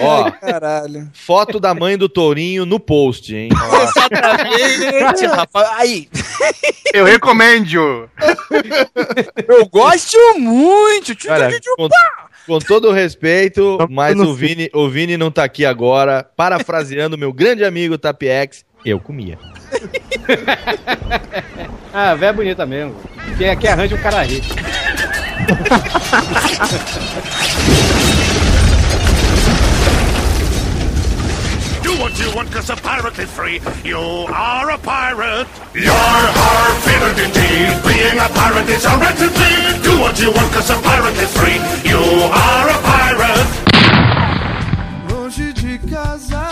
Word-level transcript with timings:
Ó, 0.00 0.30
Caralho. 0.30 1.10
foto 1.12 1.60
da 1.60 1.74
mãe 1.74 1.98
do 1.98 2.08
Tourinho 2.08 2.64
no 2.64 2.80
post, 2.80 3.34
hein? 3.34 3.50
Exatamente, 3.82 5.26
rapaz. 5.26 5.68
Aí, 5.78 6.08
Eu 6.94 7.04
recomendo. 7.04 8.08
eu 9.48 9.66
gosto 9.66 10.16
muito. 10.38 11.12
Olha, 11.28 11.50
com, 11.76 11.88
com 12.46 12.58
todo 12.60 12.88
o 12.88 12.92
respeito, 12.92 13.78
mas 13.90 14.18
o 14.18 14.32
Vini, 14.34 14.70
o 14.72 14.88
Vini 14.88 15.16
não 15.16 15.30
tá 15.30 15.44
aqui 15.44 15.64
agora. 15.66 16.24
Parafraseando 16.36 17.18
meu 17.18 17.32
grande 17.32 17.64
amigo 17.64 17.98
Tapiex, 17.98 18.64
eu 18.84 19.00
comia. 19.00 19.38
Ah, 21.94 22.14
véia 22.14 22.32
bonita 22.32 22.64
mesmo. 22.64 22.96
Quem 23.36 23.50
aqui 23.50 23.68
arranja 23.68 23.94
um 23.94 23.98
cara 24.00 24.22
rico. 24.22 24.46
Do 31.92 32.00
what 32.00 32.18
you 32.18 32.34
want, 32.34 32.50
cause 32.50 32.70
a 32.70 32.76
pirate 32.76 33.18
is 33.18 33.30
free. 33.30 33.60
You 33.84 33.98
are 33.98 34.70
a 34.70 34.78
pirate. 34.78 35.46
You're 35.74 35.92
our 35.92 36.70
favorite 36.86 37.18
indeed. 37.18 37.68
Being 37.86 38.18
a 38.18 38.28
pirate 38.30 38.68
is 38.70 38.86
right 38.86 39.16
to 39.18 39.28
be. 39.28 39.82
Do 39.82 40.00
what 40.00 40.18
you 40.18 40.32
want, 40.32 40.52
cause 40.54 40.70
a 40.70 40.78
pirate 40.80 41.18
is 41.18 41.32
free. 41.36 41.60
You 41.90 41.98
are 41.98 42.68
a 42.70 42.78
pirate. 42.88 43.72
longe 45.10 45.52
de 45.52 45.78
casa 45.80 46.48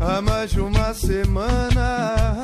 há 0.00 0.20
mais 0.22 0.50
de 0.50 0.60
uma 0.60 0.92
semana, 0.92 2.42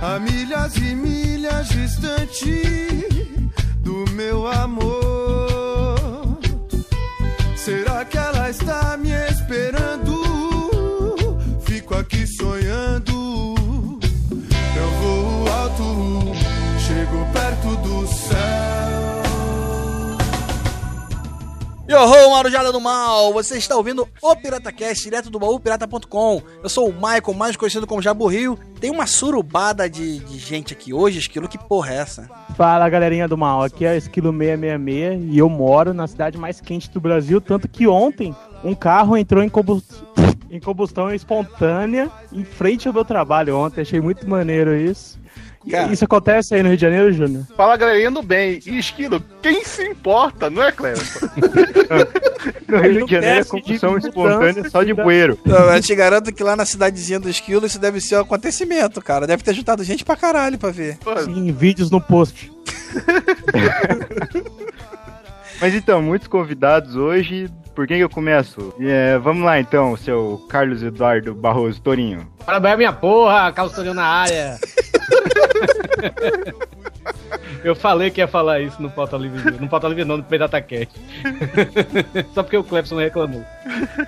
a 0.00 0.18
milhas 0.18 0.76
e 0.76 0.94
milhas 0.94 1.68
distante 1.68 3.08
do 3.82 4.04
meu 4.12 4.46
amor. 4.46 5.10
Será 7.56 8.04
que 8.04 8.16
ela 8.16 8.48
está 8.50 8.96
me 8.96 9.09
Yo, 21.90 22.30
Marujada 22.30 22.70
do 22.70 22.80
Mal! 22.80 23.32
Você 23.32 23.58
está 23.58 23.74
ouvindo 23.76 24.06
o 24.22 24.36
PirataCast, 24.36 25.02
direto 25.02 25.28
do 25.28 25.40
baúpirata.com. 25.40 26.40
Eu 26.62 26.68
sou 26.68 26.88
o 26.88 26.92
Michael, 26.92 27.34
mais 27.36 27.56
conhecido 27.56 27.84
como 27.84 28.00
Jabu 28.00 28.28
Rio. 28.28 28.56
Tem 28.80 28.92
uma 28.92 29.08
surubada 29.08 29.90
de, 29.90 30.20
de 30.20 30.38
gente 30.38 30.72
aqui 30.72 30.94
hoje, 30.94 31.18
Esquilo. 31.18 31.48
Que 31.48 31.58
porra 31.58 31.92
é 31.92 31.96
essa? 31.96 32.30
Fala 32.56 32.88
galerinha 32.88 33.26
do 33.26 33.36
mal, 33.36 33.64
aqui 33.64 33.84
é 33.84 33.94
o 33.94 33.96
Esquilo 33.96 34.30
666 34.30 35.34
e 35.34 35.38
eu 35.38 35.48
moro 35.48 35.92
na 35.92 36.06
cidade 36.06 36.38
mais 36.38 36.60
quente 36.60 36.88
do 36.88 37.00
Brasil, 37.00 37.40
tanto 37.40 37.66
que 37.66 37.88
ontem 37.88 38.36
um 38.62 38.72
carro 38.72 39.16
entrou 39.16 39.42
em, 39.42 39.50
em 40.48 40.60
combustão 40.60 41.12
espontânea 41.12 42.08
em 42.32 42.44
frente 42.44 42.86
ao 42.86 42.94
meu 42.94 43.04
trabalho 43.04 43.58
ontem, 43.58 43.80
achei 43.80 44.00
muito 44.00 44.30
maneiro 44.30 44.76
isso. 44.76 45.18
Cara. 45.68 45.92
Isso 45.92 46.04
acontece 46.04 46.54
aí 46.54 46.62
no 46.62 46.68
Rio 46.68 46.76
de 46.76 46.82
Janeiro, 46.82 47.12
Júnior? 47.12 47.44
Fala 47.54 47.76
galerinha 47.76 48.10
do 48.10 48.22
bem. 48.22 48.60
E 48.64 48.78
esquilo, 48.78 49.22
quem 49.42 49.62
se 49.62 49.84
importa, 49.84 50.48
não 50.48 50.62
é, 50.62 50.72
Cleber? 50.72 51.00
No 52.66 52.78
Rio 52.78 53.04
de 53.04 53.12
Janeiro 53.12 53.40
é 53.40 53.44
combustão 53.44 53.98
espontânea 53.98 54.70
só 54.70 54.82
de 54.82 54.94
bueiro. 54.94 55.38
Eu, 55.44 55.54
eu 55.54 55.82
te 55.82 55.94
garanto 55.94 56.32
que 56.32 56.42
lá 56.42 56.56
na 56.56 56.64
cidadezinha 56.64 57.20
do 57.20 57.28
Esquilo 57.28 57.66
isso 57.66 57.78
deve 57.78 58.00
ser 58.00 58.16
um 58.16 58.20
acontecimento, 58.20 59.02
cara. 59.02 59.26
Deve 59.26 59.42
ter 59.42 59.52
juntado 59.52 59.84
gente 59.84 60.04
pra 60.04 60.16
caralho 60.16 60.56
pra 60.56 60.70
ver. 60.70 60.96
Sim, 61.24 61.52
vídeos 61.52 61.90
no 61.90 62.00
post. 62.00 62.50
Mas 65.60 65.74
então, 65.74 66.00
muitos 66.00 66.28
convidados 66.28 66.96
hoje. 66.96 67.50
Por 67.80 67.86
quem 67.86 67.96
que 67.96 68.04
eu 68.04 68.10
começo? 68.10 68.74
É, 68.78 69.16
vamos 69.16 69.42
lá 69.42 69.58
então, 69.58 69.96
seu 69.96 70.44
Carlos 70.50 70.82
Eduardo 70.82 71.34
Barroso 71.34 71.80
Torinho. 71.80 72.30
Parabéns, 72.44 72.76
minha 72.76 72.92
porra, 72.92 73.50
Carlos 73.52 73.74
Torinho 73.74 73.94
na 73.94 74.04
área. 74.04 74.58
Eu 77.62 77.74
falei 77.74 78.10
que 78.10 78.20
ia 78.20 78.28
falar 78.28 78.60
isso 78.60 78.80
no 78.80 78.90
Pauta 78.90 79.16
Livre, 79.16 79.58
no 79.58 79.68
Pauta 79.68 79.88
Livre 79.88 80.04
não, 80.04 80.16
no 80.16 80.22
PDataCast. 80.22 80.90
Só 82.34 82.42
porque 82.42 82.56
o 82.56 82.64
Clepson 82.64 82.98
reclamou. 82.98 83.44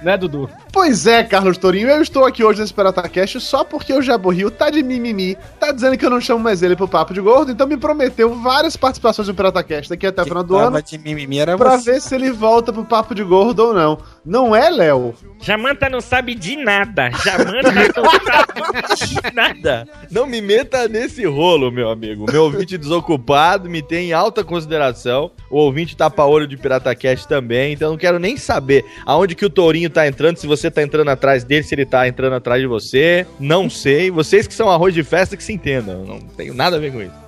Né, 0.03 0.17
Dudu? 0.17 0.49
Pois 0.73 1.07
é, 1.07 1.23
Carlos 1.23 1.59
Tourinho, 1.59 1.89
eu 1.89 2.03
estou 2.03 2.25
aqui 2.25 2.43
hoje 2.43 2.61
nesse 2.61 2.75
PirataCast 2.75 3.41
só 3.41 3.63
porque 3.65 3.93
o 3.93 4.03
Jabo 4.03 4.31
Rio 4.31 4.51
tá 4.51 4.71
de 4.71 4.83
mimimi, 4.83 5.37
tá 5.61 5.71
dizendo 5.71 5.97
que 5.97 6.05
eu 6.05 6.11
não 6.11 6.21
chamo 6.21 6.41
mais 6.41 6.63
ele 6.63 6.75
pro 6.75 6.89
Papo 6.89 7.15
de 7.15 7.21
Gordo, 7.21 7.53
então 7.53 7.67
me 7.67 7.77
prometeu 7.77 8.35
várias 8.35 8.77
participações 8.77 9.29
no 9.29 9.35
PirataCast 9.35 9.91
daqui 9.91 10.07
até 10.07 10.23
o 10.23 10.25
final 10.25 10.43
do 10.43 10.57
ano, 10.57 10.83
de 10.83 10.99
mimimi 10.99 11.39
era 11.39 11.57
pra 11.57 11.79
você. 11.79 11.93
ver 11.93 12.01
se 12.01 12.15
ele 12.15 12.31
volta 12.31 12.73
pro 12.73 12.85
Papo 12.85 13.15
de 13.15 13.23
Gordo 13.23 13.61
ou 13.61 13.75
não. 13.75 13.99
Não 14.25 14.55
é, 14.55 14.71
Léo? 14.71 15.15
Jamanta 15.41 15.91
não 15.91 16.01
sabe 16.01 16.35
de 16.37 16.57
nada. 16.57 17.11
Jamanta 17.25 17.73
não 17.73 18.11
sabe 18.11 18.97
de 19.07 19.35
nada. 19.35 19.89
Não 20.11 20.27
me 20.27 20.41
meta 20.41 20.87
nesse 20.87 21.25
rolo, 21.27 21.73
meu 21.73 21.91
amigo. 21.91 22.27
Meu 22.31 22.45
ouvinte 22.45 22.79
desocupado 22.79 23.69
me 23.69 23.83
tem 23.83 24.11
em 24.11 24.13
alta 24.13 24.45
consideração. 24.45 25.33
O 25.51 25.59
ouvinte 25.59 25.97
tapa-olho 25.97 26.47
de 26.47 26.57
PirataCast 26.57 27.27
também. 27.27 27.73
Então 27.73 27.89
eu 27.89 27.93
não 27.93 27.99
quero 27.99 28.21
nem 28.21 28.37
saber 28.37 28.85
aonde 29.05 29.35
que 29.35 29.45
o 29.45 29.51
Tourinho 29.51 29.91
tá 29.91 30.07
entrando, 30.07 30.37
se 30.37 30.47
você 30.47 30.71
tá 30.71 30.83
entrando 30.83 31.09
atrás 31.09 31.43
dele, 31.43 31.65
se 31.65 31.75
ele 31.75 31.85
tá 31.85 32.07
entrando 32.07 32.35
atrás 32.35 32.61
de 32.61 32.69
você. 32.69 33.27
Não 33.41 33.69
sei. 33.69 34.11
Vocês 34.11 34.47
que 34.47 34.55
são 34.55 34.71
arroz 34.71 34.95
de 34.95 35.03
festa 35.03 35.37
que 35.37 35.43
se 35.43 35.53
entendam. 35.53 36.05
Não 36.05 36.21
tenho 36.21 36.55
nada 36.55 36.77
a 36.77 36.79
ver 36.79 36.93
com 36.93 37.03
isso. 37.03 37.23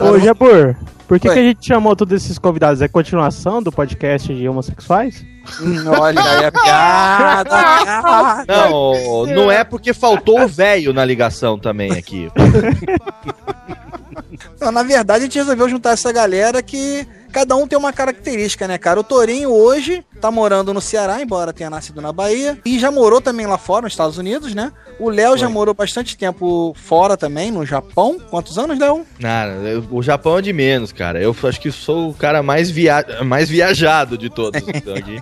Ô, 0.00 0.18
Jabur, 0.18 0.76
por 1.14 1.20
que, 1.20 1.28
que 1.32 1.38
a 1.38 1.42
gente 1.42 1.64
chamou 1.64 1.94
todos 1.94 2.12
esses 2.12 2.38
convidados? 2.40 2.82
É 2.82 2.88
continuação 2.88 3.62
do 3.62 3.70
podcast 3.70 4.34
de 4.34 4.48
homossexuais? 4.48 5.24
Hum, 5.60 5.84
Olha 5.86 6.20
aí 6.20 6.44
a 6.46 6.50
piada. 6.50 8.44
Não, 8.48 9.26
não 9.26 9.48
é 9.50 9.62
porque 9.62 9.94
faltou 9.94 10.40
o 10.40 10.48
velho 10.48 10.92
na 10.92 11.04
ligação 11.04 11.56
também 11.56 11.92
aqui. 11.92 12.28
Não, 14.60 14.72
na 14.72 14.82
verdade, 14.82 15.20
a 15.20 15.22
gente 15.26 15.38
resolveu 15.38 15.68
juntar 15.68 15.90
essa 15.90 16.10
galera 16.10 16.62
que 16.62 17.06
cada 17.34 17.56
um 17.56 17.66
tem 17.66 17.76
uma 17.78 17.92
característica, 17.92 18.66
né, 18.68 18.78
cara? 18.78 19.00
O 19.00 19.04
Torinho 19.04 19.50
hoje 19.50 20.04
tá 20.20 20.30
morando 20.30 20.72
no 20.72 20.80
Ceará, 20.80 21.20
embora 21.20 21.52
tenha 21.52 21.68
nascido 21.68 22.00
na 22.00 22.12
Bahia, 22.12 22.56
e 22.64 22.78
já 22.78 22.90
morou 22.90 23.20
também 23.20 23.44
lá 23.46 23.58
fora, 23.58 23.82
nos 23.82 23.92
Estados 23.92 24.16
Unidos, 24.16 24.54
né? 24.54 24.72
O 24.98 25.10
Léo 25.10 25.36
já 25.36 25.48
morou 25.48 25.74
bastante 25.74 26.16
tempo 26.16 26.72
fora 26.76 27.16
também, 27.16 27.50
no 27.50 27.66
Japão. 27.66 28.16
Quantos 28.30 28.56
anos, 28.56 28.78
Léo? 28.78 29.04
Cara, 29.20 29.50
eu- 29.64 29.84
o 29.90 30.00
Japão 30.02 30.38
é 30.38 30.42
de 30.42 30.52
menos, 30.52 30.92
cara. 30.92 31.20
Eu 31.20 31.34
acho 31.42 31.60
que 31.60 31.72
sou 31.72 32.10
o 32.10 32.14
cara 32.14 32.42
mais, 32.42 32.70
via... 32.70 33.04
mais 33.24 33.48
viajado 33.50 34.16
de 34.16 34.30
todos 34.30 34.62
aqui. 34.62 35.20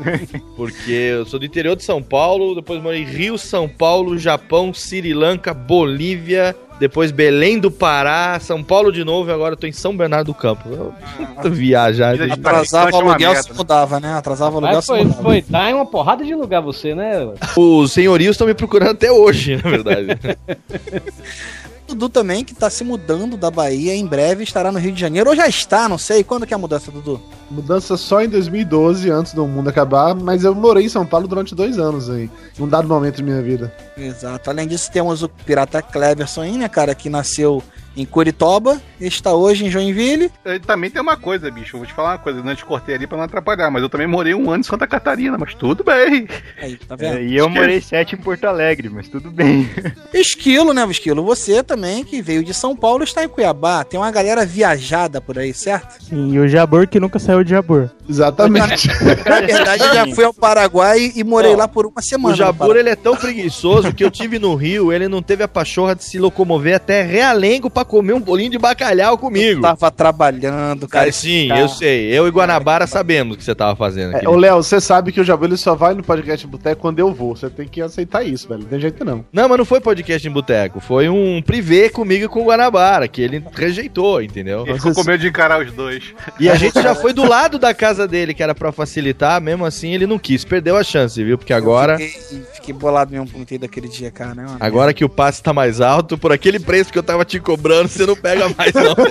Porque 0.56 0.90
eu 0.92 1.24
sou 1.26 1.38
do 1.40 1.46
interior 1.46 1.74
de 1.74 1.82
São 1.84 2.02
Paulo, 2.02 2.54
depois 2.54 2.82
morei 2.82 3.00
em 3.02 3.06
Rio, 3.06 3.38
São 3.38 3.66
Paulo, 3.68 4.18
Japão, 4.18 4.72
Sri 4.74 5.14
Lanka, 5.14 5.54
Bolívia, 5.54 6.54
depois 6.78 7.10
Belém 7.10 7.58
do 7.58 7.70
Pará, 7.70 8.38
São 8.40 8.62
Paulo 8.62 8.92
de 8.92 9.04
novo 9.04 9.30
e 9.30 9.32
agora 9.32 9.54
eu 9.54 9.56
tô 9.56 9.66
em 9.66 9.72
São 9.72 9.96
Bernardo 9.96 10.26
do 10.26 10.34
Campo. 10.34 10.68
Eu 10.68 11.50
viajado. 11.50 12.18
Vida 12.18 12.26
de 12.26 12.32
Atrasava 12.32 12.90
o 12.90 12.94
é 12.94 13.00
aluguel, 13.00 13.32
merda, 13.32 13.42
se 13.42 13.52
mudava, 13.54 14.00
né? 14.00 14.14
Atrasava 14.14 14.54
o 14.54 14.58
aluguel, 14.58 14.76
Mas 14.76 14.84
se 14.84 14.90
foi, 14.90 15.04
mudava. 15.04 15.22
foi 15.22 15.42
dar 15.42 15.70
em 15.70 15.74
uma 15.74 15.86
porrada 15.86 16.24
de 16.24 16.34
lugar 16.34 16.60
você, 16.60 16.94
né? 16.94 17.28
Os 17.56 17.92
senhorios 17.92 18.34
estão 18.34 18.46
me 18.46 18.54
procurando 18.54 18.92
até 18.92 19.10
hoje, 19.10 19.56
na 19.62 19.70
verdade. 19.70 20.06
Dudu 21.92 22.08
também, 22.08 22.44
que 22.44 22.54
tá 22.54 22.70
se 22.70 22.82
mudando 22.82 23.36
da 23.36 23.50
Bahia, 23.50 23.94
em 23.94 24.06
breve 24.06 24.42
estará 24.42 24.72
no 24.72 24.78
Rio 24.78 24.92
de 24.92 25.00
Janeiro, 25.00 25.30
ou 25.30 25.36
já 25.36 25.46
está, 25.46 25.88
não 25.88 25.98
sei. 25.98 26.24
Quando 26.24 26.46
que 26.46 26.54
é 26.54 26.56
a 26.56 26.58
mudança, 26.58 26.90
Dudu? 26.90 27.20
Mudança 27.50 27.96
só 27.96 28.22
em 28.22 28.28
2012, 28.28 29.10
antes 29.10 29.34
do 29.34 29.46
mundo 29.46 29.68
acabar, 29.68 30.14
mas 30.14 30.44
eu 30.44 30.54
morei 30.54 30.86
em 30.86 30.88
São 30.88 31.04
Paulo 31.04 31.28
durante 31.28 31.54
dois 31.54 31.78
anos 31.78 32.08
aí, 32.08 32.30
em 32.58 32.62
um 32.62 32.68
dado 32.68 32.88
momento 32.88 33.16
de 33.16 33.22
minha 33.22 33.42
vida. 33.42 33.74
Exato. 33.96 34.48
Além 34.48 34.66
disso, 34.66 34.90
temos 34.90 35.22
o 35.22 35.28
Pirata 35.28 35.82
Cleverson 35.82 36.40
aí, 36.40 36.56
né, 36.56 36.68
cara, 36.68 36.94
que 36.94 37.10
nasceu 37.10 37.62
em 37.96 38.04
Curitiba, 38.04 38.80
está 39.00 39.32
hoje 39.34 39.66
em 39.66 39.70
Joinville. 39.70 40.30
E 40.44 40.58
Também 40.60 40.90
tem 40.90 41.02
uma 41.02 41.16
coisa, 41.16 41.50
bicho. 41.50 41.76
Eu 41.76 41.80
vou 41.80 41.86
te 41.86 41.92
falar 41.92 42.12
uma 42.12 42.18
coisa. 42.18 42.38
Eu 42.38 42.44
não 42.44 42.54
te 42.54 42.64
cortei 42.64 42.94
ali 42.94 43.06
pra 43.06 43.16
não 43.16 43.24
atrapalhar, 43.24 43.70
mas 43.70 43.82
eu 43.82 43.88
também 43.88 44.06
morei 44.06 44.34
um 44.34 44.50
ano 44.50 44.60
em 44.60 44.62
Santa 44.62 44.86
Catarina, 44.86 45.36
mas 45.38 45.54
tudo 45.54 45.84
bem. 45.84 46.28
Aí, 46.60 46.76
tá 46.76 46.96
vendo? 46.96 47.18
É, 47.18 47.22
e 47.22 47.36
eu 47.36 47.48
morei 47.48 47.80
sete 47.80 48.14
em 48.14 48.18
Porto 48.18 48.44
Alegre, 48.44 48.88
mas 48.88 49.08
tudo 49.08 49.30
bem. 49.30 49.68
Esquilo, 50.12 50.72
né, 50.72 50.86
Esquilo? 50.90 51.22
Você 51.24 51.62
também, 51.62 52.04
que 52.04 52.22
veio 52.22 52.44
de 52.44 52.54
São 52.54 52.74
Paulo, 52.74 53.04
está 53.04 53.24
em 53.24 53.28
Cuiabá. 53.28 53.84
Tem 53.84 53.98
uma 53.98 54.10
galera 54.10 54.44
viajada 54.46 55.20
por 55.20 55.38
aí, 55.38 55.52
certo? 55.52 56.02
Sim, 56.02 56.32
e 56.32 56.38
o 56.38 56.48
Jabur 56.48 56.86
que 56.88 57.00
nunca 57.00 57.18
saiu 57.18 57.44
de 57.44 57.50
Jabur. 57.50 57.90
Exatamente. 58.08 58.88
Na 59.28 59.40
verdade, 59.40 59.84
eu 59.84 59.94
já 59.94 60.06
fui 60.14 60.24
ao 60.24 60.34
Paraguai 60.34 61.12
e 61.14 61.22
morei 61.24 61.54
Ó, 61.54 61.56
lá 61.56 61.68
por 61.68 61.86
uma 61.86 62.02
semana. 62.02 62.34
O 62.34 62.36
Jabur, 62.36 62.76
ele 62.76 62.90
é 62.90 62.96
tão 62.96 63.16
preguiçoso 63.16 63.92
que 63.92 64.04
eu 64.04 64.10
tive 64.10 64.38
no 64.38 64.54
Rio, 64.54 64.92
ele 64.92 65.08
não 65.08 65.22
teve 65.22 65.42
a 65.42 65.48
pachorra 65.48 65.94
de 65.94 66.04
se 66.04 66.18
locomover 66.18 66.76
até 66.76 67.02
Realengo 67.02 67.70
pra 67.70 67.81
pra 67.82 67.84
comer 67.84 68.12
um 68.14 68.20
bolinho 68.20 68.50
de 68.50 68.58
bacalhau 68.58 69.18
comigo. 69.18 69.60
Tava 69.60 69.90
trabalhando, 69.90 70.88
cara. 70.88 71.02
Cara, 71.04 71.12
sim, 71.12 71.48
Cara. 71.48 71.60
eu 71.60 71.68
sei. 71.68 72.06
Eu 72.06 72.26
e 72.26 72.30
Guanabara 72.30 72.86
sabemos 72.86 73.34
o 73.34 73.38
que 73.38 73.44
você 73.44 73.54
tava 73.54 73.74
fazendo 73.76 74.16
aqui. 74.16 74.24
É, 74.24 74.28
ô, 74.28 74.36
Léo, 74.36 74.62
você 74.62 74.80
sabe 74.80 75.12
que 75.12 75.20
o 75.20 75.24
Jabu 75.24 75.44
ele 75.44 75.56
só 75.56 75.74
vai 75.74 75.94
no 75.94 76.02
podcast 76.02 76.46
Boteco 76.46 76.80
quando 76.80 76.98
eu 76.98 77.12
vou. 77.12 77.36
Você 77.36 77.50
tem 77.50 77.66
que 77.66 77.82
aceitar 77.82 78.22
isso, 78.22 78.48
velho. 78.48 78.62
Não 78.62 78.68
tem 78.68 78.80
jeito 78.80 79.04
não. 79.04 79.24
Não, 79.32 79.48
mas 79.48 79.58
não 79.58 79.64
foi 79.64 79.80
podcast 79.80 80.26
em 80.26 80.30
boteco. 80.30 80.80
Foi 80.80 81.08
um 81.08 81.42
privê 81.42 81.90
comigo 81.90 82.24
e 82.24 82.28
com 82.28 82.42
o 82.42 82.44
Guanabara, 82.46 83.08
que 83.08 83.20
ele 83.20 83.44
rejeitou, 83.52 84.22
entendeu? 84.22 84.64
Ele 84.66 84.74
ficou 84.74 84.94
com 84.94 85.04
medo 85.04 85.20
de 85.20 85.28
encarar 85.28 85.64
os 85.64 85.72
dois. 85.72 86.14
E 86.38 86.48
a 86.48 86.54
gente 86.54 86.80
já 86.80 86.94
foi 86.94 87.12
do 87.12 87.24
lado 87.26 87.58
da 87.58 87.74
casa 87.74 88.06
dele, 88.06 88.34
que 88.34 88.42
era 88.42 88.54
pra 88.54 88.70
facilitar, 88.72 89.40
mesmo 89.40 89.64
assim 89.64 89.92
ele 89.94 90.06
não 90.06 90.18
quis. 90.18 90.44
Perdeu 90.44 90.76
a 90.76 90.84
chance, 90.84 91.22
viu? 91.22 91.36
Porque 91.36 91.52
agora, 91.52 91.98
Fiquei, 91.98 92.42
fiquei 92.54 92.74
bolado 92.74 93.10
mesmo 93.10 93.26
por 93.26 93.44
ter 93.44 93.58
daquele 93.58 93.88
dia, 93.88 94.10
cara. 94.10 94.34
Né, 94.34 94.44
mano? 94.44 94.56
agora 94.60 94.94
que 94.94 95.04
o 95.04 95.08
passe 95.08 95.42
tá 95.42 95.52
mais 95.52 95.80
alto, 95.80 96.16
por 96.16 96.32
aquele 96.32 96.58
preço 96.60 96.92
que 96.92 96.98
eu 96.98 97.02
tava 97.02 97.24
te 97.24 97.40
cobrando, 97.40 97.71
você 97.88 98.06
não 98.06 98.16
pega 98.16 98.48
mais, 98.56 98.72
não. 98.72 98.94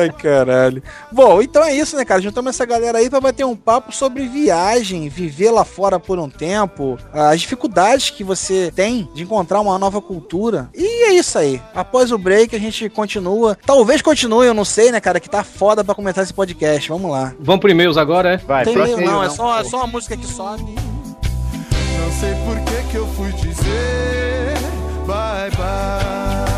Ai, 0.00 0.10
caralho. 0.10 0.82
Bom, 1.10 1.42
então 1.42 1.64
é 1.64 1.74
isso, 1.74 1.96
né, 1.96 2.04
cara? 2.04 2.20
Juntamos 2.20 2.50
essa 2.50 2.64
galera 2.64 2.98
aí 2.98 3.10
pra 3.10 3.20
bater 3.20 3.44
um 3.44 3.56
papo 3.56 3.94
sobre 3.94 4.26
viagem, 4.26 5.08
viver 5.08 5.50
lá 5.50 5.64
fora 5.64 5.98
por 5.98 6.18
um 6.18 6.28
tempo, 6.28 6.98
as 7.12 7.40
dificuldades 7.40 8.10
que 8.10 8.24
você 8.24 8.72
tem 8.74 9.08
de 9.14 9.22
encontrar 9.22 9.60
uma 9.60 9.78
nova 9.78 10.00
cultura. 10.00 10.68
E 10.74 11.08
é 11.08 11.12
isso 11.12 11.38
aí. 11.38 11.60
Após 11.74 12.12
o 12.12 12.18
break, 12.18 12.54
a 12.54 12.60
gente 12.60 12.88
continua. 12.88 13.56
Talvez 13.66 14.02
continue, 14.02 14.46
eu 14.46 14.54
não 14.54 14.64
sei, 14.64 14.90
né, 14.90 15.00
cara, 15.00 15.20
que 15.20 15.30
tá 15.30 15.42
foda 15.44 15.84
pra 15.84 15.94
comentar 15.94 16.24
esse 16.24 16.34
podcast. 16.34 16.88
Vamos 16.88 17.10
lá. 17.10 17.32
Vamos 17.40 17.60
pro 17.60 17.70
e-mails 17.70 17.96
agora, 17.96 18.34
é? 18.34 18.36
Vai, 18.38 18.64
Não 18.64 18.64
tem 18.64 18.74
próximo 18.74 18.98
meio, 18.98 19.10
não, 19.10 19.22
é 19.22 19.26
não. 19.28 19.34
só, 19.34 19.60
é 19.60 19.64
só 19.64 19.76
uma 19.78 19.86
música 19.86 20.16
que 20.16 20.26
sobe. 20.26 20.74
Não 20.74 22.12
sei 22.20 22.34
por 22.44 22.58
que 22.60 22.90
que 22.90 22.96
eu 22.96 23.06
fui 23.08 23.32
dizer 23.32 24.23
bye 25.50 25.56
bye. 25.56 26.53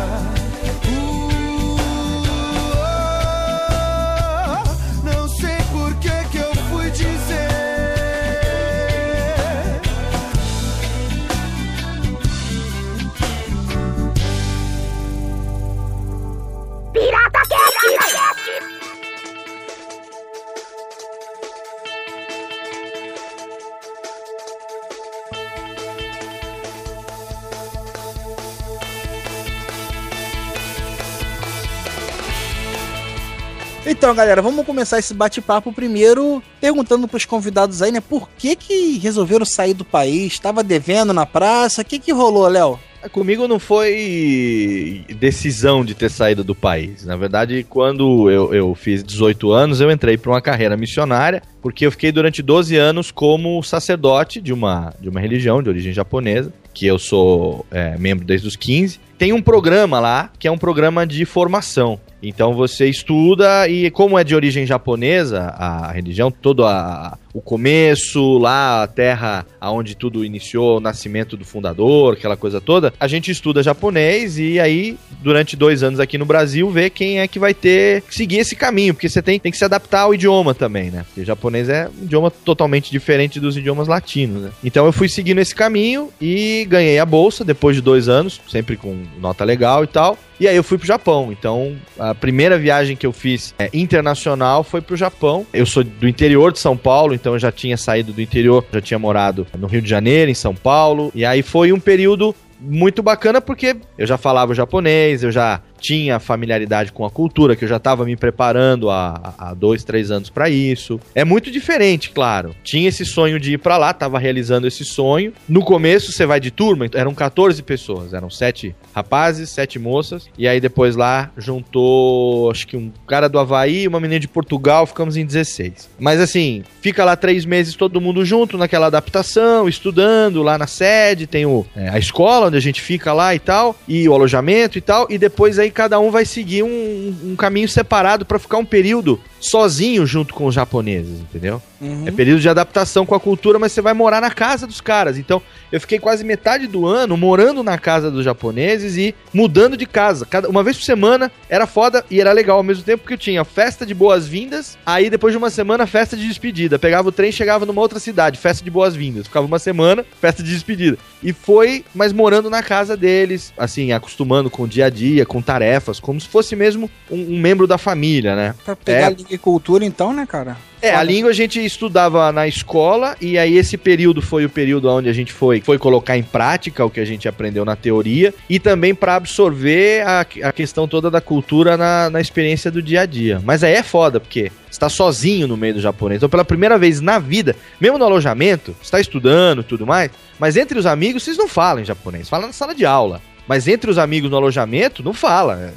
Então, 33.89 34.13
galera, 34.13 34.41
vamos 34.41 34.65
começar 34.65 34.99
esse 34.99 35.13
bate-papo 35.13 35.71
primeiro 35.71 36.43
perguntando 36.59 37.07
pros 37.07 37.23
convidados 37.23 37.81
aí, 37.81 37.89
né, 37.89 38.01
por 38.01 38.27
que 38.37 38.53
que 38.53 38.97
resolveram 38.97 39.45
sair 39.45 39.73
do 39.73 39.85
país? 39.85 40.37
Tava 40.37 40.61
devendo 40.61 41.13
na 41.13 41.25
praça? 41.25 41.83
O 41.83 41.85
que 41.85 41.97
que 41.97 42.11
rolou, 42.11 42.49
Léo? 42.49 42.77
Comigo 43.13 43.47
não 43.47 43.59
foi 43.59 45.05
decisão 45.17 45.85
de 45.85 45.95
ter 45.95 46.09
saído 46.09 46.43
do 46.43 46.53
país. 46.53 47.05
Na 47.05 47.15
verdade, 47.15 47.65
quando 47.69 48.29
eu, 48.29 48.53
eu 48.53 48.75
fiz 48.75 49.01
18 49.01 49.51
anos, 49.51 49.79
eu 49.79 49.89
entrei 49.89 50.17
para 50.17 50.31
uma 50.31 50.41
carreira 50.41 50.75
missionária, 50.75 51.41
porque 51.61 51.85
eu 51.85 51.91
fiquei 51.91 52.11
durante 52.11 52.41
12 52.41 52.75
anos 52.75 53.09
como 53.09 53.63
sacerdote 53.63 54.41
de 54.41 54.51
uma, 54.51 54.93
de 54.99 55.07
uma 55.07 55.21
religião 55.21 55.63
de 55.63 55.69
origem 55.69 55.93
japonesa, 55.93 56.51
que 56.73 56.85
eu 56.85 56.99
sou 56.99 57.65
é, 57.71 57.97
membro 57.97 58.25
desde 58.25 58.47
os 58.47 58.57
15. 58.57 58.99
Tem 59.17 59.31
um 59.31 59.41
programa 59.41 60.01
lá, 60.01 60.29
que 60.37 60.47
é 60.47 60.51
um 60.51 60.57
programa 60.57 61.07
de 61.07 61.23
formação. 61.23 61.99
Então 62.21 62.53
você 62.53 62.87
estuda 62.87 63.67
e 63.67 63.89
como 63.91 64.17
é 64.17 64.23
de 64.23 64.35
origem 64.35 64.65
japonesa 64.65 65.53
a 65.57 65.91
religião, 65.91 66.31
todo 66.31 66.65
a, 66.65 67.17
o 67.33 67.41
começo, 67.41 68.37
lá 68.39 68.83
a 68.83 68.87
terra 68.87 69.45
aonde 69.61 69.95
tudo 69.95 70.25
iniciou, 70.25 70.77
o 70.77 70.79
nascimento 70.79 71.37
do 71.37 71.45
fundador, 71.45 72.13
aquela 72.13 72.35
coisa 72.35 72.59
toda, 72.59 72.93
a 72.99 73.07
gente 73.07 73.29
estuda 73.29 73.61
japonês 73.61 74.39
e 74.39 74.59
aí 74.59 74.97
durante 75.21 75.55
dois 75.55 75.83
anos 75.83 75.99
aqui 75.99 76.17
no 76.17 76.25
Brasil 76.25 76.69
vê 76.69 76.89
quem 76.89 77.19
é 77.19 77.27
que 77.27 77.37
vai 77.37 77.53
ter 77.53 78.01
que 78.01 78.15
seguir 78.15 78.39
esse 78.39 78.55
caminho, 78.55 78.93
porque 78.93 79.09
você 79.09 79.21
tem, 79.21 79.39
tem 79.39 79.51
que 79.51 79.57
se 79.57 79.65
adaptar 79.65 80.01
ao 80.01 80.13
idioma 80.13 80.55
também, 80.55 80.89
né? 80.89 81.03
Porque 81.03 81.21
o 81.21 81.25
japonês 81.25 81.69
é 81.69 81.89
um 81.99 82.05
idioma 82.05 82.31
totalmente 82.31 82.89
diferente 82.89 83.39
dos 83.39 83.55
idiomas 83.55 83.87
latinos, 83.87 84.43
né? 84.43 84.51
Então 84.63 84.85
eu 84.85 84.91
fui 84.91 85.07
seguindo 85.07 85.39
esse 85.39 85.53
caminho 85.53 86.09
e 86.19 86.65
ganhei 86.67 86.97
a 86.97 87.05
bolsa 87.05 87.43
depois 87.43 87.75
de 87.75 87.81
dois 87.81 88.09
anos, 88.09 88.41
sempre 88.49 88.75
com 88.75 89.03
nota 89.19 89.43
legal 89.43 89.83
e 89.83 89.87
tal. 89.87 90.17
E 90.39 90.47
aí 90.47 90.55
eu 90.55 90.63
fui 90.63 90.77
pro 90.77 90.87
Japão. 90.87 91.31
Então, 91.31 91.75
a 91.97 92.06
primeira 92.15 92.57
viagem 92.57 92.95
que 92.95 93.05
eu 93.05 93.11
fiz 93.11 93.53
é, 93.57 93.69
internacional 93.73 94.63
foi 94.63 94.81
pro 94.81 94.95
Japão. 94.95 95.45
Eu 95.53 95.65
sou 95.65 95.83
do 95.83 96.07
interior 96.07 96.51
de 96.51 96.59
São 96.59 96.77
Paulo, 96.77 97.13
então 97.13 97.33
eu 97.33 97.39
já 97.39 97.51
tinha 97.51 97.77
saído 97.77 98.13
do 98.13 98.21
interior, 98.21 98.65
já 98.71 98.81
tinha 98.81 98.99
morado 98.99 99.45
no 99.57 99.67
Rio 99.67 99.81
de 99.81 99.89
Janeiro, 99.89 100.31
em 100.31 100.35
São 100.35 100.55
Paulo. 100.55 101.11
E 101.13 101.25
aí 101.25 101.41
foi 101.41 101.71
um 101.71 101.79
período 101.79 102.35
muito 102.59 103.03
bacana 103.03 103.39
porque 103.39 103.77
eu 103.97 104.07
já 104.07 104.17
falava 104.17 104.53
japonês, 104.53 105.23
eu 105.23 105.31
já 105.31 105.61
tinha 105.79 106.19
familiaridade 106.19 106.91
com 106.91 107.05
a 107.05 107.09
cultura, 107.09 107.55
que 107.55 107.63
eu 107.63 107.69
já 107.69 107.77
estava 107.77 108.05
me 108.05 108.15
preparando 108.15 108.89
há, 108.89 109.33
há 109.37 109.53
dois, 109.53 109.83
três 109.83 110.11
anos 110.11 110.29
para 110.29 110.49
isso. 110.49 110.99
É 111.15 111.23
muito 111.23 111.51
diferente, 111.51 112.09
claro. 112.09 112.55
Tinha 112.63 112.89
esse 112.89 113.05
sonho 113.05 113.39
de 113.39 113.53
ir 113.53 113.57
para 113.57 113.77
lá, 113.77 113.91
estava 113.91 114.19
realizando 114.19 114.67
esse 114.67 114.83
sonho. 114.83 115.33
No 115.47 115.63
começo 115.63 116.11
você 116.11 116.25
vai 116.25 116.39
de 116.39 116.51
turma, 116.51 116.85
então 116.85 116.99
eram 116.99 117.13
14 117.13 117.61
pessoas, 117.63 118.13
eram 118.13 118.29
sete 118.29 118.75
rapazes, 118.93 119.49
sete 119.49 119.79
moças, 119.79 120.27
e 120.37 120.47
aí 120.47 120.59
depois 120.59 120.95
lá 120.95 121.31
juntou, 121.37 122.49
acho 122.51 122.67
que 122.67 122.77
um 122.77 122.91
cara 123.07 123.27
do 123.27 123.39
Havaí 123.39 123.87
uma 123.87 123.99
menina 123.99 124.19
de 124.19 124.27
Portugal, 124.27 124.85
ficamos 124.85 125.17
em 125.17 125.25
16. 125.25 125.89
Mas 125.99 126.19
assim, 126.19 126.63
fica 126.81 127.03
lá 127.03 127.15
três 127.15 127.45
meses 127.45 127.75
todo 127.75 128.01
mundo 128.01 128.23
junto 128.23 128.57
naquela 128.57 128.87
adaptação, 128.87 129.67
estudando 129.67 130.41
lá 130.41 130.57
na 130.57 130.67
sede, 130.67 131.27
tem 131.27 131.45
o, 131.45 131.65
é, 131.75 131.89
a 131.89 131.99
escola 131.99 132.47
onde 132.47 132.57
a 132.57 132.61
gente 132.61 132.81
fica 132.81 133.13
lá 133.13 133.35
e 133.35 133.39
tal, 133.39 133.75
e 133.87 134.07
o 134.07 134.13
alojamento 134.13 134.77
e 134.77 134.81
tal, 134.81 135.07
e 135.09 135.17
depois 135.17 135.59
aí 135.59 135.66
cada 135.71 135.99
um 135.99 136.11
vai 136.11 136.25
seguir 136.25 136.63
um, 136.63 137.15
um 137.23 137.35
caminho 137.35 137.67
separado 137.67 138.25
para 138.25 138.39
ficar 138.39 138.57
um 138.57 138.65
período 138.65 139.19
sozinho 139.39 140.05
junto 140.05 140.33
com 140.33 140.45
os 140.45 140.55
japoneses, 140.55 141.19
entendeu? 141.21 141.61
É 142.07 142.11
período 142.11 142.41
de 142.41 142.49
adaptação 142.49 143.05
com 143.05 143.13
a 143.13 143.19
cultura, 143.19 143.59
mas 143.59 143.71
você 143.71 143.81
vai 143.81 143.93
morar 143.93 144.19
na 144.19 144.31
casa 144.31 144.65
dos 144.65 144.81
caras. 144.81 145.17
Então, 145.17 145.41
eu 145.71 145.79
fiquei 145.79 145.99
quase 145.99 146.23
metade 146.23 146.65
do 146.65 146.87
ano 146.87 147.15
morando 147.15 147.61
na 147.61 147.77
casa 147.77 148.09
dos 148.09 148.25
japoneses 148.25 148.97
e 148.97 149.13
mudando 149.31 149.77
de 149.77 149.85
casa. 149.85 150.25
Cada, 150.25 150.49
uma 150.49 150.63
vez 150.63 150.77
por 150.77 150.83
semana 150.83 151.31
era 151.47 151.67
foda 151.67 152.03
e 152.09 152.19
era 152.19 152.31
legal 152.31 152.57
ao 152.57 152.63
mesmo 152.63 152.83
tempo, 152.83 153.03
porque 153.03 153.13
eu 153.13 153.17
tinha 153.17 153.43
festa 153.45 153.85
de 153.85 153.93
boas-vindas, 153.93 154.77
aí 154.85 155.09
depois 155.09 155.33
de 155.33 155.37
uma 155.37 155.49
semana, 155.49 155.85
festa 155.85 156.17
de 156.17 156.27
despedida. 156.27 156.79
Pegava 156.79 157.09
o 157.09 157.11
trem, 157.11 157.31
chegava 157.31 157.65
numa 157.65 157.81
outra 157.81 157.99
cidade, 157.99 158.39
festa 158.39 158.63
de 158.63 158.71
boas-vindas. 158.71 159.27
Ficava 159.27 159.45
uma 159.45 159.59
semana, 159.59 160.03
festa 160.19 160.41
de 160.41 160.49
despedida. 160.49 160.97
E 161.21 161.31
foi, 161.31 161.83
mas 161.93 162.11
morando 162.11 162.49
na 162.49 162.63
casa 162.63 162.97
deles, 162.97 163.53
assim, 163.57 163.91
acostumando 163.91 164.49
com 164.49 164.63
o 164.63 164.67
dia 164.67 164.85
a 164.85 164.89
dia, 164.89 165.25
com 165.25 165.41
tarefas, 165.41 165.99
como 165.99 166.19
se 166.19 166.27
fosse 166.27 166.55
mesmo 166.55 166.89
um, 167.09 167.35
um 167.35 167.39
membro 167.39 167.67
da 167.67 167.77
família, 167.77 168.35
né? 168.35 168.55
Pra 168.65 168.75
pegar 168.75 169.11
É. 169.11 169.36
e 169.37 169.39
cultura, 169.39 169.85
então, 169.85 170.11
né, 170.11 170.25
cara? 170.25 170.57
É, 170.79 170.93
a 170.93 171.01
língua 171.01 171.31
a 171.31 171.33
gente 171.33 171.63
estudava 171.63 172.31
na 172.31 172.47
escola 172.47 173.15
e 173.19 173.37
aí 173.37 173.57
esse 173.57 173.77
período 173.77 174.21
foi 174.21 174.45
o 174.45 174.49
período 174.49 174.87
onde 174.89 175.09
a 175.09 175.13
gente 175.13 175.33
foi, 175.33 175.59
foi 175.59 175.79
colocar 175.79 176.15
em 176.15 176.21
prática 176.21 176.85
o 176.85 176.89
que 176.89 176.99
a 176.99 177.05
gente 177.05 177.27
aprendeu 177.27 177.65
na 177.65 177.75
teoria 177.75 178.31
e 178.47 178.59
também 178.59 178.93
para 178.93 179.15
absorver 179.15 180.05
a, 180.05 180.19
a 180.19 180.51
questão 180.51 180.87
toda 180.87 181.09
da 181.09 181.19
cultura 181.19 181.75
na, 181.75 182.11
na 182.11 182.21
experiência 182.21 182.69
do 182.69 182.79
dia 182.79 183.01
a 183.01 183.05
dia. 183.07 183.41
Mas 183.43 183.63
aí 183.63 183.73
é 183.73 183.81
foda, 183.81 184.19
porque 184.19 184.51
você 184.69 184.79
tá 184.79 184.87
sozinho 184.87 185.47
no 185.47 185.57
meio 185.57 185.73
do 185.73 185.81
japonês. 185.81 186.19
Então, 186.19 186.29
pela 186.29 186.45
primeira 186.45 186.77
vez 186.77 187.01
na 187.01 187.17
vida, 187.17 187.55
mesmo 187.81 187.97
no 187.97 188.05
alojamento, 188.05 188.75
você 188.79 188.91
tá 188.91 188.99
estudando 188.99 189.61
e 189.61 189.63
tudo 189.63 189.87
mais, 189.87 190.11
mas 190.37 190.57
entre 190.57 190.77
os 190.77 190.85
amigos 190.85 191.23
vocês 191.23 191.37
não 191.37 191.47
falam 191.47 191.81
em 191.81 191.85
japonês, 191.85 192.29
falam 192.29 192.47
na 192.47 192.53
sala 192.53 192.75
de 192.75 192.85
aula. 192.85 193.19
Mas 193.47 193.67
entre 193.67 193.89
os 193.89 193.97
amigos 193.97 194.29
no 194.29 194.37
alojamento, 194.37 195.01
não 195.01 195.13
fala. 195.13 195.73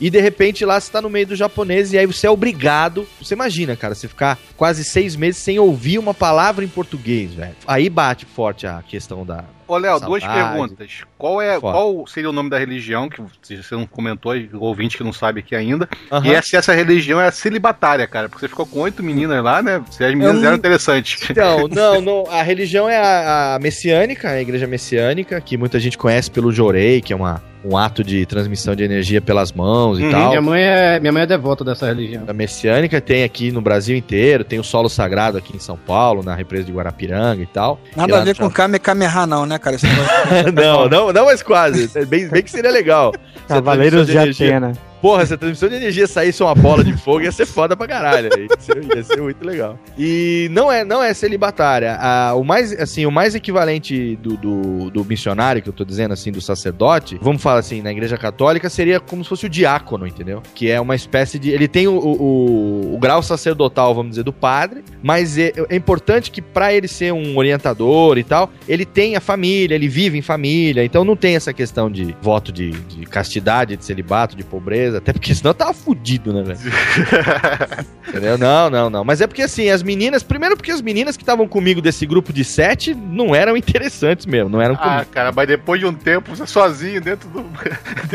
E 0.00 0.08
de 0.08 0.20
repente 0.20 0.64
lá 0.64 0.80
você 0.80 0.90
tá 0.90 1.02
no 1.02 1.10
meio 1.10 1.26
do 1.26 1.36
japonês 1.36 1.92
e 1.92 1.98
aí 1.98 2.06
você 2.06 2.26
é 2.26 2.30
obrigado. 2.30 3.06
Você 3.20 3.34
imagina, 3.34 3.76
cara, 3.76 3.94
você 3.94 4.08
ficar 4.08 4.38
quase 4.56 4.82
seis 4.84 5.14
meses 5.14 5.42
sem 5.42 5.58
ouvir 5.58 5.98
uma 5.98 6.14
palavra 6.14 6.64
em 6.64 6.68
português, 6.68 7.34
velho. 7.34 7.54
Aí 7.66 7.90
bate 7.90 8.24
forte 8.24 8.66
a 8.66 8.82
questão 8.82 9.26
da. 9.26 9.44
Ô, 9.70 9.78
Léo, 9.78 10.00
duas 10.00 10.22
perguntas. 10.24 11.02
Qual, 11.16 11.40
é, 11.40 11.58
qual 11.60 12.06
seria 12.06 12.28
o 12.28 12.32
nome 12.32 12.50
da 12.50 12.58
religião, 12.58 13.08
que 13.08 13.20
você 13.56 13.74
não 13.74 13.86
comentou, 13.86 14.36
e 14.36 14.50
o 14.52 14.60
ouvinte 14.62 14.96
que 14.96 15.04
não 15.04 15.12
sabe 15.12 15.40
aqui 15.40 15.54
ainda. 15.54 15.88
E 16.24 16.32
é 16.32 16.42
se 16.42 16.56
essa 16.56 16.72
religião 16.74 17.20
é 17.20 17.30
celibatária, 17.30 18.06
cara. 18.06 18.28
Porque 18.28 18.40
você 18.46 18.48
ficou 18.48 18.66
com 18.66 18.80
oito 18.80 19.02
meninas 19.02 19.42
lá, 19.44 19.62
né? 19.62 19.82
Se 19.90 20.02
as 20.04 20.10
meninas 20.10 20.34
Eu 20.34 20.40
não- 20.40 20.46
eram 20.48 20.56
interessantes. 20.56 21.30
Então, 21.30 21.68
não, 21.70 22.00
não, 22.00 22.24
a 22.30 22.42
religião 22.42 22.88
é 22.88 22.96
a, 22.98 23.54
a 23.54 23.58
messiânica, 23.58 24.30
a 24.30 24.40
igreja 24.40 24.66
messiânica, 24.66 25.40
que 25.40 25.56
muita 25.56 25.78
gente 25.78 25.96
conhece 25.96 26.30
pelo 26.30 26.50
Jorei, 26.50 27.00
que 27.00 27.12
é 27.12 27.16
uma, 27.16 27.42
um 27.64 27.76
ato 27.76 28.02
de 28.02 28.24
transmissão 28.26 28.74
de 28.74 28.82
energia 28.82 29.20
pelas 29.20 29.52
mãos 29.52 29.98
e 30.00 30.04
Uhum. 30.04 30.10
tal. 30.10 30.28
Minha 30.30 30.40
mãe, 30.42 30.62
é, 30.62 30.98
minha 31.00 31.12
mãe 31.12 31.22
é 31.22 31.26
devota 31.26 31.62
dessa 31.64 31.86
religião. 31.86 32.24
A 32.26 32.32
messiânica 32.32 33.00
tem 33.00 33.22
aqui 33.22 33.52
no 33.52 33.60
Brasil 33.60 33.96
inteiro, 33.96 34.42
tem 34.44 34.58
o 34.58 34.64
solo 34.64 34.88
sagrado 34.88 35.36
aqui 35.38 35.54
em 35.54 35.60
São 35.60 35.76
Paulo, 35.76 36.22
na 36.22 36.34
represa 36.34 36.64
de 36.64 36.72
Guarapiranga 36.72 37.42
e 37.42 37.46
tal. 37.46 37.78
E 37.92 37.96
Nada 37.98 38.14
lá 38.14 38.20
a 38.22 38.24
ver 38.24 38.30
no 38.38 38.46
com 38.46 38.50
Kame 38.50 38.78
Kameha, 38.78 39.26
não, 39.26 39.44
né, 39.46 39.58
cara? 39.60 39.76
Esse 39.76 39.86
negócio- 39.86 40.52
não, 40.52 40.88
não, 40.88 41.12
não, 41.12 41.24
mas 41.26 41.42
quase. 41.42 41.88
Bem, 42.06 42.28
bem 42.28 42.42
que 42.42 42.50
seria 42.50 42.70
legal. 42.70 43.12
Cavaleiros 43.46 44.06
de 44.06 44.12
transmissão 44.12 44.46
energia- 44.46 44.56
Atena. 44.68 44.89
Porra, 45.00 45.24
se 45.24 45.34
a 45.34 45.36
transmissão 45.36 45.68
de 45.68 45.76
energia 45.76 46.06
saísse 46.06 46.42
uma 46.42 46.54
bola 46.54 46.84
de 46.84 46.92
fogo, 46.96 47.22
ia 47.22 47.32
ser 47.32 47.46
foda 47.46 47.76
pra 47.76 47.86
caralho. 47.86 48.28
Ia 48.28 48.48
ser, 48.58 48.96
ia 48.96 49.02
ser 49.02 49.20
muito 49.20 49.44
legal. 49.44 49.78
E 49.98 50.48
não 50.50 50.70
é, 50.70 50.84
não 50.84 51.02
é 51.02 51.12
celibatária. 51.14 51.96
Ah, 51.98 52.34
o 52.34 52.44
mais, 52.44 52.72
assim, 52.78 53.06
o 53.06 53.10
mais 53.10 53.34
equivalente 53.34 54.16
do, 54.16 54.36
do, 54.36 54.90
do 54.90 55.04
missionário, 55.04 55.62
que 55.62 55.68
eu 55.68 55.72
tô 55.72 55.84
dizendo, 55.84 56.12
assim, 56.12 56.30
do 56.30 56.40
sacerdote, 56.40 57.18
vamos 57.20 57.42
falar 57.42 57.60
assim, 57.60 57.80
na 57.80 57.90
igreja 57.90 58.16
católica, 58.16 58.68
seria 58.68 59.00
como 59.00 59.22
se 59.22 59.28
fosse 59.28 59.46
o 59.46 59.48
diácono, 59.48 60.06
entendeu? 60.06 60.42
Que 60.54 60.70
é 60.70 60.80
uma 60.80 60.94
espécie 60.94 61.38
de. 61.38 61.50
Ele 61.50 61.68
tem 61.68 61.88
o, 61.88 61.94
o, 61.94 62.94
o 62.94 62.98
grau 62.98 63.22
sacerdotal, 63.22 63.94
vamos 63.94 64.10
dizer, 64.10 64.22
do 64.22 64.32
padre, 64.32 64.84
mas 65.02 65.38
é, 65.38 65.52
é 65.68 65.76
importante 65.76 66.30
que 66.30 66.42
pra 66.42 66.72
ele 66.72 66.88
ser 66.88 67.12
um 67.12 67.36
orientador 67.36 68.18
e 68.18 68.24
tal, 68.24 68.50
ele 68.68 68.84
tem 68.84 69.16
a 69.16 69.20
família, 69.20 69.74
ele 69.74 69.88
vive 69.88 70.18
em 70.18 70.22
família, 70.22 70.84
então 70.84 71.04
não 71.04 71.16
tem 71.16 71.36
essa 71.36 71.52
questão 71.52 71.90
de 71.90 72.14
voto 72.20 72.52
de, 72.52 72.70
de 72.70 73.06
castidade, 73.06 73.76
de 73.76 73.84
celibato, 73.84 74.36
de 74.36 74.44
pobreza, 74.44 74.89
até 74.94 75.12
porque 75.12 75.34
senão 75.34 75.50
eu 75.50 75.54
tava 75.54 75.72
fudido, 75.72 76.32
né, 76.32 76.42
velho? 76.42 76.58
Entendeu? 78.08 78.36
Não, 78.38 78.68
não, 78.70 78.90
não. 78.90 79.04
Mas 79.04 79.20
é 79.20 79.26
porque 79.26 79.42
assim, 79.42 79.68
as 79.70 79.82
meninas. 79.82 80.22
Primeiro 80.22 80.56
porque 80.56 80.70
as 80.70 80.80
meninas 80.80 81.16
que 81.16 81.22
estavam 81.22 81.46
comigo 81.46 81.80
desse 81.80 82.04
grupo 82.06 82.32
de 82.32 82.44
sete 82.44 82.94
não 82.94 83.34
eram 83.34 83.56
interessantes 83.56 84.26
mesmo, 84.26 84.48
não 84.50 84.60
eram 84.60 84.74
Ah, 84.74 84.78
comigo. 84.78 85.06
cara, 85.12 85.32
mas 85.32 85.46
depois 85.46 85.80
de 85.80 85.86
um 85.86 85.92
tempo, 85.94 86.34
você 86.34 86.46
sozinho 86.46 87.00
dentro 87.02 87.28
do. 87.28 87.44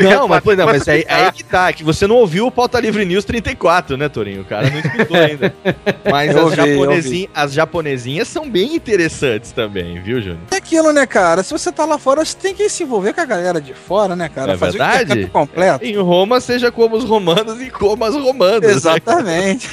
Não, 0.02 0.28
mas, 0.28 0.42
pois 0.42 0.58
não, 0.58 0.66
mas 0.66 0.86
aí, 0.88 1.04
aí 1.08 1.32
que 1.32 1.42
tá, 1.44 1.72
que 1.72 1.82
você 1.82 2.06
não 2.06 2.16
ouviu 2.16 2.46
o 2.46 2.50
Pauta 2.50 2.78
Livre 2.80 3.04
News 3.04 3.24
34, 3.24 3.96
né, 3.96 4.08
Torinho? 4.08 4.42
O 4.42 4.44
cara 4.44 4.68
não 4.68 4.78
escutou 4.78 5.16
ainda. 5.16 5.54
Mas 6.10 6.30
as, 6.36 6.42
ouvi, 6.42 6.58
eu 6.58 6.66
japonesin- 6.66 7.28
as 7.34 7.52
japonesinhas 7.52 8.28
são 8.28 8.48
bem 8.48 8.74
interessantes 8.76 9.50
também, 9.52 10.00
viu, 10.00 10.20
Júnior? 10.20 10.38
É 10.50 10.56
aquilo, 10.56 10.92
né, 10.92 11.04
cara? 11.06 11.42
Se 11.42 11.52
você 11.52 11.72
tá 11.72 11.84
lá 11.84 11.98
fora, 11.98 12.24
você 12.24 12.36
tem 12.36 12.54
que 12.54 12.68
se 12.68 12.82
envolver 12.84 13.12
com 13.12 13.20
a 13.20 13.24
galera 13.24 13.60
de 13.60 13.74
fora, 13.74 14.14
né, 14.14 14.28
cara? 14.28 14.52
É 14.52 14.56
Fazer 14.56 14.80
o 14.80 14.84
verdade? 14.86 15.26
completo. 15.26 15.84
Em 15.84 15.96
Roma, 15.96 16.40
seja 16.66 16.72
como 16.72 16.96
os 16.96 17.04
romanos 17.04 17.60
e 17.60 17.70
como 17.70 18.04
as 18.04 18.14
romanas. 18.14 18.62
né? 18.62 18.70
Exatamente. 18.70 19.70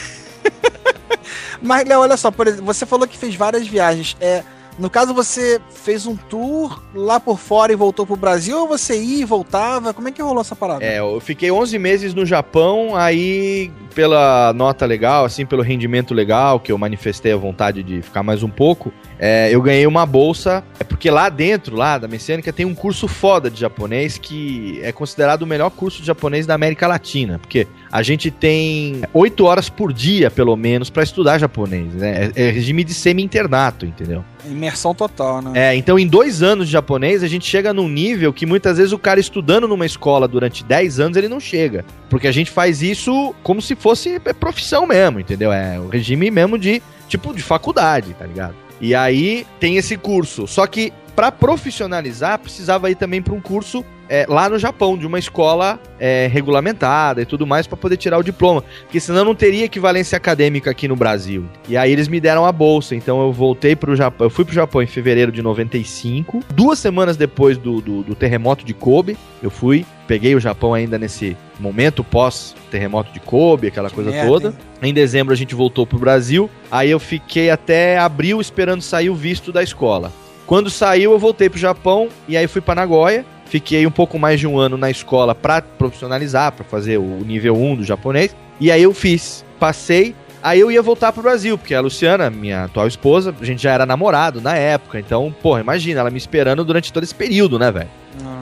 Mas, 1.62 1.88
Léo, 1.88 2.00
olha 2.02 2.18
só, 2.18 2.30
por 2.30 2.48
exemplo, 2.48 2.66
você 2.66 2.86
falou 2.86 3.08
que 3.08 3.18
fez 3.18 3.36
várias 3.36 3.68
viagens. 3.68 4.16
É, 4.20 4.44
no 4.80 4.90
caso, 4.90 5.14
você 5.14 5.60
fez 5.74 6.06
um 6.06 6.16
tour 6.16 6.82
lá 6.94 7.20
por 7.20 7.38
fora 7.38 7.72
e 7.72 7.76
voltou 7.76 8.06
pro 8.06 8.16
Brasil, 8.16 8.60
ou 8.60 8.68
você 8.68 9.00
ia 9.02 9.22
e 9.22 9.26
voltava? 9.26 9.94
Como 9.94 10.08
é 10.08 10.12
que 10.12 10.22
rolou 10.22 10.42
essa 10.42 10.56
parada? 10.56 10.84
É, 10.84 11.00
eu 11.00 11.20
fiquei 11.20 11.52
11 11.52 11.78
meses 11.78 12.14
no 12.14 12.26
Japão, 12.26 12.96
aí 12.96 13.72
pela 13.94 14.52
nota 14.54 14.86
legal, 14.86 15.26
assim, 15.26 15.46
pelo 15.46 15.62
rendimento 15.62 16.14
legal, 16.14 16.60
que 16.60 16.72
eu 16.72 16.78
manifestei 16.78 17.32
a 17.32 17.38
vontade 17.38 17.84
de 17.84 18.02
ficar 18.02 18.24
mais 18.24 18.42
um 18.42 18.50
pouco, 18.50 18.92
é, 19.20 19.50
eu 19.52 19.62
ganhei 19.62 19.86
uma 19.86 20.06
bolsa, 20.06 20.64
é 20.80 20.84
porque 20.84 21.10
lá 21.10 21.30
dentro, 21.30 21.76
lá 21.76 21.98
da 21.98 22.08
Messiânica, 22.08 22.52
tem 22.52 22.66
um 22.66 22.74
curso 22.74 23.08
foda 23.08 23.50
de 23.50 23.60
japonês 23.60 24.18
que 24.18 24.80
é 24.82 24.92
considerado 24.92 25.44
o 25.44 25.48
melhor 25.48 25.70
curso 25.70 26.02
de 26.02 26.08
japonês 26.08 26.46
da 26.46 26.56
América 26.56 26.88
Latina, 26.88 27.40
porque 27.40 27.68
a 27.94 28.02
gente 28.02 28.32
tem 28.32 29.04
8 29.14 29.46
horas 29.46 29.70
por 29.70 29.94
dia, 29.94 30.32
pelo 30.32 30.56
menos, 30.56 30.90
pra 30.90 31.04
estudar 31.04 31.38
japonês, 31.38 31.94
né? 31.94 32.32
É, 32.36 32.48
é 32.48 32.50
regime 32.50 32.84
de 32.84 32.92
semi-internato, 32.92 33.86
entendeu? 33.86 34.26
Imersão 34.48 34.96
total, 34.96 35.44
né? 35.44 35.52
É, 35.54 35.76
então 35.76 36.00
em 36.00 36.08
dois 36.08 36.42
anos 36.42 36.66
de 36.66 36.74
japonês 36.74 37.22
a 37.22 37.28
gente 37.28 37.48
chega 37.48 37.72
num 37.72 37.88
nível 37.88 38.34
que 38.34 38.48
muitas 38.48 38.78
vezes 38.78 38.94
o 38.94 38.98
cara 38.98 39.20
estudando 39.20 39.68
numa 39.68 39.86
escola 39.86 40.28
durante 40.28 40.64
10 40.64 41.00
anos 41.00 41.18
ele 41.18 41.30
não 41.30 41.40
chega. 41.40 41.86
Porque 42.10 42.28
a 42.28 42.32
gente 42.32 42.50
faz 42.50 42.82
isso 42.82 43.36
como 43.44 43.62
se 43.62 43.76
fosse 43.76 44.20
é, 44.26 44.34
profissão 44.34 44.88
mesmo, 44.88 45.20
entendeu? 45.20 45.54
É 45.54 45.80
o 45.80 45.88
regime 45.88 46.32
mesmo 46.32 46.58
de 46.58 46.82
tipo 47.08 47.32
de 47.32 47.44
faculdade, 47.44 48.16
tá 48.16 48.26
ligado? 48.26 48.56
E 48.82 48.96
aí 48.96 49.46
tem 49.60 49.78
esse 49.78 49.96
curso. 49.98 50.48
Só 50.48 50.66
que 50.66 50.92
pra 51.16 51.32
profissionalizar 51.32 52.40
precisava 52.40 52.90
ir 52.90 52.96
também 52.96 53.22
pra 53.22 53.34
um 53.34 53.42
curso 53.42 53.86
é, 54.10 54.26
lá 54.28 54.50
no 54.50 54.60
Japão, 54.60 54.98
de 54.98 55.08
uma 55.08 55.18
escola 55.18 55.80
é, 56.00 56.28
regulamentada 56.32 57.22
e 57.22 57.26
tudo 57.26 57.48
mais 57.48 57.66
pra 57.66 57.78
poder 57.78 57.98
tirar 57.98 58.18
o 58.18 58.24
diploma. 58.24 58.64
Porque 58.82 59.00
senão 59.00 59.24
não 59.26 59.34
teria 59.34 59.66
equivalência 59.66 60.16
acadêmica 60.16 60.70
aqui 60.70 60.88
no 60.88 60.96
Brasil. 60.96 61.46
E 61.68 61.78
aí 61.78 61.92
eles 61.92 62.08
me 62.08 62.20
deram 62.20 62.46
a 62.46 62.52
bolsa, 62.52 62.96
então 62.96 63.22
eu 63.22 63.32
voltei 63.32 63.76
pro 63.76 63.96
Japão. 63.96 64.28
Eu 64.28 64.30
fui 64.30 64.46
pro 64.46 64.54
Japão 64.54 64.82
em 64.82 64.88
fevereiro 64.88 65.32
de 65.32 65.42
95. 65.42 66.42
Duas 66.54 66.80
semanas 66.80 67.18
depois 67.18 67.58
do, 67.58 67.82
do, 67.82 68.04
do 68.04 68.16
terremoto 68.16 68.66
de 68.66 68.74
Kobe, 68.74 69.18
eu 69.42 69.50
fui. 69.50 69.86
Peguei 70.06 70.36
o 70.36 70.40
Japão 70.40 70.74
ainda 70.74 71.00
nesse 71.00 71.36
momento 71.60 72.04
pós-terremoto 72.04 73.12
de 73.14 73.22
Kobe, 73.22 73.68
aquela 73.68 73.90
coisa 73.90 74.12
merda, 74.12 74.28
toda. 74.28 74.48
hein? 74.82 74.90
Em 74.90 74.94
dezembro 74.94 75.34
a 75.34 75.38
gente 75.38 75.56
voltou 75.56 75.88
pro 75.88 75.98
Brasil. 75.98 76.50
Aí 76.70 76.92
eu 76.92 77.00
fiquei 77.00 77.50
até 77.50 77.98
abril 77.98 78.42
esperando 78.42 78.82
sair 78.82 79.10
o 79.10 79.16
visto 79.16 79.52
da 79.52 79.64
escola. 79.64 80.12
Quando 80.46 80.70
saiu, 80.70 81.12
eu 81.14 81.20
voltei 81.20 81.50
pro 81.50 81.60
Japão 81.60 82.10
e 82.28 82.36
aí 82.38 82.48
fui 82.48 82.62
pra 82.62 82.76
Nagoya. 82.76 83.26
Fiquei 83.46 83.86
um 83.86 83.92
pouco 83.92 84.18
mais 84.18 84.40
de 84.40 84.48
um 84.48 84.58
ano 84.58 84.78
na 84.78 84.90
escola 84.90 85.36
pra 85.36 85.62
profissionalizar, 85.62 86.52
pra 86.54 86.64
fazer 86.66 86.98
o 86.98 87.20
nível 87.26 87.56
1 87.56 87.76
do 87.78 87.84
japonês. 87.84 88.36
E 88.60 88.72
aí 88.72 88.82
eu 88.84 88.94
fiz, 88.94 89.46
passei. 89.60 90.16
Aí 90.42 90.60
eu 90.60 90.70
ia 90.72 90.82
voltar 90.82 91.14
pro 91.14 91.22
Brasil, 91.24 91.58
porque 91.58 91.74
a 91.74 91.80
Luciana, 91.80 92.30
minha 92.30 92.66
atual 92.66 92.86
esposa, 92.88 93.34
a 93.40 93.46
gente 93.46 93.62
já 93.64 93.72
era 93.72 93.86
namorado 93.86 94.42
na 94.42 94.56
época. 94.56 95.00
Então, 95.00 95.34
porra, 95.42 95.62
imagina, 95.62 96.02
ela 96.02 96.10
me 96.10 96.18
esperando 96.18 96.66
durante 96.66 96.92
todo 96.92 97.04
esse 97.04 97.16
período, 97.16 97.58
né, 97.58 97.72
velho? 97.72 97.88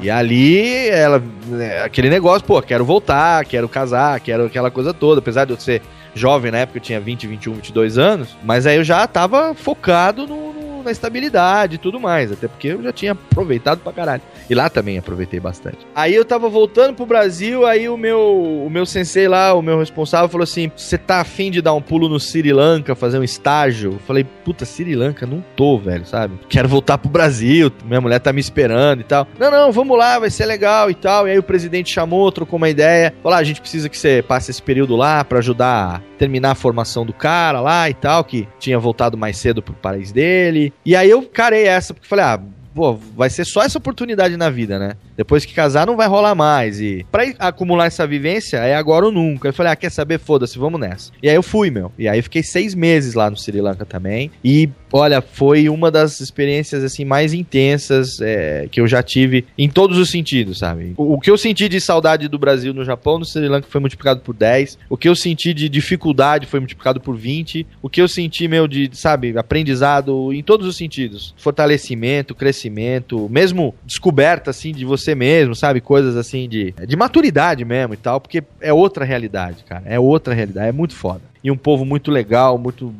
E 0.01 0.09
ali, 0.09 0.89
ela, 0.89 1.21
né, 1.47 1.83
aquele 1.83 2.09
negócio, 2.09 2.43
pô, 2.45 2.59
quero 2.61 2.83
voltar, 2.83 3.45
quero 3.45 3.69
casar, 3.69 4.19
quero 4.19 4.45
aquela 4.45 4.71
coisa 4.71 4.93
toda. 4.93 5.19
Apesar 5.19 5.45
de 5.45 5.51
eu 5.53 5.59
ser 5.59 5.81
jovem 6.15 6.51
na 6.51 6.59
época, 6.59 6.77
eu 6.79 6.81
tinha 6.81 6.99
20, 6.99 7.27
21, 7.27 7.53
22 7.53 7.97
anos. 7.99 8.29
Mas 8.43 8.65
aí 8.65 8.77
eu 8.77 8.83
já 8.83 9.05
tava 9.05 9.53
focado 9.53 10.25
no- 10.25 10.53
na 10.83 10.91
estabilidade 10.91 11.75
e 11.75 11.77
tudo 11.77 11.99
mais. 11.99 12.31
Até 12.31 12.47
porque 12.47 12.69
eu 12.69 12.83
já 12.83 12.91
tinha 12.91 13.11
aproveitado 13.13 13.79
pra 13.79 13.93
caralho. 13.93 14.21
E 14.49 14.55
lá 14.55 14.69
também 14.69 14.97
aproveitei 14.97 15.39
bastante. 15.39 15.79
Aí 15.95 16.13
eu 16.13 16.25
tava 16.25 16.49
voltando 16.49 16.93
pro 16.93 17.05
Brasil, 17.05 17.65
aí 17.65 17.87
o 17.87 17.97
meu, 17.97 18.63
o 18.65 18.69
meu 18.69 18.85
sensei 18.85 19.27
lá, 19.27 19.53
o 19.53 19.61
meu 19.61 19.79
responsável, 19.79 20.29
falou 20.29 20.43
assim: 20.43 20.71
Você 20.75 20.97
tá 20.97 21.21
afim 21.21 21.51
de 21.51 21.61
dar 21.61 21.73
um 21.73 21.81
pulo 21.81 22.09
no 22.09 22.19
Sri 22.19 22.51
Lanka, 22.51 22.95
fazer 22.95 23.19
um 23.19 23.23
estágio? 23.23 23.93
Eu 23.93 23.99
falei, 23.99 24.23
puta, 24.23 24.65
Sri 24.65 24.95
Lanka, 24.95 25.25
não 25.25 25.43
tô, 25.55 25.77
velho, 25.77 26.05
sabe? 26.05 26.39
Quero 26.49 26.67
voltar 26.67 26.97
pro 26.97 27.09
Brasil, 27.09 27.71
minha 27.85 28.01
mulher 28.01 28.19
tá 28.19 28.33
me 28.33 28.39
esperando 28.39 29.01
e 29.01 29.03
tal. 29.03 29.27
Não, 29.39 29.51
não, 29.51 29.71
vamos 29.71 29.97
lá, 29.97 30.19
vai 30.19 30.29
ser 30.29 30.45
legal 30.45 30.89
e 30.89 30.95
tal. 30.95 31.27
E 31.27 31.31
aí 31.31 31.39
o 31.39 31.43
presidente 31.43 31.93
chamou, 31.93 32.31
trocou 32.31 32.57
uma 32.57 32.69
ideia. 32.69 33.13
Falou: 33.21 33.37
ah, 33.37 33.41
a 33.41 33.43
gente 33.43 33.61
precisa 33.61 33.89
que 33.89 33.97
você 33.97 34.21
passe 34.21 34.51
esse 34.51 34.61
período 34.61 34.95
lá 34.95 35.23
pra 35.23 35.39
ajudar 35.39 36.01
terminar 36.21 36.51
a 36.51 36.55
formação 36.55 37.03
do 37.03 37.13
cara 37.13 37.59
lá 37.59 37.89
e 37.89 37.95
tal, 37.95 38.23
que 38.23 38.47
tinha 38.59 38.77
voltado 38.77 39.17
mais 39.17 39.37
cedo 39.37 39.59
pro 39.59 39.73
país 39.73 40.11
dele. 40.11 40.71
E 40.85 40.95
aí 40.95 41.09
eu 41.09 41.23
carei 41.23 41.65
essa, 41.65 41.95
porque 41.95 42.07
falei, 42.07 42.25
ah, 42.25 42.39
pô, 42.75 42.93
vai 42.93 43.27
ser 43.27 43.43
só 43.43 43.63
essa 43.63 43.79
oportunidade 43.79 44.37
na 44.37 44.47
vida, 44.47 44.77
né? 44.77 44.93
Depois 45.17 45.45
que 45.45 45.53
casar 45.55 45.87
não 45.87 45.97
vai 45.97 46.07
rolar 46.07 46.35
mais. 46.35 46.79
E 46.79 47.03
pra 47.11 47.23
acumular 47.39 47.87
essa 47.87 48.05
vivência 48.05 48.57
é 48.57 48.75
agora 48.75 49.05
ou 49.07 49.11
nunca. 49.11 49.47
Eu 49.49 49.53
falei, 49.53 49.71
ah, 49.71 49.75
quer 49.75 49.89
saber? 49.89 50.19
Foda-se, 50.19 50.59
vamos 50.59 50.79
nessa. 50.79 51.11
E 51.23 51.27
aí 51.27 51.33
eu 51.33 51.41
fui, 51.41 51.71
meu. 51.71 51.91
E 51.97 52.07
aí 52.07 52.21
fiquei 52.21 52.43
seis 52.43 52.75
meses 52.75 53.15
lá 53.15 53.27
no 53.27 53.35
Sri 53.35 53.59
Lanka 53.59 53.83
também. 53.83 54.29
E 54.43 54.69
olha, 54.91 55.21
foi 55.21 55.69
uma 55.69 55.89
das 55.89 56.19
experiências 56.19 56.83
assim 56.83 57.05
mais 57.05 57.33
intensas 57.33 58.19
é, 58.21 58.67
que 58.71 58.79
eu 58.79 58.87
já 58.87 59.01
tive 59.01 59.45
em 59.57 59.69
todos 59.69 59.97
os 59.97 60.09
sentidos, 60.09 60.59
sabe? 60.59 60.93
O, 60.97 61.13
o 61.13 61.19
que 61.19 61.29
eu 61.29 61.37
senti 61.37 61.67
de 61.69 61.79
saudade 61.79 62.27
do 62.27 62.37
Brasil 62.37 62.73
no 62.73 62.83
Japão, 62.83 63.19
no 63.19 63.25
Sri 63.25 63.47
Lanka 63.47 63.67
foi 63.69 63.79
multiplicado 63.81 64.21
por 64.21 64.35
10. 64.35 64.77
O 64.89 64.97
que 64.97 65.07
eu 65.07 65.15
senti 65.15 65.53
de 65.53 65.69
dificuldade 65.69 66.45
foi 66.45 66.59
multiplicado 66.59 66.99
por 66.99 67.15
20. 67.15 67.65
O 67.81 67.89
que 67.89 68.01
eu 68.01 68.07
senti, 68.07 68.47
meu, 68.47 68.67
de, 68.67 68.89
sabe, 68.93 69.37
aprendizado 69.37 70.33
em 70.33 70.43
todos 70.43 70.67
os 70.67 70.75
sentidos. 70.75 71.33
Fortalecimento, 71.37 72.35
crescimento, 72.35 73.27
mesmo 73.29 73.73
descoberta, 73.85 74.51
assim, 74.51 74.71
de 74.71 74.85
você 74.85 75.15
mesmo, 75.15 75.55
sabe? 75.55 75.81
Coisas 75.81 76.15
assim 76.15 76.47
de, 76.47 76.73
de 76.87 76.95
maturidade 76.95 77.63
mesmo 77.65 77.93
e 77.93 77.97
tal, 77.97 78.19
porque 78.19 78.43
é 78.59 78.73
outra 78.73 79.05
realidade, 79.05 79.63
cara. 79.63 79.83
É 79.85 79.99
outra 79.99 80.33
realidade, 80.33 80.69
é 80.69 80.71
muito 80.71 80.95
foda. 80.95 81.21
E 81.43 81.49
um 81.49 81.57
povo 81.57 81.85
muito 81.85 82.11
legal, 82.11 82.57
muito 82.57 82.93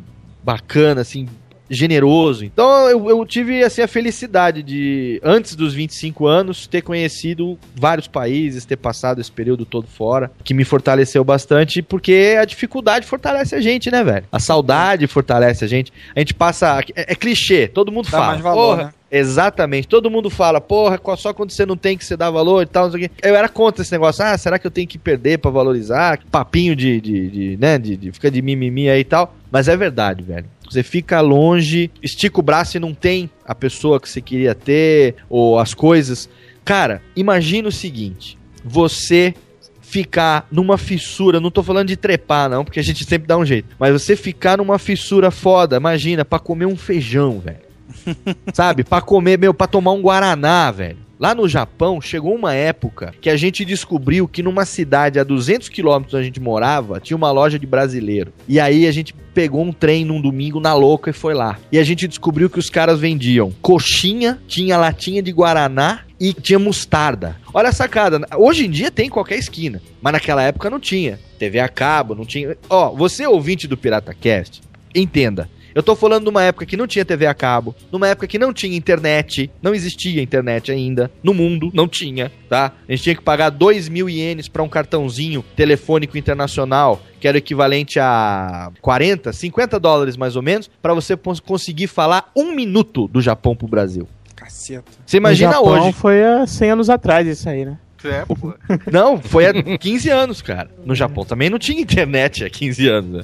bacana, 0.43 1.01
assim, 1.01 1.27
generoso. 1.71 2.43
Então 2.45 2.89
eu, 2.89 3.09
eu 3.09 3.25
tive 3.25 3.63
assim 3.63 3.81
a 3.81 3.87
felicidade 3.87 4.61
de 4.61 5.19
antes 5.23 5.55
dos 5.55 5.73
25 5.73 6.27
anos 6.27 6.67
ter 6.67 6.81
conhecido 6.81 7.57
vários 7.73 8.07
países, 8.07 8.65
ter 8.65 8.75
passado 8.75 9.21
esse 9.21 9.31
período 9.31 9.65
todo 9.65 9.87
fora, 9.87 10.31
que 10.43 10.53
me 10.53 10.65
fortaleceu 10.65 11.23
bastante, 11.23 11.81
porque 11.81 12.37
a 12.39 12.45
dificuldade 12.45 13.05
fortalece 13.05 13.55
a 13.55 13.61
gente, 13.61 13.89
né, 13.89 14.03
velho? 14.03 14.25
A 14.31 14.39
saudade 14.39 15.07
fortalece 15.07 15.63
a 15.63 15.67
gente. 15.67 15.91
A 16.15 16.19
gente 16.19 16.33
passa 16.33 16.83
é, 16.95 17.13
é 17.13 17.15
clichê, 17.15 17.67
todo 17.67 17.91
mundo 17.91 18.05
Dá 18.05 18.11
fala. 18.11 18.27
mais 18.27 18.41
valor, 18.41 18.75
porra, 18.75 18.83
né? 18.85 18.93
Exatamente. 19.11 19.89
Todo 19.89 20.09
mundo 20.09 20.29
fala, 20.29 20.61
porra, 20.61 20.99
só 21.17 21.33
quando 21.33 21.51
você 21.51 21.65
não 21.65 21.75
tem 21.75 21.97
que 21.97 22.05
você 22.05 22.15
dá 22.15 22.31
valor 22.31 22.63
e 22.63 22.65
tal. 22.65 22.89
Eu 23.21 23.35
era 23.35 23.49
contra 23.49 23.81
esse 23.81 23.91
negócio. 23.91 24.23
Ah, 24.23 24.37
será 24.37 24.57
que 24.57 24.65
eu 24.65 24.71
tenho 24.71 24.87
que 24.87 24.97
perder 24.97 25.37
pra 25.39 25.51
valorizar? 25.51 26.19
Papinho 26.31 26.73
de, 26.75 27.01
de, 27.01 27.29
de, 27.29 27.57
né, 27.57 27.77
de, 27.77 27.97
de 27.97 28.11
fica 28.13 28.31
de 28.31 28.41
mimimi 28.41 28.89
aí 28.89 29.01
e 29.01 29.03
tal. 29.03 29.35
Mas 29.51 29.67
é 29.67 29.75
verdade, 29.75 30.23
velho. 30.23 30.45
Você 30.71 30.83
fica 30.83 31.19
longe, 31.19 31.91
estica 32.01 32.39
o 32.39 32.43
braço 32.43 32.77
e 32.77 32.79
não 32.79 32.93
tem 32.93 33.29
a 33.45 33.53
pessoa 33.53 33.99
que 33.99 34.07
você 34.07 34.21
queria 34.21 34.55
ter, 34.55 35.15
ou 35.29 35.59
as 35.59 35.73
coisas. 35.73 36.29
Cara, 36.63 37.01
imagina 37.13 37.67
o 37.67 37.71
seguinte: 37.73 38.37
você 38.63 39.33
ficar 39.81 40.47
numa 40.49 40.77
fissura, 40.77 41.41
não 41.41 41.51
tô 41.51 41.61
falando 41.61 41.89
de 41.89 41.97
trepar 41.97 42.49
não, 42.49 42.63
porque 42.63 42.79
a 42.79 42.83
gente 42.83 43.03
sempre 43.03 43.27
dá 43.27 43.37
um 43.37 43.45
jeito, 43.45 43.75
mas 43.77 43.91
você 43.91 44.15
ficar 44.15 44.57
numa 44.59 44.79
fissura 44.79 45.29
foda, 45.29 45.75
imagina, 45.75 46.23
pra 46.23 46.39
comer 46.39 46.67
um 46.67 46.77
feijão, 46.77 47.41
velho. 47.41 47.59
Sabe? 48.53 48.85
Pra 48.85 49.01
comer, 49.01 49.37
meu, 49.37 49.53
pra 49.53 49.67
tomar 49.67 49.91
um 49.91 50.01
guaraná, 50.01 50.71
velho. 50.71 50.99
Lá 51.21 51.35
no 51.35 51.47
Japão, 51.47 52.01
chegou 52.01 52.33
uma 52.33 52.55
época 52.55 53.13
que 53.21 53.29
a 53.29 53.37
gente 53.37 53.63
descobriu 53.63 54.27
que 54.27 54.41
numa 54.41 54.65
cidade 54.65 55.19
a 55.19 55.23
200 55.23 55.69
quilômetros 55.69 56.15
onde 56.15 56.23
a 56.23 56.25
gente 56.25 56.39
morava, 56.39 56.99
tinha 56.99 57.15
uma 57.15 57.29
loja 57.29 57.59
de 57.59 57.67
brasileiro. 57.67 58.33
E 58.47 58.59
aí 58.59 58.87
a 58.87 58.91
gente 58.91 59.13
pegou 59.31 59.61
um 59.61 59.71
trem 59.71 60.03
num 60.03 60.19
domingo 60.19 60.59
na 60.59 60.73
louca 60.73 61.11
e 61.11 61.13
foi 61.13 61.35
lá. 61.35 61.59
E 61.71 61.77
a 61.77 61.83
gente 61.83 62.07
descobriu 62.07 62.49
que 62.49 62.57
os 62.57 62.71
caras 62.71 62.99
vendiam 62.99 63.53
coxinha, 63.61 64.41
tinha 64.47 64.79
latinha 64.79 65.21
de 65.21 65.31
guaraná 65.31 65.99
e 66.19 66.33
tinha 66.33 66.57
mostarda. 66.57 67.37
Olha 67.53 67.69
a 67.69 67.71
sacada. 67.71 68.19
Hoje 68.35 68.65
em 68.65 68.71
dia 68.71 68.89
tem 68.89 69.05
em 69.05 69.11
qualquer 69.11 69.37
esquina, 69.37 69.79
mas 70.01 70.13
naquela 70.13 70.41
época 70.41 70.71
não 70.71 70.79
tinha. 70.79 71.19
TV 71.37 71.59
a 71.59 71.69
cabo, 71.69 72.15
não 72.15 72.25
tinha. 72.25 72.57
Ó, 72.67 72.95
você 72.95 73.27
ouvinte 73.27 73.67
do 73.67 73.77
Pirata 73.77 74.11
Cast, 74.11 74.59
entenda. 74.95 75.47
Eu 75.73 75.81
tô 75.83 75.95
falando 75.95 76.23
de 76.23 76.29
uma 76.29 76.43
época 76.43 76.65
que 76.65 76.77
não 76.77 76.87
tinha 76.87 77.05
TV 77.05 77.25
a 77.25 77.33
cabo, 77.33 77.75
numa 77.91 78.07
época 78.07 78.27
que 78.27 78.37
não 78.37 78.51
tinha 78.53 78.75
internet, 78.75 79.49
não 79.61 79.73
existia 79.73 80.21
internet 80.21 80.71
ainda, 80.71 81.11
no 81.23 81.33
mundo 81.33 81.71
não 81.73 81.87
tinha, 81.87 82.31
tá? 82.49 82.73
A 82.87 82.91
gente 82.91 83.03
tinha 83.03 83.15
que 83.15 83.21
pagar 83.21 83.49
2 83.49 83.87
mil 83.89 84.09
ienes 84.09 84.47
pra 84.47 84.63
um 84.63 84.69
cartãozinho 84.69 85.43
telefônico 85.55 86.17
internacional, 86.17 87.01
que 87.19 87.27
era 87.27 87.35
o 87.35 87.39
equivalente 87.39 87.99
a 87.99 88.71
40, 88.81 89.31
50 89.31 89.79
dólares 89.79 90.17
mais 90.17 90.35
ou 90.35 90.41
menos, 90.41 90.69
pra 90.81 90.93
você 90.93 91.15
conseguir 91.45 91.87
falar 91.87 92.31
um 92.35 92.53
minuto 92.55 93.07
do 93.07 93.21
Japão 93.21 93.55
pro 93.55 93.67
Brasil. 93.67 94.07
Caceta. 94.35 94.91
Você 95.05 95.17
imagina 95.17 95.49
No 95.51 95.55
Japão 95.65 95.83
hoje. 95.87 95.93
foi 95.93 96.23
há 96.23 96.47
100 96.47 96.71
anos 96.71 96.89
atrás 96.89 97.27
isso 97.27 97.47
aí, 97.47 97.63
né? 97.63 97.77
É, 98.03 98.25
pô. 98.25 98.53
Não, 98.91 99.19
foi 99.21 99.45
há 99.45 99.53
15 99.53 100.09
anos, 100.09 100.41
cara. 100.41 100.69
No 100.85 100.95
Japão 100.95 101.23
também 101.23 101.49
não 101.49 101.59
tinha 101.59 101.81
internet 101.81 102.43
há 102.43 102.49
15 102.49 102.87
anos, 102.87 103.11
né? 103.11 103.23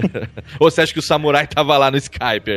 Ou 0.58 0.70
você 0.70 0.82
acha 0.82 0.92
que 0.92 0.98
o 0.98 1.02
samurai 1.02 1.46
tava 1.46 1.76
lá 1.78 1.90
no 1.90 1.96
Skype? 1.96 2.50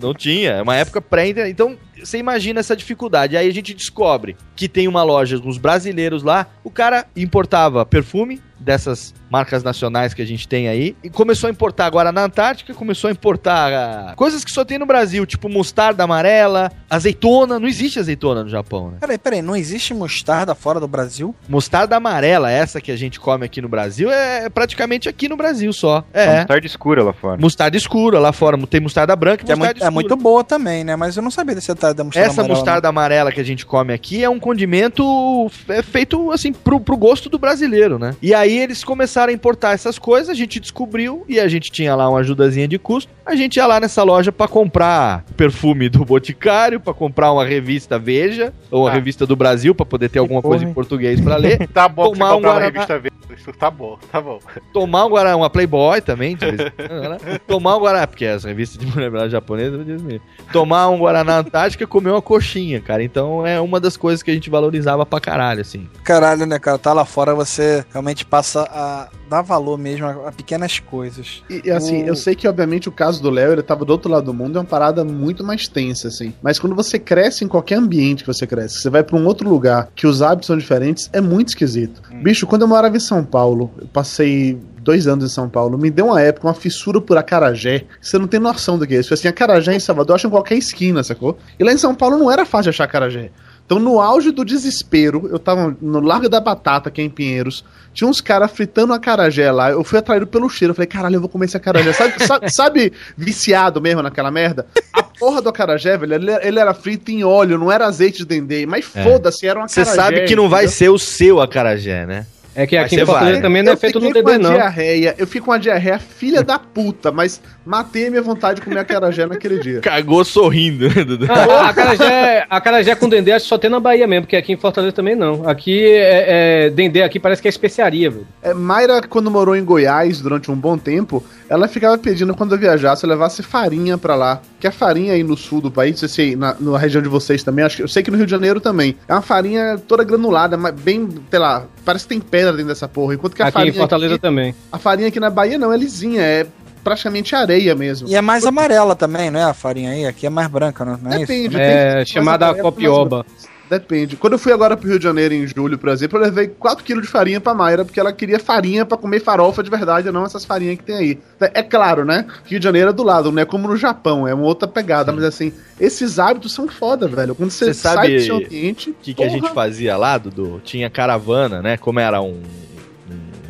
não 0.00 0.14
tinha, 0.14 0.52
é 0.52 0.62
uma 0.62 0.76
época 0.76 1.00
pré-internet. 1.00 1.52
Então, 1.52 1.76
você 1.98 2.18
imagina 2.18 2.60
essa 2.60 2.76
dificuldade. 2.76 3.36
Aí 3.36 3.48
a 3.48 3.52
gente 3.52 3.72
descobre 3.74 4.36
que 4.54 4.68
tem 4.68 4.86
uma 4.86 5.02
loja 5.02 5.40
os 5.44 5.58
brasileiros 5.58 6.22
lá. 6.22 6.46
O 6.62 6.70
cara 6.70 7.06
importava 7.16 7.84
perfume 7.84 8.40
dessas 8.58 9.14
marcas 9.34 9.64
nacionais 9.64 10.14
que 10.14 10.22
a 10.22 10.24
gente 10.24 10.46
tem 10.46 10.68
aí 10.68 10.94
e 11.02 11.10
começou 11.10 11.48
a 11.48 11.50
importar 11.50 11.86
agora 11.86 12.12
na 12.12 12.22
Antártica, 12.22 12.72
começou 12.72 13.08
a 13.08 13.10
importar 13.10 13.72
ah, 13.72 14.14
coisas 14.14 14.44
que 14.44 14.52
só 14.52 14.64
tem 14.64 14.78
no 14.78 14.86
Brasil, 14.86 15.26
tipo 15.26 15.48
mostarda 15.48 16.04
amarela, 16.04 16.70
azeitona, 16.88 17.58
não 17.58 17.66
existe 17.66 17.98
azeitona 17.98 18.44
no 18.44 18.48
Japão, 18.48 18.92
né? 18.92 18.98
Peraí, 19.00 19.18
peraí, 19.18 19.42
não 19.42 19.56
existe 19.56 19.92
mostarda 19.92 20.54
fora 20.54 20.78
do 20.78 20.86
Brasil? 20.86 21.34
Mostarda 21.48 21.96
amarela, 21.96 22.48
essa 22.48 22.80
que 22.80 22.92
a 22.92 22.96
gente 22.96 23.18
come 23.18 23.44
aqui 23.44 23.60
no 23.60 23.68
Brasil, 23.68 24.08
é 24.08 24.48
praticamente 24.48 25.08
aqui 25.08 25.28
no 25.28 25.36
Brasil 25.36 25.72
só. 25.72 26.04
É. 26.12 26.24
É. 26.24 26.38
Mostarda 26.38 26.66
escura 26.66 27.02
lá 27.02 27.12
fora. 27.12 27.40
Mostarda 27.40 27.76
escura 27.76 28.18
lá 28.20 28.32
fora, 28.32 28.56
tem 28.68 28.80
mostarda 28.80 29.16
branca 29.16 29.42
e 29.42 29.46
Que 29.46 29.52
é, 29.52 29.56
mostarda 29.56 29.80
muito, 29.80 29.84
é 29.84 29.88
escura. 29.88 30.14
muito 30.14 30.22
boa 30.22 30.44
também, 30.44 30.84
né? 30.84 30.94
Mas 30.94 31.16
eu 31.16 31.22
não 31.24 31.30
sabia 31.32 31.56
desse 31.56 31.74
detalhe 31.74 31.94
da 31.94 32.04
mostarda 32.04 32.28
Essa 32.28 32.40
amarela, 32.40 32.56
mostarda 32.56 32.88
amarela 32.88 33.32
que 33.32 33.40
a 33.40 33.44
gente 33.44 33.66
come 33.66 33.92
aqui 33.92 34.22
é 34.22 34.30
um 34.30 34.38
condimento 34.38 35.50
é 35.68 35.82
feito 35.82 36.30
assim 36.30 36.52
pro, 36.52 36.78
pro 36.78 36.96
gosto 36.96 37.28
do 37.28 37.36
brasileiro, 37.36 37.98
né? 37.98 38.14
E 38.22 38.32
aí 38.32 38.56
eles 38.56 38.84
começaram 38.84 39.23
a 39.28 39.32
importar 39.34 39.72
essas 39.72 39.98
coisas, 39.98 40.28
a 40.28 40.34
gente 40.34 40.58
descobriu 40.60 41.24
e 41.28 41.38
a 41.40 41.48
gente 41.48 41.70
tinha 41.70 41.94
lá 41.94 42.08
uma 42.08 42.20
ajudazinha 42.20 42.66
de 42.68 42.78
custo. 42.78 43.12
A 43.26 43.34
gente 43.34 43.56
ia 43.56 43.66
lá 43.66 43.80
nessa 43.80 44.02
loja 44.02 44.30
pra 44.30 44.46
comprar 44.46 45.24
perfume 45.36 45.88
do 45.88 46.04
Boticário, 46.04 46.78
pra 46.80 46.92
comprar 46.94 47.32
uma 47.32 47.44
revista 47.44 47.98
Veja 47.98 48.52
ou 48.70 48.86
a 48.86 48.90
Ah. 48.90 48.94
revista 48.94 49.26
do 49.26 49.34
Brasil 49.36 49.74
pra 49.74 49.86
poder 49.86 50.08
ter 50.08 50.18
alguma 50.18 50.42
porra, 50.42 50.52
coisa 50.56 50.64
em 50.70 50.72
português 50.74 51.20
pra 51.20 51.36
ler. 51.36 51.66
Tá 51.72 51.88
bom 51.88 52.12
Tomar 52.12 52.32
um 52.32 52.34
comprar 52.34 52.34
uma 52.34 52.40
Guaraná. 52.40 52.64
revista 52.66 52.98
verde. 52.98 53.14
Isso 53.36 53.52
tá 53.52 53.68
bom, 53.70 53.98
tá 54.12 54.20
bom. 54.20 54.38
tomar 54.72 55.06
um 55.06 55.08
Guaraná, 55.10 55.36
uma 55.36 55.50
Playboy 55.50 56.00
também, 56.00 56.36
de 56.36 56.46
vez 56.52 56.60
em 56.60 56.70
quando, 56.86 57.08
né? 57.10 57.38
tomar 57.48 57.76
um 57.76 57.80
Guaraná, 57.80 58.06
porque 58.06 58.24
as 58.26 58.44
revistas 58.44 58.78
de 58.78 58.86
mulher 58.86 59.28
japonesa, 59.28 59.78
Deus 59.78 60.00
me 60.02 60.12
livre. 60.12 60.26
tomar 60.52 60.88
um 60.88 60.98
Guaraná 60.98 61.38
Antártica 61.38 61.82
e 61.82 61.86
comer 61.86 62.10
uma 62.10 62.22
coxinha, 62.22 62.80
cara. 62.80 63.02
Então 63.02 63.44
é 63.46 63.60
uma 63.60 63.80
das 63.80 63.96
coisas 63.96 64.22
que 64.22 64.30
a 64.30 64.34
gente 64.34 64.48
valorizava 64.48 65.04
pra 65.04 65.18
caralho, 65.20 65.60
assim. 65.62 65.88
Caralho, 66.04 66.46
né, 66.46 66.58
cara? 66.60 66.78
Tá 66.78 66.92
lá 66.92 67.04
fora, 67.04 67.34
você 67.34 67.84
realmente 67.92 68.24
passa 68.24 68.62
a 68.70 69.03
dar 69.28 69.42
valor 69.42 69.76
mesmo 69.78 70.06
a, 70.06 70.28
a 70.28 70.32
pequenas 70.32 70.78
coisas. 70.78 71.42
E, 71.50 71.62
e, 71.66 71.70
assim, 71.70 72.02
O- 72.04 72.06
eu 72.08 72.16
sei 72.16 72.34
que, 72.34 72.46
obviamente, 72.48 72.88
o 72.88 72.92
caso 72.92 73.22
do 73.22 73.30
Léo, 73.30 73.52
ele 73.52 73.62
tava 73.62 73.84
do 73.84 73.90
outro 73.90 74.10
lado 74.10 74.26
do 74.26 74.34
mundo, 74.34 74.56
é 74.56 74.60
uma 74.60 74.66
parada 74.66 75.04
muito 75.04 75.42
mais 75.44 75.66
tensa, 75.68 76.08
assim. 76.08 76.32
Mas 76.42 76.58
quando 76.58 76.74
você 76.76 76.98
cresce 76.98 77.44
em 77.44 77.48
qualquer 77.48 77.76
ambiente 77.76 78.22
que 78.24 78.32
você 78.32 78.46
cresce, 78.46 78.80
você 78.80 78.90
vai 78.90 79.02
pra 79.02 79.16
um 79.16 79.26
outro 79.26 79.48
lugar 79.48 79.88
que 79.94 80.06
os 80.06 80.22
hábitos 80.22 80.46
são 80.46 80.56
diferentes, 80.56 81.08
é 81.12 81.20
muito 81.20 81.48
esquisito. 81.48 82.02
Bicho, 82.22 82.46
quando 82.46 82.62
eu 82.62 82.68
morava 82.68 82.96
em 82.96 83.00
São 83.00 83.24
Paulo, 83.24 83.70
eu 83.80 83.86
passei 83.88 84.58
dois 84.82 85.06
anos 85.06 85.24
em 85.24 85.28
São 85.34 85.48
Paulo, 85.48 85.78
me 85.78 85.90
deu 85.90 86.06
uma 86.06 86.20
época, 86.20 86.46
uma 86.46 86.52
fissura 86.54 87.00
por 87.00 87.16
acarajé. 87.16 87.84
Você 88.02 88.18
não 88.18 88.26
tem 88.26 88.38
noção 88.38 88.78
do 88.78 88.86
que 88.86 88.94
é 88.94 89.00
isso. 89.00 89.14
Assim, 89.14 89.26
acarajé 89.28 89.74
em 89.74 89.80
Salvador, 89.80 90.16
acha 90.16 90.26
em 90.26 90.30
qualquer 90.30 90.56
esquina, 90.56 91.02
sacou? 91.02 91.38
E 91.58 91.64
lá 91.64 91.72
em 91.72 91.78
São 91.78 91.94
Paulo 91.94 92.18
não 92.18 92.30
era 92.30 92.44
fácil 92.44 92.68
achar 92.70 92.84
acarajé. 92.84 93.30
Então, 93.66 93.78
no 93.78 93.98
auge 94.00 94.30
do 94.30 94.44
desespero, 94.44 95.26
eu 95.32 95.38
tava 95.38 95.74
no 95.80 96.00
Largo 96.00 96.28
da 96.28 96.38
Batata, 96.38 96.90
que 96.90 97.00
é 97.00 97.04
em 97.04 97.08
Pinheiros, 97.08 97.64
tinha 97.94 98.06
uns 98.06 98.20
caras 98.20 98.50
fritando 98.50 98.92
acarajé 98.92 99.50
lá. 99.50 99.70
Eu 99.70 99.82
fui 99.82 99.98
atraído 99.98 100.26
pelo 100.26 100.50
cheiro. 100.50 100.72
Eu 100.72 100.74
falei, 100.74 100.86
caralho, 100.86 101.16
eu 101.16 101.20
vou 101.20 101.28
comer 101.30 101.46
esse 101.46 101.56
acarajé. 101.56 101.92
Sabe, 101.94 102.14
sabe, 102.26 102.52
sabe 102.52 102.92
viciado 103.16 103.80
mesmo 103.80 104.02
naquela 104.02 104.30
merda? 104.30 104.66
A 104.92 105.02
porra 105.02 105.40
do 105.40 105.48
acarajé, 105.48 105.96
velho, 105.96 106.14
ele, 106.14 106.30
ele 106.42 106.58
era 106.60 106.74
frito 106.74 107.10
em 107.10 107.24
óleo, 107.24 107.56
não 107.56 107.72
era 107.72 107.86
azeite 107.86 108.18
de 108.18 108.26
dendê. 108.26 108.66
Mas 108.66 108.84
É. 108.94 109.02
foda-se, 109.02 109.46
era 109.46 109.58
um 109.58 109.66
Você 109.66 109.80
acarajé. 109.80 110.02
sabe 110.02 110.24
que 110.26 110.36
não 110.36 110.48
vai 110.48 110.64
entendeu? 110.64 110.76
ser 110.76 110.88
o 110.90 110.98
seu 110.98 111.40
acarajé, 111.40 112.04
né? 112.04 112.26
É 112.54 112.66
que 112.66 112.76
aqui 112.76 112.96
em 112.96 113.04
Fortaleza 113.04 113.32
vai. 113.32 113.42
também 113.42 113.62
não 113.62 113.72
é 113.72 113.74
Eu 113.74 113.78
feito 113.78 113.98
no 114.00 114.06
fiquei 114.06 114.22
com 114.22 114.28
DD, 114.30 114.38
uma 114.38 114.48
não. 114.48 114.54
diarreia, 114.56 115.14
eu 115.18 115.26
fico 115.26 115.46
com 115.46 115.50
uma 115.52 115.58
diarreia 115.58 115.98
filha 115.98 116.42
da 116.42 116.58
puta, 116.58 117.10
mas 117.10 117.40
matei 117.66 118.06
a 118.06 118.10
minha 118.10 118.22
vontade 118.22 118.60
de 118.60 118.62
comer 118.66 118.78
acarajé 118.80 119.26
naquele 119.26 119.58
dia. 119.58 119.80
Cagou 119.80 120.24
sorrindo, 120.24 120.88
né, 120.88 121.04
Dudu? 121.04 121.26
Ah, 121.28 121.68
acarajé, 121.68 122.46
acarajé 122.48 122.94
com 122.94 123.08
dendê 123.08 123.32
acho 123.32 123.44
que 123.44 123.48
só 123.48 123.58
tem 123.58 123.68
na 123.70 123.80
Bahia 123.80 124.06
mesmo, 124.06 124.22
porque 124.22 124.36
aqui 124.36 124.52
em 124.52 124.56
Fortaleza 124.56 124.92
também 124.92 125.16
não. 125.16 125.48
Aqui 125.48 125.84
é, 125.86 126.66
é 126.66 126.70
dendê 126.70 127.02
aqui 127.02 127.18
parece 127.18 127.42
que 127.42 127.48
é 127.48 127.50
especiaria, 127.50 128.10
velho. 128.10 128.26
É, 128.42 128.54
Mayra, 128.54 129.02
quando 129.02 129.30
morou 129.30 129.56
em 129.56 129.64
Goiás 129.64 130.20
durante 130.20 130.50
um 130.50 130.54
bom 130.56 130.78
tempo, 130.78 131.24
ela 131.48 131.66
ficava 131.68 131.98
pedindo 131.98 132.34
quando 132.34 132.54
eu 132.54 132.58
viajasse, 132.58 133.04
eu 133.04 133.10
levasse 133.10 133.42
farinha 133.42 133.98
pra 133.98 134.14
lá. 134.14 134.40
Que 134.60 134.66
a 134.66 134.72
farinha 134.72 135.12
aí 135.12 135.22
no 135.22 135.36
sul 135.36 135.60
do 135.60 135.70
país, 135.70 136.00
não 136.00 136.08
sei 136.08 136.30
se 136.30 136.36
na, 136.36 136.56
na 136.58 136.78
região 136.78 137.02
de 137.02 137.08
vocês 137.08 137.42
também, 137.42 137.64
acho 137.64 137.76
que, 137.76 137.82
eu 137.82 137.88
sei 137.88 138.02
que 138.02 138.10
no 138.10 138.16
Rio 138.16 138.26
de 138.26 138.30
Janeiro 138.30 138.60
também. 138.60 138.96
É 139.08 139.12
uma 139.12 139.22
farinha 139.22 139.78
toda 139.88 140.04
granulada, 140.04 140.56
mas 140.56 140.74
bem, 140.74 141.08
sei 141.30 141.38
lá, 141.38 141.64
parece 141.84 142.04
que 142.04 142.08
tem 142.10 142.20
pedra 142.20 142.52
dentro 142.52 142.68
dessa 142.68 142.88
porra. 142.88 143.14
Enquanto 143.14 143.34
que 143.34 143.42
a 143.42 143.46
Aqui 143.46 143.56
em 143.58 143.60
farinha. 143.60 143.74
Fortaleza 143.74 144.14
aqui, 144.14 144.22
também. 144.22 144.54
a 144.72 144.78
farinha 144.78 145.08
aqui 145.08 145.20
na 145.20 145.30
Bahia 145.30 145.58
não, 145.58 145.72
é 145.72 145.76
lisinha, 145.76 146.20
é 146.22 146.46
praticamente 146.82 147.34
areia 147.34 147.74
mesmo. 147.74 148.08
E 148.08 148.14
é 148.14 148.20
mais 148.20 148.44
amarela 148.44 148.94
também, 148.94 149.30
não 149.30 149.40
é 149.40 149.44
a 149.44 149.54
farinha 149.54 149.90
aí? 149.90 150.04
Aqui 150.06 150.26
é 150.26 150.30
mais 150.30 150.48
branca, 150.48 150.84
não, 150.84 150.96
não 150.98 151.10
é 151.12 151.16
isso? 151.16 151.26
Depende, 151.26 151.56
É 151.56 151.94
tem- 151.96 152.06
chamada 152.06 152.54
copioba. 152.54 153.24
Depende. 153.68 154.16
Quando 154.16 154.34
eu 154.34 154.38
fui 154.38 154.52
agora 154.52 154.76
pro 154.76 154.88
Rio 154.88 154.98
de 154.98 155.04
Janeiro 155.04 155.32
em 155.34 155.46
julho, 155.46 155.78
por 155.78 155.88
exemplo, 155.88 156.18
eu 156.18 156.22
levei 156.22 156.48
4kg 156.48 157.00
de 157.00 157.06
farinha 157.06 157.40
pra 157.40 157.54
Mayra, 157.54 157.84
porque 157.84 157.98
ela 157.98 158.12
queria 158.12 158.38
farinha 158.38 158.84
pra 158.84 158.96
comer 158.96 159.20
farofa 159.20 159.62
de 159.62 159.70
verdade, 159.70 160.10
não 160.10 160.24
essas 160.24 160.44
farinhas 160.44 160.76
que 160.76 160.84
tem 160.84 160.96
aí. 160.96 161.18
É 161.40 161.62
claro, 161.62 162.04
né? 162.04 162.26
Rio 162.44 162.58
de 162.58 162.64
Janeiro 162.64 162.90
é 162.90 162.92
do 162.92 163.02
lado, 163.02 163.32
não 163.32 163.42
é 163.42 163.44
como 163.44 163.68
no 163.68 163.76
Japão, 163.76 164.28
é 164.28 164.34
uma 164.34 164.44
outra 164.44 164.68
pegada, 164.68 165.12
mas 165.12 165.24
assim, 165.24 165.52
esses 165.80 166.18
hábitos 166.18 166.52
são 166.52 166.68
foda, 166.68 167.08
velho. 167.08 167.34
Quando 167.34 167.50
você, 167.50 167.66
Você 167.66 167.74
sabe 167.74 167.96
sai 167.96 168.14
do 168.16 168.20
seu 168.22 168.36
ambiente. 168.36 168.90
O 168.90 168.94
que, 168.94 169.14
que 169.14 169.24
a 169.24 169.28
gente 169.28 169.50
fazia 169.52 169.96
lá, 169.96 170.18
Dudu? 170.18 170.60
Tinha 170.64 170.90
caravana, 170.90 171.62
né? 171.62 171.76
Como 171.76 171.98
era 171.98 172.20
um, 172.20 172.42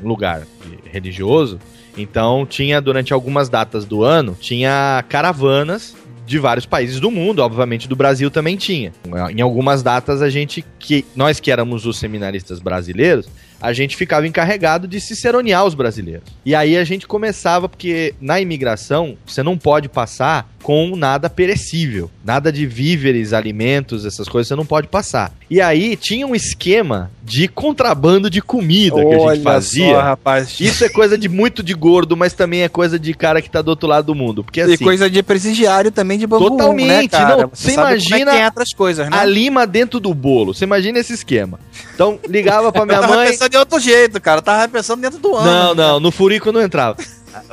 um 0.03 0.09
lugar 0.09 0.42
religioso, 0.85 1.59
então 1.96 2.46
tinha 2.46 2.81
durante 2.81 3.12
algumas 3.12 3.48
datas 3.48 3.85
do 3.85 4.05
ano, 4.05 4.37
tinha 4.40 5.05
caravanas 5.09 5.94
de 6.27 6.39
vários 6.39 6.67
países 6.67 7.01
do 7.01 7.11
mundo, 7.11 7.41
obviamente 7.41 7.89
do 7.89 7.97
Brasil 7.97 8.31
também 8.31 8.57
tinha. 8.57 8.93
Em 9.35 9.41
algumas 9.41 9.83
datas 9.83 10.23
a 10.23 10.31
gente 10.31 10.65
que 10.79 11.05
nós 11.15 11.41
que 11.41 11.51
éramos 11.51 11.87
os 11.87 11.99
seminaristas 11.99 12.61
brasileiros, 12.61 13.29
a 13.61 13.73
gente 13.73 13.97
ficava 13.97 14.27
encarregado 14.27 14.87
de 14.87 15.01
ciceronear 15.01 15.65
os 15.65 15.75
brasileiros. 15.75 16.25
E 16.45 16.55
aí 16.55 16.77
a 16.77 16.85
gente 16.85 17.07
começava 17.07 17.69
porque 17.69 18.15
na 18.21 18.39
imigração 18.39 19.17
você 19.27 19.43
não 19.43 19.57
pode 19.57 19.89
passar 19.89 20.53
com 20.63 20.95
nada 20.97 21.31
perecível, 21.31 22.11
nada 22.25 22.53
de 22.53 22.67
víveres, 22.67 23.33
alimentos, 23.33 24.05
essas 24.05 24.29
coisas 24.29 24.49
você 24.49 24.57
não 24.57 24.67
pode 24.67 24.89
passar. 24.89 25.33
E 25.55 25.61
aí 25.61 25.95
tinha 25.95 26.27
um 26.27 26.35
esquema 26.35 27.12
de 27.23 27.47
contrabando 27.47 28.29
de 28.29 28.43
comida 28.43 28.97
que 28.97 29.07
a 29.07 29.11
gente 29.12 29.21
Olha 29.21 29.40
fazia. 29.40 29.95
só, 29.95 30.01
rapaz. 30.01 30.57
Isso 30.59 30.85
é 30.85 30.88
coisa 30.88 31.17
de 31.17 31.29
muito 31.29 31.62
de 31.62 31.73
gordo, 31.75 32.17
mas 32.17 32.33
também 32.33 32.62
é 32.62 32.69
coisa 32.69 32.99
de 32.99 33.14
cara 33.14 33.40
que 33.40 33.49
tá 33.49 33.62
do 33.62 33.69
outro 33.69 33.87
lado 33.88 34.07
do 34.07 34.17
mundo. 34.17 34.43
Porque 34.43 34.59
E 34.59 34.62
assim, 34.64 34.83
coisa 34.85 35.09
de 35.09 35.23
prestigiário 35.23 35.93
também 35.93 36.19
de 36.19 36.27
bambu, 36.27 36.51
Totalmente, 36.51 36.88
né, 36.88 37.07
cara? 37.09 37.37
não, 37.43 37.51
você 37.55 37.73
como 37.73 37.87
é 37.87 37.90
imagina 37.93 38.53
as 38.57 38.73
coisas, 38.75 39.09
né? 39.09 39.17
a 39.17 39.25
lima 39.25 39.64
dentro 39.64 40.01
do 40.01 40.12
bolo. 40.12 40.53
Você 40.53 40.64
imagina 40.64 40.99
esse 40.99 41.12
esquema. 41.12 41.61
Então, 41.95 42.19
ligava 42.29 42.73
pra 42.73 42.85
minha 42.85 42.99
Eu 42.99 43.03
tava 43.03 43.14
mãe. 43.14 43.29
pensando 43.31 43.51
de 43.51 43.57
outro 43.57 43.79
jeito, 43.79 44.21
cara. 44.21 44.38
Eu 44.38 44.43
tava 44.43 44.67
pensando 44.67 45.01
dentro 45.01 45.21
do 45.21 45.37
ano. 45.37 45.47
Não, 45.47 45.75
não, 45.77 46.01
no 46.01 46.11
furico 46.11 46.51
não 46.51 46.61
entrava. 46.61 46.97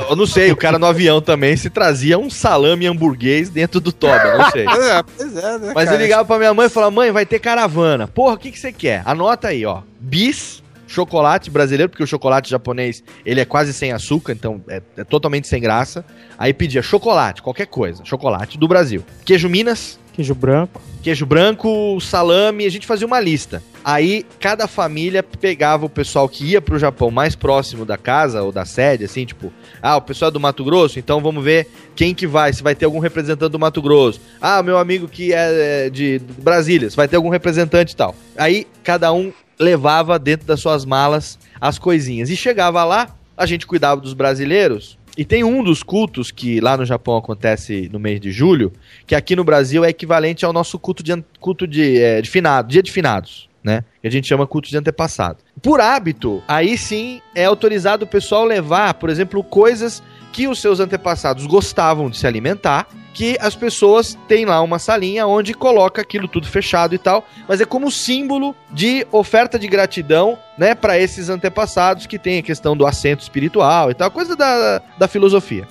Eu 0.10 0.16
não 0.16 0.26
sei, 0.26 0.52
o 0.52 0.56
cara 0.58 0.78
no 0.78 0.86
avião 0.86 1.22
também 1.22 1.56
se 1.56 1.70
trazia 1.70 2.18
um 2.18 2.30
salame 2.30 2.86
hamburguês 2.88 3.50
dentro 3.50 3.80
do 3.80 3.92
Toba, 3.92 4.38
não 4.38 4.52
sei. 4.52 4.66
É, 4.72 5.04
pois 5.04 5.38
é, 5.38 5.58
né, 5.60 5.72
Mas 5.74 5.86
cara? 5.86 5.98
eu 5.98 6.02
ligava 6.02 6.26
pra 6.26 6.38
minha 6.38 6.54
mãe 6.54 6.68
e 6.68 6.70
falava, 6.70 6.92
mãe, 6.92 7.12
vai 7.12 7.26
ter 7.26 7.40
caravana. 7.40 8.08
Porra, 8.08 8.36
o 8.36 8.38
que, 8.38 8.52
que 8.52 8.60
você 8.60 8.72
quer? 8.72 9.02
Anota 9.06 9.50
aí, 9.50 9.66
ó. 9.66 9.82
Bis, 10.00 10.62
chocolate 10.88 11.50
brasileiro, 11.50 11.90
porque 11.90 12.04
o 12.04 12.08
chocolate 12.08 12.50
japonês, 12.50 13.04
ele 13.26 13.40
é 13.40 13.46
quase 13.46 13.74
sem 13.74 13.92
açúcar, 13.92 14.34
então 14.34 14.62
é, 14.68 14.82
é 14.98 15.04
totalmente 15.04 15.48
sem 15.48 15.62
graça. 15.62 16.04
Aí 16.38 16.54
pedia 16.54 16.82
chocolate, 16.82 17.42
qualquer 17.42 17.68
coisa, 17.68 18.04
chocolate 18.04 18.58
do 18.58 18.68
Brasil. 18.68 19.04
Queijo 19.24 19.48
Minas, 19.48 20.00
Queijo 20.14 20.36
branco. 20.36 20.82
queijo 21.02 21.26
branco, 21.26 22.00
salame, 22.00 22.66
a 22.66 22.70
gente 22.70 22.86
fazia 22.86 23.08
uma 23.08 23.20
lista. 23.20 23.64
Aí 23.84 24.26
cada 24.40 24.68
família 24.68 25.24
pegava 25.24 25.86
o 25.86 25.90
pessoal 25.90 26.30
que 26.30 26.46
ia 26.46 26.62
pro 26.62 26.78
Japão 26.78 27.10
mais 27.10 27.36
próximo 27.36 27.86
da 27.86 27.98
casa 27.98 28.44
ou 28.44 28.52
da 28.52 28.66
sede, 28.66 29.06
assim, 29.06 29.26
tipo, 29.26 29.52
ah, 29.82 29.98
o 29.98 30.02
pessoal 30.02 30.30
é 30.30 30.32
do 30.32 30.40
Mato 30.40 30.64
Grosso, 30.64 31.00
então 31.00 31.20
vamos 31.20 31.44
ver 31.44 31.68
quem 31.96 32.14
que 32.14 32.28
vai, 32.28 32.54
se 32.54 32.62
vai 32.62 32.76
ter 32.76 32.86
algum 32.86 33.00
representante 33.00 33.52
do 33.52 33.58
Mato 33.58 33.82
Grosso. 33.82 34.22
Ah, 34.40 34.62
meu 34.62 34.78
amigo 34.78 35.08
que 35.08 35.34
é 35.34 35.42
é, 35.52 35.90
de 35.90 36.22
Brasília, 36.40 36.90
se 36.90 36.96
vai 36.96 37.08
ter 37.08 37.16
algum 37.16 37.30
representante 37.30 37.94
e 37.94 37.96
tal. 37.96 38.16
Aí 38.38 38.68
cada 38.84 39.12
um 39.12 39.34
levava 39.60 40.20
dentro 40.20 40.46
das 40.46 40.60
suas 40.60 40.86
malas 40.86 41.40
as 41.60 41.78
coisinhas. 41.78 42.30
E 42.30 42.36
chegava 42.36 42.84
lá, 42.84 43.16
a 43.38 43.46
gente 43.46 43.66
cuidava 43.66 44.02
dos 44.02 44.14
brasileiros. 44.14 44.98
E 45.22 45.24
tem 45.24 45.44
um 45.44 45.64
dos 45.64 45.84
cultos 45.84 46.32
que 46.32 46.60
lá 46.60 46.76
no 46.76 46.84
Japão 46.84 47.16
acontece 47.16 47.88
no 47.94 48.00
mês 48.00 48.20
de 48.20 48.32
julho, 48.32 48.74
que 49.06 49.14
aqui 49.14 49.36
no 49.36 49.44
Brasil 49.44 49.86
é 49.86 49.90
equivalente 49.90 50.44
ao 50.44 50.52
nosso 50.52 50.80
culto 50.80 51.04
de, 51.04 51.24
culto 51.40 51.68
de, 51.68 52.02
é, 52.02 52.24
de 52.24 52.28
finado, 52.28 52.70
dia 52.70 52.82
de 52.82 52.92
finados, 52.92 53.48
né? 53.64 53.84
Que 54.02 54.08
a 54.08 54.12
gente 54.12 54.28
chama 54.28 54.48
culto 54.48 54.68
de 54.68 54.76
antepassado. 54.76 55.38
Por 55.62 55.80
hábito, 55.80 56.42
aí 56.48 56.76
sim 56.76 57.22
é 57.36 57.46
autorizado 57.46 58.06
o 58.06 58.08
pessoal 58.08 58.44
levar, 58.46 58.96
por 58.96 59.12
exemplo, 59.12 59.44
coisas 59.44 60.02
que 60.32 60.48
os 60.48 60.60
seus 60.60 60.80
antepassados 60.80 61.46
gostavam 61.46 62.10
de 62.10 62.18
se 62.18 62.26
alimentar, 62.26 62.88
que 63.14 63.38
as 63.42 63.56
pessoas 63.56 64.18
têm 64.28 64.46
lá 64.46 64.62
uma 64.62 64.80
salinha 64.80 65.28
onde 65.28 65.54
coloca 65.54 66.02
aquilo 66.02 66.28
tudo 66.28 66.48
fechado 66.48 66.96
e 66.96 66.98
tal, 66.98 67.26
mas 67.48 67.60
é 67.60 67.66
como 67.66 67.92
símbolo 67.92 68.56
de 68.72 69.06
oferta 69.12 69.60
de 69.60 69.68
gratidão, 69.68 70.38
né, 70.58 70.74
para 70.74 70.98
esses 70.98 71.30
antepassados 71.30 72.06
que 72.06 72.18
tem 72.18 72.40
a 72.40 72.44
questão 72.44 72.76
do 72.76 72.86
assento 72.86 73.22
espiritual 73.22 73.92
e 73.92 73.94
tal, 73.94 74.10
coisa 74.10 74.36
da, 74.36 74.82
da 74.98 75.08
filosofia. 75.08 75.68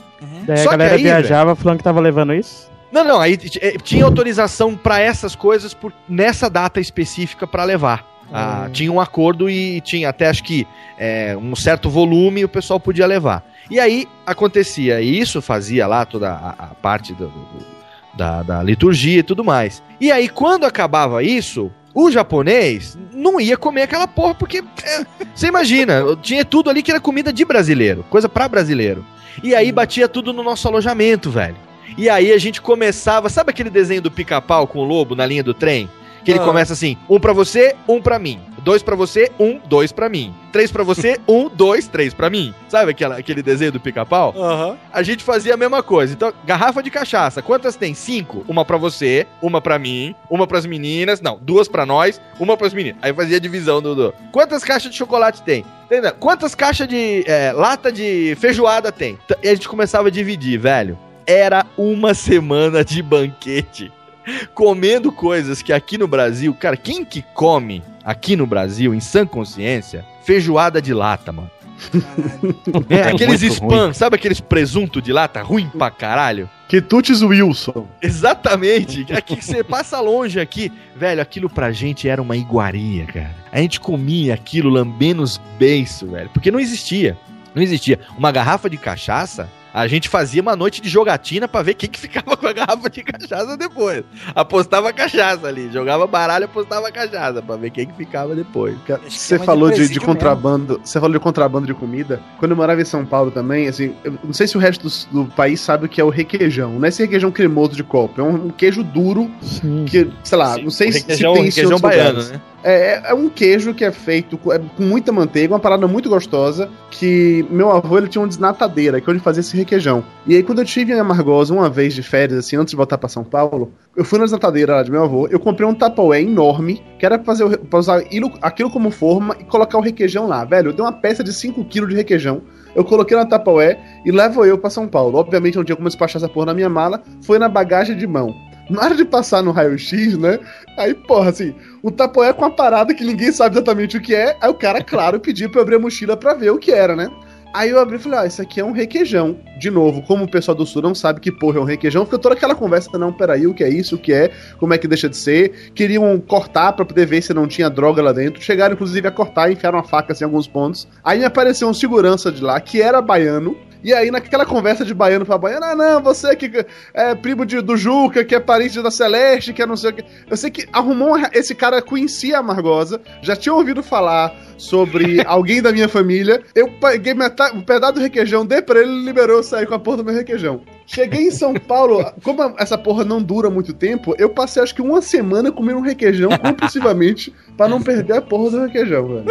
Daí 0.47 0.59
Só 0.59 0.69
a 0.69 0.73
que 0.73 0.79
galera 0.79 0.97
aí, 0.97 1.03
viajava 1.03 1.57
falando 1.57 1.79
que 1.79 1.85
tava 1.85 2.01
levando 2.01 2.35
isso. 2.35 2.71
Não, 2.93 3.05
não, 3.05 3.21
aí 3.21 3.39
eh, 3.61 3.77
tinha 3.83 4.05
autorização 4.05 4.77
pra 4.77 5.01
essas 5.01 5.35
coisas 5.35 5.73
por, 5.73 5.93
nessa 6.09 6.51
data 6.51 6.81
específica 6.81 7.47
pra 7.47 7.65
levar. 7.65 8.05
Ah, 8.33 8.69
Tinha 8.73 8.93
um 8.93 9.01
acordo 9.01 9.51
e 9.51 9.81
tinha 9.81 10.09
até 10.09 10.29
acho 10.29 10.45
que 10.45 10.67
eh, 10.97 11.37
um 11.37 11.57
certo 11.57 11.91
volume 11.91 12.45
o 12.45 12.49
pessoal 12.49 12.79
podia 12.79 13.07
levar. 13.07 13.45
E 13.71 13.79
aí 13.79 14.07
acontecia 14.27 15.01
isso, 15.01 15.41
fazia 15.41 15.87
lá 15.87 16.05
toda 16.05 16.31
a, 16.33 16.51
a 16.59 16.67
parte 16.75 17.15
do- 17.15 17.29
do- 17.29 17.81
da, 18.15 18.43
da 18.43 18.63
liturgia 18.63 19.21
e 19.21 19.23
tudo 19.23 19.45
mais. 19.45 19.83
E 20.01 20.11
aí 20.11 20.29
quando 20.29 20.65
acabava 20.65 21.23
isso, 21.23 21.71
o 21.95 22.11
japonês 22.11 22.99
não 23.13 23.41
ia 23.41 23.57
comer 23.57 23.83
aquela 23.83 24.09
porra, 24.09 24.35
porque 24.35 24.59
é, 24.85 25.07
você 25.35 25.47
imagina, 25.47 26.03
tinha 26.21 26.45
tudo 26.45 26.69
ali 26.69 26.83
que 26.83 26.91
era 26.91 27.01
comida 27.01 27.33
de 27.33 27.45
brasileiro, 27.45 28.05
coisa 28.11 28.29
pra 28.29 28.49
brasileiro. 28.49 29.05
E 29.43 29.55
aí 29.55 29.71
batia 29.71 30.09
tudo 30.09 30.33
no 30.33 30.43
nosso 30.43 30.67
alojamento, 30.67 31.31
velho. 31.31 31.57
E 31.97 32.09
aí 32.11 32.33
a 32.33 32.39
gente 32.39 32.61
começava, 32.61 33.29
sabe 33.29 33.51
aquele 33.51 33.71
desenho 33.71 34.03
do 34.03 34.11
pica-pau 34.11 34.67
com 34.67 34.81
o 34.81 34.85
lobo 34.85 35.15
na 35.15 35.25
linha 35.25 35.43
do 35.45 35.55
trem? 35.55 35.89
Que 36.25 36.33
ele 36.33 36.41
Ah. 36.41 36.45
começa 36.45 36.73
assim: 36.73 36.97
um 37.09 37.19
pra 37.19 37.33
você, 37.33 37.75
um 37.89 38.01
pra 38.03 38.19
mim. 38.19 38.41
Dois 38.63 38.83
pra 38.83 38.95
você, 38.95 39.31
um, 39.39 39.59
dois 39.59 39.93
pra 39.93 40.09
mim. 40.09 40.35
Três 40.53 40.71
pra 40.71 40.83
você, 40.85 41.19
um, 41.27 41.49
dois, 41.49 41.89
três 41.89 42.13
pra 42.13 42.29
mim. 42.29 42.55
Sabe 42.69 42.91
aquela, 42.91 43.17
aquele 43.17 43.43
desenho 43.43 43.73
do 43.73 43.81
pica-pau? 43.81 44.35
Aham. 44.37 44.77
A 44.93 45.03
gente 45.03 45.25
fazia 45.25 45.55
a 45.55 45.57
mesma 45.57 45.83
coisa. 45.83 46.13
Então, 46.13 46.33
garrafa 46.45 46.83
de 46.83 46.91
cachaça, 46.91 47.43
quantas 47.43 47.77
tem? 47.77 47.95
Cinco. 47.95 48.45
Uma 48.49 48.65
pra 48.65 48.77
você, 48.77 49.27
uma 49.41 49.61
pra 49.61 49.79
mim, 49.79 50.15
uma 50.29 50.47
pras 50.47 50.67
meninas. 50.67 51.21
Não, 51.21 51.39
duas 51.41 51.69
pra 51.69 51.87
nós, 51.87 52.21
uma 52.39 52.57
pras 52.57 52.75
meninas. 52.75 52.99
Aí 53.03 53.13
fazia 53.13 53.37
a 53.37 53.41
divisão 53.41 53.81
do. 53.81 54.15
Quantas 54.33 54.63
caixas 54.63 54.91
de 54.91 54.99
chocolate 54.99 55.43
tem? 55.43 55.65
Entendeu? 55.87 56.13
Quantas 56.15 56.55
caixas 56.55 56.87
de 56.87 57.25
é, 57.27 57.53
lata 57.53 57.91
de 57.91 58.37
feijoada 58.39 58.93
tem? 58.93 59.19
E 59.43 59.49
a 59.49 59.55
gente 59.55 59.69
começava 59.69 60.09
a 60.09 60.11
dividir, 60.11 60.59
velho. 60.59 60.99
Era 61.27 61.67
uma 61.77 62.15
semana 62.15 62.85
de 62.85 63.03
banquete. 63.03 63.93
Comendo 64.55 65.11
coisas 65.11 65.63
que 65.63 65.73
aqui 65.73 65.97
no 65.99 66.07
Brasil, 66.07 66.55
cara, 66.55 66.77
quem 66.77 67.05
que 67.05 67.23
come 67.35 67.83
aqui 68.05 68.37
no 68.37 68.47
Brasil, 68.47 68.95
em 68.95 69.01
sã 69.01 69.27
consciência, 69.27 70.05
feijoada 70.23 70.81
de 70.81 70.93
lata, 70.95 71.33
mano? 71.33 71.51
É, 72.91 72.97
É 72.97 73.03
aqueles 73.09 73.41
muito 73.43 73.55
spam, 73.55 73.93
sabe 73.95 74.17
aqueles 74.17 74.41
presunto 74.41 75.01
de 75.01 75.13
lata 75.13 75.43
ruim 75.43 75.69
pra 75.71 75.91
caralho? 75.91 76.49
Quitutes 76.69 77.23
Wilson. 77.23 77.89
Exatamente. 78.03 79.07
Aqui 79.13 79.43
você 79.43 79.65
passa 79.65 79.99
longe 80.01 80.39
aqui. 80.39 80.71
Velho, 80.95 81.21
aquilo 81.23 81.49
pra 81.49 81.73
gente 81.73 82.09
era 82.09 82.21
uma 82.21 82.37
iguaria, 82.37 83.07
cara. 83.07 83.35
A 83.51 83.59
gente 83.61 83.81
comia 83.81 84.35
aquilo 84.35 84.69
lambendo 84.69 85.23
os 85.23 85.41
beiços, 85.59 86.09
velho. 86.11 86.31
Porque 86.33 86.51
não 86.51 86.61
existia. 86.61 87.17
Não 87.55 87.63
existia. 87.63 87.99
Uma 88.17 88.31
garrafa 88.31 88.71
de 88.71 88.77
cachaça, 88.77 89.49
a 89.73 89.87
gente 89.87 90.09
fazia 90.09 90.43
uma 90.43 90.57
noite 90.57 90.81
de 90.81 90.89
jogatina 90.89 91.47
pra 91.49 91.63
ver 91.63 91.75
quem 91.75 91.89
que 91.89 91.99
ficava 92.01 92.37
com 92.37 92.47
a 92.47 92.53
garrafa 92.53 92.91
de 92.91 93.03
cachaça 93.03 93.57
depois. 93.57 94.05
Apostava 94.35 94.93
cachaça 94.93 95.47
ali. 95.47 95.71
Jogava 95.73 96.07
baralho, 96.07 96.45
apostava 96.47 96.91
cachaça 96.91 97.41
pra 97.43 97.57
ver 97.57 97.71
quem 97.71 97.87
que 97.87 97.97
ficava 97.97 98.35
depois. 98.35 98.77
Você 99.09 99.39
de 99.39 99.45
falou 99.45 99.71
de, 99.71 99.89
de 99.89 100.01
contrabando. 100.01 100.81
Você 100.83 100.99
falou 100.99 101.13
de 101.15 101.21
contrabando 101.21 101.67
de 101.67 101.75
comida. 101.75 102.21
Quando 102.39 102.53
eu 102.53 102.57
morava 102.57 102.81
em 102.81 102.85
São 102.85 103.05
Paulo 103.05 103.31
também, 103.31 103.69
assim, 103.69 103.95
eu 104.05 104.19
não 104.25 104.33
sei 104.33 104.47
se 104.47 104.57
o 104.57 104.61
resto 104.61 104.89
do, 104.89 105.25
do 105.25 105.31
país 105.33 105.61
sabe 105.61 105.87
o 105.87 105.89
que 105.89 106.01
é 106.01 106.05
o 106.05 106.09
requeijão. 106.11 106.73
Não 106.79 106.85
é 106.85 106.89
esse 106.89 107.03
requeijão 107.03 107.31
cremoso 107.31 107.75
de 107.75 107.85
copo, 107.85 108.21
é 108.21 108.25
um, 108.25 108.47
um 108.47 108.51
queijo 108.51 108.83
duro 108.83 109.31
Sim. 109.41 109.85
que, 109.87 110.11
sei 110.25 110.39
lá, 110.39 110.55
Sim, 110.55 110.63
não 110.65 110.71
sei 110.71 110.89
o 110.89 110.93
se, 110.93 110.99
requeijão, 111.01 111.35
se 111.35 111.41
tem 111.41 111.49
isso 111.49 111.61
em 111.61 111.63
requeijão 111.63 111.77
outros 111.77 111.81
baiano, 111.83 112.19
lugares. 112.21 112.31
né? 112.33 112.41
É, 112.63 113.11
é- 113.11 113.15
um 113.15 113.29
queijo 113.29 113.73
que 113.73 113.85
é 113.85 113.91
feito 113.91 114.37
com, 114.37 114.53
é 114.53 114.59
com 114.59 114.83
muita 114.83 115.11
manteiga, 115.11 115.55
uma 115.55 115.59
parada 115.61 115.87
muito 115.89 116.09
gostosa, 116.11 116.69
que 116.91 117.45
meu 117.51 117.71
avô 117.71 117.97
ele 117.97 118.09
tinha 118.09 118.21
uma 118.21 118.29
desnatadeira, 118.29 119.01
que 119.01 119.11
onde 119.11 119.19
fazia 119.21 119.41
esse 119.41 119.57
requeijão. 119.57 120.05
E 120.27 120.35
aí 120.37 120.43
quando 120.43 120.59
eu 120.59 120.65
tive 120.65 120.93
em 120.93 120.99
Amargosa 121.01 121.55
uma 121.55 121.71
vez 121.71 121.95
de 121.95 122.03
férias, 122.03 122.39
assim, 122.41 122.57
antes 122.57 122.73
de 122.73 122.77
voltar 122.77 122.99
pra 122.99 123.09
São 123.09 123.25
Paulo, 123.25 123.73
eu 123.97 124.05
fui 124.05 124.19
na 124.19 124.25
desnatadeira 124.25 124.75
lá 124.77 124.83
de 124.83 124.91
meu 124.91 125.03
avô, 125.05 125.27
eu 125.29 125.41
comprei 125.41 125.67
um 125.67 125.75
tapaué 125.75 126.21
enorme, 126.21 126.83
que 126.99 127.07
era 127.07 127.19
pra, 127.19 127.25
fazer, 127.35 127.57
pra 127.59 127.79
usar 127.79 128.03
ilo- 128.13 128.33
aquilo 128.43 128.71
como 128.71 128.91
forma 128.91 129.35
e 129.41 129.45
colocar 129.45 129.79
o 129.79 129.81
requeijão 129.81 130.27
lá. 130.27 130.45
Velho, 130.45 130.69
eu 130.69 130.73
dei 130.75 130.85
uma 130.85 130.93
peça 130.93 131.25
de 131.25 131.33
5kg 131.33 131.87
de 131.89 131.95
requeijão, 131.95 132.43
eu 132.77 132.85
coloquei 132.85 133.17
na 133.17 133.25
tapaué 133.25 133.79
e 134.05 134.11
levo 134.13 134.45
eu 134.45 134.59
pra 134.59 134.69
São 134.69 134.87
Paulo. 134.87 135.17
Obviamente 135.19 135.57
não 135.57 135.65
tinha 135.65 135.77
como 135.77 135.89
despachar 135.89 136.17
essa 136.23 136.29
porra 136.29 136.47
na 136.47 136.55
minha 136.55 136.69
mala, 136.69 137.03
foi 137.23 137.39
na 137.39 137.49
bagagem 137.49 137.97
de 137.97 138.07
mão. 138.07 138.35
Na 138.71 138.85
hora 138.85 138.95
de 138.95 139.05
passar 139.05 139.43
no 139.43 139.51
raio-x, 139.51 140.17
né? 140.17 140.39
Aí, 140.79 140.95
porra, 140.95 141.31
assim, 141.31 141.53
o 141.83 141.91
tapoé 141.91 142.33
com 142.33 142.45
uma 142.45 142.51
parada 142.51 142.95
que 142.95 143.05
ninguém 143.05 143.33
sabe 143.33 143.57
exatamente 143.57 143.97
o 143.97 144.01
que 144.01 144.15
é. 144.15 144.37
Aí 144.41 144.49
o 144.49 144.55
cara, 144.55 144.81
claro, 144.85 145.19
pediu 145.19 145.51
pra 145.51 145.59
eu 145.59 145.63
abrir 145.63 145.75
a 145.75 145.81
mochila 145.81 146.17
pra 146.17 146.35
ver 146.35 146.51
o 146.51 146.59
que 146.59 146.71
era, 146.71 146.95
né? 146.95 147.11
Aí 147.53 147.71
eu 147.71 147.81
abri 147.81 147.97
e 147.97 147.99
falei, 147.99 148.21
ah, 148.21 148.27
isso 148.27 148.41
aqui 148.41 148.61
é 148.61 148.65
um 148.65 148.71
requeijão. 148.71 149.37
De 149.59 149.73
novo, 149.73 150.03
como 150.03 150.23
o 150.23 150.31
pessoal 150.31 150.55
do 150.55 150.65
sul 150.65 150.81
não 150.83 150.95
sabe 150.95 151.19
que 151.19 151.33
porra 151.33 151.59
é 151.59 151.61
um 151.61 151.65
requeijão, 151.65 152.05
fica 152.05 152.17
toda 152.17 152.37
aquela 152.37 152.55
conversa, 152.55 152.97
não, 152.97 153.13
peraí, 153.13 153.45
o 153.45 153.53
que 153.53 153.65
é 153.65 153.69
isso, 153.69 153.97
o 153.97 153.99
que 153.99 154.13
é, 154.13 154.31
como 154.57 154.73
é 154.73 154.79
que 154.79 154.87
deixa 154.87 155.09
de 155.09 155.17
ser. 155.17 155.73
Queriam 155.75 156.21
cortar 156.21 156.73
pra 156.73 156.85
poder 156.85 157.07
ver 157.07 157.23
se 157.23 157.35
não 157.35 157.49
tinha 157.49 157.69
droga 157.69 158.01
lá 158.01 158.13
dentro. 158.13 158.41
Chegaram, 158.41 158.75
inclusive, 158.75 159.09
a 159.09 159.11
cortar 159.11 159.51
e 159.51 159.55
enfiaram 159.55 159.81
a 159.81 159.83
faca 159.83 160.13
assim, 160.13 160.23
em 160.23 160.27
alguns 160.27 160.47
pontos. 160.47 160.87
Aí 161.03 161.19
me 161.19 161.25
apareceu 161.25 161.69
um 161.69 161.75
segurança 161.75 162.31
de 162.31 162.41
lá, 162.41 162.61
que 162.61 162.81
era 162.81 163.03
baiano. 163.03 163.57
E 163.83 163.95
aí, 163.95 164.11
naquela 164.11 164.45
conversa 164.45 164.85
de 164.85 164.93
baiano 164.93 165.25
pra 165.25 165.39
baiano, 165.39 165.65
ah, 165.65 165.75
não, 165.75 166.03
você 166.03 166.37
que 166.37 166.51
é 166.93 167.15
primo 167.15 167.47
de- 167.47 167.61
do 167.63 167.77
Juca, 167.77 168.25
que 168.25 168.35
é 168.35 168.41
parente 168.41 168.83
da 168.83 168.91
Celeste, 168.91 169.53
que 169.53 169.63
é 169.63 169.67
não 169.67 169.77
sei 169.77 169.91
o 169.91 169.93
que. 169.95 170.05
Eu 170.29 170.37
sei 170.37 170.51
que 170.51 170.69
arrumou 170.73 171.17
uma- 171.17 171.31
esse 171.33 171.55
cara 171.55 171.81
conhecia 171.81 172.39
a 172.39 172.43
Margosa, 172.43 173.01
já 173.23 173.35
tinha 173.35 173.55
ouvido 173.55 173.83
falar 173.83 174.35
sobre 174.59 175.23
alguém 175.27 175.63
da 175.63 175.73
minha 175.73 175.89
família. 175.89 176.43
Eu 176.55 176.69
peguei 176.81 177.15
metade, 177.15 177.57
um 177.57 177.63
pedaço 177.63 177.95
do 177.95 178.01
requeijão, 178.01 178.45
dei 178.45 178.61
pra 178.61 178.81
ele 178.81 178.93
e 178.93 179.05
liberou 179.05 179.39
eu 179.39 179.43
sair 179.43 179.67
com 179.67 179.75
a 179.75 179.79
porra 179.79 179.99
do 179.99 180.05
meu 180.05 180.15
requeijão. 180.15 180.61
Cheguei 180.93 181.29
em 181.29 181.31
São 181.31 181.55
Paulo, 181.55 182.05
como 182.25 182.43
essa 182.59 182.77
porra 182.77 183.05
não 183.05 183.23
dura 183.23 183.49
muito 183.49 183.73
tempo, 183.73 184.13
eu 184.19 184.29
passei 184.29 184.61
acho 184.61 184.75
que 184.75 184.83
uma 184.83 185.01
semana 185.01 185.53
comendo 185.53 185.79
um 185.79 185.83
requeijão 185.83 186.31
compulsivamente 186.37 187.33
pra 187.57 187.69
não 187.69 187.81
perder 187.81 188.17
a 188.17 188.21
porra 188.23 188.51
do 188.51 188.61
requeijão, 188.63 189.07
velho. 189.07 189.25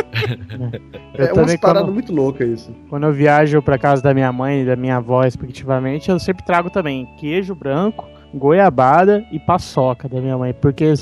Eu 1.17 1.25
É 1.25 1.57
paradas 1.57 1.83
quando, 1.83 1.93
muito 1.93 2.13
loucas 2.13 2.47
isso. 2.47 2.75
quando 2.89 3.07
eu 3.07 3.11
viajo 3.11 3.61
pra 3.61 3.77
casa 3.77 4.01
da 4.01 4.13
minha 4.13 4.31
mãe 4.31 4.61
e 4.61 4.65
da 4.65 4.77
minha 4.77 4.95
avó, 4.95 5.21
respectivamente, 5.21 6.09
eu 6.09 6.17
sempre 6.17 6.45
trago 6.45 6.69
também 6.69 7.05
queijo 7.17 7.53
branco, 7.53 8.07
goiabada 8.33 9.25
e 9.29 9.37
paçoca 9.37 10.07
da 10.07 10.21
minha 10.21 10.37
mãe, 10.37 10.53
porque 10.53 10.93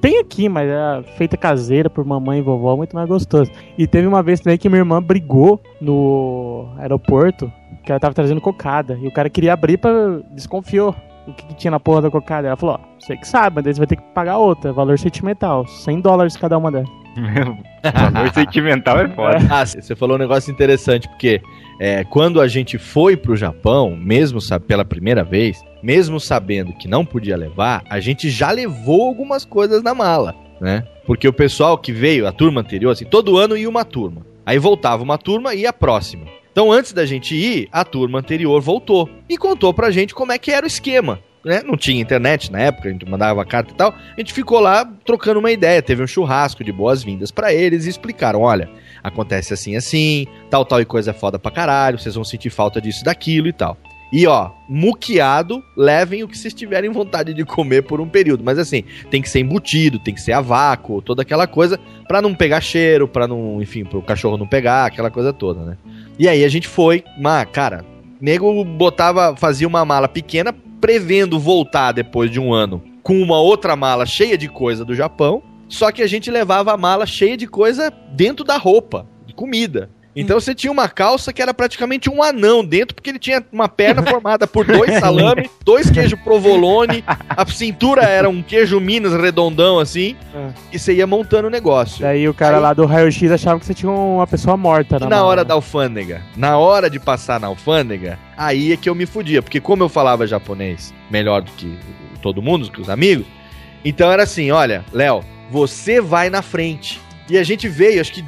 tem 0.00 0.20
aqui, 0.20 0.48
mas 0.48 0.70
é 0.70 1.02
feita 1.18 1.36
caseira 1.36 1.90
por 1.90 2.02
mamãe 2.02 2.38
e 2.38 2.42
vovó, 2.42 2.76
muito 2.78 2.96
mais 2.96 3.06
gostoso. 3.06 3.50
E 3.76 3.86
teve 3.86 4.06
uma 4.06 4.22
vez 4.22 4.40
também 4.40 4.56
que 4.56 4.70
minha 4.70 4.80
irmã 4.80 5.02
brigou 5.02 5.60
no 5.82 6.68
aeroporto, 6.78 7.52
que 7.88 7.92
ela 7.92 7.98
tava 7.98 8.12
trazendo 8.12 8.38
cocada, 8.38 8.98
e 9.00 9.08
o 9.08 9.10
cara 9.10 9.30
queria 9.30 9.54
abrir 9.54 9.78
pra... 9.78 10.20
desconfiou 10.30 10.94
o 11.26 11.32
que, 11.32 11.46
que 11.46 11.54
tinha 11.54 11.70
na 11.70 11.80
porra 11.80 12.02
da 12.02 12.10
cocada. 12.10 12.46
Ela 12.46 12.56
falou, 12.56 12.78
ó, 12.78 12.98
você 12.98 13.16
que 13.16 13.26
sabe, 13.26 13.56
mas 13.56 13.64
daí 13.64 13.72
você 13.72 13.78
vai 13.78 13.86
ter 13.86 13.96
que 13.96 14.02
pagar 14.14 14.36
outra, 14.36 14.74
valor 14.74 14.98
sentimental, 14.98 15.66
100 15.66 16.02
dólares 16.02 16.36
cada 16.36 16.58
uma 16.58 16.70
delas. 16.70 16.88
Meu, 17.16 17.56
valor 18.12 18.34
sentimental 18.34 19.00
é 19.00 19.08
foda. 19.16 19.38
Ah, 19.50 19.64
você 19.64 19.96
falou 19.96 20.16
um 20.16 20.18
negócio 20.18 20.52
interessante, 20.52 21.08
porque 21.08 21.40
é, 21.80 22.04
quando 22.04 22.42
a 22.42 22.46
gente 22.46 22.76
foi 22.76 23.16
pro 23.16 23.34
Japão, 23.34 23.96
mesmo 23.96 24.38
sabe, 24.38 24.66
pela 24.66 24.84
primeira 24.84 25.24
vez, 25.24 25.64
mesmo 25.82 26.20
sabendo 26.20 26.74
que 26.74 26.86
não 26.86 27.06
podia 27.06 27.38
levar, 27.38 27.82
a 27.88 28.00
gente 28.00 28.28
já 28.28 28.50
levou 28.50 29.08
algumas 29.08 29.46
coisas 29.46 29.82
na 29.82 29.94
mala, 29.94 30.34
né? 30.60 30.84
Porque 31.06 31.26
o 31.26 31.32
pessoal 31.32 31.78
que 31.78 31.90
veio, 31.90 32.26
a 32.26 32.32
turma 32.32 32.60
anterior, 32.60 32.90
assim, 32.90 33.06
todo 33.06 33.38
ano 33.38 33.56
ia 33.56 33.68
uma 33.68 33.84
turma. 33.84 34.26
Aí 34.44 34.58
voltava 34.58 35.02
uma 35.02 35.16
turma 35.16 35.54
e 35.54 35.66
a 35.66 35.72
próxima. 35.72 36.26
Então, 36.58 36.72
antes 36.72 36.92
da 36.92 37.06
gente 37.06 37.36
ir, 37.36 37.68
a 37.70 37.84
turma 37.84 38.18
anterior 38.18 38.60
voltou 38.60 39.08
e 39.28 39.38
contou 39.38 39.72
pra 39.72 39.92
gente 39.92 40.12
como 40.12 40.32
é 40.32 40.38
que 40.38 40.50
era 40.50 40.66
o 40.66 40.66
esquema. 40.66 41.20
Né? 41.44 41.62
Não 41.64 41.76
tinha 41.76 42.02
internet 42.02 42.50
na 42.50 42.58
época, 42.58 42.88
a 42.88 42.90
gente 42.90 43.08
mandava 43.08 43.44
carta 43.44 43.72
e 43.72 43.76
tal. 43.76 43.94
A 43.94 44.20
gente 44.20 44.32
ficou 44.32 44.58
lá 44.58 44.84
trocando 45.04 45.38
uma 45.38 45.52
ideia. 45.52 45.80
Teve 45.80 46.02
um 46.02 46.06
churrasco 46.08 46.64
de 46.64 46.72
boas-vindas 46.72 47.30
pra 47.30 47.54
eles 47.54 47.86
e 47.86 47.90
explicaram: 47.90 48.40
olha, 48.40 48.68
acontece 49.04 49.54
assim, 49.54 49.76
assim, 49.76 50.26
tal, 50.50 50.64
tal 50.64 50.80
e 50.80 50.84
coisa 50.84 51.12
é 51.12 51.14
foda 51.14 51.38
pra 51.38 51.52
caralho, 51.52 51.96
vocês 51.96 52.16
vão 52.16 52.24
sentir 52.24 52.50
falta 52.50 52.80
disso, 52.80 53.04
daquilo 53.04 53.46
e 53.46 53.52
tal. 53.52 53.78
E 54.10 54.26
ó, 54.26 54.50
muqueado, 54.68 55.62
levem 55.76 56.24
o 56.24 56.28
que 56.28 56.36
vocês 56.36 56.52
tiverem 56.52 56.90
vontade 56.90 57.34
de 57.34 57.44
comer 57.44 57.82
por 57.82 58.00
um 58.00 58.08
período. 58.08 58.42
Mas 58.42 58.58
assim, 58.58 58.82
tem 59.10 59.22
que 59.22 59.28
ser 59.28 59.38
embutido, 59.38 60.00
tem 60.00 60.12
que 60.12 60.20
ser 60.20 60.32
a 60.32 60.40
vácuo, 60.40 61.02
toda 61.02 61.22
aquela 61.22 61.46
coisa, 61.46 61.78
pra 62.08 62.20
não 62.20 62.34
pegar 62.34 62.60
cheiro, 62.60 63.06
pra 63.06 63.28
não, 63.28 63.62
enfim, 63.62 63.84
pro 63.84 64.02
cachorro 64.02 64.36
não 64.36 64.46
pegar, 64.48 64.86
aquela 64.86 65.10
coisa 65.10 65.32
toda, 65.32 65.62
né? 65.62 65.76
E 66.18 66.28
aí 66.28 66.44
a 66.44 66.48
gente 66.48 66.66
foi, 66.66 67.04
mas, 67.18 67.48
cara, 67.52 67.84
nego 68.20 68.64
botava, 68.64 69.36
fazia 69.36 69.68
uma 69.68 69.84
mala 69.84 70.08
pequena, 70.08 70.52
prevendo 70.80 71.38
voltar 71.38 71.92
depois 71.92 72.30
de 72.30 72.40
um 72.40 72.52
ano 72.52 72.82
com 73.02 73.22
uma 73.22 73.40
outra 73.40 73.74
mala 73.74 74.04
cheia 74.04 74.36
de 74.36 74.48
coisa 74.48 74.84
do 74.84 74.94
Japão. 74.94 75.42
Só 75.66 75.90
que 75.90 76.02
a 76.02 76.06
gente 76.06 76.30
levava 76.30 76.72
a 76.72 76.76
mala 76.76 77.06
cheia 77.06 77.36
de 77.36 77.46
coisa 77.46 77.90
dentro 78.12 78.44
da 78.44 78.56
roupa, 78.56 79.06
de 79.26 79.32
comida. 79.32 79.90
Então 80.20 80.40
você 80.40 80.54
tinha 80.54 80.72
uma 80.72 80.88
calça 80.88 81.32
que 81.32 81.40
era 81.40 81.54
praticamente 81.54 82.10
um 82.10 82.22
anão 82.22 82.64
dentro, 82.64 82.94
porque 82.94 83.10
ele 83.10 83.18
tinha 83.18 83.44
uma 83.52 83.68
perna 83.68 84.02
formada 84.08 84.46
por 84.46 84.66
dois 84.66 84.98
salame, 84.98 85.48
dois 85.64 85.90
queijos 85.90 86.18
provolone, 86.20 87.04
a 87.28 87.46
cintura 87.46 88.02
era 88.02 88.28
um 88.28 88.42
queijo 88.42 88.80
Minas 88.80 89.12
redondão 89.14 89.78
assim, 89.78 90.16
e 90.72 90.78
você 90.78 90.94
ia 90.94 91.06
montando 91.06 91.48
o 91.48 91.50
negócio. 91.50 92.00
Daí 92.02 92.28
o 92.28 92.34
cara 92.34 92.58
lá 92.58 92.72
do 92.74 92.84
raio-x 92.84 93.30
achava 93.30 93.60
que 93.60 93.66
você 93.66 93.74
tinha 93.74 93.90
uma 93.90 94.26
pessoa 94.26 94.56
morta 94.56 94.96
E 94.96 95.00
na 95.00 95.06
na 95.08 95.16
mala. 95.16 95.28
hora 95.28 95.44
da 95.44 95.54
alfândega, 95.54 96.22
na 96.36 96.58
hora 96.58 96.90
de 96.90 96.98
passar 96.98 97.38
na 97.38 97.46
alfândega, 97.46 98.18
aí 98.36 98.72
é 98.72 98.76
que 98.76 98.88
eu 98.88 98.94
me 98.94 99.06
fudia, 99.06 99.40
porque 99.42 99.60
como 99.60 99.82
eu 99.84 99.88
falava 99.88 100.26
japonês 100.26 100.92
melhor 101.10 101.42
do 101.42 101.50
que 101.52 101.78
todo 102.20 102.42
mundo, 102.42 102.66
do 102.66 102.72
que 102.72 102.80
os 102.80 102.90
amigos, 102.90 103.26
então 103.84 104.10
era 104.10 104.24
assim, 104.24 104.50
olha, 104.50 104.84
Léo, 104.92 105.22
você 105.50 106.00
vai 106.00 106.28
na 106.28 106.42
frente. 106.42 107.00
E 107.28 107.36
a 107.36 107.42
gente 107.42 107.68
veio, 107.68 108.00
acho 108.00 108.12
que 108.12 108.24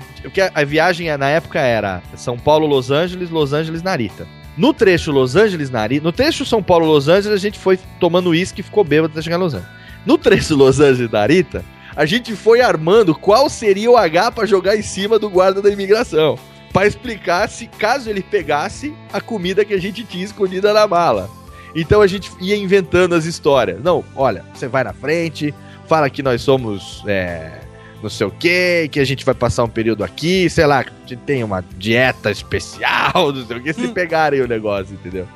a, 0.54 0.64
viagem 0.64 1.16
na 1.16 1.28
época 1.28 1.58
era 1.58 2.02
São 2.16 2.38
Paulo, 2.38 2.66
Los 2.66 2.90
Angeles, 2.90 3.30
Los 3.30 3.52
Angeles, 3.52 3.82
Narita. 3.82 4.26
No 4.56 4.74
trecho 4.74 5.10
Los 5.10 5.36
Angeles, 5.36 5.70
Narita, 5.70 6.04
no 6.04 6.12
trecho 6.12 6.44
São 6.44 6.62
Paulo, 6.62 6.86
Los 6.86 7.08
Angeles, 7.08 7.32
a 7.32 7.42
gente 7.42 7.58
foi 7.58 7.78
tomando 7.98 8.30
uísque 8.30 8.60
e 8.60 8.64
ficou 8.64 8.84
bêbado 8.84 9.12
até 9.12 9.22
chegar 9.22 9.36
em 9.36 9.40
Los 9.40 9.54
Angeles. 9.54 9.74
No 10.04 10.18
trecho 10.18 10.54
Los 10.54 10.80
Angeles, 10.80 11.10
Narita, 11.10 11.64
a 11.96 12.04
gente 12.04 12.34
foi 12.36 12.60
armando 12.60 13.14
qual 13.14 13.48
seria 13.48 13.90
o 13.90 13.96
H 13.96 14.32
pra 14.32 14.46
jogar 14.46 14.76
em 14.76 14.82
cima 14.82 15.18
do 15.18 15.30
guarda 15.30 15.62
da 15.62 15.70
imigração. 15.70 16.38
Pra 16.72 16.86
explicar 16.86 17.48
se, 17.48 17.66
caso 17.66 18.10
ele 18.10 18.22
pegasse, 18.22 18.94
a 19.12 19.20
comida 19.20 19.64
que 19.64 19.74
a 19.74 19.80
gente 19.80 20.04
tinha 20.04 20.24
escondida 20.24 20.72
na 20.72 20.86
mala. 20.86 21.28
Então 21.74 22.00
a 22.00 22.06
gente 22.06 22.30
ia 22.40 22.56
inventando 22.56 23.14
as 23.14 23.24
histórias. 23.24 23.82
Não, 23.82 24.04
olha, 24.14 24.44
você 24.52 24.68
vai 24.68 24.84
na 24.84 24.92
frente, 24.92 25.54
fala 25.86 26.10
que 26.10 26.22
nós 26.22 26.42
somos 26.42 27.02
é, 27.06 27.60
não 28.02 28.10
sei 28.10 28.26
o 28.26 28.30
que, 28.30 28.88
que 28.90 29.00
a 29.00 29.04
gente 29.04 29.24
vai 29.24 29.34
passar 29.34 29.64
um 29.64 29.68
período 29.68 30.02
aqui, 30.02 30.48
sei 30.48 30.66
lá, 30.66 30.82
que 30.84 30.90
a 30.90 31.08
gente 31.08 31.20
tem 31.20 31.44
uma 31.44 31.64
dieta 31.76 32.30
especial, 32.30 33.32
não 33.32 33.46
sei 33.46 33.56
o 33.58 33.62
que, 33.62 33.72
se 33.72 33.88
pegarem 33.88 34.40
o 34.40 34.48
negócio, 34.48 34.94
entendeu? 34.94 35.26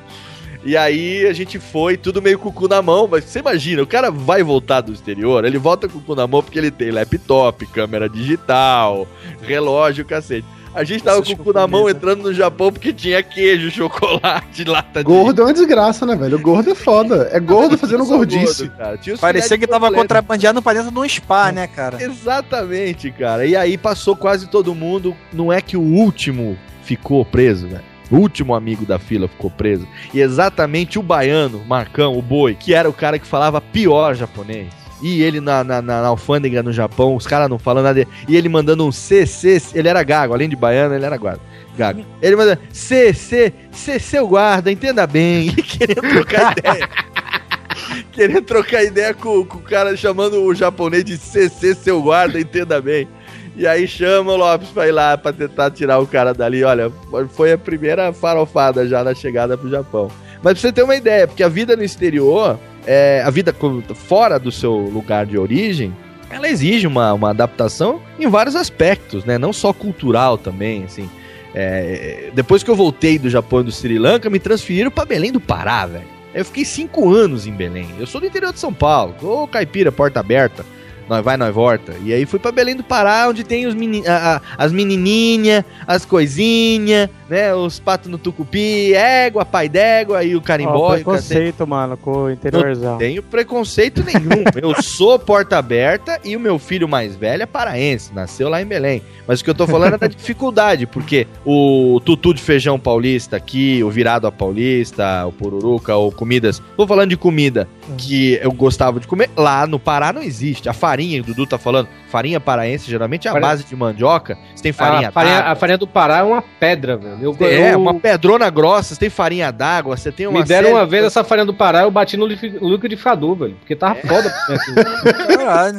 E 0.65 0.79
aí 0.79 1.27
a 1.27 1.33
gente 1.35 1.59
foi, 1.59 1.95
tudo 1.95 2.23
meio 2.23 2.39
com 2.39 2.49
o 2.49 2.53
cu 2.53 2.67
na 2.67 2.81
mão, 2.81 3.07
mas 3.07 3.25
você 3.25 3.41
imagina, 3.41 3.83
o 3.83 3.87
cara 3.87 4.11
vai 4.11 4.43
voltar 4.43 4.81
do 4.81 4.95
exterior, 4.95 5.45
ele 5.45 5.59
volta 5.59 5.87
com 5.87 5.99
o 5.99 6.01
cu 6.01 6.15
na 6.15 6.27
mão 6.27 6.43
porque 6.43 6.59
ele 6.59 6.71
tem 6.71 6.91
laptop, 6.91 7.67
câmera 7.67 8.09
digital, 8.09 9.07
relógio, 9.43 10.07
cacete. 10.07 10.47
A 10.75 10.83
gente 10.83 11.05
tava 11.05 11.23
com 11.23 11.33
o 11.33 11.37
cu 11.37 11.53
na 11.53 11.67
mão 11.67 11.89
entrando 11.89 12.25
no 12.25 12.35
Japão 12.35 12.73
porque 12.73 12.93
tinha 12.93 13.23
queijo, 13.23 13.71
chocolate, 13.73 14.65
lata 14.65 15.01
de 15.01 15.05
Gordo 15.05 15.43
é 15.43 15.45
uma 15.45 15.53
desgraça, 15.53 16.05
né, 16.05 16.17
velho? 16.17 16.37
O 16.37 16.41
gordo 16.41 16.71
é 16.71 16.75
foda. 16.75 17.29
É 17.33 17.39
gordo 17.39 17.79
fazendo 17.79 18.05
gordice. 18.05 18.69
gordo, 18.69 19.21
Parecia 19.21 19.57
que 19.57 19.67
tava 19.67 19.93
contrabandeando 19.93 20.61
pra 20.61 20.73
dentro 20.73 20.91
de 20.91 20.99
um 20.99 21.09
spa, 21.09 21.53
né, 21.53 21.67
cara? 21.67 22.03
Exatamente, 22.03 23.11
cara. 23.13 23.47
E 23.47 23.55
aí 23.55 23.79
passou 23.79 24.17
quase 24.17 24.49
todo 24.49 24.75
mundo. 24.75 25.17
Não 25.33 25.53
é 25.53 25.61
que 25.61 25.77
o 25.77 25.83
último 25.83 26.59
ficou 26.83 27.25
preso, 27.25 27.69
velho. 27.69 27.95
O 28.11 28.17
último 28.17 28.55
amigo 28.55 28.85
da 28.85 28.99
fila 28.99 29.29
ficou 29.29 29.51
preso. 29.51 29.89
E 30.13 30.21
exatamente 30.21 30.99
o 30.99 31.03
baiano, 31.03 31.65
Marcão, 31.67 32.17
o 32.19 32.23
boi, 32.23 32.55
que 32.55 32.75
era 32.75 32.89
o 32.89 32.93
cara 32.93 33.19
que 33.19 33.27
falava 33.27 33.61
pior 33.61 34.15
japonês. 34.15 34.84
E 35.03 35.23
ele 35.23 35.41
na, 35.41 35.63
na, 35.65 35.83
na- 35.83 36.01
na 36.03 36.07
alfândega 36.09 36.63
no 36.63 36.73
Japão, 36.73 37.15
os 37.17 37.27
caras 37.27 37.49
não 37.51 37.59
falando 37.59 37.85
nada. 37.85 38.07
E 38.29 38.37
ele 38.37 38.49
mandando 38.49 38.87
um 38.87 38.93
CC, 38.93 39.61
ele 39.75 39.89
era 39.89 40.03
gago, 40.03 40.33
além 40.35 40.49
de 40.49 40.57
baiano, 40.57 40.95
ele 40.95 41.05
era 41.05 41.17
guarda. 41.17 41.41
Gago. 41.77 42.05
Ele 42.23 42.37
mandando 42.37 42.61
CC, 42.73 43.53
C, 43.73 43.99
seu 43.99 44.29
guarda, 44.29 44.71
entenda 44.71 45.07
bem. 45.07 45.49
E 45.49 45.53
querendo 45.63 46.09
trocar 46.09 46.57
ideia. 46.57 46.89
querendo 48.13 48.43
trocar 48.43 48.85
ideia 48.85 49.13
com, 49.15 49.45
com 49.45 49.59
o 49.59 49.63
cara 49.63 49.97
chamando 49.97 50.43
o 50.43 50.55
japonês 50.55 51.05
de 51.05 51.17
CC, 51.17 51.75
seu 51.75 52.01
guarda, 52.03 52.41
entenda 52.41 52.81
bem. 52.81 53.09
E 53.57 53.67
aí 53.67 53.87
chama 53.87 54.33
o 54.33 54.37
Lopes 54.37 54.69
pra 54.71 54.89
ir 54.89 54.93
lá 54.93 55.17
pra 55.17 55.33
tentar 55.33 55.71
tirar 55.71 55.99
o 56.01 56.07
cara 56.07 56.33
dali. 56.35 56.65
Olha, 56.65 56.91
foi 57.35 57.53
a 57.53 57.59
primeira 57.59 58.13
farofada 58.13 58.87
já 58.89 59.05
na 59.05 59.15
chegada 59.15 59.57
pro 59.57 59.71
Japão. 59.71 60.11
Mas 60.43 60.55
pra 60.55 60.61
você 60.61 60.73
ter 60.73 60.83
uma 60.83 60.97
ideia, 60.97 61.27
porque 61.27 61.43
a 61.43 61.49
vida 61.49 61.77
no 61.77 61.85
exterior, 61.85 62.59
é, 62.87 63.23
a 63.25 63.31
vida 63.31 63.55
fora 63.95 64.39
do 64.39 64.53
seu 64.53 64.75
lugar 64.77 65.27
de 65.27 65.39
origem, 65.39 65.95
ela 66.31 66.49
exige 66.49 66.87
uma, 66.87 67.13
uma 67.13 67.31
adaptação 67.31 68.01
em 68.19 68.27
vários 68.29 68.57
aspectos, 68.57 69.25
né? 69.25 69.39
Não 69.39 69.53
só 69.53 69.73
cultural 69.73 70.37
também, 70.37 70.85
assim. 70.85 71.09
É, 71.55 72.31
depois 72.35 72.63
que 72.63 72.71
eu 72.71 72.75
voltei 72.75 73.19
do 73.19 73.31
Japão 73.31 73.61
e 73.61 73.65
do 73.65 73.73
Sri 73.73 73.99
Lanka, 73.99 74.29
me 74.29 74.41
transferiram 74.41 74.91
pra 74.91 75.05
Belém 75.05 75.31
do 75.31 75.41
Pará, 75.41 75.87
velho. 75.87 76.15
Eu 76.35 76.45
fiquei 76.45 76.65
cinco 76.65 77.15
anos 77.15 77.47
em 77.47 77.53
Belém. 77.53 77.89
Eu 77.99 78.07
sou 78.07 78.21
do 78.21 78.27
interior 78.27 78.53
de 78.53 78.59
São 78.59 78.75
Paulo, 78.75 79.15
ô 79.23 79.47
caipira, 79.47 79.93
porta 79.93 80.19
aberta. 80.19 80.67
Nós 81.09 81.25
vai, 81.25 81.37
nós 81.37 81.55
volta. 81.55 81.95
E 82.05 82.13
aí 82.13 82.25
fui 82.27 82.39
pra 82.39 82.51
Belém 82.53 82.75
do 82.77 82.83
Pará, 82.85 83.27
onde 83.29 83.45
tem 83.45 83.67
os 83.67 83.75
meni 83.75 84.07
a- 84.07 84.37
a- 84.37 84.41
as 84.65 84.73
menininhas, 84.73 85.65
as 85.87 86.05
coisinhas, 86.05 87.09
né? 87.29 87.55
Os 87.55 87.79
patos 87.79 88.11
no 88.11 88.19
tucupi, 88.19 88.93
égua, 88.95 89.45
pai 89.45 89.69
d'égua 89.69 90.25
e 90.25 90.35
o 90.37 90.41
carimbó. 90.41 90.75
o 90.75 90.81
cacete. 90.91 91.05
preconceito, 91.05 91.67
mano, 91.67 91.97
com 91.97 92.25
o 92.25 92.31
interiorzão. 92.31 92.93
Não 92.93 92.99
tenho 92.99 93.23
preconceito 93.23 94.03
nenhum. 94.05 94.45
Eu 94.61 94.81
sou 94.83 95.19
porta 95.19 95.59
aberta 95.59 96.19
e 96.25 96.37
o 96.37 96.41
meu 96.41 96.59
filho 96.59 96.89
mais 96.89 97.15
velho 97.17 97.43
é 97.43 97.47
paraense, 97.47 98.13
nasceu 98.15 98.49
lá 98.49 98.61
em 98.63 98.67
Belém. 98.67 99.03
Mas 99.27 99.41
o 99.41 99.45
que 99.45 99.49
eu 99.51 99.55
tô 99.55 99.67
falando 99.67 99.95
é 99.95 99.99
da 99.99 100.07
dificuldade, 100.07 100.87
porque 100.87 101.27
o 101.47 101.99
tutu 102.05 102.35
de 102.35 102.43
feijão 102.43 102.79
paulista 102.79 103.37
aqui, 103.37 103.83
o 103.83 103.89
virado 103.91 104.27
a 104.27 104.33
paulista, 104.33 105.25
o 105.27 105.33
pururuca, 105.33 105.95
ou 105.97 106.13
comidas. 106.13 106.63
Tô 106.77 106.87
falando 106.87 107.11
de 107.11 107.17
comida 107.17 107.67
que 107.97 108.39
eu 108.43 108.53
gostava 108.53 109.01
de 109.01 109.07
comer. 109.07 109.31
Lá 109.37 109.67
no 109.67 109.79
Pará 109.79 110.13
não 110.13 110.23
existe. 110.23 110.69
A 110.69 110.73
farinha, 110.75 110.94
o 111.21 111.25
Dudu 111.25 111.47
tá 111.47 111.59
falando, 111.59 111.89
farinha 112.09 112.39
paraense 112.41 112.91
geralmente 112.91 113.27
é 113.27 113.31
a 113.31 113.33
Farinha- 113.33 113.51
base 113.51 113.65
de 113.65 113.75
mandioca. 113.77 114.39
Você 114.55 114.63
tem 114.63 114.73
farinha 114.73 115.09
a, 115.09 115.13
farinha, 115.13 115.35
d'água. 115.37 115.53
a 115.53 115.55
farinha 115.57 115.79
do 115.79 115.87
Pará 115.87 116.19
é 116.19 116.23
uma 116.23 116.43
pedra, 116.43 116.97
velho. 116.97 117.19
Eu, 117.21 117.37
É, 117.47 117.75
eu- 117.75 117.81
uma 117.81 117.95
pedrona 117.95 118.49
grossa, 118.51 118.95
você 118.95 119.01
tem 119.01 119.11
farinha 119.11 119.51
d'água, 119.51 119.97
você 119.97 120.13
tem 120.13 120.27
uma 120.27 120.41
Me 120.41 120.45
deram 120.47 120.69
série 120.69 120.75
uma 120.79 120.85
de 120.85 120.91
vez 120.91 121.05
essa 121.05 121.25
farinha 121.25 121.47
do 121.47 121.55
Pará, 121.55 121.83
eu 121.83 121.91
bati 121.91 122.17
no 122.17 122.27
liqui- 122.27 122.55
liquidificador, 122.61 123.35
velho. 123.35 123.55
Porque 123.61 123.75
tava 123.77 123.97
foda. 123.97 124.31
Caralho. 125.37 125.79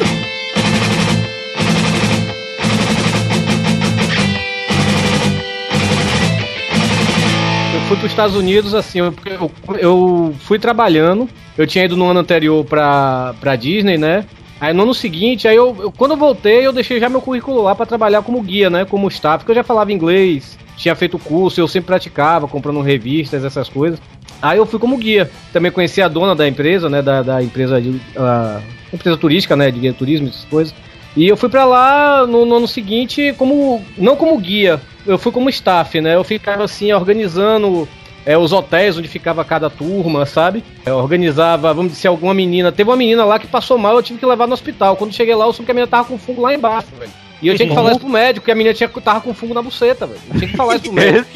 Eu 7.73 7.81
fui 7.87 7.97
para 7.97 8.05
os 8.05 8.11
Estados 8.11 8.35
Unidos, 8.35 8.73
assim, 8.73 8.99
eu, 8.99 9.13
eu, 9.25 9.51
eu 9.77 10.35
fui 10.39 10.57
trabalhando. 10.57 11.29
Eu 11.57 11.67
tinha 11.67 11.85
ido 11.85 11.95
no 11.97 12.05
ano 12.09 12.19
anterior 12.19 12.63
pra, 12.65 13.33
pra 13.39 13.55
Disney, 13.55 13.97
né? 13.97 14.25
Aí 14.59 14.73
no 14.73 14.83
ano 14.83 14.93
seguinte, 14.93 15.47
aí 15.47 15.55
eu, 15.55 15.75
eu- 15.79 15.91
quando 15.91 16.11
eu 16.11 16.17
voltei, 16.17 16.65
eu 16.65 16.71
deixei 16.73 16.99
já 16.99 17.09
meu 17.09 17.21
currículo 17.21 17.61
lá 17.61 17.75
pra 17.75 17.85
trabalhar 17.85 18.21
como 18.21 18.41
guia, 18.41 18.69
né? 18.69 18.85
Como 18.85 19.07
staff, 19.09 19.39
porque 19.39 19.51
eu 19.51 19.55
já 19.55 19.63
falava 19.63 19.91
inglês, 19.91 20.57
tinha 20.77 20.95
feito 20.95 21.19
curso, 21.19 21.59
eu 21.59 21.67
sempre 21.67 21.87
praticava, 21.87 22.47
comprando 22.47 22.81
revistas, 22.81 23.43
essas 23.43 23.67
coisas. 23.67 23.99
Aí 24.41 24.57
eu 24.57 24.65
fui 24.65 24.79
como 24.79 24.97
guia. 24.97 25.29
Também 25.51 25.71
conheci 25.71 26.01
a 26.01 26.07
dona 26.07 26.35
da 26.35 26.47
empresa, 26.47 26.89
né? 26.89 27.01
Da, 27.01 27.21
da 27.21 27.41
empresa 27.43 27.81
de. 27.81 27.99
a 28.17 28.61
empresa 28.93 29.17
turística, 29.17 29.55
né? 29.55 29.71
De 29.71 29.79
guia 29.79 29.93
turismo, 29.93 30.27
essas 30.27 30.45
coisas. 30.45 30.73
E 31.15 31.27
eu 31.27 31.37
fui 31.37 31.47
pra 31.49 31.63
lá 31.65 32.27
no, 32.27 32.45
no 32.45 32.55
ano 32.55 32.67
seguinte 32.67 33.33
como. 33.37 33.81
não 33.97 34.15
como 34.15 34.37
guia, 34.37 34.81
eu 35.05 35.17
fui 35.17 35.31
como 35.31 35.49
staff, 35.49 35.99
né? 36.01 36.15
Eu 36.15 36.23
ficava 36.23 36.63
assim, 36.65 36.91
organizando 36.91 37.87
é, 38.25 38.37
os 38.37 38.51
hotéis 38.51 38.97
onde 38.97 39.07
ficava 39.07 39.43
cada 39.45 39.69
turma, 39.69 40.25
sabe? 40.25 40.63
Eu 40.85 40.97
organizava, 40.97 41.73
vamos 41.73 41.93
dizer, 41.93 42.07
alguma 42.07 42.33
menina. 42.33 42.71
Teve 42.71 42.89
uma 42.89 42.97
menina 42.97 43.23
lá 43.23 43.37
que 43.39 43.47
passou 43.47 43.77
mal, 43.77 43.95
eu 43.95 44.03
tive 44.03 44.19
que 44.19 44.25
levar 44.25 44.47
no 44.47 44.53
hospital. 44.53 44.95
Quando 44.95 45.13
cheguei 45.13 45.35
lá, 45.35 45.45
eu 45.45 45.53
soube 45.53 45.65
que 45.65 45.71
a 45.71 45.75
menina 45.75 45.87
tava 45.89 46.05
com 46.07 46.17
fungo 46.17 46.41
lá 46.41 46.53
embaixo, 46.53 46.87
velho. 46.97 47.11
E 47.41 47.47
eu 47.49 47.55
tinha 47.55 47.67
que 47.67 47.75
falar 47.75 47.91
isso 47.91 47.99
pro 47.99 48.09
médico, 48.09 48.45
que 48.45 48.51
a 48.51 48.55
menina 48.55 48.73
tinha, 48.73 48.89
tava 48.89 49.21
com 49.21 49.33
fungo 49.33 49.53
na 49.53 49.61
buceta, 49.61 50.07
velho. 50.07 50.19
Eu 50.33 50.39
tinha 50.39 50.49
que 50.49 50.57
falar 50.57 50.75
isso 50.75 50.85
pro 50.85 50.91
médico. 50.93 51.27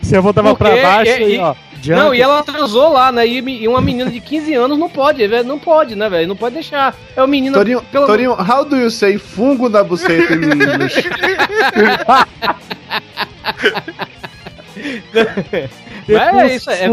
Você 0.00 0.20
voltava 0.20 0.54
pra 0.54 0.70
Porque- 0.70 0.82
baixo 0.82 1.12
e- 1.12 1.24
e, 1.24 1.34
e- 1.34 1.38
ó. 1.38 1.54
Não, 1.88 2.12
e 2.14 2.20
ela 2.20 2.42
transou 2.42 2.90
lá, 2.92 3.12
né? 3.12 3.26
E, 3.26 3.38
e 3.38 3.68
uma 3.68 3.80
menina 3.80 4.10
de 4.10 4.18
15 4.20 4.54
anos 4.54 4.78
não 4.78 4.88
pode, 4.88 5.24
velho. 5.26 5.46
Não 5.46 5.58
pode, 5.58 5.94
né, 5.94 6.08
velho? 6.08 6.26
Não 6.26 6.34
pode 6.34 6.54
deixar. 6.54 6.94
É 7.14 7.22
o 7.22 7.28
menino. 7.28 7.54
Torinho, 7.56 7.82
pelo- 7.92 8.06
Torinho, 8.06 8.32
how 8.32 8.64
do 8.64 8.76
you 8.76 8.90
say 8.90 9.18
fungo 9.18 9.68
na 9.68 9.84
buceta 9.84 10.32
em 10.34 10.36
inglês? 10.36 10.94
Mas 16.08 16.38
é 16.38 16.54
isso, 16.54 16.70
é. 16.70 16.88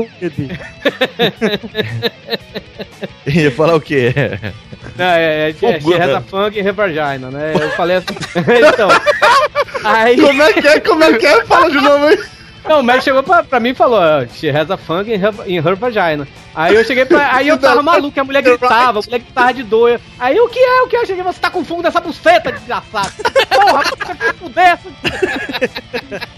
Ia 3.28 3.52
falar 3.52 3.76
o 3.76 3.82
quê? 3.82 4.12
Não, 4.96 5.06
é, 5.06 5.24
é, 5.24 5.50
é, 5.50 5.50
é 5.50 5.54
reza 5.78 6.20
né? 6.20 6.24
funk 6.28 6.58
e 6.58 6.62
revagina, 6.62 7.30
né? 7.30 7.54
Eu 7.54 7.70
falei 7.72 7.98
assim. 7.98 8.14
então. 8.74 8.88
Aí. 9.84 10.18
Como 10.20 10.42
é 10.42 10.54
que 10.54 10.68
é? 10.68 10.80
Como 10.80 11.04
é 11.04 11.18
que 11.18 11.26
é? 11.26 11.44
Fala 11.46 11.70
de 11.70 11.82
novo 11.82 12.06
aí. 12.06 12.18
Não, 12.68 12.80
o 12.80 12.84
médico 12.84 13.04
chegou 13.06 13.24
pra, 13.24 13.44
pra 13.44 13.60
mim 13.60 13.70
e 13.70 13.74
falou, 13.76 14.00
ó, 14.00 14.26
she 14.28 14.50
has 14.50 14.72
a 14.72 14.78
funk 14.78 15.12
in 15.12 15.16
her, 15.16 15.34
in 15.46 15.56
her 15.58 15.76
vagina. 15.76 16.28
Aí 16.56 16.74
eu 16.76 16.84
cheguei 16.86 17.04
pra. 17.06 17.36
Aí 17.36 17.48
eu 17.48 17.58
tava 17.60 17.82
maluco, 17.84 18.18
a 18.20 18.24
mulher 18.24 18.42
gritava, 18.42 19.00
a 19.00 19.02
mulher 19.02 19.20
gritava 19.20 19.54
de 19.54 19.64
dor. 19.64 20.00
Aí 20.18 20.40
o 20.40 20.48
que 20.48 20.60
é? 20.60 20.82
O 20.84 20.88
que 20.88 20.96
é? 20.96 21.02
Eu 21.02 21.06
cheguei, 21.06 21.24
você 21.24 21.40
tá 21.40 21.50
com 21.50 21.66
fungo 21.66 21.84
dessa 21.84 22.00
buceta, 22.00 22.52
desgraçado. 22.52 23.12
Porra, 23.50 23.84
você 23.84 23.96
tá 23.96 24.34
com 24.40 24.50
dessa. 24.50 24.90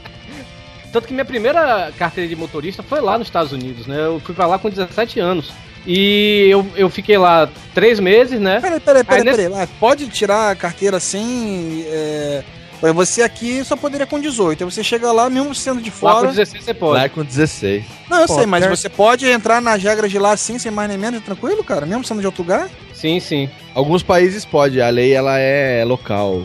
Tanto 0.92 1.08
que 1.08 1.14
minha 1.14 1.26
primeira 1.26 1.92
carteira 1.98 2.28
de 2.30 2.36
motorista 2.38 2.82
foi 2.82 3.02
lá 3.02 3.18
nos 3.18 3.28
Estados 3.28 3.52
Unidos, 3.52 3.86
né? 3.86 4.06
Eu 4.06 4.20
fui 4.24 4.34
pra 4.34 4.46
lá 4.48 4.58
com 4.58 4.70
17 4.70 5.20
anos. 5.20 5.52
E 5.86 6.48
eu, 6.50 6.66
eu 6.76 6.90
fiquei 6.90 7.18
lá 7.18 7.48
três 7.74 8.00
meses, 8.00 8.40
né? 8.40 8.60
Peraí, 8.62 8.80
peraí, 8.80 9.04
peraí, 9.04 9.20
Aí 9.20 9.26
nesse- 9.26 9.50
peraí. 9.50 9.68
Pode 9.80 10.08
tirar 10.08 10.52
a 10.52 10.56
carteira 10.56 11.00
sem. 11.00 11.86
É... 11.88 12.44
Mas 12.82 12.94
Você 12.94 13.22
aqui 13.22 13.64
só 13.64 13.76
poderia 13.76 14.06
com 14.06 14.20
18. 14.20 14.64
Aí 14.64 14.72
você 14.72 14.84
chega 14.84 15.12
lá, 15.12 15.30
mesmo 15.30 15.54
sendo 15.56 15.82
de 15.82 15.90
Lá 15.90 15.96
fora. 15.96 16.28
com 16.28 16.34
16 16.34 16.64
você 16.64 16.74
pode. 16.74 17.02
Lá 17.02 17.10
com 17.10 17.24
16. 17.24 17.84
Não, 18.10 18.22
eu 18.22 18.28
Pô, 18.28 18.36
sei, 18.36 18.46
mas 18.46 18.64
quer- 18.64 18.70
você 18.76 18.90
pode 18.90 19.26
entrar 19.28 19.62
nas 19.62 19.82
regras 19.82 20.12
de 20.12 20.20
lá 20.20 20.32
assim, 20.32 20.60
sem 20.60 20.72
mais 20.72 20.88
nem 20.90 20.98
menos, 20.98 21.24
tranquilo, 21.24 21.64
cara? 21.64 21.86
Mesmo 21.86 22.04
sendo 22.04 22.20
de 22.22 22.26
outro 22.28 22.44
lugar? 22.44 22.70
Sim, 22.94 23.20
sim. 23.20 23.50
Alguns 23.74 24.02
países 24.04 24.46
pode, 24.46 24.82
a 24.82 24.90
lei 24.90 25.12
ela 25.14 25.38
é 25.38 25.84
local. 25.86 26.44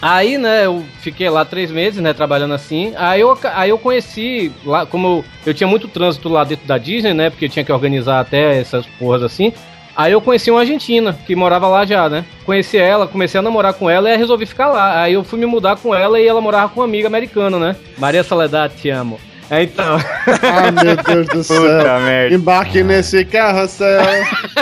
Aí, 0.00 0.38
né, 0.38 0.64
eu 0.64 0.82
fiquei 1.00 1.28
lá 1.28 1.44
três 1.44 1.70
meses, 1.70 2.00
né, 2.02 2.12
trabalhando 2.14 2.54
assim. 2.54 2.92
Aí 2.96 3.20
eu, 3.20 3.38
aí 3.54 3.68
eu 3.70 3.78
conheci, 3.78 4.50
lá, 4.64 4.86
como 4.86 5.06
eu, 5.06 5.24
eu 5.46 5.54
tinha 5.54 5.66
muito 5.68 5.88
trânsito 5.88 6.28
lá 6.28 6.42
dentro 6.42 6.66
da 6.66 6.78
Disney, 6.78 7.12
né, 7.12 7.28
porque 7.30 7.44
eu 7.44 7.48
tinha 7.50 7.64
que 7.64 7.70
organizar 7.72 8.20
até 8.20 8.58
essas 8.60 8.86
porras 8.98 9.22
assim. 9.22 9.52
Aí 10.00 10.12
eu 10.12 10.20
conheci 10.22 10.50
uma 10.50 10.60
argentina, 10.60 11.12
que 11.26 11.36
morava 11.36 11.68
lá 11.68 11.84
já, 11.84 12.08
né. 12.08 12.24
Conheci 12.46 12.78
ela, 12.78 13.06
comecei 13.06 13.38
a 13.38 13.42
namorar 13.42 13.74
com 13.74 13.90
ela 13.90 14.08
e 14.08 14.12
aí 14.12 14.16
resolvi 14.16 14.46
ficar 14.46 14.68
lá. 14.68 15.02
Aí 15.02 15.12
eu 15.12 15.22
fui 15.22 15.38
me 15.38 15.44
mudar 15.44 15.76
com 15.76 15.94
ela 15.94 16.18
e 16.18 16.26
ela 16.26 16.40
morava 16.40 16.70
com 16.70 16.80
uma 16.80 16.86
amiga 16.86 17.06
americana, 17.06 17.58
né. 17.58 17.76
Maria 17.98 18.24
Soledad, 18.24 18.72
te 18.74 18.88
amo. 18.88 19.20
Aí, 19.50 19.64
Então, 19.64 19.98
Ah, 20.42 20.70
meu 20.72 20.96
Deus 20.96 21.26
do 21.26 21.44
céu. 21.44 21.60
Puta 21.60 21.98
merda. 21.98 22.34
Embarque 22.34 22.82
nesse 22.82 23.26
carrossel. 23.26 24.00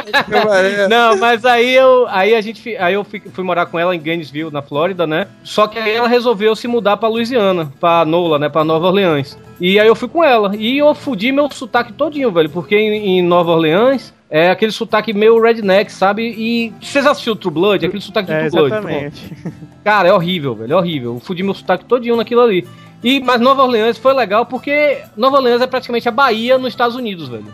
Não, 0.90 1.16
mas 1.18 1.44
aí 1.44 1.72
eu, 1.72 2.09
aí 2.09 2.35
a 2.35 2.40
gente, 2.40 2.77
aí 2.77 2.94
eu 2.94 3.05
fui, 3.05 3.22
fui 3.33 3.44
morar 3.44 3.66
com 3.66 3.79
ela 3.79 3.94
em 3.94 4.01
Gainesville, 4.01 4.51
na 4.51 4.61
Flórida, 4.62 5.07
né? 5.07 5.29
Só 5.44 5.68
que 5.68 5.79
aí 5.79 5.94
ela 5.94 6.09
resolveu 6.09 6.57
se 6.57 6.66
mudar 6.66 6.96
pra 6.96 7.09
Louisiana, 7.09 7.70
pra 7.79 8.05
Nola, 8.05 8.40
né, 8.40 8.48
Pra 8.48 8.64
Nova 8.64 8.87
Orleans. 8.87 9.38
E 9.61 9.79
aí 9.79 9.87
eu 9.87 9.94
fui 9.94 10.09
com 10.09 10.24
ela 10.24 10.53
e 10.57 10.79
eu 10.79 10.92
fudi 10.94 11.31
meu 11.31 11.48
sotaque 11.51 11.92
todinho, 11.92 12.33
velho, 12.33 12.48
porque 12.51 12.77
em, 12.77 13.18
em 13.18 13.22
Nova 13.22 13.53
Orleans 13.53 14.12
é 14.31 14.51
aquele 14.51 14.73
sotaque 14.73 15.12
meio 15.12 15.41
redneck, 15.41 15.91
sabe? 15.93 16.23
E 16.37 16.73
vocês 16.81 17.07
assistiram 17.07 17.37
True 17.37 17.53
Blood, 17.55 17.87
aquele 17.87 18.03
sotaque 18.03 18.27
de 18.29 18.33
É, 18.35 18.49
True 18.51 18.69
Blood. 18.69 18.75
exatamente. 18.75 19.37
Cara, 19.85 20.09
é 20.09 20.12
horrível, 20.12 20.55
velho, 20.55 20.73
é 20.73 20.77
horrível. 20.77 21.14
Eu 21.14 21.21
fudi 21.21 21.43
meu 21.43 21.55
sotaque 21.55 21.85
todinho 21.85 22.17
naquilo 22.17 22.43
ali. 22.43 22.67
E, 23.03 23.21
mas 23.21 23.41
Nova 23.41 23.62
Orleans 23.62 23.97
foi 23.97 24.12
legal 24.12 24.45
porque 24.45 24.99
Nova 25.17 25.37
Orleans 25.37 25.62
é 25.62 25.67
praticamente 25.69 26.09
a 26.09 26.12
Bahia 26.12 26.59
nos 26.59 26.69
Estados 26.73 26.97
Unidos, 26.97 27.29
velho. 27.29 27.47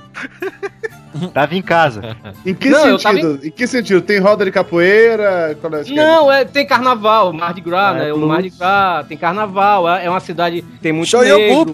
Tava 1.33 1.55
em 1.55 1.63
casa. 1.63 2.17
Em 2.45 2.55
que 2.55 2.71
Não, 2.71 2.99
sentido? 2.99 3.39
Em 3.47 3.51
que 3.51 3.67
sentido? 3.67 4.01
Tem 4.01 4.19
roda 4.19 4.45
de 4.45 4.51
capoeira? 4.51 5.57
Qual 5.61 5.73
é 5.75 5.83
o? 5.83 5.95
Não, 5.95 6.33
é, 6.33 6.45
tem 6.45 6.67
carnaval, 6.67 7.33
Mardi 7.33 7.61
Gras, 7.61 7.95
É, 7.97 7.99
né? 8.07 8.13
O 8.13 8.17
blues. 8.17 8.29
Mardi 8.29 8.51
Gras, 8.51 9.07
tem 9.07 9.17
carnaval, 9.17 9.89
é 9.89 10.07
é 10.07 10.11
uma 10.11 10.19
cidade 10.19 10.63
tem 10.83 10.93
muito 10.93 11.11
Show 11.11 11.23
negro. 11.23 11.73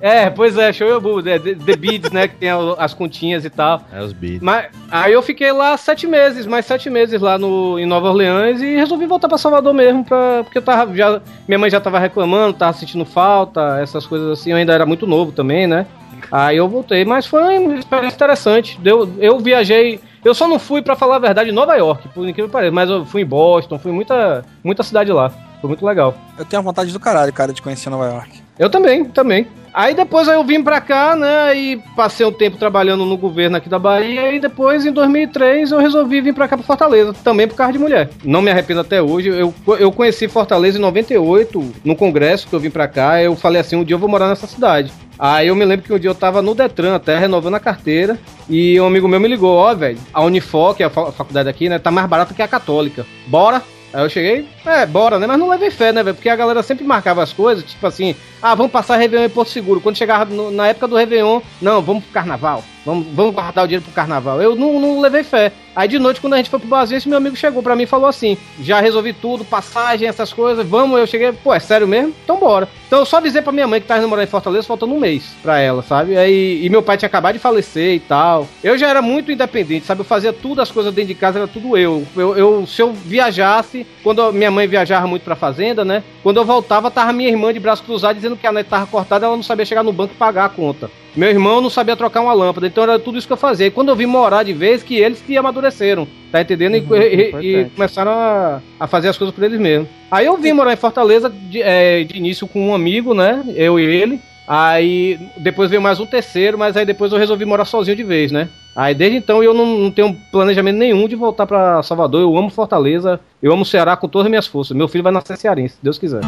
É, 0.00 0.30
pois 0.30 0.56
é, 0.56 0.72
show 0.72 0.88
your 0.88 1.00
boobs, 1.00 1.26
é, 1.26 1.38
The, 1.38 1.54
The 1.54 1.76
Beads, 1.76 2.10
né? 2.10 2.28
Que 2.28 2.36
tem 2.36 2.48
as 2.78 2.94
continhas 2.94 3.44
e 3.44 3.50
tal. 3.50 3.82
É 3.92 4.02
os 4.02 4.12
beats. 4.12 4.40
Mas 4.40 4.66
aí 4.90 5.12
eu 5.12 5.22
fiquei 5.22 5.50
lá 5.52 5.76
sete 5.76 6.06
meses, 6.06 6.46
mais 6.46 6.66
sete 6.66 6.88
meses 6.88 7.20
lá 7.20 7.36
no, 7.36 7.78
em 7.78 7.86
Nova 7.86 8.08
Orleans 8.08 8.60
e 8.60 8.76
resolvi 8.76 9.06
voltar 9.06 9.28
pra 9.28 9.38
Salvador 9.38 9.74
mesmo, 9.74 10.04
pra, 10.04 10.42
porque 10.44 10.58
eu 10.58 10.62
tava 10.62 10.94
já. 10.94 11.20
Minha 11.46 11.58
mãe 11.58 11.70
já 11.70 11.80
tava 11.80 11.98
reclamando, 11.98 12.56
tava 12.56 12.76
sentindo 12.76 13.04
falta, 13.04 13.78
essas 13.82 14.06
coisas 14.06 14.38
assim, 14.38 14.50
eu 14.50 14.56
ainda 14.56 14.72
era 14.72 14.86
muito 14.86 15.06
novo 15.06 15.32
também, 15.32 15.66
né? 15.66 15.86
Aí 16.30 16.56
eu 16.56 16.68
voltei, 16.68 17.04
mas 17.04 17.26
foi 17.26 17.58
uma 17.58 17.78
experiência 17.78 18.16
interessante. 18.16 18.78
Deu, 18.80 19.08
eu 19.18 19.38
viajei. 19.38 20.00
Eu 20.24 20.34
só 20.34 20.48
não 20.48 20.58
fui, 20.58 20.82
pra 20.82 20.96
falar 20.96 21.16
a 21.16 21.20
verdade, 21.20 21.50
em 21.50 21.52
Nova 21.52 21.74
York, 21.76 22.08
por 22.08 22.22
incrível 22.26 22.46
que 22.48 22.52
pareça, 22.52 22.72
mas 22.72 22.90
eu 22.90 23.04
fui 23.06 23.22
em 23.22 23.26
Boston, 23.26 23.78
fui 23.78 23.90
em 23.92 23.94
muita, 23.94 24.44
muita 24.62 24.82
cidade 24.82 25.12
lá. 25.12 25.30
Foi 25.60 25.68
muito 25.68 25.84
legal. 25.86 26.14
Eu 26.36 26.44
tenho 26.44 26.62
vontade 26.62 26.92
do 26.92 27.00
caralho, 27.00 27.32
cara, 27.32 27.52
de 27.52 27.62
conhecer 27.62 27.88
Nova 27.88 28.06
York. 28.06 28.47
Eu 28.58 28.68
também, 28.70 29.04
também. 29.04 29.46
Aí 29.72 29.94
depois 29.94 30.26
eu 30.26 30.42
vim 30.42 30.62
pra 30.62 30.80
cá, 30.80 31.14
né, 31.14 31.54
e 31.56 31.76
passei 31.94 32.26
um 32.26 32.32
tempo 32.32 32.56
trabalhando 32.56 33.04
no 33.04 33.16
governo 33.16 33.56
aqui 33.58 33.68
da 33.68 33.78
Bahia, 33.78 34.32
e 34.32 34.40
depois, 34.40 34.84
em 34.84 34.90
2003, 34.90 35.70
eu 35.70 35.78
resolvi 35.78 36.20
vir 36.20 36.34
pra 36.34 36.48
cá 36.48 36.56
pra 36.56 36.66
Fortaleza, 36.66 37.12
também 37.22 37.46
por 37.46 37.54
causa 37.54 37.74
de 37.74 37.78
mulher. 37.78 38.08
Não 38.24 38.42
me 38.42 38.50
arrependo 38.50 38.80
até 38.80 39.00
hoje, 39.00 39.28
eu, 39.28 39.54
eu 39.78 39.92
conheci 39.92 40.26
Fortaleza 40.26 40.78
em 40.78 40.80
98, 40.80 41.72
no 41.84 41.94
congresso 41.94 42.48
que 42.48 42.54
eu 42.54 42.58
vim 42.58 42.70
pra 42.70 42.88
cá, 42.88 43.22
eu 43.22 43.36
falei 43.36 43.60
assim, 43.60 43.76
um 43.76 43.84
dia 43.84 43.94
eu 43.94 43.98
vou 44.00 44.08
morar 44.08 44.28
nessa 44.28 44.46
cidade. 44.48 44.90
Aí 45.18 45.48
eu 45.48 45.54
me 45.54 45.64
lembro 45.64 45.84
que 45.86 45.92
um 45.92 45.98
dia 45.98 46.10
eu 46.10 46.14
tava 46.14 46.40
no 46.42 46.54
Detran 46.54 46.96
até, 46.96 47.16
renovando 47.18 47.54
a 47.54 47.60
carteira, 47.60 48.18
e 48.48 48.80
um 48.80 48.86
amigo 48.86 49.06
meu 49.06 49.20
me 49.20 49.28
ligou, 49.28 49.54
ó, 49.54 49.72
velho, 49.74 49.98
a 50.12 50.24
Unifor, 50.24 50.74
que 50.74 50.82
é 50.82 50.86
a 50.86 50.90
fa- 50.90 51.12
faculdade 51.12 51.48
aqui, 51.48 51.68
né, 51.68 51.78
tá 51.78 51.90
mais 51.90 52.08
barata 52.08 52.34
que 52.34 52.42
a 52.42 52.48
católica. 52.48 53.06
Bora? 53.26 53.62
Aí 53.92 54.02
eu 54.04 54.10
cheguei, 54.10 54.46
é, 54.66 54.84
bora, 54.84 55.18
né? 55.18 55.26
Mas 55.26 55.38
não 55.38 55.48
levei 55.48 55.70
fé, 55.70 55.92
né, 55.92 56.02
velho? 56.02 56.14
Porque 56.14 56.28
a 56.28 56.36
galera 56.36 56.62
sempre 56.62 56.84
marcava 56.84 57.22
as 57.22 57.32
coisas, 57.32 57.64
tipo 57.64 57.86
assim, 57.86 58.14
ah, 58.42 58.54
vamos 58.54 58.70
passar 58.70 58.96
Réveillon 58.96 59.24
em 59.24 59.30
Porto 59.30 59.50
Seguro. 59.50 59.80
Quando 59.80 59.96
chegava 59.96 60.26
no- 60.26 60.50
na 60.50 60.66
época 60.68 60.86
do 60.88 60.96
Réveillon, 60.96 61.40
não, 61.60 61.80
vamos 61.80 62.04
pro 62.04 62.12
carnaval. 62.12 62.62
Vamos, 62.84 63.06
vamos 63.12 63.34
guardar 63.34 63.64
o 63.64 63.66
dinheiro 63.66 63.84
pro 63.84 63.94
carnaval. 63.94 64.42
Eu 64.42 64.54
não, 64.54 64.78
não 64.78 65.00
levei 65.00 65.22
fé. 65.24 65.52
Aí 65.74 65.88
de 65.88 65.98
noite, 65.98 66.20
quando 66.20 66.34
a 66.34 66.36
gente 66.38 66.50
foi 66.50 66.58
pro 66.58 66.68
barzinho, 66.68 66.98
esse 66.98 67.08
meu 67.08 67.18
amigo 67.18 67.36
chegou 67.36 67.62
pra 67.62 67.76
mim 67.76 67.84
e 67.84 67.86
falou 67.86 68.08
assim: 68.08 68.36
já 68.60 68.80
resolvi 68.80 69.12
tudo, 69.12 69.44
passagem, 69.44 70.08
essas 70.08 70.32
coisas, 70.32 70.66
vamos. 70.66 70.98
Eu 70.98 71.06
cheguei, 71.06 71.32
pô, 71.32 71.54
é 71.54 71.60
sério 71.60 71.86
mesmo? 71.86 72.14
Então 72.24 72.38
bora. 72.38 72.68
Então 72.88 73.00
eu 73.00 73.04
só 73.04 73.18
avisei 73.18 73.42
pra 73.42 73.52
minha 73.52 73.66
mãe 73.66 73.80
que 73.80 73.86
tava 73.86 74.06
morar 74.06 74.22
em 74.22 74.26
Fortaleza, 74.26 74.66
faltando 74.66 74.94
um 74.94 74.98
mês 74.98 75.36
pra 75.42 75.60
ela, 75.60 75.82
sabe? 75.82 76.16
Aí, 76.16 76.64
e 76.64 76.70
meu 76.70 76.82
pai 76.82 76.96
tinha 76.96 77.06
acabado 77.06 77.34
de 77.34 77.38
falecer 77.38 77.94
e 77.94 78.00
tal. 78.00 78.48
Eu 78.64 78.78
já 78.78 78.88
era 78.88 79.02
muito 79.02 79.30
independente, 79.30 79.84
sabe? 79.84 80.00
Eu 80.00 80.06
fazia 80.06 80.32
tudo, 80.32 80.62
as 80.62 80.70
coisas 80.70 80.92
dentro 80.94 81.08
de 81.08 81.14
casa, 81.14 81.38
era 81.38 81.46
tudo 81.46 81.76
eu. 81.76 82.06
Eu, 82.16 82.36
eu 82.36 82.66
se 82.66 82.80
eu 82.80 82.92
viajasse, 82.92 83.86
quando 84.02 84.32
minha 84.32 84.50
mãe 84.50 84.66
viajava 84.66 85.06
muito 85.06 85.22
pra 85.22 85.36
fazenda, 85.36 85.84
né? 85.84 86.02
Quando 86.22 86.38
eu 86.38 86.46
voltava, 86.46 86.90
tava 86.90 87.12
minha 87.12 87.28
irmã 87.28 87.52
de 87.52 87.60
braço 87.60 87.82
cruzado 87.82 88.16
dizendo 88.16 88.36
que 88.36 88.46
a 88.46 88.52
net 88.52 88.68
tava 88.68 88.86
cortada, 88.86 89.26
ela 89.26 89.36
não 89.36 89.42
sabia 89.42 89.66
chegar 89.66 89.82
no 89.82 89.92
banco 89.92 90.14
e 90.14 90.16
pagar 90.16 90.46
a 90.46 90.48
conta. 90.48 90.90
Meu 91.14 91.28
irmão 91.28 91.60
não 91.60 91.68
sabia 91.68 91.96
trocar 91.96 92.20
uma 92.20 92.32
lâmpada, 92.32 92.66
então 92.66 92.84
era 92.84 92.98
tudo 92.98 93.18
isso 93.18 93.26
que 93.26 93.32
eu 93.32 93.36
fazia. 93.36 93.66
E 93.66 93.70
quando 93.70 93.88
eu 93.88 93.96
vim 93.96 94.06
morar 94.06 94.44
de 94.44 94.52
vez, 94.52 94.82
que 94.82 94.96
eles 94.96 95.20
que 95.20 95.36
amadureceram, 95.58 96.06
tá 96.32 96.40
entendendo? 96.40 96.76
E- 96.76 96.80
Uhum, 96.80 96.96
e, 96.96 97.06
e 97.06 97.28
importante. 97.28 97.74
começaram 97.74 98.12
a, 98.12 98.60
a 98.80 98.86
fazer 98.86 99.08
as 99.08 99.18
coisas 99.18 99.34
por 99.34 99.44
eles 99.44 99.58
mesmos. 99.60 99.88
Aí 100.10 100.26
eu 100.26 100.36
vim 100.36 100.52
morar 100.52 100.72
em 100.72 100.76
Fortaleza 100.76 101.28
de, 101.28 101.60
é, 101.62 102.04
de 102.04 102.16
início 102.16 102.46
com 102.46 102.68
um 102.68 102.74
amigo, 102.74 103.14
né? 103.14 103.44
Eu 103.54 103.78
e 103.78 103.84
ele. 103.84 104.20
Aí 104.46 105.18
depois 105.36 105.68
veio 105.68 105.82
mais 105.82 106.00
um 106.00 106.06
terceiro, 106.06 106.56
mas 106.56 106.74
aí 106.76 106.86
depois 106.86 107.12
eu 107.12 107.18
resolvi 107.18 107.44
morar 107.44 107.66
sozinho 107.66 107.96
de 107.96 108.02
vez, 108.02 108.32
né? 108.32 108.48
Aí 108.74 108.94
desde 108.94 109.18
então 109.18 109.42
eu 109.42 109.52
não, 109.52 109.66
não 109.66 109.90
tenho 109.90 110.16
planejamento 110.32 110.76
nenhum 110.78 111.06
de 111.06 111.16
voltar 111.16 111.46
pra 111.46 111.82
Salvador. 111.82 112.22
Eu 112.22 112.34
amo 112.36 112.48
Fortaleza, 112.48 113.20
eu 113.42 113.52
amo 113.52 113.64
Ceará 113.64 113.94
com 113.96 114.08
todas 114.08 114.24
as 114.26 114.30
minhas 114.30 114.46
forças. 114.46 114.74
Meu 114.76 114.88
filho 114.88 115.04
vai 115.04 115.12
nascer 115.12 115.36
cearense, 115.36 115.74
se 115.74 115.80
Deus 115.82 115.98
quiser. 115.98 116.20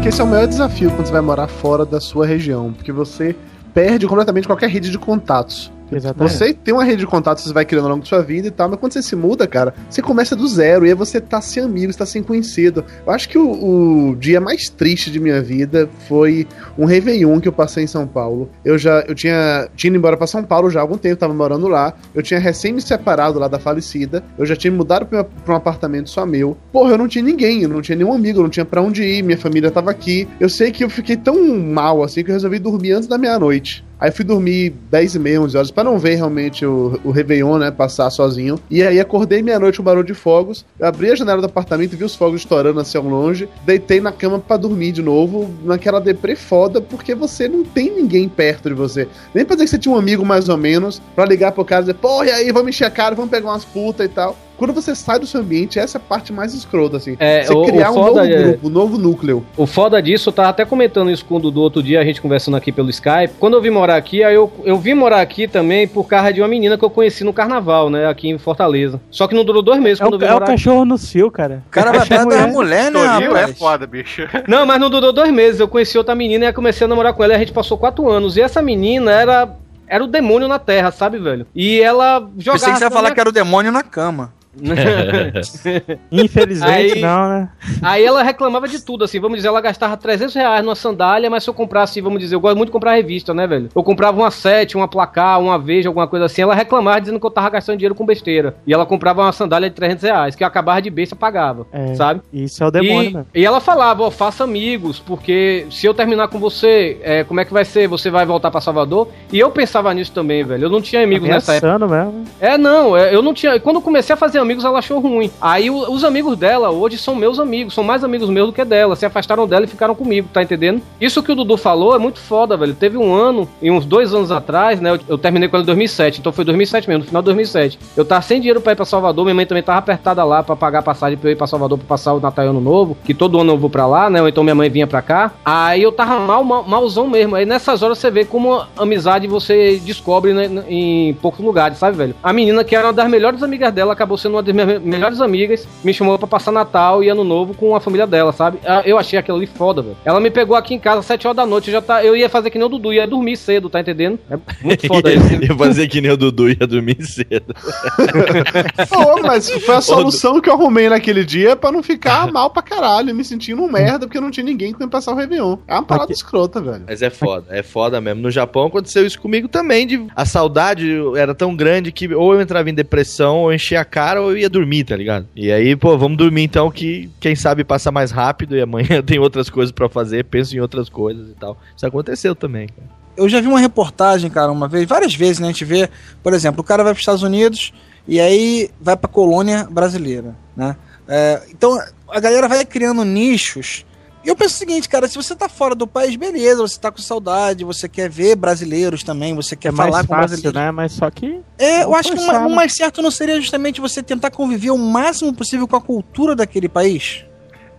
Acho 0.00 0.04
que 0.04 0.08
esse 0.08 0.20
é 0.22 0.24
o 0.24 0.26
maior 0.26 0.46
desafio 0.46 0.90
quando 0.92 1.06
você 1.06 1.12
vai 1.12 1.20
morar 1.20 1.46
fora 1.46 1.84
da 1.84 2.00
sua 2.00 2.24
região, 2.24 2.72
porque 2.72 2.90
você 2.90 3.36
perde 3.74 4.06
completamente 4.06 4.46
qualquer 4.46 4.70
rede 4.70 4.90
de 4.90 4.98
contatos. 4.98 5.70
Exatamente. 5.92 6.32
Você 6.32 6.54
tem 6.54 6.72
uma 6.72 6.84
rede 6.84 6.98
de 6.98 7.06
contatos 7.06 7.42
que 7.42 7.48
você 7.48 7.54
vai 7.54 7.64
criando 7.64 7.84
ao 7.84 7.90
longo 7.90 8.02
da 8.02 8.08
sua 8.08 8.22
vida 8.22 8.48
e 8.48 8.50
tal, 8.50 8.68
mas 8.68 8.78
quando 8.78 8.92
você 8.92 9.02
se 9.02 9.16
muda, 9.16 9.46
cara, 9.46 9.74
você 9.88 10.00
começa 10.00 10.36
do 10.36 10.46
zero 10.46 10.86
e 10.86 10.90
aí 10.90 10.94
você 10.94 11.20
tá 11.20 11.40
sem 11.40 11.62
amigos, 11.62 11.96
tá 11.96 12.06
sem 12.06 12.22
conhecido. 12.22 12.84
Eu 13.06 13.12
acho 13.12 13.28
que 13.28 13.38
o, 13.38 14.10
o 14.10 14.16
dia 14.16 14.40
mais 14.40 14.68
triste 14.68 15.10
de 15.10 15.18
minha 15.18 15.42
vida 15.42 15.88
foi 16.08 16.46
um 16.78 16.84
Réveillon 16.84 17.40
que 17.40 17.48
eu 17.48 17.52
passei 17.52 17.84
em 17.84 17.86
São 17.86 18.06
Paulo. 18.06 18.50
Eu 18.64 18.78
já, 18.78 19.00
eu 19.06 19.14
tinha, 19.14 19.68
tinha 19.76 19.88
ido 19.88 19.96
embora 19.96 20.16
pra 20.16 20.26
São 20.26 20.42
Paulo 20.44 20.70
já 20.70 20.80
há 20.80 20.82
algum 20.82 20.96
tempo, 20.96 21.16
tava 21.16 21.34
morando 21.34 21.68
lá. 21.68 21.94
Eu 22.14 22.22
tinha 22.22 22.38
recém 22.38 22.72
me 22.72 22.80
separado 22.80 23.38
lá 23.38 23.48
da 23.48 23.58
falecida. 23.58 24.22
Eu 24.38 24.46
já 24.46 24.56
tinha 24.56 24.70
me 24.70 24.76
mudado 24.76 25.06
pra, 25.06 25.24
pra 25.24 25.54
um 25.54 25.56
apartamento 25.56 26.10
só 26.10 26.24
meu. 26.24 26.56
Porra, 26.72 26.92
eu 26.92 26.98
não 26.98 27.08
tinha 27.08 27.24
ninguém, 27.24 27.62
eu 27.62 27.68
não 27.68 27.82
tinha 27.82 27.96
nenhum 27.96 28.12
amigo, 28.12 28.38
eu 28.38 28.42
não 28.42 28.50
tinha 28.50 28.64
pra 28.64 28.80
onde 28.80 29.02
ir, 29.02 29.22
minha 29.22 29.38
família 29.38 29.70
tava 29.70 29.90
aqui. 29.90 30.28
Eu 30.38 30.48
sei 30.48 30.70
que 30.70 30.84
eu 30.84 30.90
fiquei 30.90 31.16
tão 31.16 31.58
mal 31.58 32.02
assim 32.02 32.22
que 32.22 32.30
eu 32.30 32.34
resolvi 32.34 32.58
dormir 32.58 32.92
antes 32.92 33.08
da 33.08 33.18
meia-noite. 33.18 33.84
Aí 34.00 34.10
fui 34.10 34.24
dormir 34.24 34.70
10 34.90 35.16
e 35.16 35.18
meia, 35.18 35.40
11 35.42 35.56
horas, 35.56 35.70
pra 35.70 35.84
não 35.84 35.98
ver 35.98 36.14
realmente 36.14 36.64
o, 36.64 36.98
o 37.04 37.10
Réveillon, 37.10 37.58
né, 37.58 37.70
passar 37.70 38.10
sozinho. 38.10 38.58
E 38.70 38.82
aí 38.82 38.98
acordei 38.98 39.42
meia-noite 39.42 39.78
com 39.78 39.84
barulho 39.84 40.06
de 40.06 40.14
fogos, 40.14 40.64
eu 40.78 40.86
abri 40.86 41.10
a 41.10 41.14
janela 41.14 41.40
do 41.40 41.46
apartamento 41.46 41.96
vi 41.96 42.04
os 42.04 42.14
fogos 42.14 42.40
estourando 42.40 42.80
assim 42.80 42.96
ao 42.96 43.04
longe, 43.04 43.48
deitei 43.64 44.00
na 44.00 44.12
cama 44.12 44.38
pra 44.38 44.56
dormir 44.56 44.92
de 44.92 45.02
novo, 45.02 45.50
naquela 45.64 46.00
deprê 46.00 46.34
foda, 46.34 46.80
porque 46.80 47.14
você 47.14 47.48
não 47.48 47.62
tem 47.64 47.90
ninguém 47.94 48.28
perto 48.28 48.68
de 48.68 48.74
você. 48.74 49.06
Nem 49.34 49.44
pra 49.44 49.54
dizer 49.54 49.64
que 49.66 49.70
você 49.70 49.78
tinha 49.78 49.94
um 49.94 49.98
amigo 49.98 50.24
mais 50.24 50.48
ou 50.48 50.56
menos, 50.56 51.02
pra 51.14 51.26
ligar 51.26 51.52
pro 51.52 51.64
cara 51.64 51.82
e 51.82 51.84
dizer, 51.84 51.94
porra, 51.94 52.26
e 52.26 52.30
aí, 52.30 52.52
vamos 52.52 52.70
encher 52.70 52.86
a 52.86 52.90
cara, 52.90 53.14
vamos 53.14 53.30
pegar 53.30 53.50
umas 53.50 53.64
putas 53.64 54.06
e 54.06 54.08
tal. 54.08 54.36
Quando 54.60 54.74
você 54.74 54.94
sai 54.94 55.18
do 55.18 55.26
seu 55.26 55.40
ambiente, 55.40 55.78
essa 55.78 55.96
é 55.96 56.00
a 56.00 56.02
parte 56.06 56.32
mais 56.32 56.52
escrota, 56.52 56.98
assim. 56.98 57.16
É, 57.18 57.44
você 57.44 57.52
o- 57.54 57.64
criar 57.64 57.90
o 57.90 57.92
um 57.92 57.96
novo 57.96 58.08
foda 58.08 58.28
é- 58.30 58.42
grupo, 58.42 58.66
um 58.66 58.70
novo 58.70 58.98
núcleo. 58.98 59.46
O 59.56 59.66
foda 59.66 60.00
disso, 60.02 60.28
eu 60.28 60.32
tava 60.34 60.50
até 60.50 60.64
comentando 60.66 61.10
isso 61.10 61.24
com 61.24 61.36
o 61.36 61.40
Dudu 61.40 61.62
outro 61.62 61.82
dia, 61.82 61.98
a 61.98 62.04
gente 62.04 62.20
conversando 62.20 62.56
aqui 62.58 62.70
pelo 62.70 62.90
Skype. 62.90 63.32
Quando 63.40 63.54
eu 63.54 63.62
vim 63.62 63.70
morar 63.70 63.96
aqui, 63.96 64.22
aí 64.22 64.34
eu, 64.34 64.52
eu 64.64 64.76
vim 64.78 64.92
morar 64.92 65.22
aqui 65.22 65.48
também 65.48 65.88
por 65.88 66.04
causa 66.06 66.30
de 66.32 66.42
uma 66.42 66.48
menina 66.48 66.76
que 66.76 66.84
eu 66.84 66.90
conheci 66.90 67.24
no 67.24 67.32
carnaval, 67.32 67.88
né? 67.88 68.06
Aqui 68.06 68.28
em 68.28 68.36
Fortaleza. 68.36 69.00
Só 69.10 69.26
que 69.26 69.34
não 69.34 69.44
durou 69.44 69.62
dois 69.62 69.80
meses 69.80 69.98
É 69.98 70.04
quando 70.04 70.12
o, 70.12 70.16
eu 70.16 70.20
vim 70.20 70.26
é 70.26 70.28
o 70.28 70.32
morar 70.34 70.44
aqui. 70.44 70.52
cachorro 70.52 70.84
no 70.84 70.98
cio, 70.98 71.30
cara. 71.30 71.62
O 71.66 71.70
cara 71.70 71.90
vai 71.92 72.00
atrás 72.02 72.26
da 72.26 72.46
mulher, 72.46 72.90
né, 72.92 73.00
Toril 73.14 73.36
é 73.36 73.48
foda, 73.54 73.86
bicho. 73.86 74.22
Não, 74.46 74.66
mas 74.66 74.78
não 74.78 74.90
durou 74.90 75.10
dois 75.10 75.32
meses. 75.32 75.58
Eu 75.58 75.68
conheci 75.68 75.96
outra 75.96 76.14
menina 76.14 76.46
e 76.46 76.52
comecei 76.52 76.84
a 76.84 76.88
namorar 76.88 77.14
com 77.14 77.24
ela 77.24 77.32
e 77.32 77.36
a 77.36 77.38
gente 77.38 77.52
passou 77.52 77.78
quatro 77.78 78.10
anos. 78.10 78.36
E 78.36 78.42
essa 78.42 78.60
menina 78.60 79.10
era. 79.10 79.56
Era 79.88 80.04
o 80.04 80.06
demônio 80.06 80.46
na 80.46 80.58
terra, 80.60 80.92
sabe, 80.92 81.18
velho? 81.18 81.44
E 81.54 81.80
ela 81.80 82.20
jogava. 82.38 82.58
Pensei 82.60 82.72
que 82.74 82.78
você 82.78 82.84
ia 82.84 82.90
falar 82.90 83.02
minha- 83.08 83.14
que 83.14 83.20
era 83.20 83.28
o 83.28 83.32
demônio 83.32 83.72
na 83.72 83.82
cama. 83.82 84.32
Infelizmente, 86.10 86.94
Aí- 86.94 87.00
não, 87.00 87.28
né? 87.28 87.48
Aí 87.82 88.04
ela 88.04 88.22
reclamava 88.22 88.66
de 88.66 88.80
tudo, 88.84 89.04
assim, 89.04 89.20
vamos 89.20 89.36
dizer, 89.36 89.48
ela 89.48 89.60
gastava 89.60 89.96
300 89.96 90.34
reais 90.34 90.64
numa 90.64 90.74
sandália, 90.74 91.30
mas 91.30 91.44
se 91.44 91.50
eu 91.50 91.54
comprasse, 91.54 92.00
vamos 92.00 92.18
dizer, 92.18 92.34
eu 92.34 92.40
gosto 92.40 92.56
muito 92.56 92.68
de 92.68 92.72
comprar 92.72 92.94
revista, 92.94 93.32
né, 93.32 93.46
velho? 93.46 93.68
Eu 93.74 93.82
comprava 93.82 94.18
uma 94.18 94.30
sete, 94.30 94.76
uma 94.76 94.88
placar, 94.88 95.40
uma 95.40 95.58
veja, 95.58 95.88
alguma 95.88 96.06
coisa 96.06 96.26
assim, 96.26 96.42
ela 96.42 96.54
reclamava 96.54 97.00
dizendo 97.00 97.20
que 97.20 97.26
eu 97.26 97.30
tava 97.30 97.50
gastando 97.50 97.78
dinheiro 97.78 97.94
com 97.94 98.04
besteira. 98.04 98.56
E 98.66 98.72
ela 98.72 98.84
comprava 98.84 99.22
uma 99.22 99.32
sandália 99.32 99.68
de 99.68 99.76
300 99.76 100.02
reais, 100.02 100.34
que 100.34 100.42
eu 100.42 100.46
acabava 100.48 100.82
de 100.82 100.90
besta, 100.90 101.14
pagava, 101.14 101.66
É, 101.72 101.94
sabe? 101.94 102.20
Isso 102.32 102.62
é 102.62 102.66
o 102.66 102.70
demônio, 102.70 103.26
e, 103.34 103.40
e 103.40 103.44
ela 103.44 103.60
falava, 103.60 104.02
ó, 104.02 104.10
faça 104.10 104.44
amigos, 104.44 104.98
porque 104.98 105.66
se 105.70 105.86
eu 105.86 105.94
terminar 105.94 106.28
com 106.28 106.38
você, 106.38 106.98
é, 107.02 107.24
como 107.24 107.40
é 107.40 107.44
que 107.44 107.52
vai 107.52 107.64
ser? 107.64 107.86
Você 107.88 108.10
vai 108.10 108.26
voltar 108.26 108.50
pra 108.50 108.60
Salvador? 108.60 109.08
E 109.32 109.38
eu 109.38 109.50
pensava 109.50 109.92
nisso 109.94 110.12
também, 110.12 110.42
velho. 110.44 110.64
Eu 110.64 110.70
não 110.70 110.80
tinha 110.80 111.02
amigos 111.02 111.28
nessa 111.28 111.52
época. 111.54 111.66
Mesmo. 111.88 112.24
É, 112.40 112.58
não, 112.58 112.96
é, 112.96 113.14
eu 113.14 113.22
não 113.22 113.32
tinha. 113.32 113.58
Quando 113.60 113.76
eu 113.76 113.82
comecei 113.82 114.12
a 114.14 114.16
fazer 114.16 114.39
amigos, 114.40 114.64
ela 114.64 114.78
achou 114.78 114.98
ruim. 115.00 115.30
Aí 115.40 115.70
o- 115.70 115.90
os 115.92 116.02
amigos 116.04 116.36
dela 116.36 116.70
hoje 116.70 116.98
são 116.98 117.14
meus 117.14 117.38
amigos, 117.38 117.74
são 117.74 117.84
mais 117.84 118.02
amigos 118.02 118.28
meus 118.28 118.48
do 118.48 118.52
que 118.52 118.64
dela. 118.64 118.96
Se 118.96 119.06
afastaram 119.06 119.46
dela 119.46 119.64
e 119.64 119.68
ficaram 119.68 119.94
comigo, 119.94 120.28
tá 120.32 120.42
entendendo? 120.42 120.80
Isso 121.00 121.22
que 121.22 121.30
o 121.32 121.34
Dudu 121.34 121.56
falou 121.56 121.94
é 121.94 121.98
muito 121.98 122.18
foda, 122.18 122.56
velho. 122.56 122.74
Teve 122.74 122.96
um 122.96 123.14
ano, 123.14 123.48
e 123.62 123.70
uns 123.70 123.84
dois 123.84 124.14
anos 124.14 124.30
atrás, 124.32 124.80
né? 124.80 124.92
Eu, 124.92 125.00
eu 125.10 125.18
terminei 125.18 125.48
com 125.48 125.56
ela 125.56 125.62
em 125.62 125.66
2007, 125.66 126.20
então 126.20 126.32
foi 126.32 126.44
2007 126.44 126.88
mesmo, 126.88 127.00
no 127.02 127.06
final 127.06 127.22
de 127.22 127.26
2007. 127.26 127.78
Eu 127.96 128.04
tava 128.04 128.22
sem 128.22 128.40
dinheiro 128.40 128.60
pra 128.60 128.72
ir 128.72 128.76
pra 128.76 128.84
Salvador, 128.84 129.24
minha 129.24 129.34
mãe 129.34 129.46
também 129.46 129.62
tava 129.62 129.78
apertada 129.78 130.24
lá 130.24 130.42
pra 130.42 130.56
pagar 130.56 130.78
a 130.80 130.82
passagem 130.82 131.16
pra 131.18 131.28
eu 131.28 131.32
ir 131.32 131.36
pra 131.36 131.46
Salvador 131.46 131.78
pra 131.78 131.86
passar 131.86 132.14
o 132.14 132.20
Natal 132.20 132.46
Ano 132.46 132.60
Novo, 132.60 132.96
que 133.04 133.12
todo 133.14 133.38
ano 133.40 133.52
eu 133.52 133.58
vou 133.58 133.68
pra 133.70 133.86
lá, 133.86 134.08
né? 134.08 134.20
Ou 134.22 134.28
então 134.28 134.42
minha 134.42 134.54
mãe 134.54 134.70
vinha 134.70 134.86
pra 134.86 135.02
cá. 135.02 135.32
Aí 135.44 135.82
eu 135.82 135.92
tava 135.92 136.18
mal, 136.20 136.42
mal 136.44 136.64
malzão 136.64 137.08
mesmo. 137.08 137.36
Aí 137.36 137.44
nessas 137.44 137.82
horas 137.82 137.98
você 137.98 138.10
vê 138.10 138.24
como 138.24 138.62
amizade 138.76 139.26
você 139.26 139.80
descobre 139.84 140.32
né, 140.32 140.64
em 140.68 141.14
poucos 141.14 141.44
lugares, 141.44 141.78
sabe, 141.78 141.96
velho? 141.96 142.14
A 142.22 142.32
menina 142.32 142.64
que 142.64 142.74
era 142.74 142.86
uma 142.86 142.92
das 142.92 143.08
melhores 143.08 143.42
amigas 143.42 143.72
dela, 143.72 143.92
acabou 143.92 144.16
sendo 144.16 144.29
uma 144.34 144.42
das 144.42 144.54
minhas 144.54 144.68
me- 144.68 144.78
melhores 144.90 145.20
amigas, 145.20 145.66
me 145.84 145.92
chamou 145.94 146.18
pra 146.18 146.26
passar 146.26 146.52
Natal 146.52 147.02
e 147.02 147.08
Ano 147.08 147.24
Novo 147.24 147.54
com 147.54 147.74
a 147.74 147.80
família 147.80 148.06
dela, 148.06 148.32
sabe? 148.32 148.58
Ah, 148.66 148.82
Eu 148.84 148.98
achei 148.98 149.18
aquilo 149.18 149.36
ali 149.36 149.46
foda, 149.46 149.82
velho. 149.82 149.96
Ela 150.04 150.20
me 150.20 150.30
pegou 150.30 150.56
aqui 150.56 150.74
em 150.74 150.78
casa 150.78 151.00
às 151.00 151.06
7 151.06 151.26
horas 151.26 151.36
da 151.36 151.46
noite, 151.46 151.68
eu 151.68 151.72
já 151.72 151.82
tá, 151.82 152.04
eu 152.04 152.16
ia 152.16 152.28
fazer 152.28 152.50
que 152.50 152.58
nem 152.58 152.66
o 152.66 152.70
Dudu, 152.70 152.92
ia 152.92 153.06
dormir 153.06 153.36
cedo, 153.36 153.68
tá 153.70 153.80
entendendo? 153.80 154.18
É 154.30 154.38
muito 154.62 154.86
foda 154.86 155.12
isso. 155.14 155.32
Ia 155.42 155.56
fazer 155.56 155.88
que 155.88 156.00
nem 156.00 156.10
o 156.10 156.16
Dudu 156.16 156.48
ia 156.50 156.66
dormir 156.66 156.96
cedo. 157.02 157.54
Pô, 158.88 159.22
mas 159.22 159.50
foi 159.50 159.74
a 159.74 159.80
solução 159.80 160.40
que 160.40 160.48
eu 160.48 160.54
arrumei 160.54 160.88
naquele 160.88 161.24
dia 161.24 161.56
pra 161.56 161.72
não 161.72 161.82
ficar 161.82 162.30
mal 162.32 162.50
pra 162.50 162.62
caralho, 162.62 163.14
me 163.14 163.24
sentindo 163.24 163.62
um 163.62 163.70
merda 163.70 164.06
porque 164.06 164.20
não 164.20 164.30
tinha 164.30 164.44
ninguém 164.44 164.72
que 164.72 164.82
me 164.82 164.90
passar 164.90 165.12
o 165.12 165.16
Réveillon. 165.16 165.56
É 165.66 165.74
uma 165.74 165.82
parada 165.82 166.12
escrota, 166.12 166.60
velho. 166.60 166.84
Mas 166.86 167.02
é 167.02 167.10
foda, 167.10 167.46
é 167.50 167.62
foda 167.62 168.00
mesmo. 168.00 168.22
No 168.22 168.30
Japão 168.30 168.66
aconteceu 168.66 169.04
isso 169.06 169.20
comigo 169.20 169.48
também. 169.48 169.86
De, 169.86 170.06
a 170.14 170.24
saudade 170.24 170.90
era 171.16 171.34
tão 171.34 171.54
grande 171.56 171.92
que 171.92 172.12
ou 172.14 172.34
eu 172.34 172.40
entrava 172.40 172.68
em 172.70 172.74
depressão, 172.74 173.38
ou 173.38 173.52
enchia 173.52 173.80
a 173.80 173.84
cara, 173.84 174.19
eu 174.28 174.36
ia 174.36 174.48
dormir, 174.48 174.84
tá 174.84 174.96
ligado? 174.96 175.26
E 175.34 175.50
aí, 175.50 175.74
pô, 175.76 175.96
vamos 175.96 176.18
dormir 176.18 176.42
então, 176.42 176.70
que 176.70 177.10
quem 177.18 177.34
sabe 177.34 177.64
passa 177.64 177.90
mais 177.90 178.10
rápido 178.10 178.56
e 178.56 178.60
amanhã 178.60 179.02
tem 179.04 179.18
outras 179.18 179.48
coisas 179.48 179.72
pra 179.72 179.88
fazer, 179.88 180.24
penso 180.24 180.56
em 180.56 180.60
outras 180.60 180.88
coisas 180.88 181.30
e 181.30 181.34
tal. 181.34 181.56
Isso 181.76 181.86
aconteceu 181.86 182.34
também, 182.34 182.68
cara. 182.68 183.00
Eu 183.16 183.28
já 183.28 183.40
vi 183.40 183.48
uma 183.48 183.60
reportagem, 183.60 184.30
cara, 184.30 184.50
uma 184.50 184.68
vez, 184.68 184.86
várias 184.86 185.14
vezes, 185.14 185.40
né? 185.40 185.48
A 185.48 185.50
gente 185.50 185.64
vê, 185.64 185.90
por 186.22 186.32
exemplo, 186.32 186.60
o 186.60 186.64
cara 186.64 186.82
vai 186.82 186.92
para 186.92 186.98
os 186.98 187.02
Estados 187.02 187.22
Unidos 187.22 187.72
e 188.06 188.20
aí 188.20 188.70
vai 188.80 188.96
pra 188.96 189.08
colônia 189.08 189.68
brasileira, 189.70 190.34
né? 190.56 190.76
É, 191.06 191.42
então 191.50 191.78
a 192.08 192.20
galera 192.20 192.48
vai 192.48 192.64
criando 192.64 193.04
nichos. 193.04 193.84
E 194.22 194.28
eu 194.28 194.36
penso 194.36 194.54
o 194.54 194.58
seguinte, 194.58 194.88
cara, 194.88 195.08
se 195.08 195.14
você 195.16 195.34
tá 195.34 195.48
fora 195.48 195.74
do 195.74 195.86
país, 195.86 196.14
beleza, 196.14 196.60
você 196.60 196.78
tá 196.78 196.90
com 196.90 196.98
saudade, 196.98 197.64
você 197.64 197.88
quer 197.88 198.10
ver 198.10 198.36
brasileiros 198.36 199.02
também, 199.02 199.34
você 199.34 199.56
quer 199.56 199.68
É 199.68 199.72
mais 199.72 199.90
falar 199.90 200.02
com 200.02 200.08
fácil, 200.08 200.28
brasileiros. 200.28 200.60
né? 200.60 200.70
Mas 200.70 200.92
só 200.92 201.10
que. 201.10 201.40
É, 201.58 201.84
eu 201.84 201.94
acho 201.94 202.12
que 202.12 202.20
o 202.20 202.26
né? 202.32 202.54
mais 202.54 202.74
certo 202.74 203.00
não 203.00 203.10
seria 203.10 203.40
justamente 203.40 203.80
você 203.80 204.02
tentar 204.02 204.30
conviver 204.30 204.70
o 204.70 204.78
máximo 204.78 205.34
possível 205.34 205.66
com 205.66 205.76
a 205.76 205.80
cultura 205.80 206.36
daquele 206.36 206.68
país? 206.68 207.24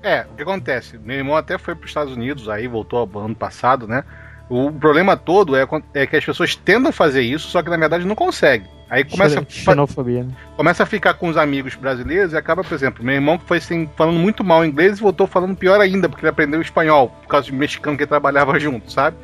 É, 0.02 0.26
o 0.32 0.36
que 0.36 0.42
acontece? 0.42 0.98
Meu 0.98 1.18
irmão 1.18 1.36
até 1.36 1.60
foi 1.60 1.76
para 1.76 1.84
os 1.86 1.92
Estados 1.92 2.14
Unidos, 2.14 2.50
aí 2.50 2.68
voltou 2.68 3.08
ano 3.20 3.36
passado, 3.36 3.88
né? 3.88 4.04
O 4.50 4.72
problema 4.72 5.16
todo 5.16 5.56
é, 5.56 5.66
é 5.94 6.08
que 6.08 6.16
as 6.16 6.26
pessoas 6.26 6.56
tentam 6.56 6.92
fazer 6.92 7.22
isso, 7.22 7.48
só 7.50 7.62
que 7.62 7.70
na 7.70 7.78
verdade 7.78 8.06
não 8.06 8.16
conseguem. 8.16 8.68
Aí 8.92 9.06
começa, 9.06 9.42
Xenofobia, 9.48 10.26
né? 10.26 10.34
começa 10.58 10.84
a 10.84 10.86
ficar 10.86 11.14
com 11.14 11.30
os 11.30 11.38
amigos 11.38 11.76
brasileiros 11.76 12.34
e 12.34 12.38
acaba, 12.38 12.62
por 12.62 12.74
exemplo, 12.74 13.02
meu 13.06 13.16
irmão 13.16 13.38
que 13.38 13.46
foi 13.46 13.60
assim, 13.60 13.90
falando 13.96 14.20
muito 14.20 14.44
mal 14.44 14.66
inglês 14.66 14.98
e 14.98 15.02
voltou 15.02 15.26
falando 15.26 15.56
pior 15.56 15.80
ainda, 15.80 16.10
porque 16.10 16.26
ele 16.26 16.30
aprendeu 16.30 16.60
espanhol, 16.60 17.08
por 17.22 17.30
causa 17.30 17.46
de 17.46 17.54
mexicano 17.54 17.98
que 17.98 18.06
trabalhava 18.06 18.60
junto, 18.60 18.92
sabe? 18.92 19.16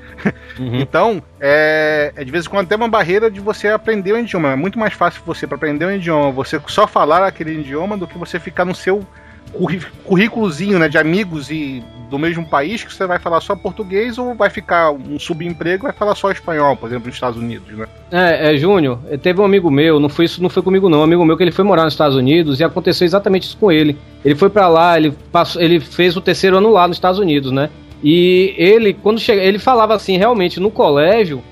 Então, 0.58 1.22
é, 1.38 2.14
é 2.16 2.24
de 2.24 2.32
vez 2.32 2.46
em 2.46 2.50
quando 2.50 2.64
até 2.64 2.78
uma 2.78 2.88
barreira 2.88 3.30
de 3.30 3.42
você 3.42 3.68
aprender 3.68 4.14
o 4.14 4.18
idioma. 4.18 4.54
É 4.54 4.56
muito 4.56 4.80
mais 4.80 4.94
fácil 4.94 5.22
você, 5.26 5.46
para 5.46 5.58
aprender 5.58 5.86
um 5.86 5.92
idioma, 5.92 6.32
você 6.32 6.62
só 6.68 6.88
falar 6.88 7.28
aquele 7.28 7.60
idioma 7.60 7.98
do 7.98 8.08
que 8.08 8.18
você 8.18 8.40
ficar 8.40 8.64
no 8.64 8.74
seu 8.74 9.06
currículozinho 10.06 10.80
né, 10.80 10.88
de 10.88 10.98
amigos 10.98 11.52
e 11.52 11.84
do 12.10 12.18
mesmo 12.18 12.46
país 12.46 12.84
que 12.84 12.94
você 12.94 13.06
vai 13.06 13.20
falar 13.20 13.42
só 13.42 13.56
português 13.56 14.18
ou 14.18 14.34
vai 14.34 14.50
ficar 14.50 14.92
um 14.92 15.20
subemprego 15.20 15.84
vai 15.84 15.94
falar 15.94 16.16
só 16.16 16.32
espanhol, 16.32 16.76
por 16.76 16.88
exemplo, 16.88 17.08
nos 17.08 17.16
Estados 17.16 17.40
Unidos, 17.40 17.68
né? 17.78 17.86
É, 18.12 18.54
é, 18.54 18.58
Júnior, 18.58 19.00
eh, 19.10 19.18
teve 19.18 19.42
um 19.42 19.46
amigo 19.46 19.70
meu, 19.70 20.00
não 20.00 20.10
foi 20.10 20.26
isso, 20.26 20.42
não 20.42 20.50
foi 20.50 20.64
comigo 20.64 20.90
não, 20.90 21.00
um 21.00 21.04
amigo 21.04 21.26
meu 21.26 21.36
que 21.36 21.44
ele 21.44 21.52
foi 21.52 21.66
morar 21.66 21.84
nos 21.84 21.94
Estados 21.94 22.16
Unidos 22.16 22.60
e 22.60 22.64
aconteceu 22.64 23.06
exatamente 23.06 23.44
isso 23.44 23.58
com 23.58 23.72
ele. 23.72 23.98
Ele 24.24 24.36
foi 24.36 24.50
pra 24.50 24.68
lá, 24.68 24.98
ele 24.98 25.12
passou, 25.32 25.62
ele 25.62 25.80
fez 25.80 26.16
o 26.16 26.22
terceiro 26.22 26.58
ano 26.58 26.72
lá 26.72 26.88
nos 26.88 26.98
Estados 26.98 27.20
Unidos, 27.20 27.52
né? 27.52 27.70
E 28.04 28.54
ele, 28.58 28.94
quando 28.94 29.20
chega, 29.20 29.42
ele 29.42 29.58
falava 29.58 29.96
assim, 29.96 30.18
realmente, 30.18 30.60
no 30.60 30.70
colégio, 30.70 31.44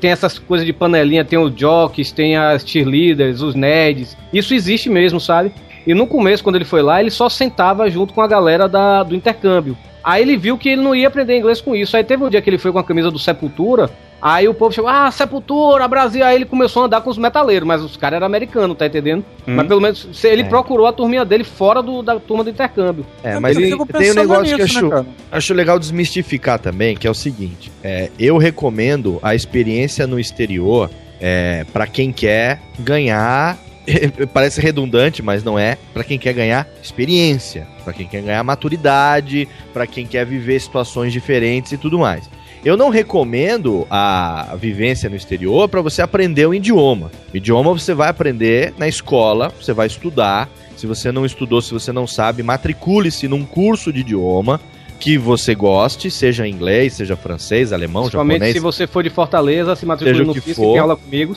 tem 0.00 0.10
essas 0.10 0.38
coisas 0.38 0.66
de 0.66 0.72
panelinha, 0.72 1.24
tem 1.24 1.38
os 1.38 1.54
jocks, 1.54 2.10
tem 2.10 2.36
as 2.36 2.66
cheerleaders, 2.66 3.42
os 3.42 3.54
nerds. 3.54 4.16
Isso 4.32 4.54
existe 4.54 4.88
mesmo, 4.88 5.20
sabe? 5.20 5.52
E 5.86 5.94
no 5.94 6.06
começo, 6.06 6.42
quando 6.42 6.56
ele 6.56 6.64
foi 6.64 6.82
lá, 6.82 7.00
ele 7.00 7.10
só 7.10 7.28
sentava 7.28 7.88
junto 7.90 8.12
com 8.14 8.20
a 8.20 8.26
galera 8.26 8.68
da, 8.68 9.02
do 9.02 9.14
intercâmbio. 9.14 9.76
Aí 10.02 10.22
ele 10.22 10.36
viu 10.36 10.56
que 10.56 10.68
ele 10.70 10.80
não 10.82 10.94
ia 10.94 11.08
aprender 11.08 11.36
inglês 11.36 11.60
com 11.60 11.74
isso. 11.76 11.96
Aí 11.96 12.02
teve 12.04 12.24
um 12.24 12.28
dia 12.30 12.40
que 12.40 12.48
ele 12.48 12.56
foi 12.58 12.72
com 12.72 12.78
a 12.78 12.84
camisa 12.84 13.10
do 13.10 13.18
Sepultura. 13.18 13.90
Aí 14.22 14.46
o 14.48 14.52
povo 14.54 14.72
chegou, 14.74 14.88
ah, 14.88 15.10
Sepultura, 15.10 15.86
Brasil. 15.88 16.24
Aí 16.24 16.36
ele 16.36 16.44
começou 16.46 16.82
a 16.82 16.86
andar 16.86 17.00
com 17.02 17.08
os 17.10 17.16
metaleiros, 17.18 17.66
mas 17.66 17.82
os 17.82 17.96
caras 17.98 18.16
eram 18.16 18.26
americanos, 18.26 18.76
tá 18.78 18.86
entendendo? 18.86 19.24
Hum. 19.46 19.56
Mas 19.56 19.66
pelo 19.66 19.80
menos 19.80 20.08
se 20.12 20.26
ele 20.28 20.42
É. 20.42 20.44
procurou 20.44 20.86
a 20.86 20.92
turminha 20.92 21.24
dele 21.24 21.44
fora 21.44 21.82
do- 21.82 22.02
da 22.02 22.18
turma 22.18 22.44
do 22.44 22.50
intercâmbio. 22.50 23.04
É, 23.22 23.38
mas 23.38 23.56
ele, 23.56 23.76
tem 23.86 24.10
um 24.10 24.14
negócio 24.14 24.56
que 24.56 24.62
eu 24.62 24.66
nisso, 24.66 24.88
né, 24.88 24.96
acho, 25.00 25.06
acho 25.32 25.54
legal 25.54 25.78
desmistificar 25.78 26.58
também, 26.58 26.96
que 26.96 27.06
é 27.06 27.10
o 27.10 27.14
seguinte: 27.14 27.70
é, 27.84 28.10
eu 28.18 28.36
recomendo 28.38 29.18
a 29.22 29.34
experiência 29.34 30.06
no 30.06 30.18
exterior 30.20 30.90
é, 31.20 31.64
para 31.72 31.86
quem 31.86 32.10
quer 32.12 32.60
ganhar. 32.78 33.58
Parece 34.32 34.60
redundante, 34.60 35.22
mas 35.22 35.42
não 35.44 35.58
é. 35.58 35.76
Pra 35.92 36.04
quem 36.04 36.18
quer 36.18 36.32
ganhar 36.32 36.68
experiência, 36.82 37.66
pra 37.84 37.92
quem 37.92 38.06
quer 38.06 38.22
ganhar 38.22 38.42
maturidade, 38.44 39.48
pra 39.72 39.86
quem 39.86 40.06
quer 40.06 40.24
viver 40.26 40.60
situações 40.60 41.12
diferentes 41.12 41.72
e 41.72 41.78
tudo 41.78 41.98
mais. 41.98 42.28
eu 42.64 42.76
não 42.76 42.90
recomendo 42.90 43.86
a 43.90 44.54
vivência 44.60 45.08
no 45.08 45.16
exterior 45.16 45.68
para 45.68 45.80
você 45.80 46.02
aprender 46.02 46.46
um 46.46 46.52
idioma. 46.54 47.10
O 47.32 47.36
idioma 47.36 47.72
você 47.72 47.94
vai 47.94 48.08
aprender 48.08 48.74
na 48.76 48.86
escola, 48.86 49.52
você 49.60 49.72
vai 49.72 49.86
estudar. 49.86 50.48
Se 50.76 50.86
você 50.86 51.10
não 51.12 51.26
estudou, 51.26 51.60
se 51.60 51.72
você 51.72 51.92
não 51.92 52.06
sabe, 52.06 52.42
matricule-se 52.42 53.28
num 53.28 53.44
curso 53.44 53.92
de 53.92 54.00
idioma 54.00 54.60
que 54.98 55.16
você 55.16 55.54
goste, 55.54 56.10
seja 56.10 56.46
inglês, 56.46 56.92
seja 56.94 57.16
francês, 57.16 57.72
alemão, 57.72 58.02
Principalmente 58.02 58.34
japonês. 58.34 58.54
se 58.54 58.60
você 58.60 58.86
for 58.86 59.02
de 59.02 59.08
Fortaleza, 59.08 59.74
se 59.74 59.86
matricule 59.86 60.26
no 60.26 60.34
que 60.34 60.40
FIS, 60.42 60.54
que 60.54 60.62
for. 60.62 60.72
tem 60.72 60.78
aula 60.80 60.96
comigo. 60.96 61.34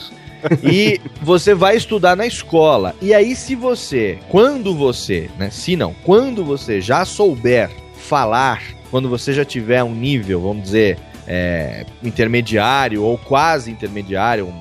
E 0.62 1.00
você 1.22 1.54
vai 1.54 1.76
estudar 1.76 2.16
na 2.16 2.26
escola. 2.26 2.94
E 3.00 3.12
aí, 3.12 3.34
se 3.34 3.54
você, 3.54 4.18
quando 4.28 4.74
você, 4.74 5.30
né? 5.38 5.50
Se 5.50 5.76
não, 5.76 5.94
quando 6.04 6.44
você 6.44 6.80
já 6.80 7.04
souber 7.04 7.70
falar, 7.96 8.62
quando 8.90 9.08
você 9.08 9.32
já 9.32 9.44
tiver 9.44 9.82
um 9.82 9.94
nível, 9.94 10.40
vamos 10.40 10.64
dizer, 10.64 10.98
é, 11.26 11.84
intermediário 12.02 13.02
ou 13.02 13.16
quase 13.18 13.70
intermediário, 13.70 14.52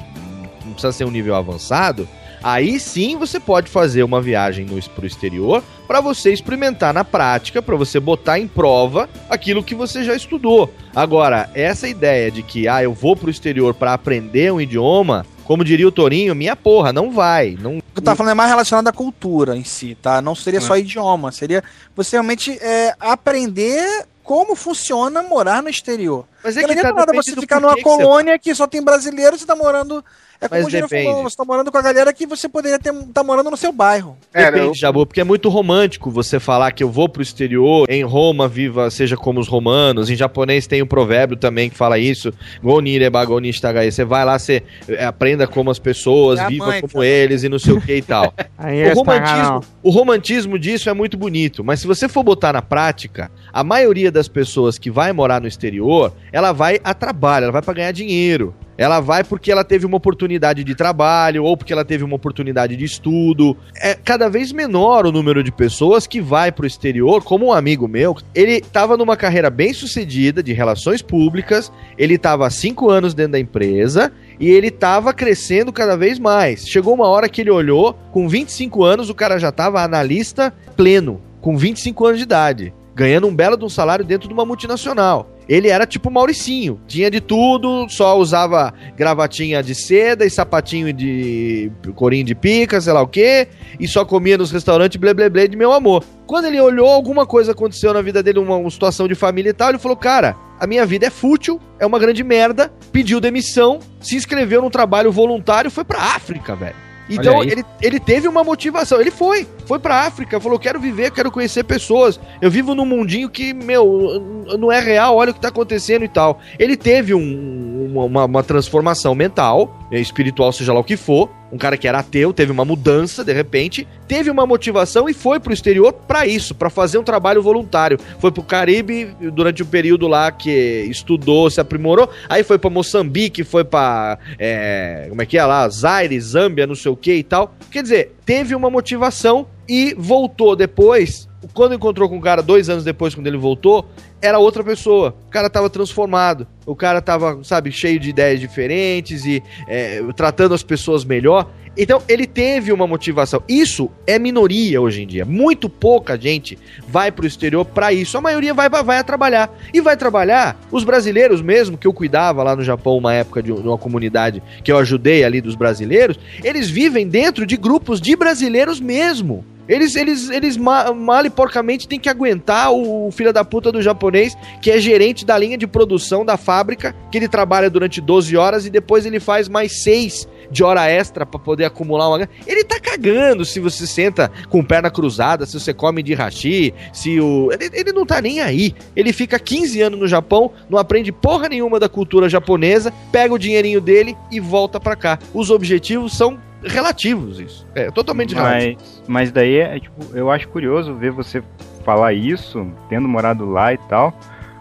não 0.66 0.72
precisa 0.74 0.92
ser 0.92 1.06
um 1.06 1.12
nível 1.12 1.36
avançado. 1.36 2.08
Aí 2.44 2.78
sim 2.78 3.18
você 3.18 3.40
pode 3.40 3.70
fazer 3.70 4.04
uma 4.04 4.22
viagem 4.22 4.66
no, 4.66 4.82
pro 4.90 5.08
exterior 5.08 5.64
para 5.88 6.02
você 6.02 6.34
experimentar 6.34 6.94
na 6.94 7.06
prática, 7.06 7.62
para 7.62 7.76
você 7.78 8.02
botar 8.02 8.38
em 8.38 8.48
prova 8.48 9.10
aquilo 9.30 9.64
que 9.64 9.74
você 9.74 10.04
já 10.04 10.14
estudou. 10.14 10.70
Agora, 10.94 11.50
essa 11.54 11.88
ideia 11.88 12.30
de 12.30 12.44
que 12.44 12.68
ah, 12.68 12.84
eu 12.84 12.94
vou 12.94 13.16
pro 13.16 13.30
exterior 13.30 13.74
para 13.74 13.94
aprender 13.94 14.52
um 14.52 14.60
idioma, 14.60 15.26
como 15.46 15.64
diria 15.64 15.88
o 15.88 15.92
Torinho, 15.92 16.36
minha 16.36 16.56
porra, 16.56 16.94
não 16.94 17.12
vai. 17.12 17.58
Não, 17.60 17.78
O 17.78 17.82
que 17.82 18.00
eu 18.00 18.04
tava 18.04 18.18
falando 18.18 18.32
é 18.32 18.36
mais 18.36 18.50
relacionado 18.50 18.88
à 18.88 18.94
cultura 18.94 19.56
em 19.56 19.64
si, 19.64 19.98
tá? 20.02 20.22
Não 20.22 20.36
seria 20.36 20.62
só 20.62 20.78
idioma, 20.78 21.32
seria 21.32 21.64
você 21.96 22.16
realmente 22.16 22.52
é, 22.62 22.96
aprender 23.00 24.06
como 24.24 24.56
funciona 24.56 25.22
morar 25.22 25.62
no 25.62 25.70
exterior. 25.70 26.26
Mas 26.44 26.58
é 26.58 26.62
Porque 26.62 26.76
que 26.76 26.84
não 26.84 26.90
tá, 26.94 27.00
nada 27.00 27.14
você 27.14 27.36
ficar 27.36 27.60
numa 27.60 27.76
que 27.76 27.82
você- 27.82 28.04
colônia 28.04 28.38
que 28.38 28.54
só 28.54 28.68
tem 28.68 28.82
brasileiro, 28.82 29.38
você 29.38 29.46
tá 29.46 29.56
morando. 29.56 30.04
É 30.42 30.50
como 30.50 30.62
Mas 30.64 30.74
o 30.74 30.90
falou, 30.90 31.24
você 31.24 31.38
tá 31.38 31.46
morando 31.46 31.72
com 31.72 31.78
a 31.78 31.82
galera 31.82 32.12
que 32.12 32.26
você 32.28 32.50
poderia 32.50 32.78
ter, 32.78 32.94
tá 33.14 33.24
morando 33.24 33.50
no 33.50 33.56
seu 33.56 33.72
bairro. 33.72 34.18
Depende, 34.34 34.78
Jabu, 34.78 35.06
porque 35.06 35.22
é 35.22 35.24
muito 35.24 35.48
romântico 35.48 36.12
você 36.12 36.38
falar 36.38 36.74
que 36.74 36.84
eu 36.84 36.90
vou 36.90 37.08
pro 37.08 37.22
exterior, 37.22 37.90
em 37.90 38.04
Roma 38.04 38.46
viva 38.46 38.90
seja 38.92 39.16
como 39.16 39.40
os 39.40 39.48
romanos, 39.48 40.10
em 40.10 40.16
japonês 40.18 40.68
tem 40.68 40.82
um 40.82 40.86
provérbio 40.86 41.38
também 41.38 41.70
que 41.70 41.78
fala 41.78 41.98
isso, 41.98 42.34
Gonire 42.62 43.10
bagoni 43.10 43.54
shitagai. 43.54 43.90
Você 43.90 44.04
vai 44.04 44.26
lá, 44.26 44.38
você 44.38 44.64
é, 44.90 45.06
aprenda 45.06 45.48
como 45.48 45.72
as 45.72 45.80
pessoas, 45.80 46.38
É 46.40 46.48
viva 46.48 46.66
mãe, 46.66 46.82
como 46.82 47.02
eles 47.02 47.44
e 47.44 47.48
não 47.48 47.58
sei 47.60 47.74
o 47.74 47.80
que 47.80 47.96
e 47.96 48.02
tal. 48.02 48.34
O, 48.64 48.66
é 48.66 48.94
romantismo, 48.94 49.62
o 49.84 49.90
romantismo 49.90 50.58
disso 50.60 50.90
é 50.90 50.94
muito 50.94 51.18
bonito, 51.18 51.64
mas 51.64 51.82
se 51.82 51.88
você 51.88 52.08
for 52.08 52.24
botar 52.24 52.54
na 52.54 52.62
prática, 52.62 53.30
a 53.52 53.62
maioria 53.64 54.10
das 54.12 54.28
pessoas 54.28 54.78
que 54.78 54.90
vai 54.90 55.12
morar 55.12 55.42
no 55.42 55.48
exterior, 55.48 56.14
ela 56.34 56.52
vai 56.52 56.80
a 56.84 56.96
trabalho, 56.96 57.44
ela 57.44 57.54
vai 57.54 57.62
para 57.62 57.76
ganhar 57.76 57.92
dinheiro. 57.92 58.56
Ela 58.76 59.00
vai 59.00 59.24
porque 59.24 59.52
ela 59.52 59.64
teve 59.64 59.86
uma 59.86 59.98
oportunidade 59.98 60.64
de 60.64 60.74
trabalho 60.74 61.44
ou 61.44 61.56
porque 61.56 61.72
ela 61.72 61.86
teve 61.86 62.04
uma 62.04 62.16
oportunidade 62.16 62.76
de 62.76 62.84
estudo. 62.84 63.56
É 63.76 63.94
cada 63.94 64.28
vez 64.30 64.52
menor 64.52 65.06
o 65.06 65.12
número 65.12 65.44
de 65.44 65.52
pessoas 65.52 66.08
que 66.08 66.20
vai 66.20 66.52
pro 66.52 66.66
exterior, 66.66 67.24
como 67.24 67.46
um 67.46 67.54
amigo 67.54 67.88
meu, 67.88 68.18
ele 68.34 68.54
estava 68.54 68.98
numa 68.98 69.16
carreira 69.16 69.52
bem 69.52 69.74
sucedida 69.74 70.42
de 70.42 70.54
relações 70.54 71.04
públicas, 71.04 71.72
ele 72.00 72.16
estava 72.16 72.48
há 72.48 72.50
cinco 72.50 72.90
anos 72.90 73.14
dentro 73.14 73.34
da 73.34 73.40
empresa 73.40 74.12
e 74.40 74.50
ele 74.50 74.68
estava 74.68 75.14
crescendo 75.14 75.72
cada 75.72 75.96
vez 75.96 76.18
mais. 76.18 76.68
Chegou 76.68 76.96
uma 76.96 77.08
hora 77.08 77.30
que 77.30 77.42
ele 77.42 77.52
olhou, 77.52 77.94
com 78.12 78.28
25 78.28 78.84
anos 78.84 79.08
o 79.08 79.16
cara 79.16 79.38
já 79.38 79.50
estava 79.50 79.84
analista 79.84 80.52
pleno, 80.76 81.22
com 81.40 81.56
25 81.56 82.08
anos 82.08 82.18
de 82.18 82.24
idade, 82.24 82.74
ganhando 82.96 83.28
um 83.28 83.36
belo 83.36 83.56
de 83.56 83.66
um 83.66 83.70
salário 83.70 84.04
dentro 84.04 84.28
de 84.28 84.34
uma 84.34 84.46
multinacional. 84.46 85.33
Ele 85.48 85.68
era 85.68 85.86
tipo 85.86 86.10
Mauricinho, 86.10 86.80
tinha 86.88 87.10
de 87.12 87.20
tudo, 87.20 87.88
só 87.90 88.18
usava 88.18 88.74
gravatinha 88.96 89.62
de 89.62 89.76
seda 89.76 90.26
e 90.26 90.30
sapatinho 90.30 90.94
de 90.94 91.72
corinho 91.96 92.26
de 92.26 92.36
pica, 92.36 92.80
sei 92.80 92.94
lá 92.94 93.02
o 93.02 93.08
quê, 93.08 93.48
e 93.80 93.88
só 93.88 94.06
comia 94.06 94.38
nos 94.38 94.52
restaurantes 94.52 94.98
blé 95.00 95.14
blé 95.14 95.30
blé 95.30 95.48
de 95.48 95.58
meu 95.58 95.74
amor. 95.74 96.04
Quando 96.26 96.46
ele 96.46 96.60
olhou, 96.60 96.88
alguma 96.88 97.26
coisa 97.26 97.52
aconteceu 97.52 97.94
na 97.94 98.02
vida 98.02 98.24
dele, 98.24 98.40
uma, 98.40 98.56
uma 98.56 98.70
situação 98.70 99.08
de 99.08 99.16
família 99.16 99.50
e 99.50 99.54
tal, 99.54 99.70
ele 99.70 99.78
falou: 99.78 99.98
Cara, 99.98 100.36
a 100.60 100.66
minha 100.66 100.86
vida 100.86 101.08
é 101.08 101.10
fútil, 101.10 101.60
é 101.80 101.86
uma 101.86 102.00
grande 102.00 102.24
merda, 102.24 102.72
pediu 102.92 103.20
demissão, 103.20 103.80
se 104.00 104.16
inscreveu 104.16 104.62
num 104.62 104.70
trabalho 104.70 105.12
voluntário, 105.12 105.70
foi 105.70 105.84
pra 105.84 106.00
África, 106.00 106.56
velho. 106.56 106.93
Então 107.10 107.34
ele, 107.52 107.66
ele 107.82 108.00
teve 108.00 108.28
uma 108.28 108.44
motivação, 108.44 109.00
ele 109.02 109.12
foi, 109.12 109.48
foi 109.66 109.78
pra 109.80 110.02
África, 110.02 110.40
falou: 110.40 110.58
quero 110.58 110.80
viver, 110.80 111.12
quero 111.12 111.30
conhecer 111.32 111.64
pessoas. 111.64 112.20
Eu 112.42 112.50
vivo 112.50 112.74
num 112.74 112.86
mundinho 112.86 113.30
que, 113.30 113.54
meu, 113.54 114.46
não 114.60 114.72
é 114.72 114.80
real, 114.80 115.16
olha 115.18 115.32
o 115.32 115.34
que 115.34 115.40
tá 115.40 115.50
acontecendo 115.50 116.04
e 116.06 116.08
tal. 116.08 116.40
Ele 116.58 116.78
teve 116.78 117.14
um- 117.14 117.90
uma, 117.92 118.04
uma- 118.06 118.26
uma 118.26 118.44
transformação 118.44 119.14
mental, 119.14 119.78
eh, 119.92 120.00
espiritual, 120.00 120.52
seja 120.52 120.72
lá 120.74 120.80
o 120.80 120.84
que 120.84 120.96
for. 120.98 121.30
Um 121.54 121.58
cara 121.58 121.78
que 121.78 121.88
era 121.88 122.00
ateu, 122.00 122.34
teve 122.34 122.52
uma 122.52 122.66
mudança 122.66 123.24
de 123.24 123.32
repente, 123.32 123.88
teve 124.08 124.32
uma 124.32 124.44
motivação 124.44 125.08
e 125.08 125.14
foi 125.14 125.40
pro 125.40 125.54
exterior 125.54 125.94
pra 125.94 126.26
isso, 126.26 126.56
pra 126.56 126.68
fazer 126.68 126.98
um 126.98 127.04
trabalho 127.04 127.44
voluntário. 127.44 128.00
Foi 128.18 128.32
pro 128.32 128.42
Caribe 128.42 129.16
durante 129.32 129.62
o 129.62 129.66
período 129.68 130.08
lá 130.08 130.32
que 130.32 130.50
estudou, 130.90 131.52
se 131.52 131.62
aprimorou. 131.62 132.10
Aí 132.28 132.44
foi 132.44 132.58
pra 132.58 132.72
Moçambique, 132.72 133.44
foi 133.44 133.64
pra. 133.64 134.18
é, 134.40 135.06
como 135.10 135.22
é 135.22 135.28
que 135.28 135.38
é 135.38 135.46
lá? 135.46 135.70
Zaire, 135.70 136.20
Zâmbia, 136.20 136.66
não 136.66 136.74
sei 136.74 136.92
o 136.92 136.96
que 136.96 137.14
e 137.14 137.24
tal. 137.24 137.54
Quer 137.70 137.84
dizer, 137.84 138.16
teve 138.26 138.56
uma 138.56 138.72
motivação 138.72 139.46
e 139.70 139.94
voltou 139.96 140.56
depois. 140.56 141.30
Quando 141.54 141.76
encontrou 141.76 142.08
com 142.08 142.18
o 142.18 142.22
cara, 142.22 142.42
dois 142.42 142.70
anos 142.70 142.84
depois, 142.84 143.16
quando 143.16 143.28
ele 143.28 143.38
voltou, 143.38 143.86
era 144.22 144.40
outra 144.40 144.64
pessoa. 144.64 145.16
O 145.28 145.30
cara 145.30 145.50
tava 145.50 145.70
transformado. 145.70 146.48
O 146.66 146.76
cara 146.76 147.02
tava, 147.02 147.44
sabe, 147.44 147.72
cheio 147.72 148.00
de 148.00 148.10
ideias 148.10 148.40
diferentes 148.40 149.26
e 149.26 149.44
é, 149.68 150.02
tratando 150.16 150.54
as 150.54 150.64
pessoas 150.64 151.04
melhor. 151.04 151.50
Então, 151.76 152.04
ele 152.08 152.28
teve 152.28 152.72
uma 152.72 152.86
motivação. 152.86 153.42
Isso 153.50 153.90
é 154.06 154.20
minoria 154.20 154.80
hoje 154.80 155.02
em 155.02 155.08
dia. 155.08 155.26
Muito 155.26 155.68
pouca 155.68 156.18
gente 156.18 156.58
vai 156.88 157.12
pro 157.12 157.26
exterior 157.26 157.66
pra 157.66 157.92
isso. 157.92 158.16
A 158.16 158.22
maioria 158.22 158.54
vai, 158.54 158.70
vai, 158.70 158.84
vai 158.84 159.04
trabalhar. 159.04 159.52
E 159.74 159.82
vai 159.82 159.98
trabalhar. 159.98 160.60
Os 160.72 160.84
brasileiros 160.84 161.42
mesmo, 161.42 161.78
que 161.78 161.88
eu 161.88 161.94
cuidava 161.94 162.44
lá 162.44 162.56
no 162.56 162.64
Japão, 162.64 162.98
uma 162.98 163.14
época 163.14 163.42
de 163.42 163.52
uma 163.52 163.78
comunidade 163.78 164.42
que 164.64 164.72
eu 164.72 164.78
ajudei 164.78 165.24
ali 165.24 165.42
dos 165.42 165.56
brasileiros, 165.56 166.20
eles 166.44 166.70
vivem 166.70 167.08
dentro 167.08 167.46
de 167.46 167.58
grupos 167.58 168.00
de 168.00 168.16
brasileiros 168.16 168.80
mesmo. 168.80 169.44
Eles, 169.68 169.96
eles, 169.96 170.30
eles 170.30 170.58
ma- 170.58 170.94
mal 170.94 171.26
e 171.26 171.30
porcamente 171.30 171.88
têm 171.88 172.00
que 172.00 172.10
aguentar 172.10 172.72
o, 172.74 173.10
filho 173.12 173.32
da 173.32 173.46
puta 173.46 173.72
do 173.72 173.82
japonês, 173.82 174.36
que 174.62 174.70
é 174.70 174.78
gerente 174.80 175.26
da 175.26 175.38
linha 175.38 175.58
de 175.58 175.66
produção 175.68 176.26
da 176.26 176.36
fábrica, 176.38 176.96
que 177.12 177.18
ele 177.18 177.28
trabalha 177.28 177.70
durante 177.70 178.02
12 178.02 178.36
horas 178.36 178.66
e 178.66 178.70
depois 178.70 179.06
ele 179.06 179.20
faz 179.20 179.48
mais 179.48 179.82
6 179.84 180.28
de 180.52 180.64
hora 180.64 180.88
extra 180.90 181.26
pra 181.26 181.40
poder 181.40 181.66
acumular 181.66 182.10
uma. 182.10 182.30
Ele 182.46 182.64
tá 182.64 182.80
cagando 182.80 183.46
se 183.46 183.60
você 183.60 183.88
senta 183.88 184.30
com 184.50 184.64
perna 184.64 184.92
cruzada, 184.92 185.46
se 185.46 185.60
você 185.60 185.74
come 185.74 186.04
de 186.04 186.14
hashi, 186.14 186.74
se 186.92 187.20
o. 187.20 187.50
Ele, 187.52 187.70
ele 187.74 187.92
não 187.94 188.06
tá 188.06 188.22
nem 188.22 188.42
aí. 188.42 188.76
Ele 188.96 189.14
fica 189.14 189.40
15 189.40 189.82
anos 189.82 190.00
no 190.00 190.08
Japão, 190.08 190.52
não 190.70 190.78
aprende 190.78 191.12
porra 191.12 191.50
nenhuma 191.50 191.80
da 191.80 191.88
cultura 191.90 192.28
japonesa, 192.30 192.94
pega 193.12 193.34
o 193.34 193.40
dinheirinho 193.40 193.80
dele 193.82 194.16
e 194.30 194.40
volta 194.40 194.80
pra 194.80 194.96
cá. 194.96 195.18
Os 195.34 195.50
objetivos 195.50 196.16
são 196.16 196.38
relativos, 196.66 197.40
isso. 197.40 197.68
É 197.76 197.92
totalmente 197.92 198.34
relativo. 198.34 198.78
Mas, 198.80 199.04
mas 199.08 199.32
daí 199.32 199.58
é 199.58 199.80
tipo, 199.80 200.16
eu 200.16 200.32
acho 200.32 200.48
curioso 200.48 200.94
ver 200.96 201.12
você 201.12 201.44
falar 201.84 202.14
isso, 202.14 202.68
tendo 202.90 203.08
morado 203.08 203.50
lá 203.50 203.74
e 203.74 203.78
tal. 203.78 204.14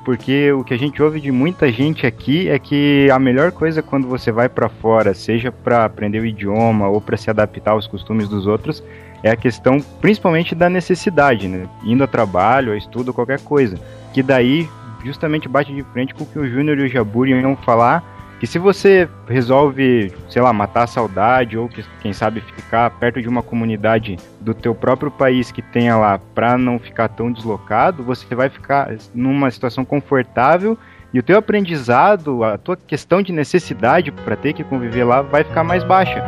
Porque 0.04 0.50
o 0.50 0.64
que 0.64 0.74
a 0.74 0.76
gente 0.76 1.00
ouve 1.00 1.20
de 1.20 1.30
muita 1.30 1.70
gente 1.70 2.06
aqui 2.06 2.48
é 2.48 2.58
que 2.58 3.08
a 3.10 3.20
melhor 3.20 3.52
coisa 3.52 3.82
quando 3.82 4.08
você 4.08 4.32
vai 4.32 4.48
pra 4.48 4.68
fora, 4.68 5.14
seja 5.14 5.52
pra 5.52 5.84
aprender 5.84 6.18
o 6.18 6.26
idioma 6.26 6.88
ou 6.88 7.00
pra 7.00 7.16
se 7.16 7.30
adaptar 7.30 7.70
aos 7.70 7.86
costumes 7.86 8.28
dos 8.28 8.46
outros, 8.48 8.82
é 9.22 9.30
a 9.30 9.36
questão 9.36 9.78
principalmente 10.00 10.56
da 10.56 10.68
necessidade, 10.68 11.46
né? 11.46 11.68
Indo 11.84 12.02
a 12.02 12.08
trabalho, 12.08 12.72
a 12.72 12.76
estudo, 12.76 13.14
qualquer 13.14 13.40
coisa. 13.42 13.78
Que 14.12 14.24
daí 14.24 14.68
justamente 15.04 15.48
bate 15.48 15.72
de 15.72 15.84
frente 15.84 16.14
com 16.14 16.24
o 16.24 16.26
que 16.26 16.38
o 16.38 16.48
Júnior 16.48 16.78
e 16.80 16.84
o 16.84 16.88
Jaburi 16.88 17.30
iam 17.30 17.56
falar, 17.56 18.02
que 18.42 18.46
se 18.48 18.58
você 18.58 19.08
resolve, 19.28 20.12
sei 20.28 20.42
lá, 20.42 20.52
matar 20.52 20.82
a 20.82 20.86
saudade 20.88 21.56
ou 21.56 21.68
que, 21.68 21.84
quem 22.00 22.12
sabe 22.12 22.40
ficar 22.40 22.90
perto 22.90 23.22
de 23.22 23.28
uma 23.28 23.40
comunidade 23.40 24.18
do 24.40 24.52
teu 24.52 24.74
próprio 24.74 25.12
país 25.12 25.52
que 25.52 25.62
tenha 25.62 25.96
lá 25.96 26.18
pra 26.34 26.58
não 26.58 26.76
ficar 26.76 27.06
tão 27.06 27.30
deslocado, 27.30 28.02
você 28.02 28.34
vai 28.34 28.48
ficar 28.48 28.96
numa 29.14 29.48
situação 29.48 29.84
confortável 29.84 30.76
e 31.14 31.20
o 31.20 31.22
teu 31.22 31.38
aprendizado, 31.38 32.42
a 32.42 32.58
tua 32.58 32.76
questão 32.76 33.22
de 33.22 33.30
necessidade 33.32 34.10
pra 34.10 34.34
ter 34.34 34.54
que 34.54 34.64
conviver 34.64 35.04
lá 35.04 35.22
vai 35.22 35.44
ficar 35.44 35.62
mais 35.62 35.84
baixa. 35.84 36.20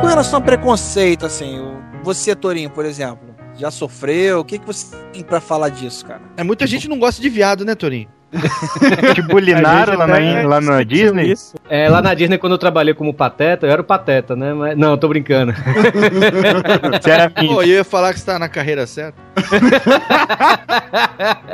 Com 0.00 0.08
relação 0.08 0.40
a 0.40 0.42
preconceito, 0.42 1.24
assim, 1.24 1.61
você, 2.02 2.34
Torinho, 2.34 2.70
por 2.70 2.84
exemplo, 2.84 3.34
já 3.56 3.70
sofreu? 3.70 4.40
O 4.40 4.44
que, 4.44 4.58
que 4.58 4.66
você 4.66 4.96
tem 5.12 5.22
pra 5.22 5.40
falar 5.40 5.68
disso, 5.68 6.04
cara? 6.04 6.22
É, 6.36 6.42
muita 6.42 6.66
gente 6.66 6.88
não 6.88 6.98
gosta 6.98 7.20
de 7.20 7.28
viado, 7.28 7.64
né, 7.64 7.74
Torinho? 7.74 8.08
Te 9.14 9.22
bulinaram 9.22 9.96
lá, 9.98 10.06
na, 10.06 10.48
lá 10.48 10.60
na 10.60 10.82
Disney? 10.82 11.32
isso. 11.32 11.54
É, 11.68 11.88
lá 11.88 12.00
na 12.00 12.14
Disney, 12.14 12.38
quando 12.38 12.52
eu 12.52 12.58
trabalhei 12.58 12.94
como 12.94 13.12
pateta, 13.12 13.66
eu 13.66 13.70
era 13.70 13.80
o 13.80 13.84
pateta, 13.84 14.34
né? 14.34 14.54
Mas, 14.54 14.76
não, 14.76 14.96
tô 14.96 15.06
brincando. 15.08 15.52
Você 17.02 17.10
era. 17.10 17.30
Pô, 17.30 17.62
eu 17.62 17.66
ia 17.68 17.84
falar 17.84 18.12
que 18.12 18.20
você 18.20 18.26
tá 18.26 18.38
na 18.38 18.48
carreira 18.48 18.86
certa. 18.86 19.14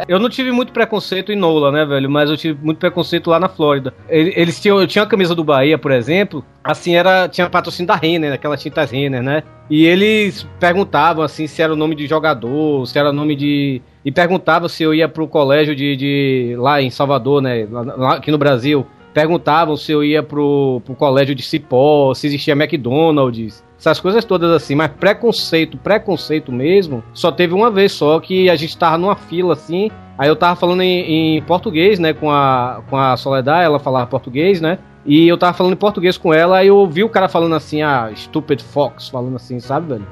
Eu 0.07 0.19
não 0.19 0.29
tive 0.29 0.51
muito 0.53 0.73
preconceito 0.73 1.33
em 1.33 1.37
Nola, 1.37 1.71
né, 1.73 1.85
velho? 1.85 2.09
Mas 2.11 2.31
eu 2.31 2.37
tive 2.37 2.59
muito 2.65 2.79
preconceito 2.79 3.29
lá 3.31 3.39
na 3.41 3.49
Flórida. 3.49 3.93
Ele- 4.09 4.33
Eles 4.37 4.61
tinham, 4.61 4.81
eu 4.81 4.87
tinha 4.87 5.03
a 5.05 5.07
camisa 5.07 5.35
do 5.35 5.45
Bahia, 5.45 5.77
por 5.79 5.91
exemplo, 5.91 6.45
assim, 6.63 6.95
era 6.97 7.29
tinha 7.29 7.49
patrocínio 7.51 7.89
da 7.89 7.97
Renner, 7.97 8.33
aquelas 8.33 8.63
tintas 8.63 8.91
Renner, 8.91 9.23
né? 9.23 9.43
E 9.71 9.85
eles 9.85 10.47
perguntavam, 10.59 11.23
assim, 11.23 11.47
se 11.47 11.61
era 11.61 11.73
o 11.73 11.77
nome 11.77 11.95
de 11.95 12.07
jogador, 12.07 12.87
se 12.87 12.99
era 12.99 13.11
o 13.11 13.13
nome 13.13 13.37
de... 13.37 13.83
E 14.09 14.11
perguntavam 14.11 14.71
se 14.71 14.83
eu 14.83 14.95
ia 14.95 15.07
pro 15.07 15.29
colégio 15.29 15.77
de... 15.77 15.95
de 15.95 16.57
lá 16.57 16.81
em 16.81 16.89
Salvador, 16.89 17.43
né? 17.43 17.69
Lá, 17.71 18.15
aqui 18.15 18.31
no 18.31 18.39
Brasil. 18.39 18.87
Perguntavam 19.13 19.77
se 19.77 19.93
eu 19.93 20.03
ia 20.03 20.23
pro, 20.23 20.81
pro 20.83 20.95
colégio 20.95 21.35
de 21.35 21.43
Cipó, 21.43 22.15
se 22.15 22.27
existia 22.27 22.55
McDonald's. 22.55 23.63
Essas 23.79 24.01
coisas 24.01 24.25
todas 24.25 24.51
assim, 24.51 24.75
mas 24.75 24.91
preconceito, 24.93 25.77
preconceito 25.77 26.51
mesmo, 26.51 27.05
só 27.13 27.31
teve 27.31 27.53
uma 27.53 27.71
vez 27.71 27.93
só 27.93 28.19
que 28.19 28.49
a 28.49 28.57
gente 28.57 28.79
tava 28.79 28.97
numa 28.97 29.15
fila 29.15 29.53
assim, 29.53 29.91
Aí 30.17 30.27
eu 30.27 30.35
tava 30.35 30.57
falando 30.57 30.81
em, 30.81 31.37
em 31.37 31.43
português, 31.43 31.99
né, 31.99 32.15
com 32.15 32.31
a, 32.31 32.83
com 32.89 32.97
a 32.97 33.17
Soledad, 33.17 33.63
ela 33.63 33.79
falava 33.79 34.07
português, 34.07 34.61
né? 34.61 34.79
E 35.05 35.29
eu 35.29 35.37
tava 35.37 35.53
falando 35.53 35.75
em 35.75 35.77
português 35.77 36.17
com 36.17 36.33
ela, 36.33 36.59
aí 36.59 36.69
eu 36.69 36.77
ouvi 36.77 37.05
o 37.05 37.09
cara 37.11 37.29
falando 37.29 37.55
assim, 37.55 37.83
ah, 37.83 38.11
stupid 38.17 38.63
fox, 38.63 39.09
falando 39.09 39.37
assim, 39.37 39.61
sabe, 39.61 39.91
velho? 39.91 40.07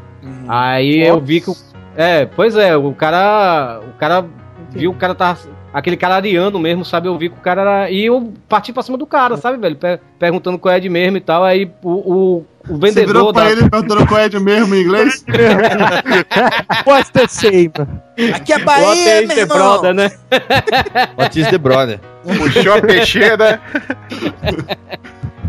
Aí 0.46 1.00
eu 1.00 1.20
vi 1.20 1.40
que 1.40 1.50
o. 1.50 1.56
É, 1.96 2.26
pois 2.26 2.56
é, 2.56 2.76
o 2.76 2.92
cara. 2.92 3.80
O 3.82 3.98
cara 3.98 4.24
viu 4.70 4.90
o 4.90 4.94
cara 4.94 5.14
tava. 5.14 5.38
Aquele 5.72 5.96
cara 5.96 6.14
ariano 6.14 6.58
mesmo, 6.58 6.86
sabe? 6.86 7.06
Eu 7.06 7.18
vi 7.18 7.28
que 7.28 7.36
o 7.36 7.40
cara 7.42 7.60
era. 7.60 7.90
E 7.90 8.06
eu 8.06 8.32
parti 8.48 8.72
pra 8.72 8.82
cima 8.82 8.96
do 8.96 9.06
cara, 9.06 9.36
sabe, 9.36 9.58
velho? 9.58 9.76
Pe- 9.76 10.00
perguntando 10.18 10.58
qual 10.58 10.74
é 10.74 10.80
de 10.80 10.88
mesmo 10.88 11.18
e 11.18 11.20
tal. 11.20 11.44
Aí 11.44 11.70
o, 11.82 11.90
o, 11.90 12.36
o 12.38 12.46
Você 12.66 12.78
vendedor 12.78 13.06
virou 13.06 13.32
pra 13.32 13.44
da. 13.44 13.50
ele 13.50 13.64
e 13.64 13.70
perguntou 13.70 14.06
qual 14.06 14.20
é 14.20 14.28
de 14.28 14.40
mesmo 14.40 14.74
em 14.74 14.80
inglês? 14.82 15.22
What's 16.86 17.10
the 17.10 17.26
same? 17.28 17.72
Aqui 18.34 18.52
é 18.52 18.56
What 18.56 18.64
Bahia, 18.64 19.20
is 19.22 19.28
meu 19.28 19.36
the 19.36 19.42
irmão. 19.42 19.58
brother, 19.58 19.94
né? 19.94 20.10
What 21.18 21.38
is 21.40 21.48
the 21.48 21.58
brother? 21.58 22.00
Puxou 22.24 22.72
a 22.74 22.80
peixeira. 22.80 23.60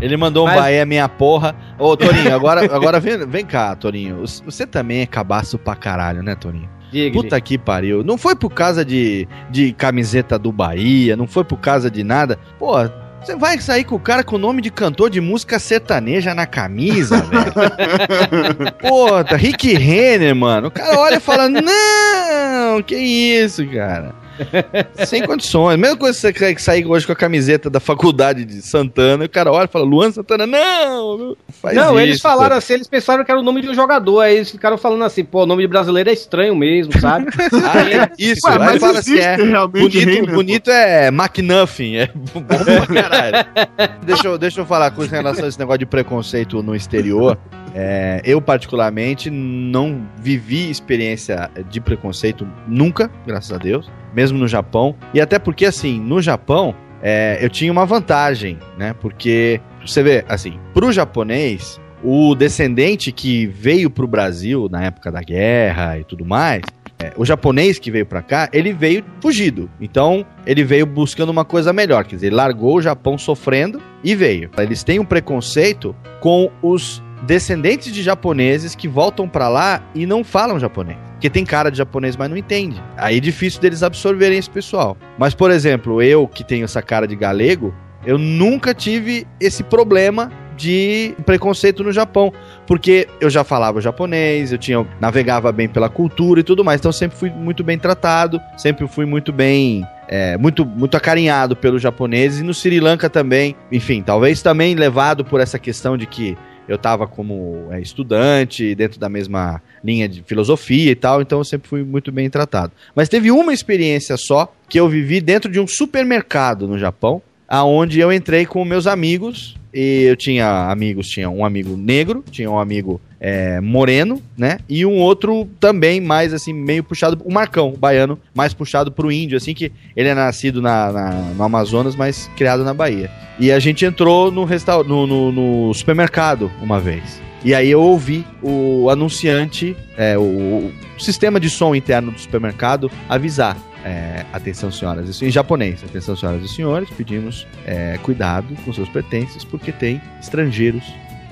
Ele 0.01 0.15
mandou 0.15 0.43
um 0.45 0.47
Mas- 0.47 0.59
Bahia 0.59 0.85
minha 0.85 1.09
porra. 1.09 1.55
Ô, 1.79 1.97
Torinho, 1.97 2.33
agora, 2.33 2.63
agora 2.73 2.99
vem, 2.99 3.25
vem 3.25 3.45
cá, 3.45 3.75
Torinho. 3.75 4.23
Você 4.45 4.65
também 4.67 5.01
é 5.01 5.05
cabaço 5.05 5.57
pra 5.57 5.75
caralho, 5.75 6.21
né, 6.21 6.35
Torinho? 6.35 6.69
Diga, 6.91 7.13
Puta 7.13 7.41
que 7.41 7.57
pariu. 7.57 8.03
Não 8.03 8.17
foi 8.17 8.35
por 8.35 8.49
causa 8.51 8.85
de, 8.85 9.27
de 9.49 9.73
camiseta 9.73 10.37
do 10.39 10.51
Bahia, 10.51 11.17
não 11.17 11.27
foi 11.27 11.43
por 11.43 11.57
causa 11.57 11.91
de 11.91 12.03
nada. 12.03 12.39
Pô, 12.57 12.73
você 13.21 13.35
vai 13.35 13.59
sair 13.59 13.83
com 13.83 13.95
o 13.95 13.99
cara 13.99 14.23
com 14.23 14.35
o 14.35 14.39
nome 14.39 14.61
de 14.61 14.69
cantor 14.71 15.09
de 15.09 15.19
música 15.19 15.59
sertaneja 15.59 16.33
na 16.33 16.45
camisa, 16.45 17.17
velho. 17.23 18.71
Pô, 18.79 19.23
tá 19.23 19.35
Rick 19.35 19.73
Renner, 19.73 20.35
mano. 20.35 20.67
O 20.67 20.71
cara 20.71 20.97
olha 20.99 21.15
e 21.15 21.19
fala: 21.19 21.49
Não, 21.49 22.81
que 22.83 22.95
isso, 22.95 23.67
cara. 23.67 24.13
Sem 25.05 25.25
condições. 25.25 25.77
Mesma 25.77 25.97
coisa 25.97 26.13
que 26.31 26.39
você 26.39 26.53
quer 26.53 26.59
sair 26.59 26.85
hoje 26.85 27.05
com 27.05 27.11
a 27.13 27.15
camiseta 27.15 27.69
da 27.69 27.79
faculdade 27.79 28.45
de 28.45 28.61
Santana, 28.61 29.23
e 29.23 29.27
o 29.27 29.29
cara 29.29 29.51
olha 29.51 29.65
e 29.65 29.67
fala: 29.67 29.85
Luan 29.85 30.11
Santana, 30.11 30.45
não! 30.45 31.17
não 31.17 31.37
Faz 31.61 31.75
Não, 31.75 31.99
eles 31.99 32.15
isso, 32.15 32.23
falaram 32.23 32.51
pô. 32.51 32.57
assim, 32.57 32.73
eles 32.73 32.87
pensaram 32.87 33.23
que 33.23 33.31
era 33.31 33.39
o 33.39 33.43
nome 33.43 33.61
de 33.61 33.69
um 33.69 33.73
jogador, 33.73 34.21
aí 34.21 34.35
eles 34.35 34.51
ficaram 34.51 34.77
falando 34.77 35.03
assim, 35.03 35.23
pô, 35.23 35.43
o 35.43 35.45
nome 35.45 35.63
de 35.63 35.67
brasileiro 35.67 36.09
é 36.09 36.13
estranho 36.13 36.55
mesmo, 36.55 36.97
sabe? 36.99 37.27
Aí, 37.71 38.09
isso, 38.17 38.47
Ué, 38.47 38.59
mas 38.59 38.79
fala 38.79 38.99
assim, 38.99 39.17
é, 39.17 39.37
bonito, 39.37 39.97
Renner, 39.97 40.33
bonito 40.33 40.69
é 40.69 41.07
McNuffin, 41.07 41.95
é 41.95 42.09
bom 42.13 42.41
pra 42.41 42.85
caralho. 42.87 43.47
deixa, 44.05 44.27
eu, 44.27 44.37
deixa 44.37 44.61
eu 44.61 44.65
falar 44.65 44.91
com 44.91 45.01
relação 45.03 45.45
a 45.45 45.47
esse 45.47 45.59
negócio 45.59 45.79
de 45.79 45.85
preconceito 45.85 46.61
no 46.61 46.75
exterior. 46.75 47.37
É, 47.73 48.21
eu, 48.23 48.41
particularmente, 48.41 49.29
não 49.29 50.07
vivi 50.17 50.69
experiência 50.69 51.49
de 51.69 51.79
preconceito 51.79 52.47
nunca, 52.67 53.11
graças 53.25 53.51
a 53.51 53.57
Deus, 53.57 53.91
mesmo 54.13 54.26
no 54.35 54.47
Japão. 54.47 54.95
E 55.13 55.21
até 55.21 55.39
porque, 55.39 55.65
assim, 55.65 55.99
no 55.99 56.21
Japão, 56.21 56.75
é, 57.01 57.37
eu 57.41 57.49
tinha 57.49 57.71
uma 57.71 57.85
vantagem, 57.85 58.57
né? 58.77 58.93
Porque, 58.99 59.61
você 59.85 60.01
vê, 60.01 60.25
assim, 60.27 60.59
pro 60.73 60.91
japonês, 60.91 61.79
o 62.03 62.35
descendente 62.35 63.11
que 63.11 63.45
veio 63.47 63.89
pro 63.89 64.07
Brasil 64.07 64.67
na 64.69 64.83
época 64.83 65.11
da 65.11 65.21
guerra 65.21 65.99
e 65.99 66.03
tudo 66.03 66.25
mais, 66.25 66.61
é, 66.99 67.13
o 67.15 67.23
japonês 67.23 67.77
que 67.77 67.91
veio 67.91 68.05
pra 68.05 68.21
cá, 68.21 68.49
ele 68.51 68.73
veio 68.73 69.03
fugido. 69.21 69.69
Então, 69.79 70.25
ele 70.45 70.63
veio 70.63 70.85
buscando 70.85 71.29
uma 71.29 71.45
coisa 71.45 71.71
melhor. 71.71 72.05
Quer 72.05 72.15
dizer, 72.15 72.27
ele 72.27 72.35
largou 72.35 72.77
o 72.77 72.81
Japão 72.81 73.17
sofrendo 73.17 73.81
e 74.03 74.15
veio. 74.15 74.49
Eles 74.57 74.83
têm 74.83 74.99
um 74.99 75.05
preconceito 75.05 75.95
com 76.19 76.49
os 76.61 77.01
descendentes 77.23 77.93
de 77.93 78.01
japoneses 78.01 78.75
que 78.75 78.87
voltam 78.87 79.27
pra 79.27 79.47
lá 79.47 79.83
e 79.93 80.05
não 80.05 80.23
falam 80.23 80.59
japonês. 80.59 81.06
Porque 81.17 81.31
tem 81.31 81.43
cara 81.43 81.71
de 81.71 81.79
japonês, 81.79 82.15
mas 82.15 82.29
não 82.29 82.37
entende. 82.37 82.81
Aí 82.95 83.17
é 83.17 83.19
difícil 83.19 83.59
deles 83.59 83.81
absorverem 83.81 84.37
esse 84.37 84.49
pessoal. 84.49 84.95
Mas, 85.17 85.33
por 85.33 85.49
exemplo, 85.49 85.99
eu 85.99 86.27
que 86.27 86.43
tenho 86.43 86.63
essa 86.63 86.79
cara 86.79 87.07
de 87.07 87.15
galego, 87.15 87.73
eu 88.05 88.19
nunca 88.19 88.71
tive 88.73 89.25
esse 89.39 89.63
problema 89.63 90.31
de 90.55 91.15
preconceito 91.25 91.83
no 91.83 91.91
Japão, 91.91 92.33
porque 92.65 93.07
eu 93.21 93.29
já 93.29 93.43
falava 93.43 93.79
japonês, 93.79 94.51
eu 94.51 94.57
tinha 94.57 94.85
navegava 94.99 95.51
bem 95.51 95.67
pela 95.67 95.87
cultura 95.87 96.39
e 96.39 96.43
tudo 96.43 96.63
mais, 96.63 96.81
então 96.81 96.91
sempre 96.91 97.15
fui 97.17 97.29
muito 97.29 97.63
bem 97.63 97.77
tratado, 97.77 98.41
sempre 98.57 98.87
fui 98.87 99.05
muito 99.05 99.31
bem 99.31 99.85
é, 100.07 100.37
muito, 100.37 100.65
muito 100.65 100.97
acarinhado 100.97 101.55
pelos 101.55 101.81
japoneses 101.81 102.39
e 102.39 102.43
no 102.43 102.53
Sri 102.53 102.79
Lanka 102.79 103.09
também, 103.09 103.55
enfim, 103.71 104.01
talvez 104.01 104.41
também 104.41 104.73
levado 104.73 105.23
por 105.23 105.39
essa 105.39 105.59
questão 105.59 105.95
de 105.97 106.07
que 106.07 106.37
eu 106.67 106.77
tava 106.77 107.07
como 107.07 107.67
é, 107.71 107.79
estudante 107.79 108.75
dentro 108.75 108.99
da 108.99 109.07
mesma 109.07 109.61
linha 109.83 110.07
de 110.07 110.21
filosofia 110.23 110.91
e 110.91 110.95
tal, 110.95 111.21
então 111.21 111.39
eu 111.39 111.45
sempre 111.45 111.69
fui 111.69 111.83
muito 111.83 112.11
bem 112.11 112.29
tratado. 112.29 112.73
Mas 112.95 113.09
teve 113.09 113.31
uma 113.31 113.53
experiência 113.53 114.17
só 114.17 114.53
que 114.67 114.79
eu 114.79 114.89
vivi 114.89 115.21
dentro 115.21 115.51
de 115.51 115.59
um 115.59 115.67
supermercado 115.67 116.67
no 116.67 116.77
Japão, 116.77 117.21
aonde 117.47 117.99
eu 117.99 118.11
entrei 118.11 118.45
com 118.45 118.65
meus 118.65 118.87
amigos 118.87 119.55
e 119.73 120.03
eu 120.03 120.15
tinha 120.15 120.69
amigos, 120.69 121.07
tinha 121.07 121.29
um 121.29 121.45
amigo 121.45 121.77
negro, 121.77 122.23
tinha 122.29 122.49
um 122.49 122.59
amigo 122.59 122.99
é, 123.19 123.59
moreno, 123.61 124.21
né? 124.37 124.59
E 124.69 124.85
um 124.85 124.97
outro 124.99 125.47
também 125.59 125.99
mais 125.99 126.33
assim, 126.33 126.53
meio 126.53 126.83
puxado, 126.83 127.19
o 127.25 127.33
Marcão, 127.33 127.69
o 127.73 127.77
baiano, 127.77 128.19
mais 128.35 128.53
puxado 128.53 128.91
pro 128.91 129.11
índio, 129.11 129.37
assim, 129.37 129.53
que 129.53 129.71
ele 129.95 130.09
é 130.09 130.13
nascido 130.15 130.61
na, 130.61 130.91
na- 130.91 131.11
no 131.35 131.43
Amazonas, 131.43 131.95
mas 131.95 132.29
criado 132.37 132.63
na 132.63 132.73
Bahia. 132.73 133.09
E 133.39 133.51
a 133.51 133.59
gente 133.59 133.85
entrou 133.85 134.31
no, 134.31 134.43
restaur 134.45 134.83
no, 134.87 135.05
no, 135.07 135.31
no 135.31 135.73
supermercado 135.73 136.51
uma 136.61 136.79
vez. 136.79 137.21
E 137.45 137.53
aí 137.53 137.69
eu 137.69 137.81
ouvi 137.81 138.25
o 138.41 138.89
anunciante, 138.89 139.75
é, 139.95 140.17
o, 140.17 140.21
o 140.21 140.99
sistema 140.99 141.39
de 141.39 141.49
som 141.49 141.73
interno 141.75 142.11
do 142.11 142.19
supermercado 142.19 142.91
avisar. 143.07 143.55
é, 143.85 144.25
atenção, 144.33 144.71
senhoras 144.71 145.07
e 145.07 145.13
senhores, 145.13 145.21
em 145.21 145.31
japonês. 145.31 145.83
Atenção, 145.83 146.15
senhoras 146.15 146.43
e 146.43 146.47
senhores, 146.53 146.89
pedimos 146.89 147.47
é, 147.65 147.97
cuidado 148.01 148.53
com 148.65 148.73
seus 148.73 148.89
pertences, 148.89 149.43
porque 149.45 149.71
tem 149.71 150.01
estrangeiros 150.19 150.83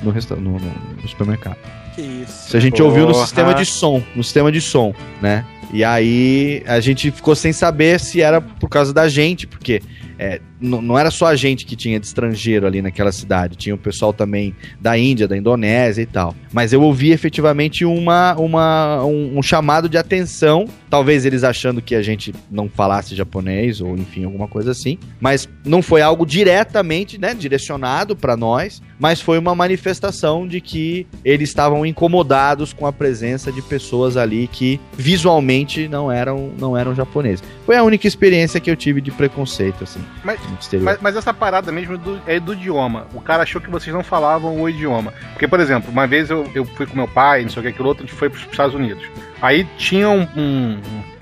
no, 0.03 0.11
resta- 0.11 0.35
no- 0.35 0.59
no- 0.59 0.75
no 1.01 1.07
supermercado. 1.07 1.57
Que 1.95 2.01
isso. 2.01 2.47
Isso 2.47 2.57
a 2.57 2.59
gente 2.59 2.81
ouviu 2.81 3.05
no 3.07 3.13
Porra. 3.13 3.25
sistema 3.25 3.53
de 3.53 3.65
som, 3.65 4.03
no 4.15 4.23
sistema 4.23 4.51
de 4.51 4.59
som, 4.61 4.93
né? 5.21 5.45
E 5.73 5.83
aí 5.83 6.61
a 6.67 6.79
gente 6.79 7.09
ficou 7.11 7.35
sem 7.35 7.51
saber 7.51 7.99
se 7.99 8.21
era 8.21 8.39
por 8.39 8.69
causa 8.69 8.93
da 8.93 9.07
gente, 9.09 9.47
porque 9.47 9.81
é, 10.17 10.39
não 10.59 10.97
era 10.97 11.11
só 11.11 11.27
a 11.27 11.35
gente 11.35 11.65
que 11.65 11.75
tinha 11.75 11.99
de 11.99 12.05
estrangeiro 12.05 12.65
ali 12.65 12.81
naquela 12.81 13.11
cidade, 13.11 13.55
tinha 13.55 13.75
o 13.75 13.77
pessoal 13.77 14.13
também 14.13 14.55
da 14.79 14.97
Índia, 14.97 15.27
da 15.27 15.37
Indonésia 15.37 16.01
e 16.01 16.05
tal. 16.05 16.35
Mas 16.51 16.73
eu 16.73 16.81
ouvi 16.81 17.11
efetivamente 17.11 17.85
uma, 17.85 18.35
uma, 18.35 19.03
um, 19.03 19.37
um 19.37 19.43
chamado 19.43 19.89
de 19.89 19.97
atenção, 19.97 20.65
talvez 20.89 21.25
eles 21.25 21.43
achando 21.43 21.81
que 21.81 21.93
a 21.95 22.01
gente 22.01 22.33
não 22.49 22.69
falasse 22.69 23.15
japonês 23.15 23.81
ou 23.81 23.95
enfim, 23.95 24.23
alguma 24.23 24.47
coisa 24.47 24.71
assim, 24.71 24.97
mas 25.19 25.47
não 25.65 25.81
foi 25.81 26.01
algo 26.01 26.25
diretamente 26.25 27.19
né, 27.19 27.33
direcionado 27.33 28.15
para 28.15 28.37
nós, 28.37 28.81
mas 28.99 29.19
foi 29.21 29.37
uma 29.37 29.53
manifestação 29.53 30.47
de 30.47 30.61
que 30.61 31.05
eles 31.23 31.49
estavam 31.49 31.85
incomodados 31.85 32.71
com 32.71 32.87
a 32.87 32.93
presença 32.93 33.51
de 33.51 33.61
pessoas 33.61 34.15
ali 34.15 34.47
que 34.47 34.79
visualmente 34.97 35.87
não 35.87 36.11
eram, 36.11 36.51
não 36.57 36.77
eram 36.77 36.95
japoneses. 36.95 37.43
Foi 37.65 37.75
a 37.75 37.83
única 37.83 38.07
experiência 38.07 38.59
que 38.59 38.69
eu 38.71 38.75
tive 38.75 39.01
de 39.01 39.11
preconceito, 39.11 39.83
assim, 39.83 40.01
Mas, 40.23 40.39
mas, 40.85 40.97
mas 41.01 41.15
essa 41.15 41.33
parada 41.33 41.71
mesmo 41.71 41.97
do- 41.97 42.21
é 42.25 42.39
do 42.39 42.53
idioma. 42.53 43.05
O 43.13 43.21
cara 43.21 43.43
achou 43.43 43.61
que 43.61 43.69
vocês 43.69 43.93
não 43.95 44.03
falavam 44.03 44.59
o 44.61 44.67
idioma. 44.69 45.13
Porque, 45.33 45.47
por 45.47 45.59
exemplo, 45.59 45.91
uma 45.91 46.07
vez 46.07 46.29
eu, 46.29 46.49
eu 46.55 46.65
fui 46.65 46.85
com 46.87 46.95
meu 46.95 47.07
pai, 47.07 47.43
não 47.43 47.49
sei 47.49 47.59
o 47.59 47.63
que, 47.63 47.69
aquilo 47.69 47.87
outro, 47.87 48.03
a 48.03 48.07
gente 48.07 48.15
foi 48.17 48.29
para 48.29 48.37
os 48.39 48.45
Estados 48.45 48.73
Unidos. 48.75 49.03
Aí 49.41 49.63
tinha 49.77 50.09
um, 50.09 50.27
um, 50.35 50.79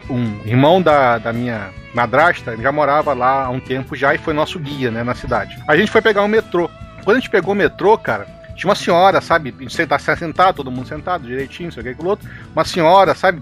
um 0.10 0.42
irmão 0.46 0.82
da, 0.82 1.18
da 1.18 1.34
minha 1.34 1.70
madrasta, 1.94 2.54
ele 2.54 2.64
já 2.64 2.72
morava 2.72 3.14
lá 3.14 3.44
há 3.46 3.50
um 3.50 3.60
tempo 3.60 3.96
já 3.96 4.16
e 4.16 4.18
foi 4.18 4.34
nosso 4.34 4.58
guia, 4.60 4.90
né, 4.90 5.04
na 5.04 5.14
cidade. 5.16 5.58
A 5.68 5.76
gente 5.76 5.92
foi 5.92 6.02
pegar 6.02 6.24
um 6.24 6.28
metrô. 6.28 6.70
Quando 7.04 7.18
a 7.18 7.20
gente 7.20 7.30
pegou 7.30 7.54
o 7.54 7.58
metrô, 7.58 7.98
cara, 7.98 8.26
tinha 8.56 8.70
uma 8.70 8.76
senhora, 8.76 9.20
sabe? 9.20 9.54
Sentar, 9.70 10.00
sentado, 10.00 10.56
todo 10.56 10.72
mundo 10.72 10.88
sentado, 10.88 11.28
direitinho, 11.28 11.68
não 11.68 11.74
sei 11.74 11.82
o 11.82 11.84
que, 11.84 11.90
aquilo 11.92 12.10
outro. 12.10 12.30
Uma 12.56 12.64
senhora, 12.64 13.14
sabe? 13.14 13.42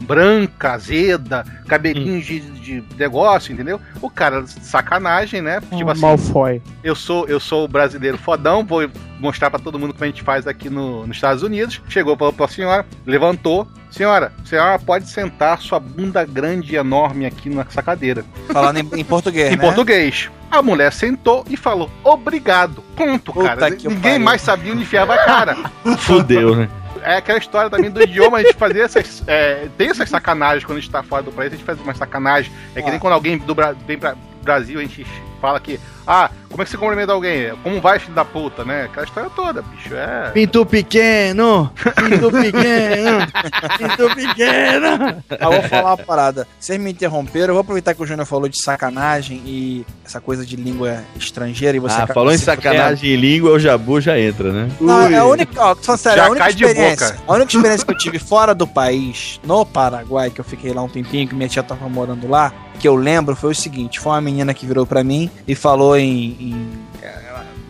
Branca, 0.00 0.72
azeda, 0.72 1.44
cabelinho 1.66 2.20
de, 2.20 2.40
de 2.40 2.84
negócio, 2.98 3.52
entendeu? 3.52 3.80
O 4.00 4.10
cara, 4.10 4.44
sacanagem, 4.46 5.40
né? 5.40 5.60
Tipo 5.74 5.90
assim, 5.90 6.00
Malfoy. 6.00 6.62
eu 6.82 6.94
sou 6.94 7.26
eu 7.26 7.40
sou 7.40 7.64
o 7.64 7.68
brasileiro 7.68 8.18
fodão, 8.18 8.64
vou 8.64 8.88
mostrar 9.18 9.50
pra 9.50 9.58
todo 9.58 9.78
mundo 9.78 9.92
como 9.92 10.04
a 10.04 10.08
gente 10.08 10.22
faz 10.22 10.46
aqui 10.46 10.68
no, 10.68 11.06
nos 11.06 11.16
Estados 11.16 11.42
Unidos. 11.42 11.80
Chegou 11.88 12.16
pra, 12.16 12.32
pra 12.32 12.48
senhora, 12.48 12.84
levantou. 13.06 13.66
Senhora, 13.90 14.32
senhora 14.44 14.76
pode 14.78 15.08
sentar 15.08 15.60
sua 15.60 15.78
bunda 15.78 16.24
grande 16.24 16.72
e 16.74 16.76
enorme 16.76 17.24
aqui 17.26 17.48
nessa 17.48 17.80
cadeira. 17.80 18.24
Falando 18.52 18.78
em, 18.78 19.00
em 19.00 19.04
português, 19.04 19.52
em 19.52 19.56
né? 19.56 19.62
português. 19.62 20.28
A 20.50 20.60
mulher 20.62 20.92
sentou 20.92 21.44
e 21.48 21.56
falou, 21.56 21.88
obrigado. 22.02 22.82
Ponto, 22.96 23.32
Puta 23.32 23.56
cara. 23.56 23.70
que 23.70 23.88
Ninguém 23.88 24.12
pariu. 24.12 24.24
mais 24.24 24.40
sabia 24.42 24.72
onde 24.72 24.82
enfiava 24.82 25.14
a 25.14 25.24
cara. 25.24 25.56
Fudeu, 25.98 26.56
né? 26.56 26.68
É 27.04 27.16
aquela 27.16 27.38
história 27.38 27.68
também 27.70 27.90
do 27.90 28.02
idioma, 28.02 28.38
a 28.38 28.42
gente 28.42 28.54
fazia 28.56 28.82
essas. 28.84 29.22
é, 29.26 29.68
tem 29.76 29.90
essas 29.90 30.08
sacanagens 30.08 30.64
quando 30.64 30.78
a 30.78 30.80
gente 30.80 30.90
tá 30.90 31.02
fora 31.02 31.22
do 31.22 31.30
país, 31.30 31.52
a 31.52 31.56
gente 31.56 31.64
faz 31.64 31.78
uma 31.80 31.94
sacanagem. 31.94 32.50
É 32.74 32.80
que 32.80 32.88
nem 32.88 32.96
Ah. 32.96 33.00
quando 33.00 33.12
alguém 33.12 33.36
do 33.38 33.54
Bra 33.54 33.74
vem 33.86 33.98
pra 33.98 34.16
Brasil, 34.42 34.78
a 34.80 34.82
gente 34.82 35.06
fala 35.40 35.60
que. 35.60 35.78
Ah, 36.06 36.30
como 36.50 36.62
é 36.62 36.64
que 36.64 36.70
você 36.70 36.76
cumprimenta 36.76 37.12
alguém? 37.12 37.52
Como 37.62 37.80
vai, 37.80 37.98
filho 37.98 38.14
da 38.14 38.24
puta, 38.24 38.64
né? 38.64 38.84
Aquela 38.84 39.06
história 39.06 39.30
toda, 39.34 39.62
bicho. 39.62 39.94
É. 39.94 40.30
Pinto 40.32 40.64
pequeno! 40.66 41.70
Pinto 41.96 42.30
pequeno! 42.30 43.26
Pinto 43.78 44.14
pequeno! 44.14 45.22
Ah, 45.40 45.48
vou 45.50 45.62
falar 45.62 45.90
uma 45.94 45.96
parada. 45.96 46.46
Vocês 46.60 46.78
me 46.78 46.92
interromperam, 46.92 47.48
eu 47.48 47.54
vou 47.54 47.60
aproveitar 47.62 47.94
que 47.94 48.02
o 48.02 48.06
Júnior 48.06 48.26
falou 48.26 48.48
de 48.48 48.60
sacanagem 48.62 49.42
e 49.44 49.84
essa 50.04 50.20
coisa 50.20 50.44
de 50.44 50.56
língua 50.56 51.02
estrangeira 51.16 51.76
e 51.76 51.80
você 51.80 52.00
Ah, 52.00 52.06
falou 52.06 52.32
em 52.32 52.38
sacanagem 52.38 53.10
em 53.12 53.16
língua, 53.16 53.52
o 53.52 53.58
Jabu 53.58 54.00
já 54.00 54.18
entra, 54.18 54.52
né? 54.52 54.68
Não, 54.80 55.06
é 55.08 55.16
a 55.18 55.24
única, 55.24 55.60
ó, 55.60 55.74
falando 55.74 56.00
sério, 56.00 56.18
Já 56.18 56.26
a 56.26 56.30
única 56.30 56.44
cai 56.44 56.54
de 56.54 56.64
experiência, 56.64 57.06
boca. 57.08 57.18
a 57.26 57.32
única 57.34 57.50
experiência 57.56 57.86
que 57.86 57.92
eu 57.92 57.98
tive 57.98 58.18
fora 58.18 58.54
do 58.54 58.66
país, 58.66 59.40
no 59.44 59.64
Paraguai, 59.64 60.30
que 60.30 60.40
eu 60.40 60.44
fiquei 60.44 60.72
lá 60.72 60.82
um 60.82 60.88
tempinho, 60.88 61.26
que 61.26 61.34
minha 61.34 61.48
tia 61.48 61.62
tava 61.62 61.88
morando 61.88 62.28
lá, 62.28 62.52
que 62.78 62.88
eu 62.88 62.96
lembro 62.96 63.34
foi 63.36 63.52
o 63.52 63.54
seguinte, 63.54 64.00
foi 64.00 64.12
uma 64.12 64.20
menina 64.20 64.52
que 64.52 64.66
virou 64.66 64.84
pra 64.84 65.02
mim 65.04 65.30
e 65.46 65.54
falou 65.54 65.93
em, 65.96 66.36
em- 66.40 66.70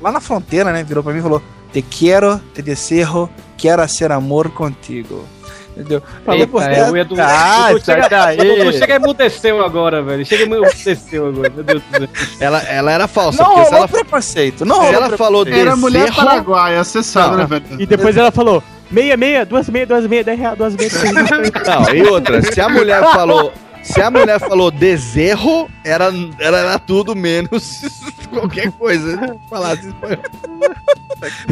lá 0.00 0.12
na 0.12 0.20
fronteira, 0.20 0.72
né, 0.72 0.82
virou 0.84 1.02
pra 1.02 1.12
mim 1.12 1.18
e 1.20 1.22
falou: 1.22 1.42
"Te 1.72 1.82
quero, 1.82 2.40
te 2.54 2.60
desejo, 2.62 3.28
quero 3.56 3.86
ser 3.88 4.12
amor 4.12 4.50
contigo". 4.50 5.24
Entendeu? 5.76 6.00
Falou 6.24 6.40
Eita, 6.40 6.52
por 6.52 6.62
é, 6.62 6.68
dentro. 6.68 6.92
o 6.92 6.96
Edu, 6.96 7.14
Ah, 7.18 7.66
Edu 7.72 7.84
chega, 7.84 8.32
Edu 8.34 8.64
daí. 8.64 8.72
chega 8.78 8.92
e 8.92 8.96
emudeceu 8.96 9.64
agora, 9.64 10.02
velho. 10.04 10.24
Chega 10.24 10.44
e 10.44 10.46
emudeceu 10.46 11.26
agora, 11.26 11.50
meu 11.52 11.64
Deus 11.64 11.82
do 11.82 11.98
céu. 11.98 12.08
Ela, 12.38 12.62
ela 12.62 12.92
era 12.92 13.08
falsa, 13.08 13.42
Não 13.42 13.56
rolou 13.56 13.74
ela, 13.74 13.88
preconceito, 13.88 14.64
não 14.64 14.76
rolou 14.76 14.92
ela 14.92 15.16
falou 15.16 15.48
Era 15.48 15.74
mulher 15.74 16.14
paraguaia, 16.14 16.84
você 16.84 17.02
sabe, 17.02 17.38
né, 17.38 17.46
velho? 17.46 17.64
E 17.80 17.86
depois 17.86 18.16
ela 18.16 18.30
falou: 18.30 18.62
meia, 18.88 19.16
meia, 19.16 19.44
duas 19.44 19.68
meia, 19.68 19.84
duas 19.84 20.06
meia, 20.06 20.22
dez 20.22 20.38
reais, 20.38 20.56
duas 20.56 20.76
meia. 20.76 20.90
Não, 21.66 21.92
e 21.94 22.02
outra, 22.08 22.40
se 22.40 22.60
a 22.60 22.68
mulher 22.68 23.02
falou. 23.12 23.52
Se 23.84 24.00
a 24.00 24.10
mulher 24.10 24.40
falou 24.40 24.70
deserro, 24.70 25.68
era, 25.84 26.06
era, 26.38 26.58
era 26.58 26.78
tudo 26.78 27.14
menos 27.14 27.82
qualquer 28.30 28.72
coisa. 28.72 29.38
Falasse 29.48 29.86
espanhol. 29.88 30.18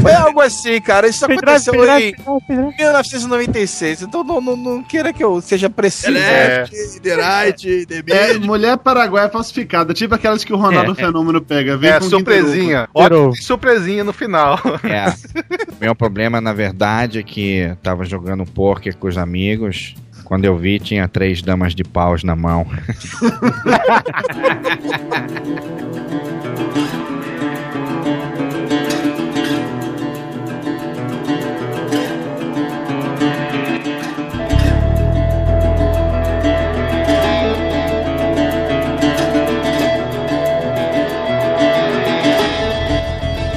Foi 0.00 0.12
algo 0.12 0.40
assim, 0.40 0.80
cara. 0.80 1.06
Isso 1.08 1.26
Pedra- 1.26 1.52
aconteceu 1.52 1.72
pedra- 1.74 2.00
em 2.00 2.14
pedra- 2.46 2.72
1996. 2.78 4.02
Então 4.02 4.24
não, 4.24 4.40
não, 4.40 4.56
não 4.56 4.82
queira 4.82 5.12
que 5.12 5.22
eu 5.22 5.40
seja 5.40 5.68
preciso. 5.70 6.16
É. 6.16 6.64
The 7.02 7.14
right, 7.16 7.86
the 7.86 8.02
É, 8.08 8.34
mid. 8.34 8.44
mulher 8.44 8.76
paraguaia 8.78 9.28
falsificada, 9.28 9.94
tipo 9.94 10.14
aquelas 10.14 10.42
que 10.44 10.52
o 10.52 10.56
Ronaldo 10.56 10.94
Fenômeno 10.94 11.40
pega. 11.40 11.76
Vem 11.76 11.90
É, 11.90 11.98
com 12.00 12.08
surpresinha. 12.08 12.88
Ó, 12.94 13.02
Zero. 13.02 13.32
tem 13.32 13.42
surpresinha 13.42 14.04
no 14.04 14.12
final. 14.12 14.58
É. 14.84 15.12
Meu 15.80 15.94
problema, 15.94 16.40
na 16.40 16.52
verdade, 16.52 17.18
é 17.18 17.22
que 17.22 17.74
tava 17.82 18.04
jogando 18.04 18.44
poker 18.46 18.96
com 18.96 19.06
os 19.08 19.16
amigos. 19.18 19.94
Quando 20.32 20.46
eu 20.46 20.56
vi, 20.56 20.78
tinha 20.78 21.06
três 21.06 21.42
damas 21.42 21.74
de 21.74 21.84
paus 21.84 22.24
na 22.24 22.34
mão. 22.34 22.66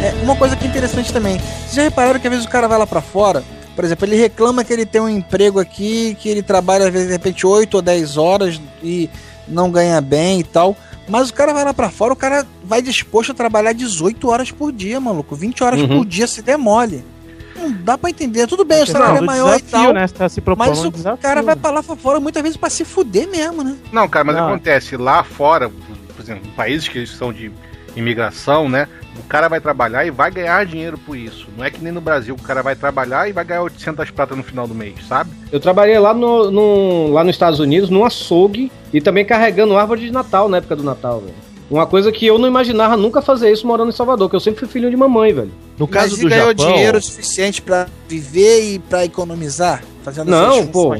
É, 0.03 0.11
uma 0.23 0.36
coisa 0.36 0.57
que 0.57 0.65
é 0.65 0.67
interessante 0.67 1.13
também. 1.13 1.39
Vocês 1.39 1.76
já 1.76 1.84
repararam 1.84 2.19
que 2.19 2.28
às 2.28 2.34
vezes 2.34 2.45
o 2.45 2.49
cara 2.49 2.67
vai 2.67 2.78
lá 2.78 2.86
pra 2.86 2.99
fora, 2.99 3.45
por 3.76 3.84
exemplo, 3.86 4.05
ele 4.05 4.15
reclama 4.15 4.63
que 4.63 4.71
ele 4.73 4.86
tem 4.86 5.01
um 5.01 5.09
emprego 5.09 5.59
aqui, 5.59 6.15
que 6.19 6.30
ele 6.30 6.41
trabalha 6.41 6.86
às 6.88 6.91
vezes 6.93 7.07
de 7.07 7.13
repente 7.13 7.45
8 7.45 7.73
ou 7.76 7.82
10 7.82 8.17
horas 8.17 8.61
e 8.82 9.09
não 9.47 9.69
ganha 9.69 9.99
bem 10.01 10.39
e 10.39 10.43
tal. 10.43 10.76
Mas 11.07 11.30
o 11.30 11.34
cara 11.34 11.53
vai 11.53 11.63
lá 11.63 11.73
pra 11.73 11.89
fora, 11.91 12.13
o 12.13 12.15
cara 12.15 12.45
vai 12.63 12.82
disposto 12.82 13.32
a 13.32 13.36
trabalhar 13.36 13.73
18 13.73 14.28
horas 14.30 14.49
por 14.49 14.71
dia, 14.71 14.99
maluco. 14.99 15.36
20 15.36 15.63
horas 15.63 15.82
Uhum. 15.82 15.88
por 15.99 16.05
dia 16.05 16.26
se 16.26 16.41
demole. 16.41 17.03
Não 17.55 17.71
dá 17.71 17.97
pra 17.97 18.09
entender. 18.09 18.47
Tudo 18.47 18.65
bem, 18.65 18.78
o 18.78 18.86
Não, 18.86 18.88
salário 18.88 19.17
é 19.17 19.19
do 19.19 19.26
maior 19.26 19.57
e 19.57 19.61
desafio, 19.61 19.86
tal. 19.86 19.93
né? 19.93 20.07
Tá 20.07 20.55
Mas 20.57 20.80
um 20.80 20.88
o 20.88 20.91
desafio. 20.91 21.21
cara 21.21 21.41
vai 21.43 21.55
pra 21.55 21.71
lá 21.71 21.84
pra 21.84 21.95
fora 21.95 22.19
muitas 22.19 22.41
vezes 22.43 22.57
pra 22.57 22.69
se 22.69 22.84
fuder 22.84 23.28
mesmo, 23.30 23.63
né? 23.63 23.76
Não, 23.91 24.07
cara, 24.09 24.26
mas 24.26 24.36
Não. 24.36 24.47
acontece 24.47 24.97
lá 24.97 25.23
fora, 25.23 25.69
por 25.69 26.21
exemplo, 26.21 26.47
em 26.47 26.51
países 26.51 26.88
que 26.89 27.05
são 27.07 27.32
de 27.32 27.51
imigração, 27.95 28.67
né? 28.67 28.88
O 29.18 29.24
cara 29.28 29.47
vai 29.47 29.59
trabalhar 29.59 30.05
e 30.05 30.11
vai 30.11 30.30
ganhar 30.30 30.66
dinheiro 30.66 30.97
por 30.97 31.18
isso. 31.18 31.47
Não 31.57 31.63
é 31.66 31.70
que 31.70 31.82
nem 31.84 31.91
no 31.91 32.01
Brasil, 32.01 32.36
o 32.36 32.41
cara 32.41 32.61
vai 32.61 32.76
trabalhar 32.76 33.28
e 33.30 33.34
vai 33.34 33.43
ganhar 33.45 33.63
800 33.63 34.09
pratas 34.11 34.38
no 34.38 34.43
final 34.43 34.68
do 34.68 34.76
mês, 34.76 34.95
sabe? 35.07 35.32
Eu 35.51 35.59
trabalhei 35.59 35.97
lá, 35.99 36.13
no, 36.13 36.51
no- 36.51 37.11
lá 37.11 37.24
nos 37.24 37.36
Estados 37.36 37.59
Unidos, 37.59 37.89
num 37.89 38.05
açougue, 38.05 38.72
e 38.93 38.99
também 39.01 39.26
carregando 39.26 39.78
árvore 39.78 40.01
de 40.01 40.11
Natal, 40.11 40.47
na 40.49 40.57
época 40.57 40.76
do 40.76 40.84
Natal, 40.84 41.22
velho. 41.22 41.34
Uma 41.70 41.88
coisa 41.88 42.11
que 42.11 42.28
eu 42.28 42.38
não 42.38 42.47
imaginava 42.47 42.95
nunca 42.95 43.22
fazer 43.24 43.51
isso 43.51 43.66
morando 43.66 43.89
em 43.89 43.91
Salvador, 43.95 44.30
que 44.30 44.36
eu 44.36 44.39
sempre 44.39 44.59
fui 44.59 44.68
filho 44.70 44.89
de 44.91 44.95
mamãe, 44.95 45.34
velho. 45.34 45.51
No 45.80 45.88
caso 45.88 46.11
Mas 46.11 46.20
do 46.20 46.30
ganhou 46.30 46.49
Japão, 46.49 46.74
dinheiro 46.74 47.01
suficiente 47.01 47.59
pra 47.61 47.88
viver 48.07 48.74
e 48.76 48.80
pra 48.80 49.03
economizar, 49.03 49.82
fazendo 50.03 50.30
Não, 50.30 50.57
essas 50.59 50.70
pô. 50.70 50.95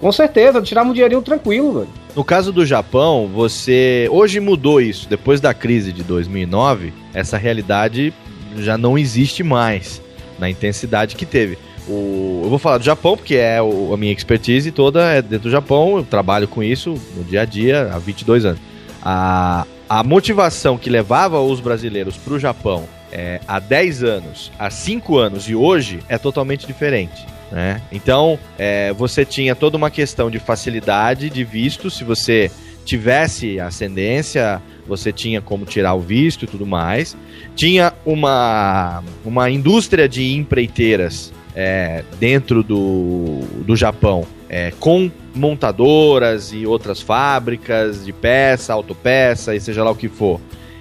Com 0.00 0.12
certeza, 0.12 0.60
tirava 0.62 0.90
um 0.90 0.92
dinheirinho 0.92 1.22
tranquilo, 1.22 1.72
velho. 1.80 1.88
no 2.14 2.22
caso 2.24 2.52
do 2.52 2.64
Japão, 2.66 3.28
você 3.32 4.08
hoje 4.10 4.40
mudou 4.40 4.80
isso. 4.80 5.08
Depois 5.08 5.40
da 5.40 5.52
crise 5.54 5.92
de 5.92 6.02
2009, 6.02 6.92
essa 7.14 7.36
realidade 7.38 8.12
já 8.58 8.76
não 8.78 8.96
existe 8.98 9.42
mais 9.42 10.00
na 10.38 10.48
intensidade 10.50 11.16
que 11.16 11.24
teve. 11.26 11.56
O, 11.88 12.40
eu 12.44 12.50
vou 12.50 12.58
falar 12.58 12.78
do 12.78 12.84
Japão 12.84 13.16
porque 13.16 13.36
é 13.36 13.62
o- 13.62 13.92
a 13.94 13.96
minha 13.96 14.12
expertise 14.12 14.70
toda 14.70 15.02
é 15.12 15.22
dentro 15.22 15.44
do 15.48 15.50
Japão. 15.50 15.96
Eu 15.98 16.02
trabalho 16.04 16.48
com 16.48 16.62
isso 16.62 16.94
no 17.16 17.22
dia 17.24 17.42
a 17.42 17.44
dia 17.44 17.90
há 17.92 17.98
22 17.98 18.44
anos. 18.44 18.60
A, 19.02 19.64
a 19.88 20.02
motivação 20.02 20.76
que 20.76 20.90
levava 20.90 21.40
os 21.40 21.60
brasileiros 21.60 22.16
para 22.16 22.34
o 22.34 22.38
Japão 22.40 22.84
é, 23.12 23.40
há 23.46 23.58
10 23.60 24.02
anos, 24.02 24.50
há 24.58 24.68
5 24.68 25.16
anos 25.16 25.48
e 25.48 25.54
hoje 25.54 26.00
é 26.08 26.18
totalmente 26.18 26.66
diferente. 26.66 27.24
Né? 27.50 27.80
Então, 27.92 28.38
é, 28.58 28.92
você 28.92 29.24
tinha 29.24 29.54
toda 29.54 29.76
uma 29.76 29.90
questão 29.90 30.30
de 30.30 30.38
facilidade 30.38 31.30
de 31.30 31.44
visto. 31.44 31.90
Se 31.90 32.04
você 32.04 32.50
tivesse 32.84 33.58
ascendência, 33.58 34.62
você 34.86 35.12
tinha 35.12 35.40
como 35.40 35.64
tirar 35.64 35.94
o 35.94 36.00
visto 36.00 36.44
e 36.44 36.48
tudo 36.48 36.66
mais. 36.66 37.16
Tinha 37.54 37.92
uma, 38.04 39.02
uma 39.24 39.50
indústria 39.50 40.08
de 40.08 40.34
empreiteiras 40.34 41.32
é, 41.54 42.04
dentro 42.20 42.62
do, 42.62 43.40
do 43.64 43.74
Japão, 43.74 44.26
é, 44.48 44.72
com 44.78 45.10
montadoras 45.34 46.52
e 46.52 46.66
outras 46.66 47.00
fábricas 47.00 48.04
de 48.04 48.12
peça, 48.12 48.72
autopeça 48.72 49.54
e 49.54 49.60
seja 49.60 49.82
lá 49.82 49.90
o 49.90 49.96
que 49.96 50.08
for, 50.08 50.40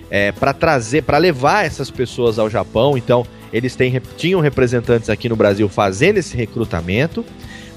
é, 0.09 0.31
para 0.31 0.53
trazer, 0.53 1.03
para 1.03 1.17
levar 1.17 1.65
essas 1.65 1.89
pessoas 1.89 2.37
ao 2.37 2.49
Japão. 2.49 2.97
Então, 2.97 3.25
eles 3.55 3.73
têm, 3.73 4.01
tinham 4.17 4.41
representantes 4.41 5.09
aqui 5.09 5.29
no 5.29 5.35
Brasil 5.37 5.69
fazendo 5.69 6.17
esse 6.17 6.35
recrutamento. 6.35 7.23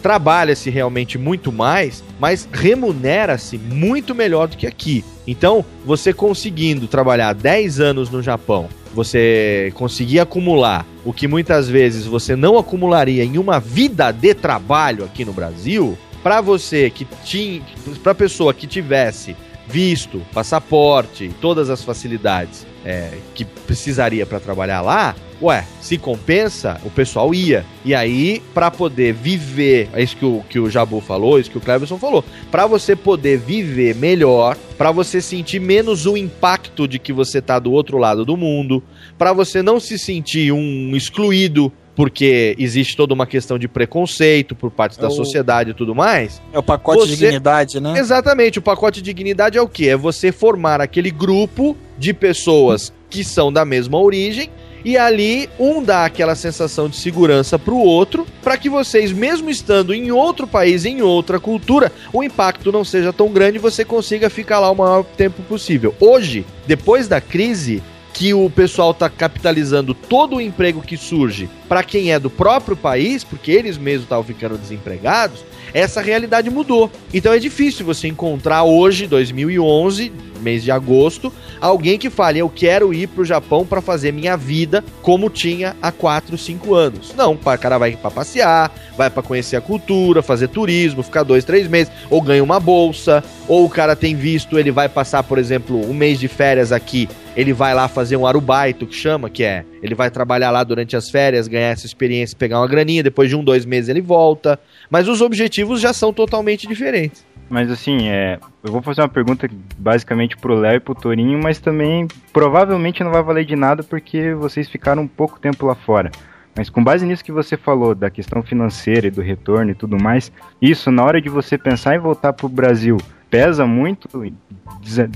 Trabalha-se 0.03 0.71
realmente 0.71 1.17
muito 1.17 1.53
mais, 1.53 2.03
mas 2.19 2.49
remunera-se 2.51 3.57
muito 3.57 4.13
melhor 4.13 4.49
do 4.49 4.57
que 4.57 4.67
aqui. 4.67 5.05
Então, 5.25 5.65
você 5.85 6.13
conseguindo 6.13 6.89
trabalhar 6.89 7.33
10 7.33 7.79
anos 7.79 8.11
no 8.11 8.21
Japão, 8.21 8.69
você 8.93 9.73
conseguir 9.77 10.19
acumular 10.19 10.85
o 11.05 11.13
que 11.13 11.29
muitas 11.29 11.69
vezes 11.69 12.07
você 12.07 12.35
não 12.35 12.59
acumularia 12.59 13.23
em 13.23 13.39
uma 13.39 13.61
vida 13.61 14.11
de 14.11 14.35
trabalho 14.35 15.05
aqui 15.05 15.25
no 15.25 15.33
Brasil, 15.33 15.97
para 16.25 16.41
você 16.41 16.91
que 16.91 17.07
tinha, 17.25 17.63
para 18.03 18.17
pessoa 18.17 18.53
que 18.53 18.67
tivesse 18.67 19.37
visto, 19.69 20.23
passaporte, 20.33 21.31
todas 21.41 21.71
as 21.71 21.85
facilidades 21.85 22.67
é, 22.85 23.13
que 23.35 23.45
precisaria 23.45 24.27
para 24.27 24.41
trabalhar 24.41 24.81
lá, 24.81 25.15
ué, 25.41 25.65
se 25.81 25.97
compensa, 25.99 26.81
o 26.85 26.91
pessoal 26.91 27.33
ia. 27.33 27.65
E 27.85 27.95
aí, 27.95 28.43
para 28.53 28.71
poder 28.71 29.13
viver, 29.15 29.89
é 29.93 30.03
isso 30.03 30.17
que 30.17 30.25
o, 30.25 30.43
que 30.49 30.59
o 30.59 30.69
Jabu 30.71 31.01
falou, 31.01 31.39
isso 31.39 31.51
que 31.51 31.59
o 31.59 31.61
Cleverson 31.61 31.99
falou, 31.99 32.25
para 32.51 32.67
você 32.67 32.97
poder 32.97 33.39
viver 33.39 33.95
melhor, 33.95 34.57
para 34.77 34.91
você 34.91 35.21
sentir 35.21 35.61
menos 35.61 36.07
o 36.07 36.17
impacto 36.17 36.87
de 36.89 36.99
que 36.99 37.13
você 37.13 37.41
tá 37.41 37.59
do 37.59 37.71
outro 37.73 37.99
lado 37.99 38.25
do 38.25 38.37
mundo, 38.37 38.83
para 39.17 39.33
você 39.33 39.63
não 39.63 39.79
se 39.81 39.99
sentir 39.99 40.53
um 40.53 40.95
excluído, 40.97 41.73
porque 41.97 42.55
existe 42.59 42.97
toda 42.97 43.13
uma 43.13 43.27
questão 43.27 43.59
de 43.59 43.67
preconceito 43.67 44.55
por 44.55 44.71
parte 44.71 44.97
da 45.01 45.07
É 45.07 45.11
o- 45.11 45.13
sociedade 45.13 45.71
e 45.71 45.75
tudo 45.75 45.95
mais. 45.97 46.41
É 46.53 46.59
o 46.59 46.63
pacote 46.63 47.03
de 47.09 47.17
Você- 47.17 47.25
dignidade, 47.25 47.81
né? 47.81 47.99
Exatamente, 47.99 48.59
o 48.59 48.63
pacote 48.63 49.01
de 49.03 49.07
dignidade 49.13 49.59
é 49.59 49.63
o 49.63 49.69
quê? 49.69 49.87
É 49.89 49.97
você 49.97 50.31
formar 50.31 50.81
aquele 50.81 51.11
grupo 51.11 51.77
de 51.99 52.15
pessoas 52.15 52.93
que 53.11 53.25
são 53.25 53.53
da 53.53 53.65
mesma 53.65 53.99
origem 53.99 54.49
e 54.85 54.97
ali 54.97 55.49
um 55.59 55.83
dá 55.83 56.05
aquela 56.05 56.35
sensação 56.35 56.89
de 56.89 56.97
segurança 56.97 57.59
pro 57.59 57.77
outro, 57.77 58.27
para 58.43 58.57
que 58.57 58.69
vocês, 58.69 59.13
mesmo 59.13 59.51
estando 59.51 59.95
em 59.95 60.11
outro 60.11 60.47
país, 60.47 60.85
em 60.85 61.03
outra 61.03 61.39
cultura, 61.41 61.93
o 62.13 62.23
impacto 62.23 62.73
não 62.73 62.85
seja 62.85 63.13
tão 63.13 63.29
grande 63.29 63.57
e 63.57 63.61
você 63.61 63.85
consiga 63.85 64.31
ficar 64.31 64.61
lá 64.61 64.71
o 64.71 64.77
maior 64.77 65.05
tempo 65.05 65.43
possível. 65.43 65.95
Hoje, 66.01 66.47
depois 66.67 67.09
da 67.09 67.21
crise, 67.21 67.83
que 68.19 68.35
o 68.35 68.51
pessoal 68.51 68.93
tá 68.93 69.09
capitalizando 69.09 69.95
todo 69.95 70.37
o 70.37 70.41
emprego 70.41 70.83
que 70.83 70.97
surge 70.97 71.49
para 71.69 71.85
quem 71.85 72.13
é 72.13 72.19
do 72.19 72.29
próprio 72.29 72.77
país, 72.77 73.23
porque 73.23 73.53
eles 73.53 73.79
mesmos 73.79 74.05
estavam 74.05 74.25
ficando 74.25 74.59
desempregados, 74.59 75.45
essa 75.73 76.01
realidade 76.01 76.51
mudou. 76.51 76.91
Então 77.13 77.33
é 77.33 77.39
difícil 77.39 77.85
você 77.85 78.09
encontrar 78.09 78.65
hoje, 78.65 79.07
2011, 79.07 80.13
mês 80.39 80.63
de 80.63 80.71
agosto, 80.71 81.33
alguém 81.61 81.99
que 81.99 82.11
fale: 82.11 82.39
Eu 82.39 82.49
quero 82.49 82.95
ir 82.95 83.09
pro 83.09 83.25
Japão 83.25 83.67
para 83.67 83.81
fazer 83.81 84.13
minha 84.13 84.37
vida 84.37 84.85
como 85.03 85.29
tinha 85.29 85.77
há 85.83 85.91
4, 85.93 86.39
5 86.39 86.75
anos. 86.75 87.15
Não, 87.17 87.33
o 87.33 87.59
cara 87.59 87.79
vai 87.79 87.97
para 87.97 88.11
passear, 88.11 88.73
vai 88.97 89.11
para 89.11 89.23
conhecer 89.23 89.57
a 89.57 89.61
cultura, 89.61 90.23
fazer 90.23 90.49
turismo, 90.49 91.03
ficar 91.03 91.23
dois, 91.23 91.45
três 91.45 91.69
meses, 91.69 91.93
ou 92.09 92.21
ganha 92.21 92.43
uma 92.43 92.61
bolsa, 92.61 93.23
ou 93.47 93.65
o 93.65 93.71
cara 93.71 93.97
tem 93.97 94.15
visto, 94.15 94.59
ele 94.59 94.71
vai 94.71 94.89
passar, 94.89 95.23
por 95.23 95.39
exemplo, 95.39 95.79
um 95.89 95.95
mês 95.95 96.19
de 96.19 96.29
férias 96.29 96.73
aqui, 96.73 97.09
ele 97.37 97.53
vai 97.53 97.75
lá 97.75 97.89
fazer 97.89 98.17
um 98.17 98.27
arubaito, 98.27 98.87
que 98.87 98.95
chama, 98.95 99.31
que 99.31 99.45
é, 99.45 99.65
ele 99.83 99.95
vai 99.95 100.11
trabalhar 100.11 100.51
lá 100.51 100.65
durante 100.65 100.97
as 100.97 101.11
férias, 101.11 101.49
ganhar 101.49 101.69
essa 101.69 101.87
experiência, 101.87 102.37
pegar 102.37 102.61
uma 102.61 102.69
graninha, 102.69 103.03
depois 103.03 103.29
de 103.29 103.37
um, 103.37 103.45
dois 103.45 103.65
meses 103.65 103.89
ele 103.89 104.01
volta. 104.01 104.59
Mas 104.91 105.09
os 105.09 105.21
objetivos 105.21 105.81
já 105.81 105.93
são 105.93 106.13
totalmente 106.13 106.67
diferentes. 106.67 107.27
Mas 107.49 107.71
assim, 107.71 108.09
é, 108.09 108.39
eu 108.63 108.71
vou 108.71 108.83
fazer 108.83 109.01
uma 109.01 109.09
pergunta 109.09 109.49
basicamente 109.79 110.37
pro 110.37 110.55
Léo 110.55 110.77
e 110.77 110.81
pro 110.81 110.95
Torinho, 110.95 111.41
mas 111.43 111.59
também 111.59 112.07
provavelmente 112.33 113.03
não 113.03 113.11
vai 113.11 113.23
valer 113.23 113.45
de 113.45 113.57
nada 113.57 113.83
porque 113.83 114.35
vocês 114.35 114.69
ficaram 114.69 115.03
um 115.03 115.09
pouco 115.09 115.41
tempo 115.41 115.67
lá 115.67 115.75
fora. 115.75 116.11
Mas 116.55 116.69
com 116.69 116.83
base 116.83 117.07
nisso 117.07 117.25
que 117.25 117.31
você 117.31 117.57
falou, 117.57 117.95
da 117.95 118.11
questão 118.11 118.43
financeira 118.43 119.07
e 119.07 119.13
do 119.13 119.23
retorno 119.23 119.71
e 119.71 119.75
tudo 119.75 119.97
mais, 119.97 120.33
isso 120.61 120.91
na 120.91 121.05
hora 121.05 121.21
de 121.21 121.29
você 121.29 121.57
pensar 121.57 121.95
em 121.95 122.01
voltar 122.01 122.33
pro 122.33 122.49
Brasil, 122.49 122.99
pesa 123.31 123.67
muito, 123.67 124.09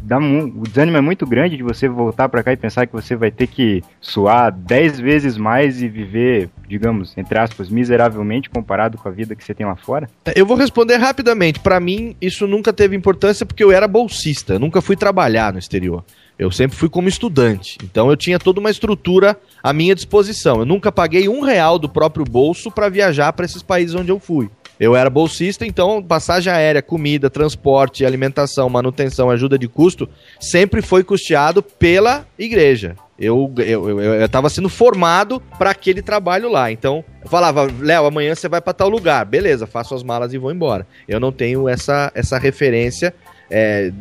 dá 0.02 0.18
o 0.18 0.66
desânimo 0.68 0.96
é 0.96 1.00
muito 1.00 1.26
grande 1.26 1.56
de 1.56 1.62
você 1.62 1.88
voltar 1.88 2.28
pra 2.28 2.42
cá 2.42 2.52
e 2.52 2.56
pensar 2.56 2.86
que 2.86 2.92
você 2.92 3.16
vai 3.16 3.30
ter 3.30 3.46
que 3.46 3.82
suar 4.00 4.52
10 4.52 5.00
vezes 5.00 5.36
mais 5.36 5.82
e 5.82 5.88
viver, 5.88 6.50
digamos, 6.68 7.16
entre 7.16 7.38
aspas, 7.38 7.68
miseravelmente 7.68 8.50
comparado 8.50 8.98
com 8.98 9.08
a 9.08 9.12
vida 9.12 9.34
que 9.34 9.44
você 9.44 9.54
tem 9.54 9.66
lá 9.66 9.76
fora? 9.76 10.08
Eu 10.34 10.46
vou 10.46 10.56
responder 10.56 10.96
rapidamente. 10.96 11.60
Pra 11.60 11.80
mim, 11.80 12.16
isso 12.20 12.46
nunca 12.46 12.72
teve 12.72 12.96
importância 12.96 13.46
porque 13.46 13.64
eu 13.64 13.72
era 13.72 13.88
bolsista, 13.88 14.54
eu 14.54 14.58
nunca 14.58 14.80
fui 14.80 14.96
trabalhar 14.96 15.52
no 15.52 15.58
exterior. 15.58 16.04
Eu 16.38 16.50
sempre 16.50 16.76
fui 16.76 16.88
como 16.88 17.08
estudante. 17.08 17.78
Então 17.84 18.10
eu 18.10 18.16
tinha 18.16 18.38
toda 18.38 18.58
uma 18.58 18.70
estrutura 18.70 19.38
à 19.62 19.72
minha 19.72 19.94
disposição. 19.94 20.60
Eu 20.60 20.66
nunca 20.66 20.90
paguei 20.90 21.28
um 21.28 21.42
real 21.42 21.78
do 21.78 21.88
próprio 21.88 22.24
bolso 22.24 22.70
pra 22.70 22.88
viajar 22.88 23.32
pra 23.32 23.44
esses 23.44 23.62
países 23.62 23.94
onde 23.94 24.10
eu 24.10 24.18
fui. 24.18 24.50
Eu 24.82 24.96
era 24.96 25.08
bolsista, 25.08 25.64
então 25.64 26.02
passagem 26.02 26.52
aérea, 26.52 26.82
comida, 26.82 27.30
transporte, 27.30 28.04
alimentação, 28.04 28.68
manutenção, 28.68 29.30
ajuda 29.30 29.56
de 29.56 29.68
custo, 29.68 30.08
sempre 30.40 30.82
foi 30.82 31.04
custeado 31.04 31.62
pela 31.62 32.26
igreja. 32.36 32.96
Eu, 33.16 33.54
eu, 33.58 33.88
eu, 33.88 34.00
eu 34.00 34.28
tava 34.28 34.50
sendo 34.50 34.68
formado 34.68 35.40
para 35.56 35.70
aquele 35.70 36.02
trabalho 36.02 36.50
lá. 36.50 36.72
Então, 36.72 37.04
eu 37.22 37.30
falava, 37.30 37.70
Léo, 37.78 38.06
amanhã 38.06 38.34
você 38.34 38.48
vai 38.48 38.60
para 38.60 38.72
tal 38.72 38.88
lugar. 38.88 39.24
Beleza, 39.24 39.68
faço 39.68 39.94
as 39.94 40.02
malas 40.02 40.34
e 40.34 40.38
vou 40.38 40.50
embora. 40.50 40.84
Eu 41.06 41.20
não 41.20 41.30
tenho 41.30 41.68
essa, 41.68 42.10
essa 42.12 42.36
referência 42.36 43.14
é, 43.48 43.92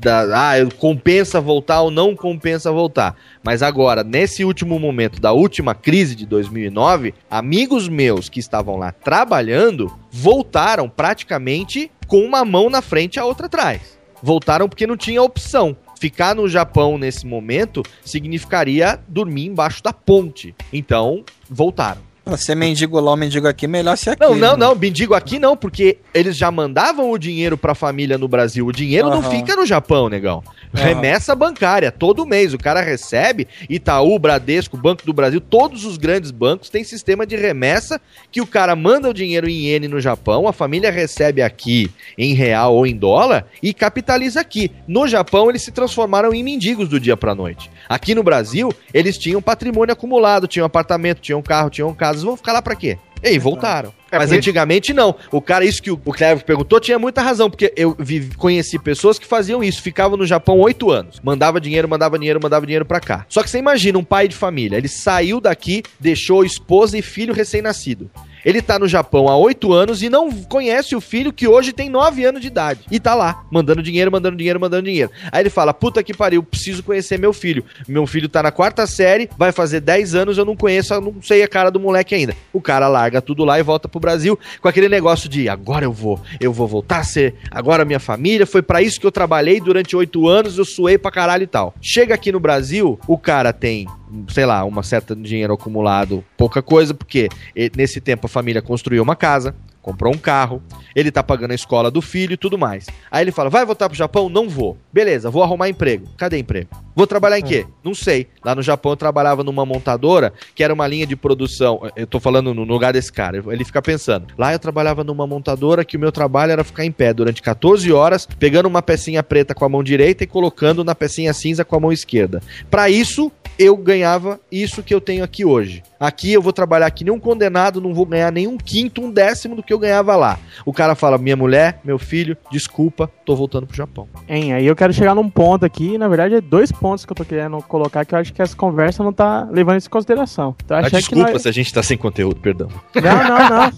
da, 0.00 0.52
ah, 0.52 0.66
compensa 0.78 1.40
voltar 1.40 1.82
ou 1.82 1.90
não 1.90 2.16
compensa 2.16 2.72
voltar. 2.72 3.16
Mas 3.42 3.62
agora, 3.62 4.02
nesse 4.02 4.44
último 4.44 4.78
momento 4.78 5.20
da 5.20 5.32
última 5.32 5.74
crise 5.74 6.14
de 6.14 6.26
2009, 6.26 7.14
amigos 7.30 7.88
meus 7.88 8.28
que 8.28 8.40
estavam 8.40 8.76
lá 8.76 8.92
trabalhando 8.92 9.92
voltaram 10.10 10.88
praticamente 10.88 11.90
com 12.06 12.24
uma 12.24 12.44
mão 12.44 12.70
na 12.70 12.82
frente 12.82 13.16
e 13.16 13.20
a 13.20 13.24
outra 13.24 13.46
atrás. 13.46 13.98
Voltaram 14.22 14.68
porque 14.68 14.86
não 14.86 14.96
tinha 14.96 15.22
opção. 15.22 15.76
Ficar 15.98 16.34
no 16.34 16.48
Japão 16.48 16.96
nesse 16.96 17.26
momento 17.26 17.82
significaria 18.02 18.98
dormir 19.06 19.46
embaixo 19.46 19.82
da 19.82 19.92
ponte. 19.92 20.54
Então, 20.72 21.24
voltaram. 21.48 22.09
Você 22.26 22.54
mendigo 22.54 23.00
lá, 23.00 23.16
mendigo 23.16 23.48
aqui, 23.48 23.66
melhor 23.66 23.96
ser 23.96 24.10
aqui. 24.10 24.22
Não, 24.22 24.34
não, 24.34 24.52
né? 24.52 24.56
não, 24.56 24.74
mendigo 24.74 25.14
aqui 25.14 25.38
não, 25.38 25.56
porque 25.56 25.98
eles 26.12 26.36
já 26.36 26.50
mandavam 26.50 27.10
o 27.10 27.18
dinheiro 27.18 27.56
pra 27.56 27.74
família 27.74 28.18
no 28.18 28.28
Brasil. 28.28 28.66
O 28.66 28.72
dinheiro 28.72 29.08
não 29.08 29.18
Aham. 29.18 29.30
fica 29.30 29.56
no 29.56 29.66
Japão, 29.66 30.08
negão. 30.08 30.42
Aham. 30.74 30.84
Remessa 30.84 31.34
bancária, 31.34 31.90
todo 31.90 32.26
mês. 32.26 32.54
O 32.54 32.58
cara 32.58 32.80
recebe, 32.82 33.48
Itaú, 33.68 34.18
Bradesco, 34.18 34.76
Banco 34.76 35.04
do 35.04 35.12
Brasil, 35.12 35.40
todos 35.40 35.84
os 35.84 35.96
grandes 35.96 36.30
bancos 36.30 36.68
têm 36.68 36.84
sistema 36.84 37.26
de 37.26 37.36
remessa 37.36 38.00
que 38.30 38.40
o 38.40 38.46
cara 38.46 38.76
manda 38.76 39.08
o 39.08 39.14
dinheiro 39.14 39.48
em 39.48 39.66
iene 39.66 39.88
no 39.88 40.00
Japão, 40.00 40.46
a 40.46 40.52
família 40.52 40.90
recebe 40.90 41.42
aqui 41.42 41.90
em 42.16 42.34
real 42.34 42.74
ou 42.74 42.86
em 42.86 42.94
dólar 42.94 43.46
e 43.62 43.72
capitaliza 43.74 44.40
aqui. 44.40 44.70
No 44.86 45.08
Japão, 45.08 45.48
eles 45.48 45.62
se 45.62 45.72
transformaram 45.72 46.32
em 46.32 46.44
mendigos 46.44 46.88
do 46.88 47.00
dia 47.00 47.16
pra 47.16 47.34
noite. 47.34 47.70
Aqui 47.90 48.14
no 48.14 48.22
Brasil, 48.22 48.72
eles 48.94 49.18
tinham 49.18 49.42
patrimônio 49.42 49.92
acumulado, 49.92 50.46
tinham 50.46 50.64
apartamento, 50.64 51.20
tinham 51.20 51.42
carro, 51.42 51.68
tinham 51.70 51.92
casas. 51.92 52.22
Vão 52.22 52.36
ficar 52.36 52.52
lá 52.52 52.62
pra 52.62 52.76
quê? 52.76 52.96
E 53.20 53.26
aí, 53.28 53.38
voltaram. 53.38 53.92
É, 54.12 54.16
Mas 54.16 54.30
antigamente 54.38 54.94
não. 54.94 55.14
O 55.30 55.42
cara, 55.42 55.64
isso 55.64 55.82
que 55.82 55.90
o 55.90 55.96
Cleber 55.98 56.44
perguntou, 56.44 56.78
tinha 56.80 56.98
muita 57.00 57.20
razão, 57.20 57.50
porque 57.50 57.72
eu 57.76 57.94
vi- 57.98 58.30
conheci 58.36 58.78
pessoas 58.78 59.18
que 59.18 59.26
faziam 59.26 59.62
isso, 59.62 59.82
ficavam 59.82 60.16
no 60.16 60.24
Japão 60.24 60.58
oito 60.60 60.90
anos. 60.90 61.20
Mandava 61.22 61.60
dinheiro, 61.60 61.88
mandava 61.88 62.16
dinheiro, 62.16 62.40
mandava 62.42 62.64
dinheiro 62.64 62.84
pra 62.86 62.98
cá. 63.00 63.26
Só 63.28 63.42
que 63.42 63.50
você 63.50 63.58
imagina 63.58 63.98
um 63.98 64.04
pai 64.04 64.26
de 64.28 64.34
família, 64.36 64.76
ele 64.78 64.88
saiu 64.88 65.40
daqui, 65.40 65.82
deixou 65.98 66.44
esposa 66.44 66.96
e 66.96 67.02
filho 67.02 67.34
recém-nascido. 67.34 68.08
Ele 68.44 68.62
tá 68.62 68.78
no 68.78 68.88
Japão 68.88 69.28
há 69.28 69.36
oito 69.36 69.72
anos 69.72 70.02
e 70.02 70.08
não 70.08 70.30
conhece 70.30 70.94
o 70.96 71.00
filho 71.00 71.32
que 71.32 71.46
hoje 71.46 71.72
tem 71.72 71.88
nove 71.88 72.24
anos 72.24 72.40
de 72.40 72.46
idade. 72.46 72.80
E 72.90 72.98
tá 72.98 73.14
lá, 73.14 73.44
mandando 73.50 73.82
dinheiro, 73.82 74.10
mandando 74.10 74.36
dinheiro, 74.36 74.60
mandando 74.60 74.84
dinheiro. 74.84 75.10
Aí 75.30 75.42
ele 75.42 75.50
fala: 75.50 75.74
puta 75.74 76.02
que 76.02 76.14
pariu, 76.14 76.42
preciso 76.42 76.82
conhecer 76.82 77.18
meu 77.18 77.32
filho. 77.32 77.64
Meu 77.86 78.06
filho 78.06 78.28
tá 78.28 78.42
na 78.42 78.50
quarta 78.50 78.86
série, 78.86 79.28
vai 79.36 79.52
fazer 79.52 79.80
10 79.80 80.14
anos, 80.14 80.38
eu 80.38 80.44
não 80.44 80.56
conheço, 80.56 80.94
eu 80.94 81.00
não 81.00 81.22
sei 81.22 81.42
a 81.42 81.48
cara 81.48 81.70
do 81.70 81.80
moleque 81.80 82.14
ainda. 82.14 82.34
O 82.52 82.60
cara 82.60 82.88
larga 82.88 83.20
tudo 83.20 83.44
lá 83.44 83.58
e 83.58 83.62
volta 83.62 83.88
pro 83.88 84.00
Brasil 84.00 84.38
com 84.60 84.68
aquele 84.68 84.88
negócio 84.88 85.28
de 85.28 85.48
agora 85.48 85.84
eu 85.84 85.92
vou, 85.92 86.20
eu 86.40 86.52
vou 86.52 86.66
voltar 86.66 86.98
a 86.98 87.04
ser, 87.04 87.34
agora 87.50 87.84
minha 87.84 88.00
família, 88.00 88.46
foi 88.46 88.62
pra 88.62 88.82
isso 88.82 89.00
que 89.00 89.06
eu 89.06 89.12
trabalhei 89.12 89.60
durante 89.60 89.96
oito 89.96 90.28
anos, 90.28 90.58
eu 90.58 90.64
suei 90.64 90.98
pra 90.98 91.10
caralho 91.10 91.44
e 91.44 91.46
tal. 91.46 91.74
Chega 91.80 92.14
aqui 92.14 92.32
no 92.32 92.40
Brasil, 92.40 92.98
o 93.06 93.18
cara 93.18 93.52
tem 93.52 93.86
sei 94.28 94.46
lá, 94.46 94.64
uma 94.64 94.82
certa 94.82 95.14
dinheiro 95.14 95.52
acumulado, 95.52 96.24
pouca 96.36 96.62
coisa, 96.62 96.94
porque 96.94 97.28
nesse 97.76 98.00
tempo 98.00 98.26
a 98.26 98.28
família 98.28 98.62
construiu 98.62 99.02
uma 99.02 99.16
casa, 99.16 99.54
comprou 99.82 100.14
um 100.14 100.18
carro, 100.18 100.62
ele 100.94 101.10
tá 101.10 101.22
pagando 101.22 101.52
a 101.52 101.54
escola 101.54 101.90
do 101.90 102.02
filho 102.02 102.34
e 102.34 102.36
tudo 102.36 102.58
mais. 102.58 102.86
Aí 103.10 103.24
ele 103.24 103.32
fala: 103.32 103.48
vai 103.48 103.64
voltar 103.64 103.88
pro 103.88 103.96
Japão? 103.96 104.28
Não 104.28 104.48
vou. 104.48 104.76
Beleza, 104.92 105.30
vou 105.30 105.42
arrumar 105.42 105.68
emprego. 105.68 106.06
Cadê 106.16 106.38
emprego? 106.38 106.68
Vou 106.94 107.06
trabalhar 107.06 107.38
em 107.38 107.42
quê? 107.42 107.66
Não 107.82 107.94
sei. 107.94 108.26
Lá 108.44 108.54
no 108.54 108.62
Japão 108.62 108.92
eu 108.92 108.96
trabalhava 108.96 109.42
numa 109.42 109.64
montadora 109.64 110.34
que 110.54 110.62
era 110.62 110.74
uma 110.74 110.86
linha 110.86 111.06
de 111.06 111.16
produção. 111.16 111.80
Eu 111.96 112.06
tô 112.06 112.20
falando 112.20 112.52
no 112.52 112.64
lugar 112.64 112.92
desse 112.92 113.10
cara. 113.10 113.42
Ele 113.46 113.64
fica 113.64 113.80
pensando. 113.80 114.26
Lá 114.36 114.52
eu 114.52 114.58
trabalhava 114.58 115.02
numa 115.02 115.26
montadora 115.26 115.84
que 115.84 115.96
o 115.96 116.00
meu 116.00 116.12
trabalho 116.12 116.52
era 116.52 116.64
ficar 116.64 116.84
em 116.84 116.92
pé 116.92 117.14
durante 117.14 117.40
14 117.40 117.90
horas, 117.90 118.26
pegando 118.26 118.66
uma 118.66 118.82
pecinha 118.82 119.22
preta 119.22 119.54
com 119.54 119.64
a 119.64 119.68
mão 119.68 119.82
direita 119.82 120.24
e 120.24 120.26
colocando 120.26 120.84
na 120.84 120.94
pecinha 120.94 121.32
cinza 121.32 121.64
com 121.64 121.76
a 121.76 121.80
mão 121.80 121.92
esquerda. 121.92 122.42
Pra 122.70 122.90
isso, 122.90 123.32
eu 123.62 123.76
ganhava 123.76 124.40
isso 124.50 124.82
que 124.82 124.94
eu 124.94 125.00
tenho 125.02 125.22
aqui 125.22 125.44
hoje. 125.44 125.82
Aqui 126.00 126.32
eu 126.32 126.40
vou 126.40 126.50
trabalhar 126.52 126.90
que 126.90 127.04
nem 127.04 127.12
um 127.12 127.20
condenado, 127.20 127.78
não 127.78 127.92
vou 127.92 128.06
ganhar 128.06 128.32
nem 128.32 128.46
um 128.46 128.56
quinto, 128.56 129.02
um 129.02 129.10
décimo 129.10 129.54
do 129.54 129.62
que 129.62 129.70
eu 129.70 129.78
ganhava 129.78 130.16
lá. 130.16 130.38
O 130.64 130.72
cara 130.72 130.94
fala: 130.94 131.18
minha 131.18 131.36
mulher, 131.36 131.78
meu 131.84 131.98
filho, 131.98 132.36
desculpa, 132.50 133.10
tô 133.26 133.36
voltando 133.36 133.66
pro 133.66 133.76
Japão. 133.76 134.08
Hein, 134.26 134.54
aí 134.54 134.66
eu 134.66 134.74
quero 134.74 134.94
chegar 134.94 135.14
num 135.14 135.28
ponto 135.28 135.66
aqui, 135.66 135.98
na 135.98 136.08
verdade 136.08 136.34
é 136.36 136.40
dois 136.40 136.72
pontos 136.72 137.04
que 137.04 137.12
eu 137.12 137.16
tô 137.16 137.24
querendo 137.24 137.58
colocar 137.62 138.04
que 138.06 138.14
eu 138.14 138.18
acho 138.18 138.32
que 138.32 138.40
essa 138.40 138.56
conversa 138.56 139.04
não 139.04 139.12
tá 139.12 139.46
levando 139.52 139.76
isso 139.76 139.88
em 139.88 139.90
consideração. 139.90 140.56
Então, 140.64 140.78
Ah, 140.78 140.88
desculpa 140.88 141.26
que 141.26 141.32
nós... 141.34 141.42
se 141.42 141.48
a 141.48 141.52
gente 141.52 141.72
tá 141.72 141.82
sem 141.82 141.98
conteúdo, 141.98 142.36
perdão. 142.36 142.68
Não, 142.94 143.02
não, 143.28 143.48
não. 143.50 143.70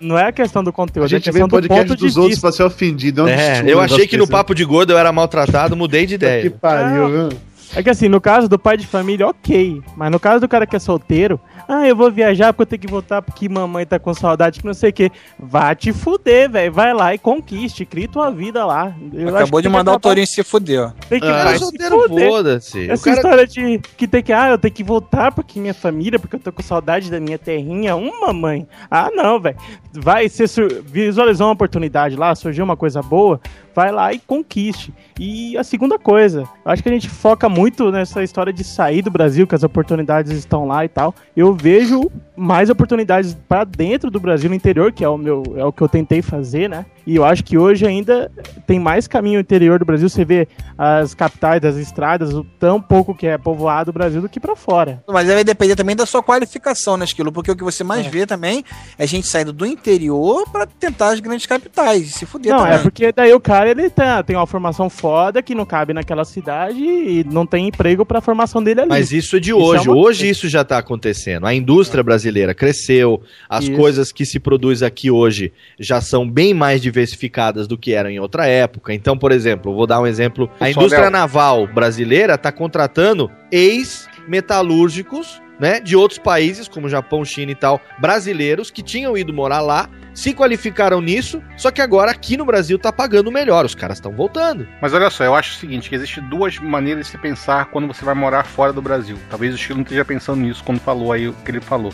Não 0.00 0.18
é 0.18 0.26
a 0.26 0.32
questão 0.32 0.62
do 0.64 0.72
conteúdo, 0.72 1.04
A 1.06 1.08
gente 1.08 1.28
é 1.28 1.30
a 1.30 1.32
vê 1.32 1.38
questão 1.40 1.46
o 1.58 1.60
do 1.62 1.68
podcast 1.68 1.88
ponto 1.88 1.96
de 1.98 2.04
dos 2.06 2.16
outros 2.16 2.34
vista. 2.34 2.48
pra 2.48 2.52
ser 2.56 2.64
ofendido. 2.64 3.28
É, 3.28 3.60
É, 3.60 3.62
eu 3.66 3.80
achei 3.80 4.06
que 4.06 4.16
no 4.16 4.26
papo 4.26 4.54
de 4.54 4.64
gordo 4.64 4.92
eu 4.92 4.98
era 4.98 5.12
maltratado, 5.12 5.76
mudei 5.76 6.02
de 6.04 6.18
Que 6.18 6.24
ideia. 6.24 6.50
pariu, 6.50 7.08
viu? 7.08 7.28
É 7.74 7.82
que 7.82 7.90
assim, 7.90 8.08
no 8.08 8.20
caso 8.20 8.48
do 8.48 8.58
pai 8.58 8.76
de 8.76 8.86
família, 8.86 9.26
ok. 9.26 9.82
Mas 9.96 10.10
no 10.10 10.18
caso 10.20 10.40
do 10.40 10.48
cara 10.48 10.66
que 10.66 10.76
é 10.76 10.78
solteiro, 10.78 11.40
ah, 11.68 11.86
eu 11.86 11.96
vou 11.96 12.10
viajar 12.10 12.52
porque 12.52 12.62
eu 12.62 12.66
tenho 12.66 12.80
que 12.82 12.86
voltar 12.90 13.22
porque 13.22 13.48
mamãe 13.48 13.86
tá 13.86 13.98
com 13.98 14.12
saudade, 14.14 14.60
que 14.60 14.66
não 14.66 14.74
sei 14.74 14.90
o 14.90 14.92
quê. 14.92 15.10
Vá 15.38 15.74
te 15.74 15.92
fuder, 15.92 16.50
velho. 16.50 16.72
Vai 16.72 16.92
lá 16.92 17.14
e 17.14 17.18
conquiste, 17.18 17.84
cria 17.84 18.08
tua 18.08 18.30
vida 18.30 18.64
lá. 18.64 18.94
Eu 19.12 19.28
acho 19.28 19.36
Acabou 19.36 19.60
que 19.60 19.68
de 19.68 19.72
mandar 19.72 19.92
o 19.94 20.00
Torinho 20.00 20.26
se 20.26 20.42
fuder, 20.42 20.88
ó. 20.88 20.92
Tem 21.08 21.20
que 21.20 21.26
Ah, 21.26 21.44
vai 21.44 21.58
solteiro 21.58 22.08
foda-se. 22.08 22.90
Essa 22.90 23.04
cara- 23.04 23.16
história 23.16 23.46
de 23.46 23.78
que 23.96 24.06
tem 24.06 24.22
que, 24.22 24.32
ah, 24.32 24.50
eu 24.50 24.58
tenho 24.58 24.74
que 24.74 24.84
voltar 24.84 25.32
porque 25.32 25.58
minha 25.60 25.74
família, 25.74 26.18
porque 26.18 26.36
eu 26.36 26.40
tô 26.40 26.52
com 26.52 26.62
saudade 26.62 27.10
da 27.10 27.18
minha 27.20 27.38
terrinha, 27.38 27.96
uma 27.96 28.32
mãe. 28.32 28.66
Ah, 28.90 29.10
não, 29.12 29.40
velho. 29.40 29.56
Vai, 29.92 30.28
você 30.28 30.44
visualizou 30.84 31.46
uma 31.46 31.52
oportunidade 31.52 32.16
lá, 32.16 32.34
surgiu 32.34 32.64
uma 32.64 32.76
coisa 32.76 33.00
boa, 33.02 33.40
vai 33.74 33.90
lá 33.90 34.12
e 34.12 34.18
conquiste. 34.18 34.92
E 35.18 35.56
a 35.58 35.64
segunda 35.64 35.98
coisa, 35.98 36.48
acho 36.64 36.82
que 36.82 36.88
a 36.88 36.92
gente 36.92 37.08
foca 37.08 37.48
muito 37.48 37.90
nessa 37.90 38.22
história 38.22 38.52
de 38.52 38.62
sair 38.62 39.02
do 39.02 39.10
Brasil, 39.10 39.46
que 39.46 39.54
as 39.54 39.64
oportunidades 39.64 40.32
estão 40.32 40.66
lá 40.66 40.84
e 40.84 40.88
tal. 40.88 41.14
Eu 41.36 41.54
vejo 41.54 42.10
mais 42.36 42.68
oportunidades 42.70 43.36
para 43.48 43.64
dentro 43.64 44.10
do 44.10 44.18
Brasil, 44.18 44.48
no 44.50 44.56
interior, 44.56 44.92
que 44.92 45.04
é 45.04 45.08
o 45.08 45.16
meu, 45.16 45.42
é 45.56 45.64
o 45.64 45.72
que 45.72 45.82
eu 45.82 45.88
tentei 45.88 46.20
fazer, 46.22 46.68
né? 46.68 46.84
E 47.06 47.16
eu 47.16 47.24
acho 47.24 47.44
que 47.44 47.58
hoje 47.58 47.86
ainda 47.86 48.30
tem 48.66 48.80
mais 48.80 49.06
caminho 49.06 49.38
interior 49.38 49.78
do 49.78 49.84
Brasil. 49.84 50.08
Você 50.08 50.24
vê 50.24 50.48
as 50.76 51.14
capitais 51.14 51.60
das 51.60 51.76
estradas, 51.76 52.32
o 52.32 52.42
tão 52.58 52.80
pouco 52.80 53.14
que 53.14 53.26
é 53.26 53.36
povoado 53.36 53.90
o 53.90 53.92
Brasil 53.92 54.22
do 54.22 54.28
que 54.28 54.40
pra 54.40 54.56
fora. 54.56 55.02
Mas 55.06 55.26
vai 55.28 55.44
depender 55.44 55.76
também 55.76 55.94
da 55.94 56.06
sua 56.06 56.22
qualificação, 56.22 56.96
né, 56.96 57.04
Esquilo? 57.04 57.30
Porque 57.30 57.50
o 57.50 57.56
que 57.56 57.62
você 57.62 57.84
mais 57.84 58.06
vê 58.06 58.26
também 58.26 58.64
é 58.98 59.06
gente 59.06 59.26
saindo 59.28 59.52
do 59.52 59.66
interior 59.66 60.48
pra 60.50 60.66
tentar 60.66 61.08
as 61.12 61.20
grandes 61.20 61.44
capitais 61.46 62.08
e 62.08 62.10
se 62.10 62.24
fuder 62.26 62.52
Não, 62.52 62.60
também. 62.60 62.74
é 62.74 62.78
porque 62.78 63.12
daí 63.12 63.34
o 63.34 63.40
cara 63.40 63.70
ele 63.70 63.90
tá, 63.90 64.22
tem 64.22 64.34
uma 64.34 64.46
formação 64.46 64.88
foda 64.88 65.42
que 65.42 65.54
não 65.54 65.66
cabe 65.66 65.92
naquela 65.92 66.24
cidade 66.24 66.80
e 66.82 67.22
não 67.30 67.44
tem 67.46 67.68
emprego 67.68 68.04
pra 68.06 68.20
formação 68.22 68.62
dele 68.62 68.80
ali. 68.80 68.88
Mas 68.88 69.12
isso 69.12 69.36
é 69.36 69.40
de 69.40 69.50
Isso 69.50 69.58
hoje. 69.60 69.86
é 69.88 69.90
uma 69.92 70.00
hoje 70.00 70.28
isso 70.28 70.48
já 70.48 70.62
está 70.62 70.78
acontecendo. 70.78 71.46
A 71.46 71.54
indústria 71.54 72.02
brasileira 72.02 72.23
cresceu, 72.54 73.22
as 73.48 73.64
Isso. 73.64 73.74
coisas 73.74 74.12
que 74.12 74.24
se 74.24 74.38
produz 74.38 74.82
aqui 74.82 75.10
hoje 75.10 75.52
já 75.78 76.00
são 76.00 76.28
bem 76.28 76.54
mais 76.54 76.80
diversificadas 76.80 77.66
do 77.66 77.76
que 77.76 77.92
eram 77.92 78.10
em 78.10 78.18
outra 78.18 78.46
época. 78.46 78.92
Então, 78.94 79.16
por 79.16 79.32
exemplo, 79.32 79.74
vou 79.74 79.86
dar 79.86 80.00
um 80.00 80.06
exemplo. 80.06 80.50
A 80.60 80.70
indústria 80.70 81.10
naval 81.10 81.66
brasileira 81.66 82.34
está 82.34 82.50
contratando 82.52 83.30
ex-metalúrgicos 83.50 85.43
né, 85.58 85.80
de 85.80 85.96
outros 85.96 86.18
países, 86.18 86.68
como 86.68 86.88
Japão, 86.88 87.24
China 87.24 87.52
e 87.52 87.54
tal, 87.54 87.80
brasileiros 87.98 88.70
que 88.70 88.82
tinham 88.82 89.16
ido 89.16 89.32
morar 89.32 89.60
lá, 89.60 89.88
se 90.14 90.32
qualificaram 90.32 91.00
nisso, 91.00 91.42
só 91.56 91.72
que 91.72 91.82
agora 91.82 92.12
aqui 92.12 92.36
no 92.36 92.44
Brasil 92.44 92.78
tá 92.78 92.92
pagando 92.92 93.32
melhor, 93.32 93.64
os 93.64 93.74
caras 93.74 93.96
estão 93.98 94.12
voltando. 94.12 94.66
Mas 94.80 94.94
olha 94.94 95.10
só, 95.10 95.24
eu 95.24 95.34
acho 95.34 95.56
o 95.56 95.58
seguinte, 95.58 95.88
que 95.88 95.96
existem 95.96 96.22
duas 96.22 96.56
maneiras 96.58 97.06
de 97.06 97.10
se 97.10 97.18
pensar 97.18 97.66
quando 97.66 97.88
você 97.88 98.04
vai 98.04 98.14
morar 98.14 98.44
fora 98.44 98.72
do 98.72 98.80
Brasil. 98.80 99.18
Talvez 99.28 99.52
o 99.52 99.58
Chico 99.58 99.74
não 99.74 99.82
esteja 99.82 100.04
pensando 100.04 100.40
nisso 100.40 100.62
quando 100.62 100.78
falou 100.78 101.12
aí 101.12 101.28
o 101.28 101.32
que 101.32 101.50
ele 101.50 101.60
falou. 101.60 101.92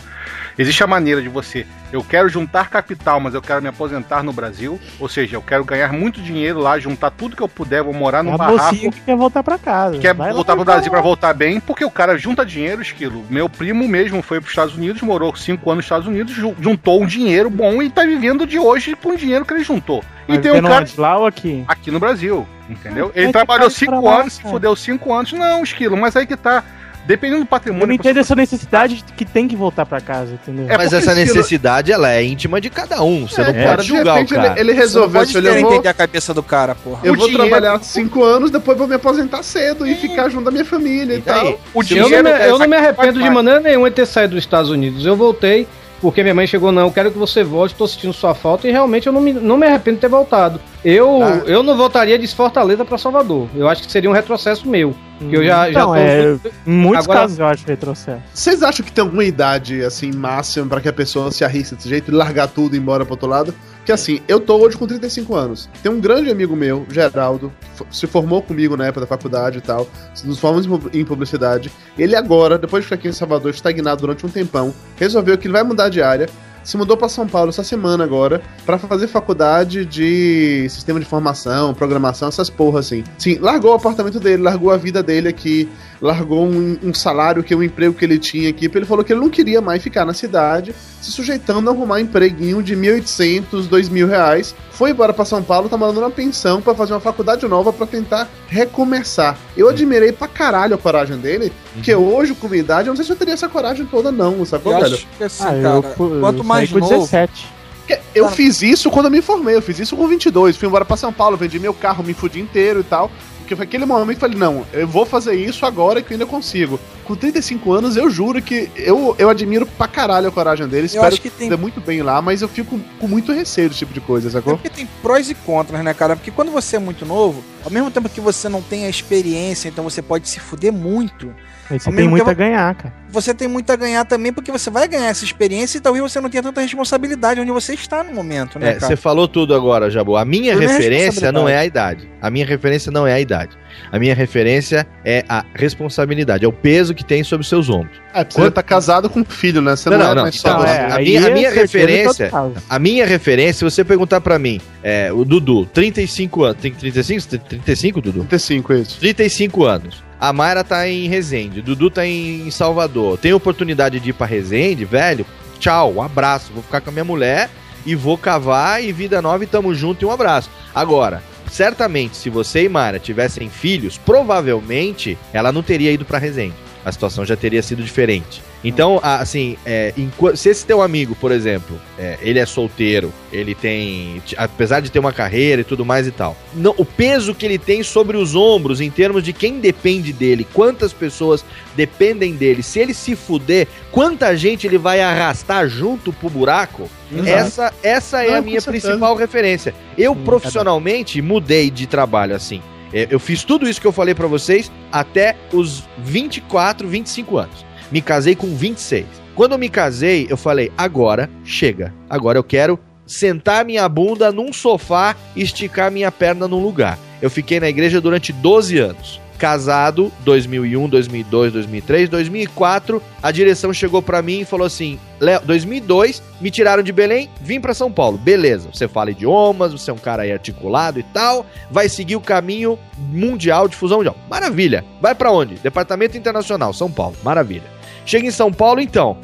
Existe 0.57 0.83
a 0.83 0.87
maneira 0.87 1.21
de 1.21 1.29
você, 1.29 1.65
eu 1.91 2.03
quero 2.03 2.29
juntar 2.29 2.69
capital, 2.69 3.19
mas 3.19 3.33
eu 3.33 3.41
quero 3.41 3.61
me 3.61 3.67
aposentar 3.67 4.21
no 4.21 4.31
Brasil, 4.31 4.79
ou 4.99 5.09
seja, 5.09 5.35
eu 5.35 5.41
quero 5.41 5.65
ganhar 5.65 5.91
muito 5.91 6.21
dinheiro 6.21 6.59
lá, 6.59 6.77
juntar 6.77 7.09
tudo 7.09 7.35
que 7.35 7.41
eu 7.41 7.49
puder, 7.49 7.81
vou 7.83 7.93
morar 7.93 8.19
é 8.19 8.23
num 8.23 8.35
a 8.35 8.37
barraco, 8.37 8.91
que 8.91 9.01
quer 9.01 9.15
voltar 9.15 9.41
pra 9.41 9.57
casa. 9.57 9.97
quer 9.97 10.13
Vai 10.13 10.31
voltar 10.31 10.55
pro 10.55 10.63
Brasil 10.63 10.91
pra 10.91 11.01
voltar 11.01 11.33
bem, 11.33 11.59
porque 11.59 11.83
o 11.83 11.89
cara 11.89 12.17
junta 12.17 12.45
dinheiro, 12.45 12.81
esquilo. 12.81 13.25
Meu 13.29 13.49
primo 13.57 13.87
mesmo 13.87 14.21
foi 14.21 14.39
pros 14.39 14.51
Estados 14.51 14.75
Unidos, 14.75 15.01
morou 15.01 15.35
cinco 15.35 15.69
anos 15.69 15.77
nos 15.77 15.85
Estados 15.85 16.07
Unidos, 16.07 16.33
ju- 16.33 16.55
juntou 16.59 17.01
um 17.01 17.05
dinheiro 17.05 17.49
bom 17.49 17.81
e 17.81 17.89
tá 17.89 18.03
vivendo 18.03 18.45
de 18.47 18.57
hoje 18.59 18.95
com 18.95 19.09
o 19.09 19.17
dinheiro 19.17 19.45
que 19.45 19.53
ele 19.53 19.63
juntou. 19.63 20.03
E 20.27 20.33
Mas 20.33 20.41
tem 20.41 20.51
um 20.51 20.61
cara? 20.61 20.85
Lá 20.97 21.17
ou 21.17 21.25
aqui? 21.25 21.63
aqui 21.67 21.91
no 21.91 21.99
Brasil, 21.99 22.47
entendeu? 22.69 23.07
Ah, 23.07 23.17
Ele 23.17 23.25
mas 23.25 23.31
trabalhou 23.33 23.69
cara 23.69 23.69
cinco 23.79 24.09
anos, 24.09 24.33
se 24.33 24.41
fudeu 24.43 24.75
cinco 24.75 25.13
anos. 25.13 25.33
Não, 25.33 25.63
esquilo, 25.63 25.97
mas 25.97 26.15
aí 26.15 26.25
que 26.25 26.37
tá. 26.37 26.63
Dependendo 27.05 27.39
do 27.39 27.43
Eu 27.43 27.47
patrimônio. 27.47 27.87
não 27.87 27.97
que 27.97 28.03
você- 28.03 28.09
entendo 28.09 28.19
essa 28.21 28.35
necessidade 28.35 28.95
de 28.97 29.03
que 29.13 29.25
tem 29.25 29.47
que 29.47 29.55
voltar 29.55 29.85
pra 29.85 29.99
casa, 29.99 30.33
entendeu? 30.33 30.67
É 30.69 30.77
Mas 30.77 30.93
essa 30.93 31.13
necessidade, 31.15 31.91
ela 31.91 32.11
é 32.11 32.23
íntima 32.23 32.61
de 32.61 32.69
cada 32.69 33.01
um. 33.03 33.27
Você 33.27 33.41
não 33.41 33.49
É, 33.49 33.67
pode 33.67 33.81
de 33.81 33.87
julgar 33.87 34.11
o 34.13 34.13
repente 34.17 34.33
cara. 34.35 34.47
ele, 34.51 34.59
ele 34.59 34.69
Você 34.69 34.73
não 34.75 34.81
resolveu, 34.81 35.19
pode 35.21 35.35
eu 35.35 35.41
vou, 35.61 35.71
entender 35.73 35.87
a 35.89 35.93
cabeça 35.93 36.33
do 36.33 36.43
cara, 36.43 36.75
porra. 36.75 36.99
eu 37.03 37.13
O 37.13 37.17
vou 37.17 37.27
dinheiro- 37.27 37.49
trabalhar 37.49 37.83
cinco 37.83 38.23
anos, 38.23 38.51
depois 38.51 38.77
vou 38.77 38.87
me 38.87 38.95
aposentar 38.95 39.41
cedo 39.43 39.85
e 39.87 39.95
ficar 39.95 40.29
junto 40.29 40.45
da 40.45 40.51
minha 40.51 40.65
família 40.65 41.15
e 41.15 41.17
E 41.17 41.21
tal. 41.21 41.59
O 41.73 41.79
Eu 41.79 41.83
dinheiro 41.83 42.09
não, 42.09 42.23
me, 42.23 42.29
é- 42.29 42.49
eu 42.49 42.59
não 42.59 42.67
me 42.67 42.75
arrependo 42.77 43.21
de 43.21 43.29
maneira 43.29 43.59
nenhuma 43.59 43.89
de 43.89 43.95
ter 43.95 44.05
saído 44.05 44.35
dos 44.35 44.43
Estados 44.43 44.69
Unidos. 44.69 45.05
Eu 45.05 45.15
voltei 45.15 45.67
porque 46.01 46.23
minha 46.23 46.33
mãe 46.33 46.47
chegou, 46.47 46.71
não, 46.71 46.83
eu 46.87 46.91
quero 46.91 47.11
que 47.11 47.17
você 47.17 47.43
volte, 47.43 47.75
tô 47.75 47.87
sentindo 47.87 48.11
sua 48.13 48.33
falta 48.33 48.67
e 48.67 48.71
realmente 48.71 49.07
eu 49.07 49.13
não 49.13 49.21
me, 49.21 49.31
não 49.33 49.55
me 49.57 49.67
arrependo 49.67 49.95
de 49.97 50.01
ter 50.01 50.07
voltado. 50.09 50.59
Eu, 50.83 51.21
Ah. 51.21 51.43
eu 51.45 51.61
não 51.61 51.77
voltaria 51.77 52.17
de 52.17 52.27
Fortaleza 52.27 52.83
pra 52.83 52.97
Salvador. 52.97 53.47
Eu 53.55 53.69
acho 53.69 53.83
que 53.83 53.91
seria 53.91 54.09
um 54.09 54.13
retrocesso 54.13 54.67
meu. 54.67 54.95
Que 55.19 55.35
eu 55.35 55.43
já, 55.45 55.71
já 55.71 55.79
Não, 55.81 55.89
tô. 55.89 55.95
é, 55.95 56.35
em 56.65 56.71
muitos 56.71 57.05
Agora- 57.05 57.19
casos 57.19 57.37
eu 57.37 57.45
acho 57.45 57.63
retrocesso. 57.67 58.21
Vocês 58.33 58.63
acham 58.63 58.83
que 58.83 58.91
tem 58.91 59.03
alguma 59.03 59.23
idade, 59.23 59.83
assim, 59.83 60.11
máxima 60.11 60.65
pra 60.65 60.81
que 60.81 60.89
a 60.89 60.93
pessoa 60.93 61.31
se 61.31 61.43
arrisque 61.45 61.75
desse 61.75 61.87
jeito 61.87 62.09
e 62.11 62.15
largar 62.15 62.47
tudo 62.47 62.73
e 62.73 62.77
ir 62.79 62.81
embora 62.81 63.05
pro 63.05 63.13
outro 63.13 63.29
lado? 63.29 63.53
Que 63.85 63.91
assim, 63.91 64.21
eu 64.27 64.39
tô 64.39 64.57
hoje 64.57 64.77
com 64.77 64.85
35 64.85 65.35
anos. 65.35 65.69
Tem 65.81 65.91
um 65.91 65.99
grande 65.99 66.29
amigo 66.29 66.55
meu, 66.55 66.85
Geraldo, 66.89 67.51
se 67.89 68.05
formou 68.05 68.41
comigo 68.41 68.77
na 68.77 68.85
época 68.85 69.01
da 69.01 69.07
faculdade 69.07 69.57
e 69.57 69.61
tal, 69.61 69.87
nos 70.23 70.39
formamos 70.39 70.67
em 70.93 71.03
publicidade. 71.03 71.71
Ele 71.97 72.15
agora, 72.15 72.57
depois 72.57 72.83
de 72.83 72.85
ficar 72.85 72.95
aqui 72.95 73.07
em 73.07 73.13
Salvador, 73.13 73.51
estagnado 73.51 74.01
durante 74.01 74.25
um 74.25 74.29
tempão, 74.29 74.73
resolveu 74.97 75.37
que 75.37 75.47
ele 75.47 75.53
vai 75.53 75.63
mudar 75.63 75.89
de 75.89 76.01
área. 76.01 76.29
Se 76.63 76.77
mudou 76.77 76.95
pra 76.95 77.09
São 77.09 77.27
Paulo 77.27 77.49
essa 77.49 77.63
semana 77.63 78.03
agora 78.03 78.41
pra 78.65 78.77
fazer 78.77 79.07
faculdade 79.07 79.85
de 79.85 80.67
sistema 80.69 80.99
de 80.99 81.05
informação, 81.05 81.73
programação, 81.73 82.27
essas 82.27 82.49
porra 82.49 82.79
assim. 82.79 83.03
Sim, 83.17 83.39
largou 83.39 83.71
o 83.71 83.75
apartamento 83.75 84.19
dele, 84.19 84.43
largou 84.43 84.71
a 84.71 84.77
vida 84.77 85.01
dele 85.01 85.27
aqui, 85.27 85.67
largou 85.99 86.45
um, 86.45 86.77
um 86.83 86.93
salário 86.93 87.43
que 87.43 87.55
um 87.55 87.63
emprego 87.63 87.95
que 87.95 88.05
ele 88.05 88.19
tinha 88.19 88.49
aqui, 88.49 88.69
ele 88.73 88.85
falou 88.85 89.03
que 89.03 89.11
ele 89.11 89.21
não 89.21 89.29
queria 89.29 89.61
mais 89.61 89.81
ficar 89.81 90.05
na 90.05 90.13
cidade, 90.13 90.73
se 91.01 91.11
sujeitando 91.11 91.69
a 91.69 91.73
arrumar 91.73 91.95
um 91.95 91.99
empreguinho 91.99 92.61
de 92.61 92.75
1.800, 92.75 93.67
2.000 93.67 94.07
reais. 94.07 94.55
Foi 94.81 94.89
embora 94.89 95.13
pra 95.13 95.23
São 95.23 95.43
Paulo, 95.43 95.69
tá 95.69 95.77
mandando 95.77 95.99
uma 95.99 96.09
pensão 96.09 96.59
pra 96.59 96.73
fazer 96.73 96.93
uma 96.93 96.99
faculdade 96.99 97.47
nova 97.47 97.71
pra 97.71 97.85
tentar 97.85 98.27
recomeçar. 98.47 99.37
Eu 99.55 99.69
admirei 99.69 100.11
pra 100.11 100.27
caralho 100.27 100.73
a 100.73 100.77
coragem 100.79 101.17
dele, 101.17 101.53
porque 101.75 101.93
hoje, 101.93 102.33
com 102.33 102.47
minha 102.47 102.61
idade, 102.61 102.87
eu 102.87 102.91
não 102.91 102.95
sei 102.95 103.05
se 103.05 103.11
eu 103.11 103.15
teria 103.15 103.35
essa 103.35 103.47
coragem 103.47 103.85
toda, 103.85 104.11
não, 104.11 104.43
sacou, 104.43 104.73
Eu 104.73 104.79
velho? 104.79 104.95
acho 104.95 105.07
que 105.19 105.23
assim, 105.23 105.43
Ah, 105.43 105.49
cara, 105.49 105.75
eu, 105.75 105.83
quanto 106.19 106.39
eu 106.39 106.43
mais 106.43 106.71
novo, 106.71 106.97
17. 106.97 107.47
Porque 107.77 107.99
Eu 108.15 108.27
fiz 108.29 108.63
isso 108.63 108.89
quando 108.89 109.05
eu 109.05 109.11
me 109.11 109.21
formei, 109.21 109.55
eu 109.55 109.61
fiz 109.61 109.77
isso 109.77 109.95
com 109.95 110.07
22. 110.07 110.57
Fui 110.57 110.67
embora 110.67 110.83
pra 110.83 110.97
São 110.97 111.13
Paulo, 111.13 111.37
vendi 111.37 111.59
meu 111.59 111.75
carro, 111.75 112.03
me 112.03 112.15
fudi 112.15 112.39
inteiro 112.39 112.79
e 112.79 112.83
tal. 112.83 113.11
Porque 113.51 113.55
foi 113.57 113.65
aquele 113.65 113.85
momento 113.85 114.17
que 114.17 114.23
eu 114.25 114.29
falei, 114.29 114.37
não, 114.37 114.65
eu 114.71 114.87
vou 114.87 115.05
fazer 115.05 115.33
isso 115.35 115.65
agora 115.65 116.01
que 116.01 116.13
eu 116.13 116.15
ainda 116.15 116.25
consigo. 116.25 116.79
Com 117.03 117.15
35 117.17 117.73
anos, 117.73 117.97
eu 117.97 118.09
juro 118.09 118.41
que 118.41 118.71
eu, 118.77 119.13
eu 119.19 119.29
admiro 119.29 119.65
pra 119.65 119.89
caralho 119.89 120.29
a 120.29 120.31
coragem 120.31 120.65
dele. 120.69 120.85
Espero 120.85 121.05
acho 121.07 121.19
que 121.21 121.29
tem- 121.29 121.49
dê 121.49 121.57
muito 121.57 121.81
bem 121.81 122.01
lá, 122.01 122.21
mas 122.21 122.41
eu 122.41 122.47
fico 122.47 122.79
com 122.97 123.07
muito 123.09 123.33
receio 123.33 123.67
desse 123.67 123.79
tipo 123.79 123.93
de 123.93 123.99
coisa, 123.99 124.29
É 124.29 124.31
sacou? 124.31 124.53
porque 124.53 124.69
tem 124.69 124.87
prós 125.01 125.29
e 125.29 125.33
contras, 125.35 125.83
né, 125.83 125.93
cara? 125.93 126.15
Porque 126.15 126.31
quando 126.31 126.49
você 126.49 126.77
é 126.77 126.79
muito 126.79 127.05
novo, 127.05 127.43
ao 127.65 127.69
mesmo 127.71 127.91
tempo 127.91 128.07
que 128.07 128.21
você 128.21 128.47
não 128.47 128.61
tem 128.61 128.85
a 128.85 128.89
experiência, 128.89 129.67
então 129.67 129.83
você 129.83 130.01
pode 130.01 130.29
se 130.29 130.39
fuder 130.39 130.71
muito, 130.71 131.33
Você 131.79 131.89
Ao 131.89 131.95
tem 131.95 132.07
muito 132.07 132.21
tempo- 132.21 132.31
a 132.31 132.33
ganhar, 132.33 132.75
cara. 132.75 132.93
você 133.09 133.33
tem 133.33 133.47
muito 133.47 133.69
a 133.71 133.75
ganhar 133.75 134.05
também, 134.05 134.31
porque 134.33 134.51
você 134.51 134.69
vai 134.69 134.87
ganhar 134.87 135.07
essa 135.07 135.23
experiência 135.25 135.77
e 135.77 135.81
talvez 135.81 136.03
você 136.03 136.19
não 136.21 136.29
tenha 136.29 136.43
tanta 136.43 136.61
responsabilidade 136.61 137.39
onde 137.39 137.51
você 137.51 137.73
está 137.73 138.03
no 138.03 138.13
momento, 138.13 138.57
né, 138.59 138.69
É, 138.71 138.73
cara? 138.75 138.87
você 138.87 138.95
falou 138.95 139.27
tudo 139.27 139.53
agora, 139.53 139.89
Jabu. 139.89 140.15
A 140.17 140.25
minha 140.25 140.53
é 140.53 140.55
referência 140.55 141.31
não 141.31 141.47
é 141.47 141.57
a 141.57 141.65
idade. 141.65 142.09
A 142.21 142.29
minha 142.29 142.45
referência 142.45 142.91
não 142.91 143.05
é 143.07 143.13
a 143.13 143.19
idade. 143.19 143.57
A 143.91 143.97
minha 143.97 144.13
referência 144.13 144.85
é 145.03 145.23
a 145.27 145.43
responsabilidade, 145.55 146.45
é 146.45 146.47
o 146.47 146.51
peso 146.53 146.93
que 146.93 147.03
tem 147.03 147.23
sobre 147.23 147.45
seus 147.47 147.69
ombros. 147.69 147.97
É, 148.13 148.23
porque 148.23 148.41
você 148.41 148.51
tá 148.51 148.61
casado 148.61 149.09
com 149.09 149.21
um 149.21 149.25
filho, 149.25 149.61
né? 149.61 149.75
Você 149.75 149.89
não, 149.89 149.97
Não, 149.97 150.05
é 150.05 150.07
não, 150.09 150.15
não. 150.15 150.21
mais 150.23 150.35
só 150.39 150.49
Então, 150.49 150.65
é, 150.65 150.91
a 150.91 150.99
minha- 150.99 151.25
a 151.25 151.29
é 151.29 151.33
minha 151.33 151.51
referência-. 151.51 152.29
A 152.69 152.77
minha 152.79 153.05
referência, 153.05 153.53
se 153.53 153.63
você 153.63 153.83
perguntar 153.83 154.19
pra 154.21 154.37
mim, 154.37 154.59
é, 154.83 155.11
o 155.11 155.23
Dudu, 155.23 155.65
35 155.67 156.43
anos. 156.43 156.57
Tem 156.61 156.71
35? 156.73 157.27
35, 157.37 158.01
Dudu? 158.01 158.19
35, 158.25 158.73
isso. 158.73 158.99
35 158.99 159.63
anos. 159.65 160.03
A 160.21 160.31
Mayra 160.31 160.63
tá 160.63 160.87
em 160.87 161.07
Resende, 161.07 161.63
Dudu 161.63 161.89
tá 161.89 162.05
em 162.05 162.51
Salvador. 162.51 163.17
Tem 163.17 163.33
oportunidade 163.33 163.99
de 163.99 164.11
ir 164.11 164.13
pra 164.13 164.27
Resende, 164.27 164.85
velho? 164.85 165.25
Tchau, 165.57 165.93
um 165.95 166.01
abraço. 166.03 166.53
Vou 166.53 166.61
ficar 166.61 166.79
com 166.79 166.91
a 166.91 166.93
minha 166.93 167.03
mulher 167.03 167.49
e 167.87 167.95
vou 167.95 168.15
cavar 168.19 168.83
e 168.83 168.91
vida 168.91 169.19
nova 169.19 169.43
e 169.43 169.47
tamo 169.47 169.73
junto 169.73 170.03
e 170.03 170.05
um 170.05 170.11
abraço. 170.11 170.47
Agora, 170.75 171.23
certamente, 171.49 172.15
se 172.15 172.29
você 172.29 172.65
e 172.65 172.69
Mayra 172.69 172.99
tivessem 172.99 173.49
filhos, 173.49 173.97
provavelmente 173.97 175.17
ela 175.33 175.51
não 175.51 175.63
teria 175.63 175.91
ido 175.91 176.05
pra 176.05 176.19
Resende. 176.19 176.53
A 176.83 176.91
situação 176.91 177.23
já 177.25 177.35
teria 177.35 177.61
sido 177.61 177.83
diferente. 177.83 178.41
Então, 178.63 178.99
assim, 179.03 179.57
é, 179.65 179.93
se 180.35 180.49
esse 180.49 180.65
teu 180.65 180.81
amigo, 180.81 181.15
por 181.15 181.31
exemplo, 181.31 181.79
é, 181.97 182.17
ele 182.21 182.39
é 182.39 182.45
solteiro, 182.45 183.11
ele 183.31 183.53
tem. 183.55 184.21
Apesar 184.37 184.79
de 184.81 184.91
ter 184.91 184.99
uma 184.99 185.13
carreira 185.13 185.61
e 185.61 185.63
tudo 185.63 185.83
mais 185.85 186.07
e 186.07 186.11
tal, 186.11 186.35
não- 186.53 186.73
o 186.77 186.85
peso 186.85 187.33
que 187.35 187.45
ele 187.45 187.57
tem 187.57 187.81
sobre 187.83 188.17
os 188.17 188.35
ombros 188.35 188.81
em 188.81 188.89
termos 188.89 189.23
de 189.23 189.31
quem 189.33 189.59
depende 189.59 190.11
dele, 190.13 190.45
quantas 190.53 190.91
pessoas 190.93 191.43
dependem 191.75 192.33
dele, 192.35 192.61
se 192.63 192.79
ele 192.79 192.93
se 192.93 193.15
fuder, 193.15 193.67
quanta 193.91 194.35
gente 194.35 194.65
ele 194.67 194.77
vai 194.77 195.01
arrastar 195.01 195.67
junto 195.67 196.11
pro 196.13 196.29
buraco, 196.29 196.89
Exato. 197.11 197.29
essa, 197.29 197.73
essa 197.83 198.23
é 198.23 198.31
Não, 198.31 198.37
a 198.37 198.41
minha 198.41 198.61
principal 198.61 199.15
referência. 199.15 199.73
Eu 199.97 200.15
profissionalmente 200.15 201.21
mudei 201.21 201.69
de 201.69 201.87
trabalho 201.87 202.35
assim. 202.35 202.61
É, 202.93 203.07
Eu 203.09 203.19
fiz 203.19 203.43
tudo 203.43 203.67
isso 203.69 203.79
que 203.79 203.87
eu 203.87 203.91
falei 203.91 204.13
pra 204.13 204.27
vocês 204.27 204.71
até 204.91 205.35
os 205.53 205.83
24, 205.99 206.87
25 206.87 207.37
anos. 207.37 207.65
Me 207.91 208.01
casei 208.01 208.35
com 208.35 208.47
26. 208.47 209.05
Quando 209.35 209.53
eu 209.53 209.57
me 209.57 209.69
casei, 209.69 210.27
eu 210.29 210.37
falei: 210.37 210.71
agora 210.77 211.29
chega. 211.43 211.93
Agora 212.09 212.37
eu 212.37 212.43
quero 212.43 212.79
sentar 213.05 213.65
minha 213.65 213.87
bunda 213.87 214.31
num 214.31 214.51
sofá 214.53 215.15
e 215.35 215.41
esticar 215.41 215.91
minha 215.91 216.11
perna 216.11 216.47
num 216.47 216.61
lugar. 216.63 216.97
Eu 217.21 217.29
fiquei 217.29 217.59
na 217.59 217.69
igreja 217.69 218.01
durante 218.01 218.33
12 218.33 218.77
anos. 218.79 219.20
Casado, 219.41 220.11
2001, 220.19 220.87
2002, 220.87 221.53
2003, 221.53 222.09
2004, 222.09 223.01
a 223.23 223.31
direção 223.31 223.73
chegou 223.73 223.99
pra 223.99 224.21
mim 224.21 224.41
e 224.41 224.45
falou 224.45 224.67
assim: 224.67 224.99
Léo, 225.19 225.41
2002, 225.43 226.21
me 226.39 226.51
tiraram 226.51 226.83
de 226.83 226.91
Belém, 226.91 227.27
vim 227.41 227.59
pra 227.59 227.73
São 227.73 227.91
Paulo. 227.91 228.19
Beleza, 228.19 228.69
você 228.71 228.87
fala 228.87 229.09
idiomas, 229.09 229.71
você 229.71 229.89
é 229.89 229.93
um 229.95 229.97
cara 229.97 230.21
aí 230.21 230.31
articulado 230.31 230.99
e 230.99 231.03
tal, 231.03 231.43
vai 231.71 231.89
seguir 231.89 232.15
o 232.15 232.21
caminho 232.21 232.77
mundial 232.95 233.67
de 233.67 233.75
fusão 233.75 233.97
mundial. 233.97 234.15
Maravilha. 234.29 234.85
Vai 235.01 235.15
pra 235.15 235.31
onde? 235.31 235.55
Departamento 235.55 236.15
Internacional, 236.15 236.71
São 236.71 236.91
Paulo. 236.91 237.15
Maravilha. 237.23 237.65
Chega 238.05 238.27
em 238.27 238.31
São 238.31 238.53
Paulo 238.53 238.79
então, 238.79 239.17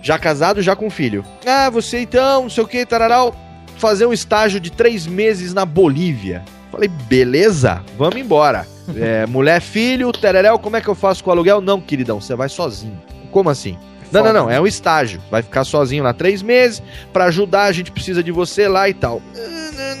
já 0.00 0.18
casado, 0.18 0.62
já 0.62 0.74
com 0.74 0.88
filho. 0.88 1.22
Ah, 1.46 1.68
você 1.68 1.98
então, 1.98 2.44
não 2.44 2.50
sei 2.50 2.64
o 2.64 2.66
que, 2.66 2.86
tararau, 2.86 3.36
fazer 3.76 4.06
um 4.06 4.14
estágio 4.14 4.60
de 4.60 4.72
três 4.72 5.06
meses 5.06 5.52
na 5.52 5.66
Bolívia. 5.66 6.42
Falei, 6.70 6.88
beleza, 6.88 7.82
vamos 7.96 8.16
embora. 8.16 8.66
É, 8.96 9.26
mulher, 9.26 9.60
filho, 9.60 10.10
tereréu, 10.12 10.58
como 10.58 10.74
é 10.76 10.80
que 10.80 10.88
eu 10.88 10.94
faço 10.94 11.22
com 11.22 11.28
o 11.28 11.32
aluguel? 11.34 11.60
Não, 11.60 11.78
queridão, 11.78 12.22
você 12.22 12.34
vai 12.34 12.48
sozinho. 12.48 12.98
Como 13.30 13.50
assim? 13.50 13.76
Não, 14.10 14.24
não, 14.24 14.32
não, 14.32 14.50
é 14.50 14.58
um 14.58 14.66
estágio. 14.66 15.20
Vai 15.30 15.42
ficar 15.42 15.62
sozinho 15.64 16.02
lá 16.02 16.14
três 16.14 16.40
meses. 16.40 16.82
Pra 17.12 17.26
ajudar, 17.26 17.64
a 17.64 17.72
gente 17.72 17.92
precisa 17.92 18.22
de 18.22 18.32
você 18.32 18.66
lá 18.66 18.88
e 18.88 18.94
tal. 18.94 19.20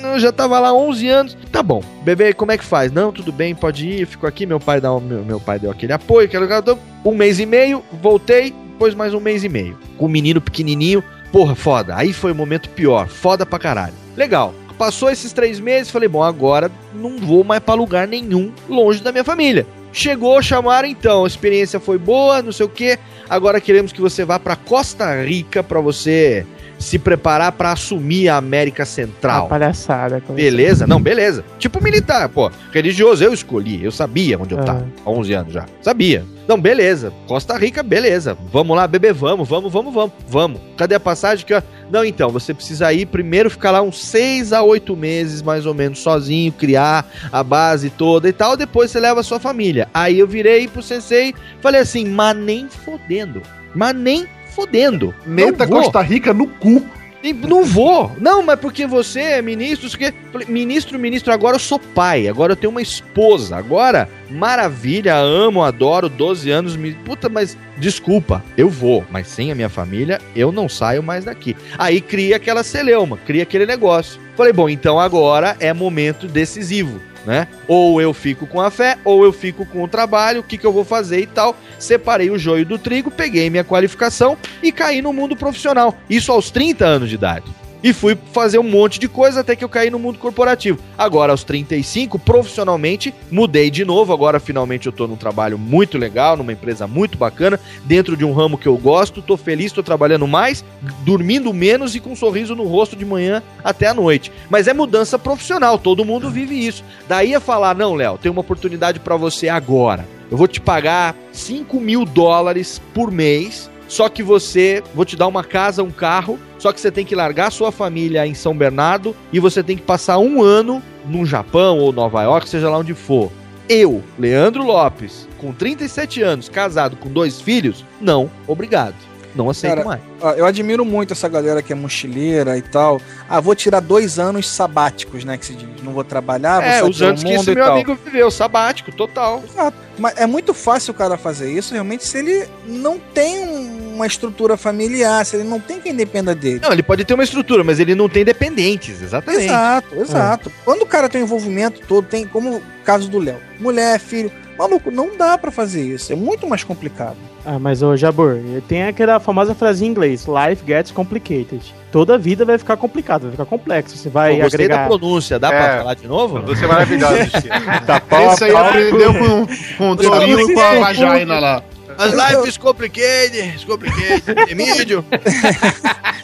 Não, 0.00 0.18
já 0.18 0.32
tava 0.32 0.58
lá 0.58 0.72
11 0.72 1.06
anos. 1.06 1.36
Tá 1.52 1.62
bom, 1.62 1.82
bebê, 2.02 2.32
como 2.32 2.50
é 2.50 2.56
que 2.56 2.64
faz? 2.64 2.90
Não, 2.90 3.12
tudo 3.12 3.30
bem, 3.30 3.54
pode 3.54 3.86
ir, 3.86 4.00
eu 4.00 4.06
fico 4.06 4.26
aqui. 4.26 4.46
Meu 4.46 4.58
pai, 4.58 4.80
dá, 4.80 4.90
um- 4.94 5.00
meu, 5.00 5.22
meu 5.22 5.38
pai 5.38 5.58
deu 5.58 5.70
aquele 5.70 5.92
apoio. 5.92 6.24
Aquele, 6.26 6.46
então, 6.46 6.78
um 7.04 7.14
mês 7.14 7.38
e 7.38 7.44
meio, 7.44 7.84
voltei, 8.00 8.52
depois 8.70 8.94
mais 8.94 9.12
um 9.12 9.20
mês 9.20 9.44
e 9.44 9.50
meio. 9.50 9.78
Com 9.98 10.06
o 10.06 10.08
menino 10.08 10.40
pequenininho. 10.40 11.04
Porra, 11.30 11.54
foda. 11.54 11.94
Aí 11.94 12.14
foi 12.14 12.32
o 12.32 12.34
momento 12.34 12.70
pior. 12.70 13.06
Foda 13.06 13.44
pra 13.44 13.58
caralho. 13.58 13.92
Legal. 14.16 14.54
Passou 14.78 15.10
esses 15.10 15.32
três 15.32 15.58
meses, 15.58 15.90
falei, 15.90 16.08
bom, 16.08 16.22
agora 16.22 16.70
não 16.94 17.18
vou 17.18 17.42
mais 17.42 17.60
pra 17.60 17.74
lugar 17.74 18.06
nenhum 18.06 18.52
longe 18.68 19.02
da 19.02 19.10
minha 19.10 19.24
família. 19.24 19.66
Chegou, 19.92 20.40
chamaram 20.40 20.86
então, 20.88 21.24
a 21.24 21.26
experiência 21.26 21.80
foi 21.80 21.98
boa, 21.98 22.40
não 22.42 22.52
sei 22.52 22.64
o 22.64 22.68
que. 22.68 22.96
Agora 23.28 23.60
queremos 23.60 23.90
que 23.92 24.00
você 24.00 24.24
vá 24.24 24.38
pra 24.38 24.54
Costa 24.54 25.22
Rica 25.24 25.62
pra 25.62 25.80
você 25.80 26.46
se 26.78 26.96
preparar 26.96 27.50
pra 27.52 27.72
assumir 27.72 28.28
a 28.28 28.36
América 28.36 28.84
Central. 28.84 29.48
palhaçada. 29.48 30.20
coisa. 30.20 30.40
Beleza? 30.40 30.86
Não, 30.86 31.00
beleza. 31.00 31.44
Tipo 31.58 31.82
militar, 31.82 32.28
pô. 32.28 32.48
Religioso, 32.72 33.24
eu 33.24 33.32
escolhi. 33.32 33.82
Eu 33.84 33.90
sabia 33.90 34.38
onde 34.38 34.54
eu 34.54 34.60
Ah. 34.60 34.62
tava. 34.62 34.86
Há 35.04 35.10
11 35.10 35.32
anos 35.32 35.52
já. 35.52 35.66
Sabia. 35.82 36.24
Não, 36.48 36.58
beleza. 36.58 37.12
Costa 37.26 37.58
Rica, 37.58 37.82
beleza. 37.82 38.36
Vamos 38.50 38.74
lá, 38.74 38.86
bebê, 38.86 39.12
vamos, 39.12 39.46
vamos, 39.46 39.70
vamos, 39.70 39.92
vamos. 39.92 40.12
Vamos. 40.26 40.60
Cadê 40.78 40.94
a 40.94 41.00
passagem? 41.00 41.44
Que, 41.44 41.52
ó? 41.52 41.60
Não, 41.90 42.02
então, 42.02 42.30
você 42.30 42.54
precisa 42.54 42.90
ir 42.90 43.04
primeiro 43.04 43.50
ficar 43.50 43.70
lá 43.70 43.82
uns 43.82 44.02
6 44.02 44.54
a 44.54 44.62
8 44.62 44.96
meses, 44.96 45.42
mais 45.42 45.66
ou 45.66 45.74
menos, 45.74 45.98
sozinho, 45.98 46.50
criar 46.50 47.06
a 47.30 47.44
base 47.44 47.90
toda 47.90 48.30
e 48.30 48.32
tal. 48.32 48.56
Depois 48.56 48.90
você 48.90 48.98
leva 48.98 49.20
a 49.20 49.22
sua 49.22 49.38
família. 49.38 49.90
Aí 49.92 50.18
eu 50.18 50.26
virei 50.26 50.66
pro 50.66 50.82
sensei, 50.82 51.34
falei 51.60 51.82
assim, 51.82 52.06
mas 52.06 52.34
nem 52.34 52.66
fodendo. 52.70 53.42
Mas 53.74 53.94
nem 53.94 54.26
fodendo. 54.54 55.14
Meta. 55.26 55.66
Costa 55.66 56.00
Rica 56.00 56.32
no 56.32 56.46
cu. 56.46 56.82
E 57.22 57.32
Não 57.32 57.64
vou. 57.64 58.12
Não, 58.18 58.42
mas 58.42 58.60
porque 58.60 58.86
você 58.86 59.20
é 59.20 59.42
ministro, 59.42 59.88
que 59.98 60.12
Falei, 60.32 60.46
ministro, 60.48 60.98
ministro, 60.98 61.32
agora 61.32 61.56
eu 61.56 61.60
sou 61.60 61.78
pai, 61.78 62.28
agora 62.28 62.52
eu 62.52 62.56
tenho 62.56 62.70
uma 62.70 62.82
esposa. 62.82 63.56
Agora, 63.56 64.08
maravilha, 64.30 65.16
amo, 65.16 65.64
adoro, 65.64 66.08
12 66.08 66.50
anos, 66.50 66.76
me... 66.76 66.92
puta, 66.92 67.28
mas 67.28 67.56
desculpa, 67.78 68.44
eu 68.56 68.68
vou, 68.68 69.04
mas 69.10 69.26
sem 69.26 69.50
a 69.50 69.54
minha 69.54 69.68
família, 69.68 70.20
eu 70.36 70.52
não 70.52 70.68
saio 70.68 71.02
mais 71.02 71.24
daqui. 71.24 71.56
Aí 71.76 72.00
cria 72.00 72.36
aquela 72.36 72.62
celeuma, 72.62 73.16
cria 73.16 73.42
aquele 73.42 73.66
negócio. 73.66 74.20
Falei, 74.36 74.52
bom, 74.52 74.68
então 74.68 75.00
agora 75.00 75.56
é 75.58 75.72
momento 75.72 76.28
decisivo. 76.28 77.00
Né? 77.26 77.48
Ou 77.66 78.00
eu 78.00 78.14
fico 78.14 78.46
com 78.46 78.60
a 78.60 78.70
fé, 78.70 78.96
ou 79.04 79.24
eu 79.24 79.32
fico 79.32 79.66
com 79.66 79.82
o 79.82 79.88
trabalho, 79.88 80.40
o 80.40 80.42
que, 80.42 80.56
que 80.56 80.66
eu 80.66 80.72
vou 80.72 80.84
fazer 80.84 81.20
e 81.20 81.26
tal. 81.26 81.56
Separei 81.78 82.30
o 82.30 82.38
joio 82.38 82.64
do 82.64 82.78
trigo, 82.78 83.10
peguei 83.10 83.50
minha 83.50 83.64
qualificação 83.64 84.36
e 84.62 84.72
caí 84.72 85.02
no 85.02 85.12
mundo 85.12 85.36
profissional. 85.36 85.96
Isso 86.08 86.32
aos 86.32 86.50
30 86.50 86.86
anos 86.86 87.08
de 87.08 87.16
idade. 87.16 87.57
E 87.82 87.92
fui 87.92 88.18
fazer 88.32 88.58
um 88.58 88.64
monte 88.64 88.98
de 88.98 89.08
coisa 89.08 89.40
até 89.40 89.54
que 89.54 89.64
eu 89.64 89.68
caí 89.68 89.90
no 89.90 89.98
mundo 89.98 90.18
corporativo. 90.18 90.78
Agora, 90.96 91.32
aos 91.32 91.44
35, 91.44 92.18
profissionalmente, 92.18 93.14
mudei 93.30 93.70
de 93.70 93.84
novo. 93.84 94.12
Agora, 94.12 94.40
finalmente, 94.40 94.86
eu 94.86 94.92
tô 94.92 95.06
num 95.06 95.16
trabalho 95.16 95.56
muito 95.56 95.96
legal, 95.96 96.36
numa 96.36 96.52
empresa 96.52 96.86
muito 96.86 97.16
bacana, 97.16 97.60
dentro 97.84 98.16
de 98.16 98.24
um 98.24 98.32
ramo 98.32 98.58
que 98.58 98.66
eu 98.66 98.76
gosto. 98.76 99.22
Tô 99.22 99.36
feliz, 99.36 99.72
tô 99.72 99.82
trabalhando 99.82 100.26
mais, 100.26 100.64
dormindo 101.04 101.52
menos 101.54 101.94
e 101.94 102.00
com 102.00 102.10
um 102.10 102.16
sorriso 102.16 102.56
no 102.56 102.64
rosto 102.64 102.96
de 102.96 103.04
manhã 103.04 103.42
até 103.62 103.86
a 103.86 103.94
noite. 103.94 104.32
Mas 104.50 104.66
é 104.66 104.74
mudança 104.74 105.18
profissional, 105.18 105.78
todo 105.78 106.04
mundo 106.04 106.30
vive 106.30 106.66
isso. 106.66 106.84
Daí 107.08 107.34
a 107.34 107.40
falar, 107.40 107.76
não, 107.76 107.94
Léo, 107.94 108.18
tem 108.18 108.30
uma 108.30 108.40
oportunidade 108.40 108.98
pra 108.98 109.16
você 109.16 109.48
agora. 109.48 110.06
Eu 110.30 110.36
vou 110.36 110.48
te 110.48 110.60
pagar 110.60 111.16
5 111.32 111.80
mil 111.80 112.04
dólares 112.04 112.80
por 112.92 113.10
mês 113.10 113.70
só 113.88 114.08
que 114.08 114.22
você, 114.22 114.82
vou 114.94 115.04
te 115.04 115.16
dar 115.16 115.26
uma 115.26 115.42
casa, 115.42 115.82
um 115.82 115.90
carro, 115.90 116.38
só 116.58 116.72
que 116.72 116.80
você 116.80 116.90
tem 116.90 117.06
que 117.06 117.14
largar 117.14 117.50
sua 117.50 117.72
família 117.72 118.26
em 118.26 118.34
São 118.34 118.54
Bernardo 118.54 119.16
e 119.32 119.40
você 119.40 119.62
tem 119.62 119.76
que 119.76 119.82
passar 119.82 120.18
um 120.18 120.42
ano 120.42 120.82
no 121.06 121.24
Japão 121.24 121.78
ou 121.78 121.92
Nova 121.92 122.22
York, 122.22 122.48
seja 122.48 122.68
lá 122.68 122.78
onde 122.78 122.94
for. 122.94 123.32
Eu, 123.68 124.02
Leandro 124.18 124.62
Lopes, 124.62 125.26
com 125.38 125.52
37 125.52 126.22
anos, 126.22 126.48
casado 126.48 126.96
com 126.96 127.08
dois 127.08 127.40
filhos, 127.40 127.84
não, 128.00 128.30
obrigado. 128.46 129.07
Não 129.34 129.50
aceito 129.50 129.74
Cara, 129.76 129.86
mais. 129.86 130.00
Ó, 130.20 130.30
eu 130.32 130.46
admiro 130.46 130.84
muito 130.84 131.12
essa 131.12 131.28
galera 131.28 131.62
que 131.62 131.72
é 131.72 131.76
mochileira 131.76 132.56
e 132.56 132.62
tal. 132.62 133.00
Ah, 133.28 133.40
vou 133.40 133.54
tirar 133.54 133.80
dois 133.80 134.18
anos 134.18 134.48
sabáticos, 134.48 135.24
né? 135.24 135.36
Que 135.36 135.46
se 135.46 135.54
diz. 135.54 135.68
Não 135.82 135.92
vou 135.92 136.02
trabalhar, 136.02 136.60
vou 136.60 136.68
É, 136.68 136.80
sair 136.80 136.90
os 136.90 137.02
anos 137.02 137.22
que 137.22 137.32
esse 137.32 137.50
e 137.50 137.54
meu 137.54 137.64
tal. 137.64 137.74
amigo 137.74 137.98
viveu, 138.04 138.30
sabático, 138.30 138.90
total. 138.90 139.42
Exato. 139.48 139.76
Mas 139.98 140.16
é 140.16 140.26
muito 140.26 140.54
fácil 140.54 140.92
o 140.92 140.94
cara 140.94 141.16
fazer 141.16 141.52
isso, 141.52 141.72
realmente, 141.74 142.06
se 142.06 142.18
ele 142.18 142.48
não 142.66 142.98
tem 142.98 143.38
um- 143.46 143.94
uma 143.96 144.06
estrutura 144.06 144.56
familiar, 144.56 145.26
se 145.26 145.36
ele 145.36 145.44
não 145.48 145.58
tem 145.58 145.80
quem 145.80 145.92
dependa 145.94 146.34
dele. 146.34 146.60
Não, 146.62 146.72
ele 146.72 146.82
pode 146.84 147.04
ter 147.04 147.14
uma 147.14 147.24
estrutura, 147.24 147.64
mas 147.64 147.80
ele 147.80 147.94
não 147.96 148.08
tem 148.08 148.24
dependentes, 148.24 149.02
exatamente. 149.02 149.44
Exato, 149.44 149.94
exato. 149.96 150.52
Quando 150.64 150.82
o 150.82 150.86
cara 150.86 151.08
tem 151.08 151.20
o 151.20 151.24
envolvimento 151.24 151.80
todo, 151.86 152.06
tem 152.06 152.24
como 152.26 152.56
o 152.58 152.62
caso 152.84 153.08
do 153.08 153.18
Léo, 153.18 153.38
mulher, 153.58 153.98
filho, 153.98 154.30
maluco, 154.58 154.90
não 154.90 155.16
dá 155.16 155.38
pra 155.38 155.50
fazer 155.50 155.82
isso. 155.82 156.12
É 156.12 156.16
muito 156.16 156.46
mais 156.48 156.64
complicado. 156.64 157.16
Ah, 157.46 157.58
mas 157.58 157.82
ô 157.82 157.96
Jabor, 157.96 158.38
tem 158.66 158.82
aquela 158.84 159.18
famosa 159.20 159.54
frase 159.54 159.84
em 159.84 159.88
inglês: 159.88 160.26
Life 160.26 160.62
gets 160.66 160.90
complicated. 160.90 161.74
Toda 161.90 162.14
a 162.14 162.18
vida 162.18 162.44
vai 162.44 162.58
ficar 162.58 162.76
complicada, 162.76 163.22
vai 163.22 163.30
ficar 163.32 163.46
complexo. 163.46 163.96
Você 163.96 164.08
vai 164.10 164.34
Eu 164.34 164.42
gostei 164.42 164.64
agregar. 164.66 164.82
da 164.82 164.86
pronúncia, 164.88 165.38
dá 165.38 165.48
É. 165.48 165.50
pra 165.50 165.78
falar 165.78 165.94
de 165.94 166.06
novo? 166.06 166.42
Você 166.42 166.64
é 166.64 166.68
maravilhoso, 166.68 167.14
Chico. 167.30 167.86
Tá 167.86 168.00
pau, 168.00 168.32
Esse 168.32 168.44
aí 168.44 168.52
pau, 168.52 168.64
aprendeu 168.66 169.14
com, 169.14 169.46
com 169.78 169.90
o 169.92 169.96
Torinho 169.96 170.40
e 170.50 170.54
com 170.54 170.60
a 170.60 170.74
Vagina 170.80 171.38
lá. 171.38 171.62
As 171.98 172.12
lives 172.14 172.56
complicated, 172.56 173.66
complicated, 173.66 174.50
Emílio. 174.50 175.04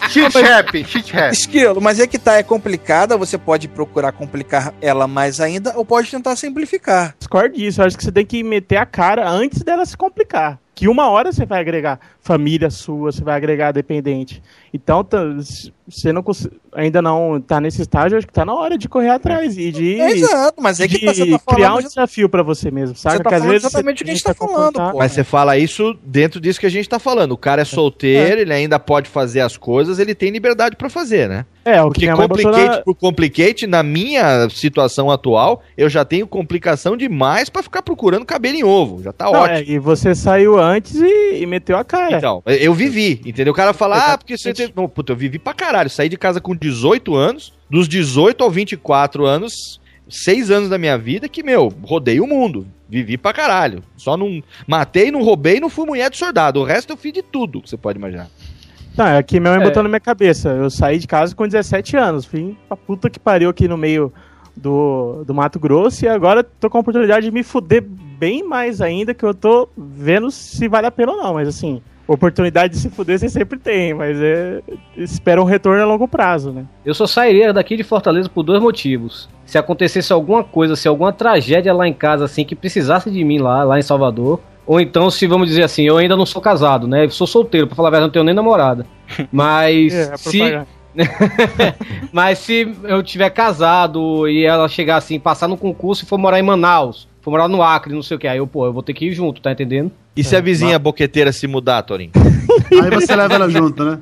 Chit 0.08 0.38
rap, 0.38 0.84
chit 0.84 1.12
rap. 1.12 1.32
Esquilo, 1.32 1.80
mas 1.80 1.98
é 1.98 2.06
que 2.06 2.18
tá, 2.18 2.34
é 2.34 2.42
complicada, 2.42 3.16
você 3.16 3.36
pode 3.36 3.66
procurar 3.66 4.12
complicar 4.12 4.72
ela 4.80 5.08
mais 5.08 5.40
ainda, 5.40 5.76
ou 5.76 5.84
pode 5.84 6.10
tentar 6.10 6.36
simplificar. 6.36 7.16
Discordo 7.18 7.56
disso, 7.56 7.80
eu 7.82 7.86
acho 7.86 7.96
que 7.96 8.04
você 8.04 8.12
tem 8.12 8.24
que 8.24 8.42
meter 8.44 8.76
a 8.76 8.86
cara 8.86 9.28
antes 9.28 9.62
dela 9.62 9.84
se 9.84 9.96
complicar. 9.96 10.60
Que 10.74 10.88
uma 10.88 11.08
hora 11.08 11.30
você 11.32 11.46
vai 11.46 11.60
agregar 11.60 12.00
família 12.20 12.68
sua, 12.68 13.12
você 13.12 13.22
vai 13.22 13.36
agregar 13.36 13.70
dependente. 13.72 14.42
Então, 14.72 15.04
tá- 15.04 15.22
se 15.40 15.72
você 15.86 16.12
não 16.12 16.24
ainda 16.72 17.00
não 17.00 17.40
tá 17.40 17.60
nesse 17.60 17.80
estágio, 17.82 18.18
acho 18.18 18.26
que 18.26 18.32
tá 18.32 18.44
na 18.44 18.54
hora 18.54 18.76
de 18.76 18.88
correr 18.88 19.10
atrás 19.10 19.56
e 19.56 19.70
de, 19.70 20.00
É 20.00 20.10
exato, 20.10 20.60
mas 20.60 20.80
é 20.80 20.88
que 20.88 20.98
de 20.98 21.06
tá, 21.06 21.14
você 21.14 21.30
tá 21.30 21.54
criar 21.54 21.74
um 21.76 21.80
desafio 21.80 22.28
pra 22.28 22.42
você 22.42 22.70
mesmo, 22.70 22.96
sabe? 22.96 23.18
você 23.18 23.22
tá 23.22 23.30
falando 23.30 23.54
exatamente 23.54 24.02
o 24.02 24.04
que 24.04 24.10
a 24.10 24.14
gente 24.14 24.24
tá 24.24 24.34
falando, 24.34 24.74
pô. 24.90 24.98
Mas 24.98 25.12
você 25.12 25.22
fala 25.22 25.56
isso 25.56 25.96
dentro 26.04 26.40
disso 26.40 26.58
que 26.58 26.66
a 26.66 26.70
gente 26.70 26.88
tá 26.88 26.98
falando. 26.98 27.32
O 27.32 27.38
cara 27.38 27.62
é 27.62 27.64
solteiro, 27.64 28.40
ele 28.40 28.52
ainda 28.52 28.78
pode 28.80 29.08
fazer 29.08 29.40
as 29.42 29.56
coisas, 29.56 29.98
ele 30.00 30.14
tem 30.14 30.30
liberdade 30.30 30.74
pra 30.74 30.88
fazer, 30.90 31.28
né? 31.28 31.46
É, 31.64 31.82
o 31.82 31.90
que 31.90 32.06
Porque 32.06 32.22
complicate 32.22 32.68
na... 32.68 32.82
por 32.82 32.94
complicate, 32.94 33.66
na 33.66 33.82
minha 33.82 34.48
situação 34.50 35.10
atual, 35.10 35.62
eu 35.76 35.88
já 35.88 36.04
tenho 36.04 36.26
complicação 36.26 36.96
demais 36.96 37.48
pra 37.48 37.62
ficar 37.62 37.82
procurando 37.82 38.24
cabelo 38.26 38.56
em 38.56 38.64
ovo. 38.64 39.02
Já 39.02 39.12
tá 39.12 39.24
Não, 39.24 39.32
ótimo. 39.32 39.56
é, 39.58 39.64
e 39.64 39.78
você 39.78 40.14
saiu 40.14 40.58
antes 40.58 40.94
e, 40.96 41.38
e 41.40 41.46
meteu 41.46 41.76
a 41.76 41.84
cara. 41.84 42.16
Então, 42.16 42.42
eu 42.46 42.74
vivi, 42.74 43.20
entendeu? 43.24 43.52
O 43.52 43.56
cara 43.56 43.72
fala, 43.72 44.12
ah, 44.12 44.18
porque 44.18 44.36
você 44.36 44.52
teve. 44.52 44.72
Não, 44.76 44.88
puta, 44.88 45.12
eu 45.12 45.16
vivi 45.16 45.38
pra 45.38 45.54
caralho. 45.54 45.88
Saí 45.88 46.08
de 46.08 46.16
casa 46.16 46.40
com 46.40 46.54
18 46.54 47.14
anos, 47.14 47.52
dos 47.70 47.88
18 47.88 48.44
ao 48.44 48.50
24 48.50 49.24
anos, 49.24 49.80
seis 50.08 50.50
anos 50.50 50.68
da 50.68 50.78
minha 50.78 50.98
vida 50.98 51.28
que, 51.28 51.42
meu, 51.42 51.72
rodei 51.82 52.20
o 52.20 52.26
mundo. 52.26 52.66
Vivi 52.88 53.16
pra 53.16 53.32
caralho. 53.32 53.82
Só 53.96 54.16
não 54.16 54.42
matei, 54.66 55.10
não 55.10 55.22
roubei, 55.22 55.58
não 55.58 55.70
fui 55.70 55.86
mulher 55.86 56.10
de 56.10 56.18
soldado. 56.18 56.60
O 56.60 56.64
resto 56.64 56.92
eu 56.92 56.96
fiz 56.96 57.12
de 57.12 57.22
tudo 57.22 57.62
que 57.62 57.70
você 57.70 57.76
pode 57.76 57.98
imaginar. 57.98 58.28
Não, 58.96 59.06
é 59.06 59.22
que 59.22 59.40
minha 59.40 59.52
mãe 59.54 59.62
É. 59.62 59.64
botou 59.64 59.82
na 59.82 59.88
minha 59.88 60.00
cabeça. 60.00 60.50
Eu 60.50 60.70
saí 60.70 60.98
de 60.98 61.06
casa 61.06 61.34
com 61.34 61.46
17 61.46 61.96
anos. 61.96 62.24
Fui 62.24 62.56
pra 62.68 62.76
puta 62.76 63.10
que 63.10 63.18
pariu 63.18 63.50
aqui 63.50 63.66
no 63.66 63.76
meio 63.76 64.12
do, 64.56 65.24
do 65.26 65.34
Mato 65.34 65.58
Grosso 65.58 66.04
e 66.04 66.08
agora 66.08 66.44
tô 66.44 66.70
com 66.70 66.78
a 66.78 66.80
oportunidade 66.80 67.26
de 67.26 67.32
me 67.32 67.42
fuder 67.42 67.82
bem 67.82 68.42
mais 68.44 68.80
ainda, 68.80 69.12
que 69.12 69.24
eu 69.24 69.34
tô 69.34 69.68
vendo 69.76 70.30
se 70.30 70.68
vale 70.68 70.86
a 70.86 70.90
pena 70.90 71.10
ou 71.12 71.18
não, 71.18 71.34
mas 71.34 71.48
assim, 71.48 71.82
oportunidade 72.06 72.74
de 72.74 72.78
se 72.78 72.88
fuder 72.88 73.18
você 73.18 73.28
sempre 73.28 73.58
tem, 73.58 73.92
mas 73.92 74.16
é, 74.20 74.62
espera 74.96 75.42
um 75.42 75.44
retorno 75.44 75.82
a 75.82 75.84
longo 75.84 76.06
prazo, 76.06 76.52
né? 76.52 76.64
Eu 76.86 76.94
só 76.94 77.04
sairia 77.06 77.52
daqui 77.52 77.76
de 77.76 77.82
Fortaleza 77.82 78.28
por 78.28 78.44
dois 78.44 78.62
motivos. 78.62 79.28
Se 79.44 79.58
acontecesse 79.58 80.12
alguma 80.12 80.44
coisa, 80.44 80.76
se 80.76 80.86
alguma 80.86 81.12
tragédia 81.12 81.74
lá 81.74 81.88
em 81.88 81.92
casa, 81.92 82.24
assim, 82.24 82.44
que 82.44 82.54
precisasse 82.54 83.10
de 83.10 83.24
mim 83.24 83.38
lá, 83.38 83.64
lá 83.64 83.78
em 83.78 83.82
Salvador. 83.82 84.40
Ou 84.66 84.80
então, 84.80 85.10
se 85.10 85.26
vamos 85.26 85.48
dizer 85.48 85.62
assim, 85.62 85.82
eu 85.84 85.96
ainda 85.98 86.16
não 86.16 86.24
sou 86.24 86.40
casado, 86.40 86.88
né? 86.88 87.04
Eu 87.04 87.10
sou 87.10 87.26
solteiro, 87.26 87.66
pra 87.66 87.76
falar 87.76 87.88
a 87.88 87.90
verdade, 87.90 88.06
não 88.06 88.12
tenho 88.12 88.24
nem 88.24 88.34
namorada. 88.34 88.86
Mas 89.30 89.92
É, 89.94 90.12
a 90.12 90.16
se. 90.16 90.40
Mas 92.12 92.38
se 92.38 92.72
eu 92.84 93.02
tiver 93.02 93.30
casado 93.30 94.28
e 94.28 94.44
ela 94.44 94.68
chegar 94.68 94.96
assim, 94.96 95.18
passar 95.18 95.48
no 95.48 95.56
concurso 95.56 96.04
e 96.04 96.06
for 96.06 96.18
morar 96.18 96.38
em 96.38 96.42
Manaus, 96.42 97.08
for 97.20 97.30
morar 97.30 97.48
no 97.48 97.62
Acre, 97.62 97.92
não 97.92 98.02
sei 98.02 98.16
o 98.16 98.20
que, 98.20 98.28
aí 98.28 98.38
eu, 98.38 98.46
pô, 98.46 98.64
eu 98.66 98.72
vou 98.72 98.82
ter 98.82 98.94
que 98.94 99.06
ir 99.06 99.12
junto, 99.12 99.42
tá 99.42 99.50
entendendo? 99.50 99.90
E 100.16 100.22
se 100.22 100.36
a 100.36 100.40
vizinha 100.40 100.78
boqueteira 100.78 101.32
se 101.32 101.48
mudar, 101.48 101.82
Torinho? 101.82 102.12
Aí 102.70 102.90
você 102.90 103.14
leva 103.14 103.34
ela 103.34 103.48
junto, 103.48 103.84
né? 103.84 103.98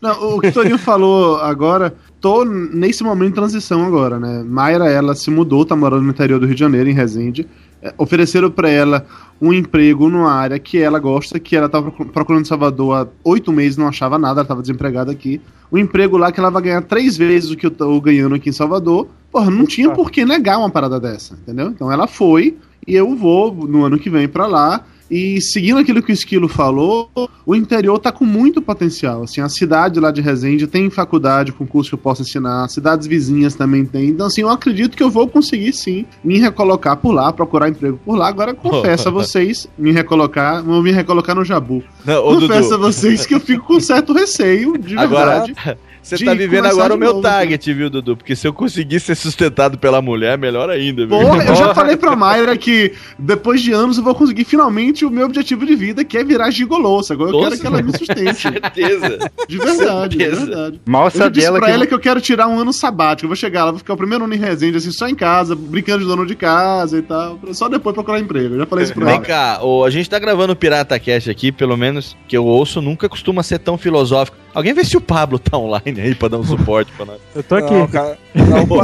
Não, 0.00 0.36
o 0.36 0.40
que 0.40 0.48
o 0.48 0.52
Torinho 0.52 0.78
falou 0.78 1.36
agora, 1.36 1.94
tô 2.20 2.44
nesse 2.44 3.02
momento 3.02 3.30
de 3.30 3.34
transição 3.34 3.84
agora, 3.84 4.18
né? 4.18 4.42
Mayra, 4.46 4.88
ela 4.88 5.14
se 5.14 5.30
mudou, 5.30 5.64
tá 5.64 5.74
morando 5.76 6.02
no 6.02 6.10
interior 6.10 6.38
do 6.38 6.46
Rio 6.46 6.54
de 6.54 6.60
Janeiro, 6.60 6.88
em 6.88 6.92
Resende. 6.94 7.46
É, 7.82 7.92
Ofereceram 7.98 8.50
pra 8.50 8.68
ela 8.68 9.04
um 9.40 9.52
emprego 9.52 10.08
numa 10.08 10.32
área 10.32 10.58
que 10.58 10.78
ela 10.78 10.98
gosta, 10.98 11.38
que 11.38 11.54
ela 11.56 11.68
tava 11.68 11.90
procu- 11.90 12.12
procurando 12.12 12.42
em 12.42 12.48
Salvador 12.48 12.94
há 12.96 13.06
oito 13.24 13.52
meses, 13.52 13.76
não 13.76 13.88
achava 13.88 14.18
nada, 14.18 14.40
ela 14.40 14.48
tava 14.48 14.62
desempregada 14.62 15.12
aqui. 15.12 15.40
Um 15.70 15.76
emprego 15.78 16.16
lá 16.16 16.30
que 16.32 16.38
ela 16.40 16.50
vai 16.50 16.62
ganhar 16.62 16.82
três 16.82 17.16
vezes 17.16 17.50
o 17.50 17.56
que 17.56 17.66
eu 17.66 17.70
tô 17.70 18.00
ganhando 18.00 18.34
aqui 18.36 18.48
em 18.48 18.52
Salvador. 18.52 19.08
Porra, 19.30 19.50
não 19.50 19.66
tinha 19.66 19.90
por 19.90 20.10
que 20.10 20.24
negar 20.24 20.58
uma 20.58 20.70
parada 20.70 20.98
dessa, 21.00 21.34
entendeu? 21.34 21.66
Então 21.68 21.90
ela 21.90 22.06
foi 22.06 22.56
e 22.86 22.94
eu 22.94 23.14
vou 23.16 23.52
no 23.66 23.84
ano 23.84 23.98
que 23.98 24.08
vem 24.08 24.28
pra 24.28 24.46
lá. 24.46 24.82
E 25.14 25.40
seguindo 25.40 25.78
aquilo 25.78 26.02
que 26.02 26.10
o 26.10 26.12
Esquilo 26.12 26.48
falou, 26.48 27.08
o 27.46 27.54
interior 27.54 28.00
tá 28.00 28.10
com 28.10 28.24
muito 28.24 28.60
potencial. 28.60 29.22
Assim, 29.22 29.40
a 29.40 29.48
cidade 29.48 30.00
lá 30.00 30.10
de 30.10 30.20
Resende 30.20 30.66
tem 30.66 30.90
faculdade 30.90 31.52
com 31.52 31.64
curso 31.64 31.90
que 31.90 31.94
eu 31.94 31.98
posso 32.00 32.22
ensinar, 32.22 32.68
cidades 32.68 33.06
vizinhas 33.06 33.54
também 33.54 33.84
tem. 33.84 34.08
Então, 34.08 34.26
assim, 34.26 34.40
eu 34.40 34.48
acredito 34.48 34.96
que 34.96 35.02
eu 35.04 35.08
vou 35.08 35.28
conseguir 35.28 35.72
sim 35.72 36.04
me 36.24 36.40
recolocar 36.40 36.96
por 36.96 37.12
lá, 37.12 37.32
procurar 37.32 37.68
emprego 37.68 37.96
por 38.04 38.16
lá. 38.16 38.26
Agora 38.26 38.52
confesso 38.54 39.06
a 39.06 39.12
vocês, 39.12 39.68
me 39.78 39.92
recolocar, 39.92 40.64
vou 40.64 40.82
me 40.82 40.90
recolocar 40.90 41.36
no 41.36 41.44
Jabu. 41.44 41.84
Não, 42.04 42.20
confesso 42.20 42.70
Dudu. 42.70 42.74
a 42.74 42.78
vocês 42.78 43.24
que 43.24 43.36
eu 43.36 43.40
fico 43.40 43.64
com 43.64 43.78
certo 43.78 44.12
receio, 44.12 44.76
de 44.76 44.98
Agora, 44.98 45.44
verdade. 45.44 45.78
Você 46.04 46.16
de 46.16 46.24
tá 46.24 46.34
vivendo 46.34 46.66
agora 46.66 46.90
de 46.90 46.94
o 46.94 46.98
meu 46.98 47.10
novo, 47.10 47.22
target, 47.22 47.72
viu, 47.72 47.88
Dudu? 47.90 48.16
Porque 48.16 48.36
se 48.36 48.46
eu 48.46 48.52
conseguir 48.52 49.00
ser 49.00 49.14
sustentado 49.14 49.78
pela 49.78 50.00
mulher, 50.02 50.36
melhor 50.38 50.68
ainda, 50.70 51.06
viu? 51.06 51.18
Porra, 51.18 51.44
eu 51.44 51.54
já 51.54 51.74
falei 51.74 51.96
pra 51.96 52.14
Mayra 52.14 52.56
que 52.56 52.92
depois 53.18 53.60
de 53.62 53.72
anos 53.72 53.98
eu 53.98 54.04
vou 54.04 54.14
conseguir 54.14 54.44
finalmente 54.44 55.04
o 55.04 55.10
meu 55.10 55.26
objetivo 55.26 55.64
de 55.66 55.74
vida, 55.74 56.04
que 56.04 56.16
é 56.18 56.24
virar 56.24 56.50
gigolô. 56.50 57.00
Agora 57.10 57.30
eu 57.30 57.40
quero 57.40 57.58
que 57.58 57.66
ela 57.66 57.82
me 57.82 57.90
sustente. 57.96 58.34
certeza. 58.40 59.30
De 59.48 59.58
verdade, 59.58 60.16
de 60.16 60.24
Certeza. 60.24 60.46
verdade. 60.46 60.80
Mal 60.86 61.10
Eu 61.14 61.30
disse 61.30 61.46
ela 61.46 61.58
pra 61.58 61.68
que. 61.68 61.72
ela 61.74 61.86
que 61.86 61.94
eu 61.94 61.98
quero 61.98 62.20
tirar 62.20 62.46
um 62.48 62.58
ano 62.58 62.72
sabático. 62.72 63.24
Eu 63.24 63.28
vou 63.28 63.36
chegar 63.36 63.64
lá, 63.64 63.70
vou 63.70 63.78
ficar 63.78 63.94
o 63.94 63.96
primeiro 63.96 64.24
ano 64.24 64.34
em 64.34 64.38
Resende, 64.38 64.76
assim, 64.76 64.90
só 64.92 65.08
em 65.08 65.14
casa, 65.14 65.54
brincando 65.56 66.00
de 66.00 66.06
dono 66.06 66.26
de 66.26 66.34
casa 66.34 66.98
e 66.98 67.02
tal. 67.02 67.38
Só 67.52 67.68
depois 67.68 67.94
procurar 67.94 68.20
emprego. 68.20 68.54
Eu 68.54 68.58
já 68.60 68.66
falei 68.66 68.84
isso 68.84 68.94
pra 68.94 69.04
Vem 69.06 69.14
ela. 69.16 69.24
cá, 69.24 69.58
ô, 69.62 69.84
a 69.84 69.90
gente 69.90 70.08
tá 70.08 70.18
gravando 70.18 70.52
o 70.52 70.56
Pirata 70.56 70.98
Cash 70.98 71.28
aqui, 71.28 71.50
pelo 71.50 71.76
menos 71.76 72.16
que 72.28 72.36
eu 72.36 72.44
ouço, 72.44 72.80
nunca 72.82 73.08
costuma 73.08 73.42
ser 73.42 73.58
tão 73.58 73.76
filosófico. 73.78 74.36
Alguém 74.54 74.72
vê 74.72 74.84
se 74.84 74.96
o 74.96 75.00
Pablo 75.00 75.38
tá 75.38 75.58
online 75.58 76.00
aí 76.00 76.14
pra 76.14 76.28
dar 76.28 76.38
um 76.38 76.44
suporte 76.44 76.92
pra 76.92 77.04
nós. 77.06 77.20
Eu 77.34 77.42
tô 77.42 77.56
aqui. 77.56 77.74
Não, 77.74 77.88
cara. 77.88 78.18
Não, 78.34 78.62
o, 78.62 78.74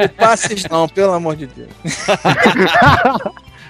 o, 0.00 0.04
o 0.04 0.08
passes 0.16 0.64
não, 0.68 0.88
pelo 0.88 1.12
amor 1.12 1.36
de 1.36 1.46
Deus. 1.46 1.68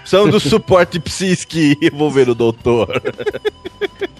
São 0.05 0.29
do 0.29 0.39
suporte 0.39 1.01
psíquico 1.01 1.83
envolver 1.85 2.29
o 2.29 2.35
doutor. 2.35 3.03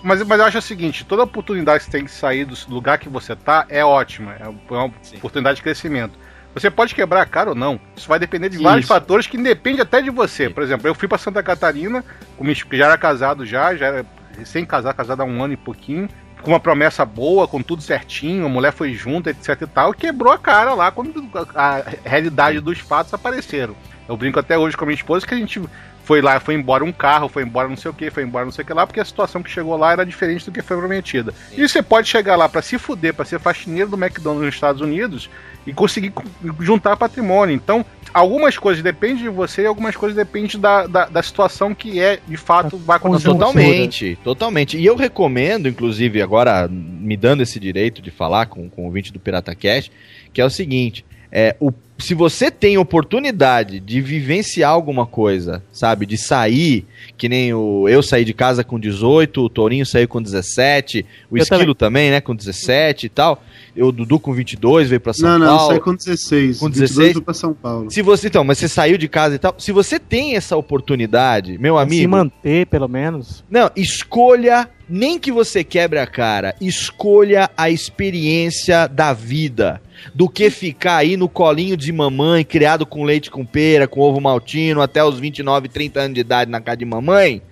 Mas, 0.03 0.23
mas 0.23 0.39
eu 0.41 0.47
acho 0.47 0.59
o 0.59 0.63
seguinte: 0.63 1.05
toda 1.05 1.23
oportunidade 1.23 1.81
que 1.81 1.85
você 1.87 1.91
tem 1.99 2.05
que 2.05 2.11
sair 2.11 2.45
do 2.45 2.57
lugar 2.69 2.99
que 2.99 3.09
você 3.09 3.37
tá 3.37 3.67
é 3.69 3.85
ótima. 3.85 4.35
É 4.41 4.49
uma 4.49 4.91
oportunidade 5.17 5.57
de 5.57 5.63
crescimento. 5.63 6.19
Você 6.55 6.71
pode 6.71 6.95
quebrar 6.95 7.23
a 7.23 7.27
cara 7.27 7.51
ou 7.51 7.55
não. 7.57 7.81
Isso 7.97 8.09
vai 8.09 8.19
depender 8.19 8.49
de 8.49 8.59
vários 8.59 8.85
Isso. 8.85 8.93
fatores 8.95 9.27
que 9.27 9.37
dependem 9.37 9.81
até 9.81 10.01
de 10.01 10.09
você. 10.11 10.49
Por 10.49 10.63
exemplo, 10.63 10.87
eu 10.89 10.95
fui 10.95 11.09
pra 11.09 11.19
Santa 11.19 11.43
Catarina, 11.43 12.05
esp- 12.43 12.73
já 12.75 12.87
era 12.87 12.97
casado 12.97 13.45
já, 13.45 13.75
já 13.75 13.87
era 13.87 14.07
recém-casado, 14.39 14.97
casado 14.97 15.21
há 15.23 15.25
um 15.25 15.43
ano 15.43 15.53
e 15.55 15.57
pouquinho, 15.57 16.09
com 16.45 16.51
uma 16.51 16.61
promessa 16.61 17.05
boa, 17.07 17.49
com 17.49 17.63
tudo 17.63 17.83
certinho, 17.83 18.45
a 18.45 18.49
mulher 18.49 18.73
foi 18.73 18.93
junto, 18.93 19.31
etc 19.31 19.63
e 19.63 19.67
tal, 19.67 19.93
e 19.93 19.97
quebrou 19.97 20.31
a 20.31 20.39
cara 20.39 20.75
lá 20.75 20.91
quando 20.91 21.27
a, 21.55 21.83
realidade 22.05 22.61
dos 22.61 22.79
fatos 22.79 23.15
apareceram. 23.15 23.75
Eu 24.07 24.17
brinco 24.17 24.39
até 24.39 24.57
hoje 24.59 24.77
com 24.77 24.85
a 24.85 24.87
minha 24.87 24.95
esposa 24.95 25.27
que 25.27 25.33
a 25.33 25.39
gente 25.39 25.61
foi 26.05 26.21
lá, 26.23 26.39
foi 26.39 26.55
embora 26.55 26.85
um 26.85 26.93
carro, 26.93 27.29
foi 27.29 27.43
embora 27.43 27.69
não 27.69 27.77
sei 27.77 27.91
o 27.91 27.95
que, 27.95 28.11
foi 28.11 28.23
embora 28.23 28.45
não 28.45 28.53
sei 28.53 28.63
o 28.63 28.67
que 28.67 28.73
lá, 28.73 28.87
porque 28.87 29.01
a 29.01 29.05
situação 29.05 29.43
que 29.43 29.51
chegou 29.51 29.77
lá 29.77 29.93
era 29.93 30.05
diferente 30.07 30.45
do 30.45 30.53
que 30.53 30.63
foi 30.63 30.77
prometida. 30.77 31.33
E 31.57 31.67
você 31.69 31.83
pode 31.83 32.09
chegar 32.09 32.37
lá 32.37 32.49
pra 32.49 32.63
se 32.63 32.79
fuder, 32.79 33.15
pra 33.15 33.25
ser 33.25 33.41
faxineiro 33.41 33.91
do 33.91 33.97
McDonald's 33.97 34.45
nos 34.47 34.55
Estados 34.55 34.81
Unidos 34.83 35.29
e 35.67 35.73
conseguir 35.73 36.11
co- 36.11 36.23
juntar 36.61 36.97
patrimônio. 36.97 37.55
Então, 37.55 37.85
algumas 38.13 38.59
coisas 38.59 38.83
dependem 38.83 39.17
de 39.25 39.29
você 39.31 39.63
e 39.63 39.67
algumas 39.67 39.97
coisas 39.97 40.15
dependem 40.15 40.61
da, 40.61 40.87
da, 40.87 41.07
da 41.07 41.23
situação 41.23 41.75
que 41.75 41.99
é, 41.99 42.21
de 42.29 42.37
fato, 42.37 42.77
vai 42.77 42.99
acontecer. 42.99 43.29
Totalmente, 43.39 44.19
totalmente. 44.23 44.77
E 44.79 44.85
eu 44.85 44.95
recomendo, 44.97 45.69
inclusive, 45.69 46.21
agora 46.21 46.69
me 46.71 47.17
dando 47.17 47.43
esse 47.43 47.59
direito 47.59 48.03
de 48.03 48.11
falar 48.11 48.45
com, 48.47 48.69
com 48.69 48.83
o 48.83 48.85
ouvinte 48.85 49.11
do 49.11 49.19
Pirata 49.19 49.55
Cash, 49.55 49.91
que 50.35 50.41
é 50.41 50.45
o 50.45 50.51
seguinte: 50.51 51.03
é, 51.33 51.57
o, 51.59 51.73
se 51.97 52.13
você 52.15 52.51
tem 52.51 52.77
oportunidade 52.77 53.79
de 53.79 54.01
vivenciar 54.01 54.71
alguma 54.71 55.07
coisa, 55.07 55.63
sabe, 55.73 56.05
de 56.07 56.19
sair, 56.19 56.85
que 57.17 57.29
nem 57.29 57.55
o 57.55 57.89
eu 57.89 58.03
saí 58.03 58.25
de 58.25 58.35
casa 58.35 58.65
com 58.65 58.79
18, 58.81 59.41
o 59.43 59.49
Torinho 59.49 59.87
saiu 59.87 60.09
com 60.09 60.21
17, 60.21 61.07
o 61.31 61.39
Eu 61.39 61.43
Esquilo 61.43 61.75
também, 61.75 62.11
né, 62.11 62.21
com 62.21 62.35
17 62.35 63.07
e 63.07 63.09
tal, 63.09 63.43
eu, 63.77 63.87
o 63.89 63.93
Dudu 63.93 64.19
com 64.19 64.33
22 64.33 64.89
veio 64.89 65.01
pra 65.01 65.13
São 65.13 65.29
Não, 65.31 65.39
não, 65.39 65.57
Paulo. 65.57 65.71
sai 65.73 65.81
com 65.81 65.95
16. 65.95 66.59
Com 66.59 66.67
22 66.67 66.91
16? 66.91 67.13
fui 67.15 67.23
pra 67.23 67.35
São 67.35 67.55
Paulo. 67.55 67.91
Se 67.91 68.03
você, 68.03 68.27
então, 68.27 68.43
mas 68.45 68.59
você 68.59 68.69
saiu 68.69 68.99
de 68.99 69.09
casa 69.09 69.37
e 69.37 69.39
tal, 69.39 69.55
se 69.57 69.71
você 69.71 69.99
tem 69.99 70.35
essa 70.37 70.57
oportunidade, 70.57 71.59
meu 71.59 71.77
Se 71.77 71.83
amigo, 71.83 72.11
manter, 72.11 72.67
pelo 72.67 72.89
menos. 72.89 73.45
não, 73.49 73.71
escolha, 73.77 74.69
nem 74.89 75.19
que 75.19 75.31
você 75.31 75.63
quebre 75.63 75.99
a 76.01 76.07
cara, 76.07 76.55
escolha 76.61 77.49
a 77.57 77.71
experiência 77.71 78.87
da 78.89 79.13
vida. 79.13 79.81
Do 80.15 80.29
que 80.29 80.51
ficar 80.51 80.97
aí 80.97 81.17
no 81.17 81.29
colinho 81.29 81.77
de 81.77 81.93
mamãe, 81.93 82.45
criado 82.45 82.85
com 82.87 83.05
leite 83.05 83.31
com 83.31 83.45
pera, 83.45 83.87
com 83.89 84.01
ovo 84.01 84.21
maltino, 84.21 84.81
até 84.83 85.03
os 85.05 85.19
29, 85.19 85.69
30 85.69 86.01
anos 86.01 86.15
de 86.15 86.21
idade 86.21 86.51
na 86.51 86.61
casa 86.61 86.77
de 86.79 86.85
mamãe. 86.85 87.43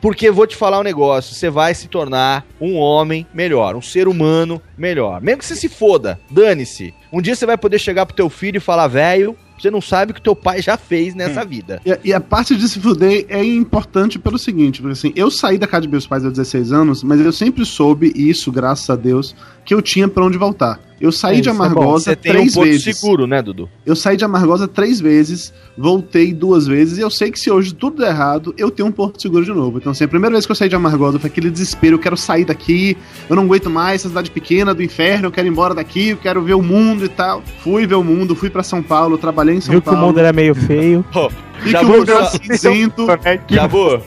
Porque 0.00 0.30
vou 0.30 0.46
te 0.46 0.54
falar 0.54 0.78
um 0.80 0.82
negócio, 0.84 1.34
você 1.34 1.48
vai 1.50 1.74
se 1.74 1.88
tornar 1.88 2.46
um 2.60 2.76
homem 2.76 3.26
melhor, 3.32 3.74
um 3.74 3.82
ser 3.82 4.06
humano 4.06 4.60
melhor. 4.76 5.20
Mesmo 5.22 5.38
que 5.38 5.46
você 5.46 5.56
se 5.56 5.68
foda, 5.68 6.20
dane-se. 6.30 6.92
Um 7.12 7.22
dia 7.22 7.34
você 7.34 7.46
vai 7.46 7.56
poder 7.56 7.78
chegar 7.78 8.04
pro 8.06 8.14
teu 8.14 8.28
filho 8.28 8.58
e 8.58 8.60
falar, 8.60 8.86
velho, 8.86 9.34
você 9.58 9.70
não 9.70 9.80
sabe 9.80 10.12
o 10.12 10.14
que 10.14 10.20
teu 10.20 10.34
pai 10.36 10.60
já 10.60 10.76
fez 10.76 11.14
nessa 11.14 11.44
vida. 11.44 11.80
E, 11.86 11.92
a- 11.92 11.98
e 12.04 12.12
a 12.12 12.20
parte 12.20 12.54
de 12.56 12.68
se 12.68 12.80
fuder 12.80 13.24
é 13.28 13.42
importante 13.44 14.18
pelo 14.18 14.38
seguinte, 14.38 14.80
porque 14.82 14.92
assim, 14.92 15.12
eu 15.16 15.30
saí 15.30 15.56
da 15.56 15.66
casa 15.66 15.82
de 15.82 15.88
meus 15.88 16.06
pais 16.06 16.24
aos 16.24 16.32
16 16.34 16.72
anos, 16.72 17.02
mas 17.02 17.20
eu 17.20 17.32
sempre 17.32 17.64
soube 17.64 18.12
isso, 18.14 18.50
graças 18.52 18.88
a 18.90 18.96
Deus, 18.96 19.34
que 19.64 19.72
eu 19.72 19.80
tinha 19.80 20.06
pra 20.08 20.24
onde 20.24 20.36
voltar. 20.36 20.80
Eu 21.02 21.10
saí 21.10 21.38
É, 21.38 21.40
de 21.40 21.48
é. 21.48 21.52
Amargosa 21.52 22.04
Você 22.10 22.16
tem 22.16 22.30
um 22.32 22.34
três 22.36 22.54
porto 22.54 22.68
vezes. 22.68 22.96
seguro, 22.96 23.26
né, 23.26 23.42
Dudu? 23.42 23.68
Eu 23.84 23.96
saí 23.96 24.16
de 24.16 24.24
Amargosa 24.24 24.68
três 24.68 25.00
vezes, 25.00 25.52
voltei 25.76 26.32
duas 26.32 26.66
vezes, 26.66 26.96
e 26.96 27.00
eu 27.00 27.10
sei 27.10 27.32
que 27.32 27.40
se 27.40 27.50
hoje 27.50 27.74
tudo 27.74 27.98
der 28.00 28.10
errado, 28.10 28.54
eu 28.56 28.70
tenho 28.70 28.88
um 28.88 28.92
porto 28.92 29.20
seguro 29.20 29.44
de 29.44 29.50
novo. 29.52 29.78
Então, 29.78 29.90
assim, 29.90 30.04
a 30.04 30.08
primeira 30.08 30.32
vez 30.34 30.46
que 30.46 30.52
eu 30.52 30.56
saí 30.56 30.68
de 30.68 30.76
Amargosa 30.76 31.18
foi 31.18 31.28
aquele 31.28 31.50
desespero, 31.50 31.96
eu 31.96 31.98
quero 31.98 32.16
sair 32.16 32.44
daqui, 32.44 32.96
eu 33.28 33.34
não 33.34 33.42
aguento 33.42 33.68
mais 33.68 33.96
essa 34.02 34.08
cidade 34.08 34.30
pequena 34.30 34.72
do 34.72 34.80
inferno, 34.82 35.26
eu 35.26 35.32
quero 35.32 35.48
ir 35.48 35.50
embora 35.50 35.74
daqui, 35.74 36.10
eu 36.10 36.16
quero 36.18 36.40
ver 36.40 36.54
o 36.54 36.62
mundo 36.62 37.04
e 37.04 37.08
tal. 37.08 37.42
Fui 37.64 37.84
ver 37.84 37.96
o 37.96 38.04
mundo, 38.04 38.36
fui 38.36 38.48
pra 38.48 38.62
São 38.62 38.80
Paulo, 38.80 39.18
trabalhei 39.18 39.56
em 39.56 39.60
São 39.60 39.72
Viu 39.72 39.82
que 39.82 39.88
o 39.88 39.92
Paulo. 39.92 40.06
mundo 40.06 40.20
era 40.20 40.32
meio 40.32 40.54
feio. 40.54 41.04
vi 41.62 41.64
que 41.64 41.70
Já 41.70 41.82
o 41.82 41.86
vou- 41.86 41.98
mundo 41.98 42.10
era 42.12 42.24
só- 42.26 42.38
cinzento. 42.38 43.06
Aí 43.24 43.40
Jabur, 43.50 44.00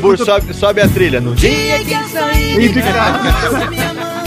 quando 0.00 0.20
eu- 0.20 0.26
sobe, 0.26 0.52
sobe 0.54 0.80
a 0.82 0.88
trilha. 0.88 1.20
No 1.22 1.34
dia 1.34 1.78
que 1.84 2.08
saí 2.10 2.64
Ih, 2.66 2.68
de 2.68 2.82
casa. 2.82 3.70
minha 3.70 3.94
mãe 3.94 4.17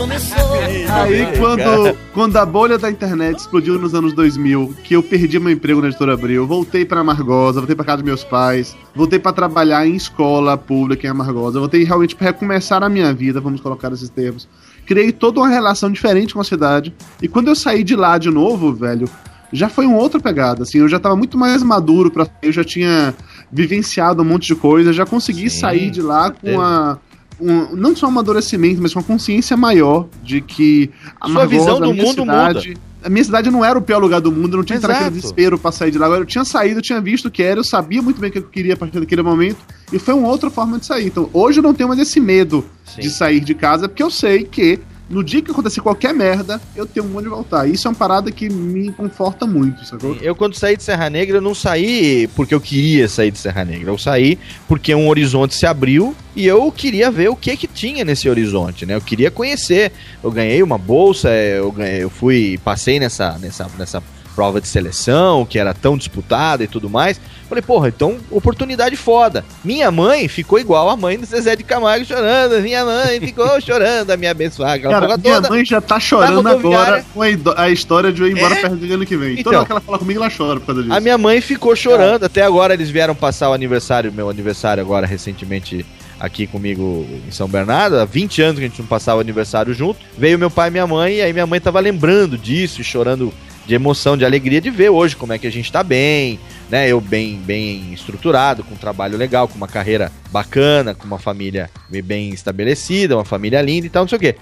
começou. 0.00 0.54
Aí 0.54 1.38
quando, 1.38 1.96
quando 2.14 2.36
a 2.38 2.46
bolha 2.46 2.78
da 2.78 2.90
internet 2.90 3.38
explodiu 3.38 3.78
nos 3.78 3.94
anos 3.94 4.14
2000, 4.14 4.74
que 4.82 4.96
eu 4.96 5.02
perdi 5.02 5.38
meu 5.38 5.52
emprego 5.52 5.82
na 5.82 5.88
editora 5.88 6.14
Abril, 6.14 6.46
voltei 6.46 6.86
pra 6.86 7.00
Amargosa, 7.00 7.60
voltei 7.60 7.76
pra 7.76 7.84
casa 7.84 7.98
dos 7.98 8.06
meus 8.06 8.24
pais, 8.24 8.74
voltei 8.94 9.18
pra 9.18 9.30
trabalhar 9.30 9.86
em 9.86 9.94
escola 9.94 10.56
pública 10.56 11.06
em 11.06 11.10
Amargosa, 11.10 11.58
voltei 11.58 11.84
realmente 11.84 12.16
pra 12.16 12.28
recomeçar 12.28 12.82
a 12.82 12.88
minha 12.88 13.12
vida, 13.12 13.42
vamos 13.42 13.60
colocar 13.60 13.92
esses 13.92 14.08
termos. 14.08 14.48
Criei 14.86 15.12
toda 15.12 15.40
uma 15.40 15.48
relação 15.48 15.92
diferente 15.92 16.32
com 16.32 16.40
a 16.40 16.44
cidade. 16.44 16.94
E 17.20 17.28
quando 17.28 17.48
eu 17.48 17.54
saí 17.54 17.84
de 17.84 17.94
lá 17.94 18.16
de 18.16 18.30
novo, 18.30 18.72
velho, 18.72 19.06
já 19.52 19.68
foi 19.68 19.84
uma 19.84 19.98
outra 19.98 20.18
pegada, 20.18 20.62
assim, 20.62 20.78
eu 20.78 20.88
já 20.88 20.98
tava 20.98 21.14
muito 21.14 21.36
mais 21.36 21.62
maduro 21.62 22.10
para 22.10 22.26
eu 22.42 22.52
já 22.52 22.64
tinha 22.64 23.14
vivenciado 23.52 24.22
um 24.22 24.24
monte 24.24 24.46
de 24.46 24.54
coisa, 24.54 24.94
já 24.94 25.04
consegui 25.04 25.50
Sim, 25.50 25.60
sair 25.60 25.90
de 25.90 26.00
lá 26.00 26.30
com 26.30 26.46
certeza. 26.46 26.62
a. 26.62 27.09
um- 27.40 27.74
não 27.76 27.94
só 27.96 28.06
um 28.06 28.10
amadurecimento, 28.10 28.80
mas 28.82 28.92
com 28.92 29.00
uma 29.00 29.04
consciência 29.06 29.56
maior 29.56 30.06
de 30.22 30.40
que 30.40 30.90
a 31.20 31.28
Sua 31.28 31.46
visão 31.46 31.80
do 31.80 31.94
mundo 31.94 32.20
cidade, 32.20 32.76
A 33.02 33.08
minha 33.08 33.24
cidade 33.24 33.50
não 33.50 33.64
era 33.64 33.78
o 33.78 33.80
pior 33.82 33.96
lugar 33.98 34.20
do 34.20 34.30
mundo, 34.30 34.52
eu 34.52 34.56
não 34.58 34.64
tinha 34.64 34.76
Exato. 34.76 34.92
naquele 34.92 35.10
desespero 35.16 35.58
pra 35.58 35.72
sair 35.72 35.90
de 35.90 35.96
lá. 35.96 36.04
Agora 36.04 36.20
eu 36.20 36.26
tinha 36.26 36.44
saído, 36.44 36.80
eu 36.80 36.82
tinha 36.82 37.00
visto 37.00 37.28
o 37.28 37.30
que 37.30 37.42
era, 37.42 37.58
eu 37.58 37.64
sabia 37.64 38.02
muito 38.02 38.20
bem 38.20 38.28
o 38.28 38.32
que 38.34 38.38
eu 38.40 38.42
queria 38.42 38.74
a 38.74 38.76
partir 38.76 39.00
daquele 39.00 39.22
momento, 39.22 39.56
e 39.90 39.98
foi 39.98 40.12
uma 40.12 40.28
outra 40.28 40.50
forma 40.50 40.78
de 40.78 40.84
sair. 40.84 41.06
Então 41.06 41.30
hoje 41.32 41.60
eu 41.60 41.62
não 41.62 41.72
tenho 41.72 41.88
mais 41.88 41.98
esse 41.98 42.20
medo 42.20 42.62
Sim. 42.84 43.00
de 43.00 43.08
sair 43.08 43.40
de 43.40 43.54
casa, 43.54 43.88
porque 43.88 44.02
eu 44.02 44.10
sei 44.10 44.44
que 44.44 44.78
no 45.10 45.24
dia 45.24 45.42
que 45.42 45.50
acontecer 45.50 45.80
qualquer 45.80 46.14
merda, 46.14 46.60
eu 46.76 46.86
tenho 46.86 47.04
um 47.04 47.16
onde 47.16 47.28
voltar. 47.28 47.68
Isso 47.68 47.88
é 47.88 47.90
uma 47.90 47.96
parada 47.96 48.30
que 48.30 48.48
me 48.48 48.92
conforta 48.92 49.44
muito, 49.44 49.84
sacou? 49.84 50.16
Eu, 50.22 50.36
quando 50.36 50.54
saí 50.54 50.76
de 50.76 50.84
Serra 50.84 51.10
Negra, 51.10 51.38
eu 51.38 51.40
não 51.40 51.54
saí 51.54 52.28
porque 52.36 52.54
eu 52.54 52.60
queria 52.60 53.08
sair 53.08 53.32
de 53.32 53.38
Serra 53.38 53.64
Negra. 53.64 53.90
Eu 53.90 53.98
saí 53.98 54.38
porque 54.68 54.94
um 54.94 55.08
horizonte 55.08 55.56
se 55.56 55.66
abriu 55.66 56.14
e 56.36 56.46
eu 56.46 56.70
queria 56.70 57.10
ver 57.10 57.28
o 57.28 57.34
que 57.34 57.56
que 57.56 57.66
tinha 57.66 58.04
nesse 58.04 58.28
horizonte, 58.28 58.86
né? 58.86 58.94
Eu 58.94 59.00
queria 59.00 59.32
conhecer. 59.32 59.90
Eu 60.22 60.30
ganhei 60.30 60.62
uma 60.62 60.78
bolsa, 60.78 61.28
eu, 61.28 61.72
ganhei, 61.72 62.04
eu 62.04 62.10
fui, 62.10 62.60
passei 62.62 63.00
nessa, 63.00 63.36
nessa, 63.38 63.68
nessa 63.76 64.00
prova 64.34 64.60
de 64.60 64.68
seleção, 64.68 65.44
que 65.44 65.58
era 65.58 65.74
tão 65.74 65.96
disputada 65.96 66.64
e 66.64 66.66
tudo 66.68 66.88
mais. 66.88 67.20
Falei, 67.48 67.62
porra, 67.62 67.88
então, 67.88 68.16
oportunidade 68.30 68.94
foda. 68.96 69.44
Minha 69.64 69.90
mãe 69.90 70.28
ficou 70.28 70.58
igual 70.58 70.88
a 70.88 70.96
mãe 70.96 71.18
do 71.18 71.26
Zezé 71.26 71.56
de 71.56 71.64
Camargo 71.64 72.04
chorando. 72.04 72.60
Minha 72.62 72.84
mãe 72.84 73.18
ficou 73.18 73.58
chorando, 73.60 74.10
a 74.10 74.16
minha 74.16 74.30
abençoada, 74.30 74.74
aquela 74.74 74.94
Cara, 74.94 75.16
minha 75.18 75.34
toda. 75.36 75.48
mãe 75.50 75.64
já 75.64 75.80
tá 75.80 75.98
chorando 75.98 76.48
agora 76.48 77.04
com 77.12 77.22
a, 77.22 77.26
a 77.56 77.70
história 77.70 78.12
de 78.12 78.22
eu 78.22 78.28
ir 78.28 78.32
embora 78.36 78.54
É? 78.54 78.60
perto 78.60 78.76
do 78.76 78.94
ano 78.94 79.04
que 79.04 79.16
vem. 79.16 79.40
Então. 79.40 79.52
Toda 79.52 79.66
que 79.66 79.72
ela 79.72 79.80
fala 79.80 79.98
comigo, 79.98 80.20
ela 80.20 80.30
chora 80.30 80.60
por 80.60 80.66
causa 80.66 80.82
disso. 80.82 80.94
A 80.94 81.00
minha 81.00 81.18
mãe 81.18 81.40
ficou 81.40 81.74
chorando. 81.74 82.24
Até 82.24 82.42
agora 82.42 82.72
eles 82.74 82.88
vieram 82.88 83.14
passar 83.16 83.50
o 83.50 83.52
aniversário, 83.52 84.12
meu 84.12 84.30
aniversário 84.30 84.80
agora 84.80 85.06
recentemente 85.06 85.84
aqui 86.20 86.46
comigo 86.46 87.06
em 87.26 87.30
São 87.32 87.48
Bernardo. 87.48 87.96
Há 87.98 88.04
20 88.04 88.42
anos 88.42 88.58
que 88.58 88.64
a 88.64 88.68
gente 88.68 88.80
não 88.80 88.86
passava 88.86 89.18
o 89.18 89.20
aniversário 89.20 89.74
junto. 89.74 89.98
Veio 90.16 90.38
meu 90.38 90.50
pai 90.50 90.68
e 90.68 90.70
minha 90.70 90.86
mãe, 90.86 91.14
e 91.16 91.22
aí 91.22 91.32
minha 91.32 91.46
mãe 91.46 91.60
tava 91.60 91.80
lembrando 91.80 92.38
disso 92.38 92.80
e 92.80 92.84
chorando 92.84 93.32
de 93.66 93.74
emoção, 93.74 94.16
de 94.16 94.24
alegria 94.24 94.60
de 94.60 94.70
ver 94.70 94.90
hoje 94.90 95.16
como 95.16 95.32
é 95.32 95.38
que 95.38 95.46
a 95.46 95.52
gente 95.52 95.70
tá 95.70 95.82
bem, 95.82 96.40
né? 96.68 96.88
Eu 96.88 97.00
bem, 97.00 97.36
bem 97.36 97.92
estruturado, 97.92 98.64
com 98.64 98.74
um 98.74 98.78
trabalho 98.78 99.16
legal, 99.16 99.46
com 99.46 99.56
uma 99.56 99.68
carreira 99.68 100.10
bacana, 100.30 100.94
com 100.94 101.04
uma 101.04 101.18
família 101.18 101.70
bem 102.04 102.30
estabelecida, 102.30 103.16
uma 103.16 103.24
família 103.24 103.60
linda 103.60 103.86
e 103.86 103.90
tal, 103.90 104.04
não 104.04 104.08
sei 104.08 104.16
o 104.16 104.20
quê. 104.20 104.36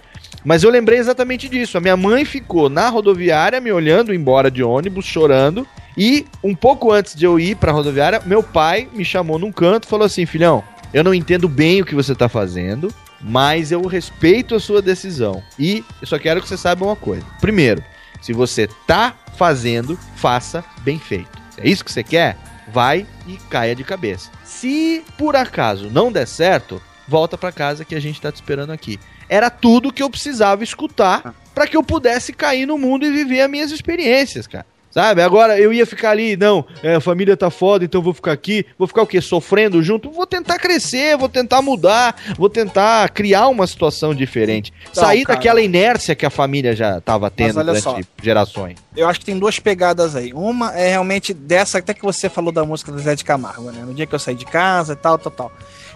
Mas 0.44 0.62
eu 0.62 0.70
lembrei 0.70 0.98
exatamente 0.98 1.48
disso. 1.48 1.76
A 1.76 1.80
minha 1.80 1.96
mãe 1.96 2.24
ficou 2.24 2.68
na 2.68 2.88
rodoviária 2.88 3.60
me 3.60 3.72
olhando 3.72 4.14
embora 4.14 4.50
de 4.50 4.62
ônibus, 4.62 5.04
chorando. 5.04 5.66
E 5.96 6.26
um 6.44 6.54
pouco 6.54 6.92
antes 6.92 7.14
de 7.14 7.24
eu 7.24 7.40
ir 7.40 7.56
pra 7.56 7.72
rodoviária, 7.72 8.22
meu 8.24 8.42
pai 8.42 8.88
me 8.92 9.04
chamou 9.04 9.38
num 9.38 9.50
canto 9.50 9.84
e 9.84 9.90
falou 9.90 10.06
assim: 10.06 10.26
Filhão, 10.26 10.62
eu 10.92 11.02
não 11.02 11.12
entendo 11.12 11.48
bem 11.48 11.80
o 11.80 11.84
que 11.84 11.94
você 11.94 12.14
tá 12.14 12.28
fazendo, 12.28 12.92
mas 13.20 13.72
eu 13.72 13.82
respeito 13.82 14.54
a 14.54 14.60
sua 14.60 14.80
decisão. 14.80 15.42
E 15.58 15.84
eu 16.00 16.06
só 16.06 16.18
quero 16.18 16.40
que 16.40 16.48
você 16.48 16.56
saiba 16.56 16.86
uma 16.86 16.96
coisa. 16.96 17.24
Primeiro, 17.40 17.82
se 18.20 18.32
você 18.32 18.68
tá 18.86 19.14
fazendo, 19.36 19.98
faça 20.16 20.64
bem 20.80 20.98
feito. 20.98 21.30
Se 21.50 21.60
é 21.60 21.68
isso 21.68 21.84
que 21.84 21.92
você 21.92 22.02
quer, 22.02 22.36
vai 22.72 23.06
e 23.26 23.36
caia 23.50 23.74
de 23.74 23.84
cabeça. 23.84 24.30
Se 24.44 25.04
por 25.16 25.36
acaso 25.36 25.90
não 25.90 26.12
der 26.12 26.26
certo, 26.26 26.80
volta 27.06 27.38
pra 27.38 27.52
casa 27.52 27.84
que 27.84 27.94
a 27.94 28.00
gente 28.00 28.20
tá 28.20 28.30
te 28.30 28.36
esperando 28.36 28.70
aqui. 28.70 28.98
Era 29.28 29.50
tudo 29.50 29.92
que 29.92 30.02
eu 30.02 30.10
precisava 30.10 30.64
escutar 30.64 31.34
pra 31.54 31.66
que 31.66 31.76
eu 31.76 31.82
pudesse 31.82 32.32
cair 32.32 32.66
no 32.66 32.78
mundo 32.78 33.04
e 33.04 33.10
viver 33.10 33.40
as 33.40 33.50
minhas 33.50 33.70
experiências, 33.70 34.46
cara. 34.46 34.66
Sabe? 34.90 35.23
Agora 35.23 35.59
eu 35.59 35.73
ia 35.73 35.86
ficar 35.86 36.10
ali, 36.10 36.36
não, 36.36 36.65
é, 36.82 36.94
a 36.94 37.01
família 37.01 37.36
tá 37.36 37.51
foda, 37.51 37.85
então 37.85 38.01
eu 38.01 38.05
vou 38.05 38.15
ficar 38.15 38.32
aqui. 38.32 38.65
Vou 38.78 38.89
ficar 38.89 39.02
o 39.02 39.06
quê? 39.06 39.20
Sofrendo 39.20 39.82
junto? 39.82 40.10
Vou 40.10 40.27
tentar 40.27 40.59
crescer, 40.59 41.16
vou 41.16 41.28
tentar 41.28 41.60
mudar, 41.60 42.16
vou 42.39 42.48
tentar 42.48 43.09
criar 43.10 43.48
uma 43.48 43.66
situação 43.66 44.15
diferente. 44.15 44.73
Então, 44.90 45.05
Sair 45.05 45.24
cara. 45.24 45.36
daquela 45.36 45.60
inércia 45.60 46.15
que 46.15 46.24
a 46.24 46.31
família 46.31 46.74
já 46.74 47.01
tava 47.01 47.31
tendo 47.31 47.62
durante 47.62 47.82
só. 47.82 47.98
gerações. 48.23 48.77
Eu 48.97 49.09
acho 49.09 49.20
que 49.20 49.27
tem 49.27 49.39
duas 49.39 49.59
pegadas 49.59 50.16
aí. 50.16 50.32
Uma 50.32 50.73
é 50.73 50.90
realmente 50.90 51.35
dessa, 51.35 51.78
até 51.78 51.93
que 51.93 52.02
você 52.02 52.28
falou 52.28 52.51
da 52.51 52.65
música 52.65 52.90
do 52.90 52.98
Zé 52.98 53.15
de 53.15 53.24
Camargo, 53.24 53.70
né? 53.70 53.82
No 53.85 53.94
dia 53.94 54.06
que 54.06 54.15
eu 54.15 54.19
saí 54.19 54.35
de 54.35 54.47
casa 54.47 54.94
e 54.94 54.97
tal, 54.97 55.19
tal, 55.19 55.31
tal. 55.31 55.52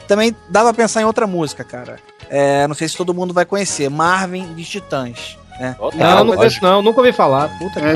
Também 0.06 0.36
dá 0.48 0.62
pra 0.62 0.74
pensar 0.74 1.00
em 1.00 1.04
outra 1.04 1.26
música, 1.26 1.64
cara. 1.64 1.98
É, 2.28 2.66
não 2.66 2.74
sei 2.74 2.88
se 2.88 2.96
todo 2.96 3.14
mundo 3.14 3.32
vai 3.32 3.44
conhecer. 3.44 3.88
Marvin 3.88 4.54
de 4.54 4.64
Titãs. 4.64 5.38
Né? 5.58 5.76
Não, 5.94 6.24
não 6.24 6.36
conheço 6.36 6.62
não, 6.62 6.82
nunca 6.82 7.00
ouvi 7.00 7.12
falar. 7.12 7.48
Puta 7.58 7.80
que 7.80 7.86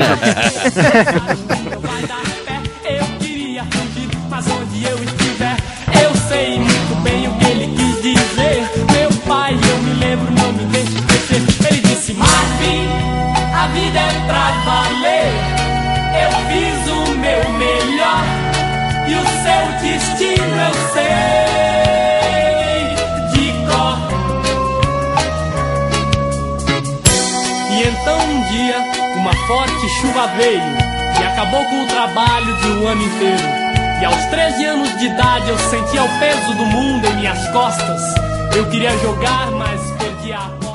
Eu 2.89 3.05
queria 3.19 3.63
fugir, 3.65 4.09
mas 4.29 4.45
onde 4.47 4.85
eu 4.85 5.03
estiver, 5.03 5.57
eu 6.03 6.15
sei 6.29 6.59
muito 6.59 6.95
bem 7.03 7.27
o 7.27 7.31
que 7.37 7.45
ele 7.45 7.67
quis 7.75 8.01
dizer. 8.01 8.69
Meu 8.91 9.09
pai, 9.27 9.53
eu 9.53 9.77
me 9.79 9.93
lembro, 9.99 10.31
não 10.31 10.53
me 10.53 10.65
deixe 10.65 10.93
esquecer. 10.93 11.41
Ele 11.67 11.81
disse: 11.81 12.13
Marvin, 12.13 12.87
a 13.53 13.67
vida 13.67 13.99
é 13.99 14.27
pra 14.27 14.51
valer. 14.65 15.33
Eu 16.23 16.31
fiz 16.49 16.87
o 16.91 17.17
meu 17.17 17.49
melhor 17.57 18.23
e 19.07 19.15
o 19.15 19.25
seu 19.43 19.63
destino 19.81 20.55
eu 20.55 20.73
sei 20.93 21.46
forte 29.47 29.89
chuva 30.01 30.27
veio 30.35 30.61
e 31.19 31.23
acabou 31.23 31.63
com 31.65 31.83
o 31.83 31.87
trabalho 31.87 32.53
de 32.57 32.67
um 32.67 32.87
ano 32.87 33.01
inteiro. 33.01 33.43
E 34.01 34.05
aos 34.05 34.25
13 34.25 34.65
anos 34.65 34.99
de 34.99 35.05
idade 35.07 35.49
eu 35.49 35.57
sentia 35.57 36.03
o 36.03 36.19
peso 36.19 36.53
do 36.53 36.65
mundo 36.65 37.05
em 37.07 37.15
minhas 37.15 37.47
costas. 37.51 38.01
Eu 38.55 38.69
queria 38.69 38.95
jogar, 38.99 39.49
mas 39.51 39.79
perdi 39.97 40.31
a 40.33 40.45
aposta. 40.45 40.67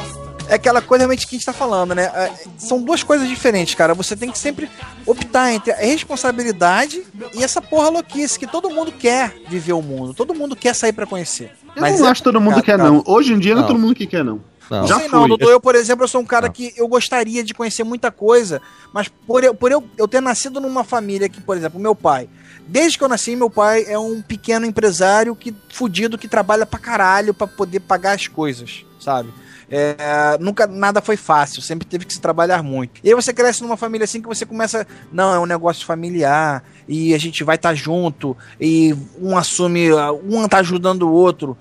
É 0.48 0.54
aquela 0.54 0.82
coisa 0.82 1.02
realmente 1.02 1.26
que 1.26 1.36
a 1.36 1.38
gente 1.38 1.46
tá 1.46 1.52
falando, 1.52 1.94
né? 1.94 2.04
É, 2.14 2.32
São 2.58 2.82
duas 2.82 3.02
coisas 3.02 3.28
diferentes, 3.28 3.74
cara. 3.74 3.94
Você 3.94 4.16
tem 4.16 4.30
que 4.30 4.38
sempre 4.38 4.68
optar 5.06 5.52
entre 5.52 5.72
a 5.72 5.76
responsabilidade 5.76 7.02
e 7.34 7.44
essa 7.44 7.60
porra 7.60 7.90
louquice 7.90 8.38
que 8.38 8.46
todo 8.46 8.70
mundo 8.70 8.90
quer 8.92 9.34
viver 9.48 9.72
o 9.72 9.82
mundo. 9.82 10.14
Todo 10.14 10.34
mundo 10.34 10.56
quer 10.56 10.74
sair 10.74 10.92
pra 10.92 11.06
conhecer. 11.06 11.52
Eu 11.76 11.82
não 11.82 12.06
acho 12.06 12.20
que 12.20 12.24
todo 12.24 12.40
mundo 12.40 12.62
quer, 12.62 12.76
não. 12.76 13.02
Hoje 13.06 13.32
em 13.32 13.38
dia 13.38 13.54
não, 13.54 13.60
é 13.60 13.62
Não. 13.62 13.68
todo 13.68 13.78
mundo 13.78 13.94
que 13.94 14.06
quer, 14.06 14.24
não. 14.24 14.40
Não 14.80 14.86
Já 14.86 14.98
sei 14.98 15.08
foi. 15.08 15.18
não, 15.18 15.28
Dudu. 15.28 15.50
Eu, 15.50 15.60
por 15.60 15.74
exemplo, 15.74 16.04
eu 16.04 16.08
sou 16.08 16.20
um 16.20 16.24
cara 16.24 16.48
que 16.48 16.72
eu 16.76 16.88
gostaria 16.88 17.44
de 17.44 17.52
conhecer 17.52 17.84
muita 17.84 18.10
coisa, 18.10 18.60
mas 18.92 19.08
por, 19.08 19.44
eu, 19.44 19.54
por 19.54 19.70
eu, 19.70 19.84
eu 19.98 20.08
ter 20.08 20.20
nascido 20.20 20.60
numa 20.60 20.84
família 20.84 21.28
que, 21.28 21.40
por 21.40 21.56
exemplo, 21.56 21.80
meu 21.80 21.94
pai, 21.94 22.28
desde 22.66 22.96
que 22.96 23.04
eu 23.04 23.08
nasci, 23.08 23.36
meu 23.36 23.50
pai 23.50 23.84
é 23.86 23.98
um 23.98 24.22
pequeno 24.22 24.64
empresário 24.64 25.36
que 25.36 25.54
fudido 25.70 26.16
que 26.16 26.28
trabalha 26.28 26.64
pra 26.64 26.78
caralho 26.78 27.34
pra 27.34 27.46
poder 27.46 27.80
pagar 27.80 28.12
as 28.12 28.26
coisas, 28.28 28.84
sabe? 28.98 29.32
É, 29.74 30.36
nunca 30.38 30.66
nada 30.66 31.00
foi 31.00 31.16
fácil, 31.16 31.62
sempre 31.62 31.88
teve 31.88 32.04
que 32.04 32.12
se 32.12 32.20
trabalhar 32.20 32.62
muito. 32.62 33.00
E 33.02 33.08
aí 33.08 33.14
você 33.14 33.32
cresce 33.32 33.62
numa 33.62 33.74
família 33.78 34.04
assim 34.04 34.20
que 34.20 34.28
você 34.28 34.44
começa, 34.44 34.86
não, 35.10 35.34
é 35.34 35.38
um 35.38 35.46
negócio 35.46 35.86
familiar 35.86 36.62
e 36.86 37.14
a 37.14 37.18
gente 37.18 37.42
vai 37.42 37.56
estar 37.56 37.72
junto 37.74 38.36
e 38.60 38.94
um 39.18 39.34
assume, 39.34 39.88
um 40.28 40.46
tá 40.46 40.58
ajudando 40.58 41.04
o 41.04 41.12
outro, 41.12 41.56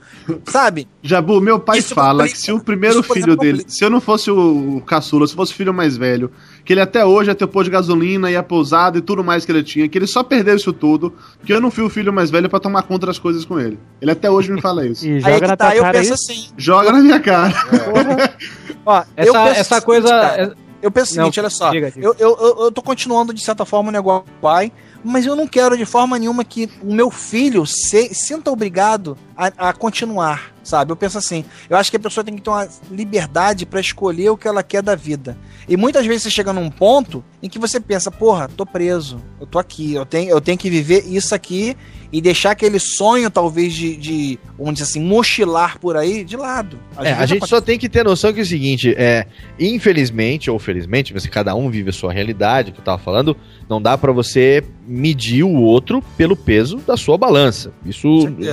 sabe? 0.46 0.90
Jabu, 1.02 1.40
meu 1.40 1.58
pai 1.58 1.80
Isso 1.80 1.96
fala 1.96 2.24
complica. 2.24 2.36
que 2.36 2.42
se 2.42 2.52
o 2.52 2.60
primeiro 2.60 3.02
filho 3.02 3.20
exemplo, 3.20 3.38
dele, 3.38 3.58
complica. 3.60 3.72
se 3.72 3.86
eu 3.86 3.90
não 3.90 4.02
fosse 4.02 4.30
o 4.30 4.82
caçula, 4.86 5.26
se 5.26 5.34
fosse 5.34 5.54
o 5.54 5.56
filho 5.56 5.74
mais 5.74 5.96
velho, 5.96 6.30
que 6.66 6.74
ele 6.74 6.82
até 6.82 7.06
hoje 7.06 7.30
ia 7.30 7.36
ter 7.36 7.48
posto 7.48 7.66
de 7.66 7.72
gasolina 7.72 8.30
e 8.32 8.36
a 8.36 8.44
pousada 8.44 8.98
e 8.98 9.02
tudo 9.02 9.24
mais 9.24 9.44
que 9.46 9.52
ele 9.52 9.64
tinha, 9.64 9.88
que 9.90 9.98
ele 9.98 10.08
só 10.08 10.24
perdeu 10.24 10.56
isso 10.56 10.72
tudo, 10.74 11.14
porque 11.40 11.52
eu 11.54 11.60
não 11.62 11.72
fui 11.72 11.84
o 11.84 11.90
filho 11.90 12.12
mais 12.14 12.30
velho 12.30 12.50
pra 12.50 12.60
tomar 12.60 12.84
conta 12.84 13.06
das 13.08 13.18
coisas 13.20 13.44
com 13.46 13.60
ele. 13.60 13.80
Ele 14.02 14.12
até 14.12 14.30
hoje 14.30 14.52
me 14.52 14.62
fala 14.62 14.86
isso. 14.86 15.06
E 15.10 15.14
Aí 15.16 15.22
joga 15.22 15.36
é 15.36 15.40
que 15.40 15.48
na 15.48 15.58
tá, 15.58 15.76
eu 15.76 15.84
penso 15.92 16.14
isso? 16.14 16.32
assim, 16.32 16.48
Joga 16.58 16.92
na 16.92 17.00
minha 17.00 17.20
cara. 17.20 17.54
ó, 18.86 19.04
Essa- 19.16 19.28
eu 19.28 19.34
penso 19.34 19.50
essa 19.50 19.62
o 19.62 19.66
seguinte, 19.80 19.86
coisa- 19.86 20.10
cara, 20.10 20.56
eu 20.82 20.92
penso 20.92 21.14
o 21.14 21.18
Não, 21.18 21.24
seguinte, 21.26 21.40
olha 21.40 21.50
só, 21.50 21.70
diga, 21.70 21.92
diga. 21.92 22.06
Eu, 22.06 22.16
eu, 22.20 22.38
eu, 22.40 22.64
eu 22.66 22.72
tô 22.72 22.82
continuando 22.82 23.34
de 23.34 23.44
certa 23.44 23.66
forma 23.66 23.90
o 23.90 23.92
negócio 23.92 24.26
do 24.26 24.32
pai, 24.42 24.72
mas 25.04 25.26
eu 25.26 25.36
não 25.36 25.48
quero 25.48 25.78
de 25.78 25.86
forma 25.86 26.18
nenhuma 26.18 26.44
que 26.44 26.70
o 26.82 26.94
meu 26.94 27.10
filho 27.10 27.66
se, 27.66 28.14
sinta 28.14 28.52
obrigado 28.52 29.18
a, 29.36 29.70
a 29.70 29.74
continuar, 29.74 30.54
sabe? 30.64 30.92
Eu 30.92 30.96
penso 30.96 31.18
assim, 31.18 31.44
eu 31.70 31.78
acho 31.78 31.90
que 31.90 31.98
a 31.98 32.00
pessoa 32.00 32.24
tem 32.24 32.36
que 32.36 32.42
ter 32.42 32.50
uma 32.50 32.68
liberdade 32.90 33.66
pra 33.66 33.80
escolher 33.80 34.30
o 34.30 34.38
que 34.38 34.48
ela 34.48 34.64
quer 34.64 34.82
da 34.82 34.96
vida. 34.96 35.38
E 35.68 35.76
muitas 35.76 36.06
vezes 36.06 36.24
você 36.24 36.30
chega 36.30 36.54
num 36.54 36.70
ponto 36.70 37.24
em 37.42 37.50
que 37.50 37.60
você 37.60 37.80
pensa, 37.80 38.12
porra, 38.12 38.48
tô 38.48 38.66
preso, 38.66 39.22
eu 39.40 39.48
tô 39.48 39.58
aqui, 39.58 39.94
eu 39.94 40.06
tenho, 40.06 40.30
eu 40.30 40.42
tenho 40.42 40.58
que 40.58 40.70
viver 40.70 41.06
isso 41.08 41.34
aqui 41.34 41.76
e 42.12 42.20
deixar 42.20 42.52
aquele 42.52 42.78
sonho, 42.78 43.32
talvez, 43.32 43.74
de, 43.74 43.96
de 43.96 44.40
vamos 44.58 44.74
dizer 44.74 44.90
assim, 44.90 45.00
mochilar 45.00 45.80
por 45.80 45.96
aí 45.96 46.26
de 46.26 46.36
lado. 46.36 46.78
Às 46.98 47.08
É, 47.08 47.14
a 47.14 47.26
gente 47.26 47.48
só 47.48 47.62
tem 47.62 47.80
que 47.80 47.88
ter 47.88 48.04
noção 48.04 48.34
que 48.34 48.40
é 48.40 48.44
o 48.44 48.46
seguinte, 48.46 48.94
é, 48.98 49.26
infelizmente 49.58 50.52
ou 50.52 50.60
felizmente, 50.60 51.14
você 51.14 51.30
cada 51.30 51.56
um 51.56 51.70
vive 51.70 51.90
a 51.90 51.94
sua 51.94 52.12
realidade, 52.12 52.72
que 52.72 52.80
eu 52.80 52.84
tava 52.84 52.98
falando, 52.98 53.36
não 53.72 53.82
dá 53.82 53.98
pra 53.98 54.12
você 54.12 54.62
medir 54.86 55.44
o 55.44 55.54
outro 55.56 56.04
pelo 56.18 56.36
peso 56.36 56.78
da 56.86 56.98
sua 56.98 57.18
balança. 57.18 57.72
Isso 57.86 58.08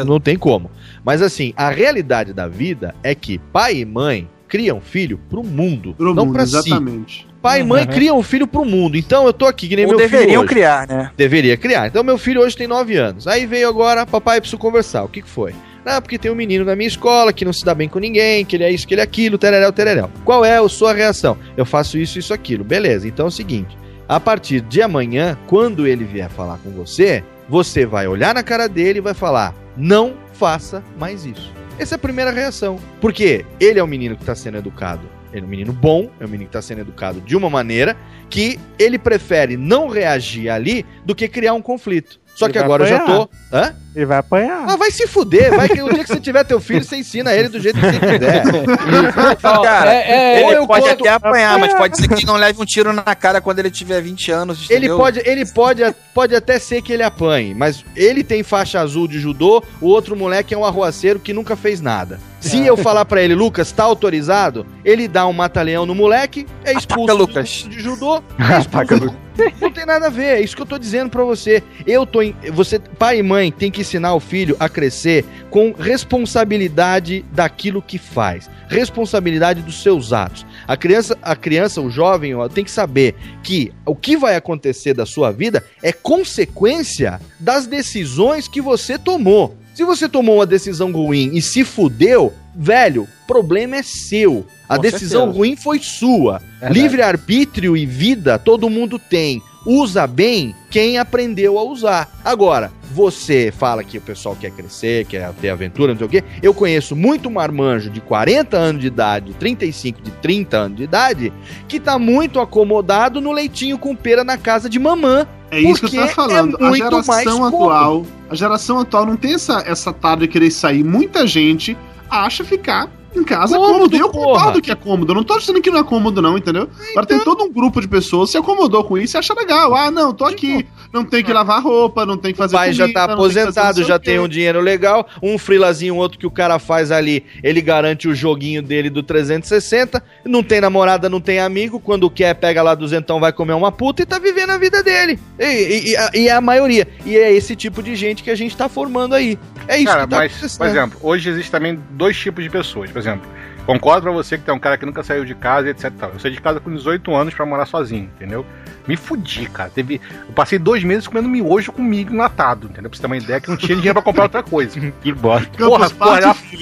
não 0.07 0.21
tem 0.21 0.37
como. 0.39 0.71
Mas 1.05 1.21
assim, 1.21 1.53
a 1.57 1.69
realidade 1.71 2.33
da 2.33 2.47
vida 2.47 2.95
é 3.03 3.15
que 3.17 3.37
pai 3.37 3.79
e 3.79 3.85
mãe 3.85 4.29
criam 4.47 4.81
filho 4.81 5.19
pro 5.29 5.43
mundo, 5.43 5.93
Pro 5.99 6.15
não 6.15 6.25
mundo, 6.25 6.35
pra 6.35 6.47
si. 6.47 6.57
exatamente. 6.57 7.27
Pai 7.43 7.61
e 7.61 7.65
mãe 7.65 7.83
Uhum. 7.83 7.89
criam 7.89 8.19
um 8.19 8.23
filho 8.23 8.47
pro 8.47 8.65
mundo. 8.65 8.97
Então 8.97 9.27
eu 9.27 9.33
tô 9.33 9.45
aqui, 9.47 9.69
que 9.69 9.75
nem 9.77 9.85
Ou 9.87 9.91
meu 9.91 9.99
filho 9.99 10.11
deveriam 10.11 10.47
criar, 10.47 10.87
né? 10.89 11.11
Deveria 11.17 11.57
criar. 11.57 11.89
Então 11.89 12.03
meu 12.05 12.17
filho 12.17 12.41
hoje 12.41 12.57
tem 12.57 12.67
9 12.69 12.97
anos. 12.97 13.27
Aí 13.27 13.45
veio 13.45 13.69
agora, 13.69 14.07
papai, 14.07 14.41
preciso 14.41 14.57
conversar. 14.59 15.03
O 15.05 15.09
que, 15.09 15.21
que 15.23 15.29
foi? 15.29 15.53
Ah, 15.85 16.01
porque 16.01 16.19
tem 16.19 16.31
um 16.31 16.35
menino 16.35 16.65
na 16.65 16.77
minha 16.77 16.89
escola 16.89 17.33
que 17.33 17.45
não 17.45 17.53
se 17.53 17.65
dá 17.65 17.75
bem 17.75 17.89
com 17.89 17.99
ninguém, 17.99 18.45
que 18.45 18.57
ele 18.57 18.65
é 18.65 18.71
isso, 18.71 18.87
que 18.87 18.93
ele 18.95 19.01
é 19.01 19.05
aquilo, 19.05 19.39
tereréu, 19.39 19.73
tereréu. 19.73 20.11
Qual 20.25 20.45
é 20.45 20.59
a 20.59 20.69
sua 20.69 20.93
reação? 20.93 21.37
Eu 21.57 21.65
faço 21.65 21.97
isso, 21.99 22.19
isso, 22.19 22.35
aquilo. 22.35 22.63
Beleza, 22.63 23.09
então 23.09 23.25
é 23.27 23.29
o 23.29 23.33
seguinte. 23.33 23.77
A 24.09 24.19
partir 24.19 24.63
de 24.63 24.81
amanhã, 24.81 25.37
quando 25.47 25.87
ele 25.87 26.03
vier 26.03 26.31
falar 26.31 26.57
com 26.59 26.71
você, 26.71 27.23
você 27.47 27.85
vai 27.85 28.09
olhar 28.09 28.35
na 28.35 28.43
cara 28.43 28.67
dele 28.67 29.01
e 29.01 29.03
vai 29.03 29.13
falar: 29.13 29.55
não 29.77 30.15
faça 30.33 30.83
mais 30.99 31.27
isso. 31.27 31.53
Essa 31.79 31.95
é 31.95 31.97
a 31.97 31.99
primeira 31.99 32.31
reação. 32.31 32.81
Porque 33.03 33.45
ele 33.61 33.79
é 33.79 33.85
um 33.85 33.87
menino 33.87 34.17
que 34.17 34.23
está 34.23 34.35
sendo 34.35 34.57
educado. 34.57 35.03
Ele 35.31 35.43
é 35.43 35.45
um 35.45 35.51
menino 35.51 35.75
bom, 35.75 36.11
é 36.19 36.25
um 36.25 36.29
menino 36.29 36.49
que 36.49 36.57
está 36.57 36.63
sendo 36.63 36.81
educado 36.81 37.21
de 37.21 37.37
uma 37.37 37.51
maneira 37.51 37.95
que 38.31 38.59
ele 38.79 38.99
prefere 38.99 39.59
não 39.59 39.89
reagir 39.89 40.49
ali 40.49 40.87
do 41.05 41.15
que 41.15 41.29
criar 41.29 41.53
um 41.53 41.61
conflito. 41.61 42.19
Só 42.35 42.47
Ele 42.47 42.55
que 42.55 42.59
agora 42.59 42.85
eu 42.85 42.89
já 42.89 43.01
tô. 43.01 43.29
Hã? 43.53 43.75
Ele 43.99 44.07
vai 44.07 44.19
apanhar. 44.19 44.63
Ah, 44.65 44.77
vai 44.77 44.93
se 44.93 45.09
fuder. 45.09 45.51
Vai 45.57 45.69
que 45.69 45.83
o 45.83 45.93
dia 45.93 46.05
que 46.05 46.09
você 46.09 46.21
tiver 46.21 46.45
teu 46.45 46.61
filho, 46.61 46.85
você 46.85 46.99
ensina 46.99 47.35
ele 47.35 47.49
do 47.49 47.59
jeito 47.59 47.81
que 47.81 47.85
você 47.85 47.99
quiser. 47.99 48.45
Cara, 49.43 49.93
é, 49.93 50.37
ele 50.37 50.45
ou 50.45 50.53
eu 50.53 50.67
pode 50.69 50.89
conto- 50.89 51.01
até 51.01 51.09
apanhar, 51.09 51.59
mas 51.59 51.75
pode 51.75 51.97
ser 51.97 52.07
que 52.07 52.15
ele 52.15 52.25
não 52.27 52.37
leve 52.37 52.63
um 52.63 52.65
tiro 52.65 52.93
na 52.93 53.03
cara 53.03 53.41
quando 53.41 53.59
ele 53.59 53.73
tiver 53.73 54.01
20 54.01 54.31
anos. 54.31 54.71
Ele 54.71 54.87
entendeu? 54.87 54.97
pode, 54.99 55.21
ele 55.25 55.45
pode, 55.47 55.83
pode 56.15 56.33
até 56.37 56.61
ser 56.61 56.81
que 56.81 56.93
ele 56.93 57.03
apanhe, 57.03 57.55
mas 57.55 57.85
ele 57.97 58.23
tem 58.23 58.45
faixa 58.45 58.79
azul 58.79 59.09
de 59.09 59.19
judô, 59.19 59.65
o 59.81 59.87
outro 59.89 60.15
moleque 60.15 60.55
é 60.55 60.57
um 60.57 60.65
arruaceiro 60.65 61.19
que 61.19 61.33
nunca 61.33 61.57
fez 61.57 61.81
nada. 61.81 62.21
Se 62.41 62.65
eu 62.65 62.77
falar 62.77 63.05
pra 63.05 63.21
ele, 63.21 63.35
Lucas, 63.35 63.73
tá 63.73 63.83
autorizado, 63.83 64.65
ele 64.85 65.09
dá 65.09 65.27
um 65.27 65.33
mata-leão 65.33 65.85
no 65.85 65.93
moleque, 65.93 66.47
é 66.65 66.73
expulso 66.73 67.17
Lucas. 67.17 67.49
de 67.69 67.81
judô, 67.81 68.23
é 68.39 68.61
expulso. 68.61 69.13
Não 69.61 69.71
tem 69.73 69.87
nada 69.87 70.07
a 70.07 70.11
ver, 70.11 70.37
é 70.37 70.41
isso 70.41 70.55
que 70.57 70.63
eu 70.63 70.67
tô 70.67 70.79
dizendo 70.79 71.11
pra 71.11 71.23
você. 71.25 71.63
Eu 71.87 72.05
tô 72.07 72.23
em, 72.23 72.35
você, 72.53 72.79
pai 72.79 73.19
e 73.19 73.23
mãe, 73.23 73.51
tem 73.53 73.71
que 73.71 73.83
ensinar 73.89 74.15
o 74.15 74.21
filho 74.21 74.57
a 74.61 74.69
crescer 74.69 75.25
com 75.51 75.73
responsabilidade 75.73 77.25
daquilo 77.33 77.81
que 77.81 77.99
faz, 77.99 78.49
responsabilidade 78.69 79.63
dos 79.63 79.83
seus 79.83 80.13
atos. 80.13 80.45
A 80.67 80.77
criança, 80.77 81.17
a 81.23 81.35
criança, 81.35 81.81
o 81.81 81.91
jovem, 81.91 82.35
tem 82.53 82.65
que 82.65 82.71
saber 82.71 83.15
que 83.43 83.73
o 83.87 83.97
que 83.97 84.17
vai 84.17 84.37
acontecer 84.37 84.93
da 84.93 85.07
sua 85.07 85.33
vida 85.33 85.65
é 85.83 85.93
consequência 85.93 87.21
das 87.41 87.67
decisões 87.67 88.47
que 88.47 88.61
você 88.61 88.99
tomou. 88.99 89.57
Se 89.75 89.85
você 89.85 90.09
tomou 90.09 90.37
uma 90.37 90.47
decisão 90.47 90.93
ruim 90.93 91.31
e 91.35 91.41
se 91.41 91.65
fudeu, 91.65 92.35
velho, 92.55 93.09
problema 93.27 93.77
é 93.77 93.83
seu. 93.83 94.45
A 94.69 94.77
Com 94.77 94.83
decisão 94.83 95.21
certeza. 95.23 95.39
ruim 95.39 95.57
foi 95.57 95.79
sua. 95.79 96.43
Verdade. 96.61 96.81
Livre-arbítrio 96.81 97.77
e 97.77 97.87
vida 97.87 98.39
todo 98.39 98.69
mundo 98.69 98.99
tem. 98.99 99.41
Usa 99.67 100.07
bem 100.07 100.55
quem 100.71 100.99
aprendeu 100.99 101.59
a 101.59 101.63
usar. 101.63 102.09
Agora, 102.25 102.73
você 102.91 103.53
fala 103.57 103.85
que 103.85 103.99
o 103.99 104.01
pessoal 104.01 104.37
quer 104.39 104.51
crescer, 104.51 105.05
quer 105.07 105.31
ter 105.35 105.51
aventura, 105.51 105.93
não 105.93 105.99
sei 105.99 106.07
o 106.07 106.11
quê. 106.11 106.25
Eu 106.43 106.55
conheço 106.55 106.97
muito 106.97 107.31
marmanjo 107.31 107.91
de 107.91 108.01
40 108.01 108.57
anos 108.57 108.81
de 108.81 108.87
idade, 108.87 109.35
35 109.35 110.01
de 110.03 110.11
30 110.11 110.57
anos 110.57 110.77
de 110.79 110.85
idade, 110.85 111.33
que 111.67 111.79
tá 111.79 111.99
muito 111.99 112.41
acomodado 112.41 113.21
no 113.21 113.33
leitinho 113.33 113.79
com 113.79 113.95
pera 113.95 114.25
na 114.25 114.39
casa 114.39 114.69
de 114.69 114.79
mamã. 114.79 115.27
É 115.51 115.61
isso 115.61 115.89
que 115.89 115.97
eu 115.97 116.01
tava 116.01 116.13
falando. 116.13 116.59
é 116.61 116.67
a 116.67 116.73
geração 116.73 117.45
atual, 117.45 118.07
a 118.29 118.35
geração 118.35 118.79
atual 118.79 119.07
não 119.07 119.17
tem 119.17 119.35
essa, 119.35 119.63
essa 119.67 119.93
tarde 119.93 120.27
de 120.27 120.29
querer 120.29 120.51
sair. 120.51 120.85
Muita 120.85 121.27
gente 121.27 121.77
acha 122.11 122.45
ficar 122.45 122.91
em 123.15 123.25
casa 123.25 123.57
Cômodo, 123.57 123.73
cômodo. 123.75 123.97
E 123.97 123.99
eu 124.01 124.09
concordo 124.11 124.61
que 124.63 124.71
é 124.71 124.75
cômodo. 124.75 125.13
Eu 125.13 125.17
não 125.17 125.25
tô 125.25 125.39
dizendo 125.39 125.61
que 125.61 125.71
não 125.71 125.79
é 125.81 125.85
cômodo, 125.85 126.21
não, 126.23 126.37
entendeu? 126.37 126.69
Agora 126.91 127.07
tem 127.07 127.19
todo 127.21 127.43
um 127.45 127.53
grupo 127.53 127.81
de 127.81 127.89
pessoas 127.89 128.31
se 128.31 128.37
acomodou 128.37 128.85
com 128.85 128.97
isso 128.99 129.17
e 129.17 129.19
acha 129.19 129.35
legal. 129.35 129.75
Ah, 129.75 129.91
não, 129.91 130.13
tô 130.13 130.25
aqui. 130.25 130.67
Não 130.93 131.05
tem 131.05 131.23
que 131.25 131.33
lavar 131.33 131.63
roupa, 131.63 132.07
não 132.07 132.17
tem 132.17 132.33
que 132.33 132.39
O 132.39 132.43
fazer 132.43 132.57
pai 132.57 132.73
já 132.73 132.85
tá 132.93 133.07
comida, 133.09 133.17
não 133.17 133.17
tem 133.17 133.29
que 133.29 133.35
fazer 133.35 133.41
não 133.45 133.51
aposentado, 133.53 133.85
já 133.89 133.97
o 133.97 133.99
tem 133.99 134.19
um 134.19 134.29
dinheiro 134.29 134.61
legal, 134.61 135.07
um 135.23 135.37
frilazinho, 135.39 135.97
outro 135.97 136.19
que 136.19 136.27
o 136.27 136.31
cara 136.31 136.59
faz 136.59 136.91
ali, 136.91 137.25
ele 137.43 137.61
garante 137.61 138.09
o 138.09 138.15
joguinho 138.15 138.63
dele 138.63 138.89
do 138.89 139.03
360, 139.03 140.03
não 140.25 140.43
tem 140.43 140.61
namorada, 140.61 141.09
não 141.09 141.21
tem 141.21 141.41
amigo, 141.41 141.79
quando 141.81 142.09
quer 142.11 142.35
pega 142.35 142.63
lá 142.63 142.75
duzentão, 142.75 143.21
vai 143.21 143.33
comer 143.33 143.53
uma 143.55 143.71
puta 143.71 144.03
e 144.03 144.07
tá 144.07 144.19
vivendo 144.19 144.51
a 144.51 144.59
vida 144.59 144.83
dele. 144.83 145.19
E, 145.39 145.45
e- 145.45 145.91
e 145.91 145.97
a, 145.97 146.11
e 146.15 146.29
é 146.29 146.33
a 146.33 146.41
maioria. 146.41 146.89
E 147.05 147.17
é 147.17 147.33
esse 147.33 147.55
tipo 147.55 147.83
de 147.83 147.95
gente 147.95 148.23
que 148.23 148.31
a 148.31 148.35
gente 148.35 148.57
tá 148.57 148.69
formando 148.69 149.15
aí. 149.15 149.39
É 149.67 149.77
isso 149.77 149.87
Cara, 149.87 150.05
que 150.05 150.11
tá 150.11 150.17
mas, 150.19 150.33
acontecendo. 150.33 150.59
por 150.59 150.67
exemplo, 150.67 150.99
hoje 151.03 151.29
existe 151.31 151.51
também 151.51 151.79
dois 151.91 152.17
tipos 152.17 152.43
de 152.43 152.49
pessoas. 152.51 152.91
Por 152.99 153.09
exemplo, 153.09 153.31
concordo 153.65 154.03
pra 154.03 154.11
você 154.11 154.37
que 154.37 154.43
tem 154.45 154.53
um 154.53 154.59
cara 154.59 154.77
que 154.77 154.85
nunca 154.85 155.05
saiu 155.05 155.25
de 155.25 155.35
casa 155.37 155.69
e 155.69 155.71
etc. 155.71 155.85
e 155.85 155.91
tal. 155.93 156.11
Eu 156.11 156.19
saí 156.19 156.33
de 156.33 156.41
casa 156.41 156.59
com 156.59 156.75
18 156.75 157.15
anos 157.15 157.33
pra 157.33 157.47
morar 157.47 157.65
sozinho, 157.65 158.11
entendeu? 158.17 158.45
Me 158.89 158.97
fudi, 158.97 159.47
cara. 159.49 159.71
Teve... 159.71 160.01
Eu 160.27 160.33
passei 160.35 160.59
dois 160.59 160.83
meses 160.83 161.07
comendo 161.07 161.29
miojo 161.29 161.71
com 161.71 161.81
milho 161.83 162.13
enlatado, 162.13 162.67
entendeu? 162.67 162.91
Pra 162.91 162.97
você 162.97 163.01
ter 163.03 163.07
uma 163.07 163.17
ideia 163.17 163.41
que 163.41 163.49
não 163.49 163.57
tinha 163.57 163.77
dinheiro 163.77 163.95
pra 163.95 164.03
comprar 164.03 164.25
outra 164.25 164.43
coisa. 164.43 164.81
Que 165.01 165.13
bosta. 165.13 165.49
Porra, 165.71 165.87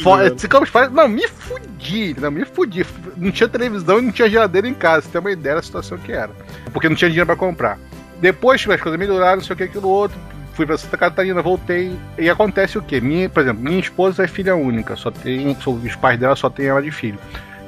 porra, 0.03 0.31
Party- 0.71 0.93
Não, 0.95 1.09
me 1.09 1.27
fudi, 1.29 2.11
entendeu? 2.11 2.31
Me 2.31 2.45
fudi. 2.45 2.85
Não 3.17 3.31
tinha 3.31 3.49
televisão 3.49 3.99
e 3.99 4.03
não 4.03 4.13
tinha 4.13 4.29
geladeira 4.29 4.69
em 4.69 4.75
casa. 4.75 5.03
Você 5.07 5.13
tem 5.13 5.21
uma 5.21 5.31
ideia 5.33 5.55
da 5.57 5.63
situação 5.63 5.97
que 5.97 6.13
era. 6.13 6.31
Porque 6.73 6.89
não 6.89 6.97
tinha 6.97 7.09
dinheiro 7.09 7.27
pra 7.27 7.37
comprar. 7.37 7.79
Depois 8.21 8.61
as 8.69 8.81
coisas 8.81 8.99
melhoraram, 8.99 9.37
não 9.37 9.45
sei 9.45 9.55
o 9.55 9.57
que, 9.57 9.63
aquilo 9.65 9.89
outro. 9.89 10.19
Fui 10.57 10.65
pra 10.65 10.79
Santa 10.79 10.97
Catarina, 10.97 11.43
voltei. 11.43 11.95
E 12.19 12.31
acontece 12.31 12.79
o 12.79 12.83
quê? 12.83 12.99
Minha, 12.99 13.29
por 13.29 13.43
exemplo, 13.43 13.63
minha 13.63 13.79
esposa 13.79 14.25
é 14.25 14.27
filha 14.27 14.57
única. 14.57 14.97
Só 14.97 15.11
tem. 15.11 15.55
Os 15.67 15.97
pais 15.97 16.19
dela 16.19 16.35
só 16.35 16.49
tem 16.49 16.67
ela 16.67 16.83
de 16.83 16.91
filho. 16.91 17.19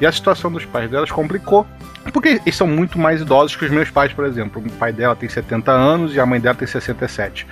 E 0.00 0.06
a 0.06 0.10
situação 0.10 0.50
dos 0.50 0.64
pais 0.64 0.90
delas 0.90 1.10
complicou. 1.10 1.66
Porque 2.12 2.40
eles 2.44 2.56
são 2.56 2.66
muito 2.66 2.98
mais 2.98 3.20
idosos 3.20 3.54
que 3.56 3.66
os 3.66 3.70
meus 3.70 3.90
pais, 3.90 4.14
por 4.14 4.24
exemplo. 4.24 4.62
O 4.64 4.70
pai 4.72 4.90
dela 4.90 5.14
tem 5.14 5.28
70 5.28 5.70
anos 5.70 6.14
e 6.14 6.20
a 6.20 6.24
mãe 6.24 6.40
dela 6.40 6.54
tem 6.54 6.66
67. 6.66 7.46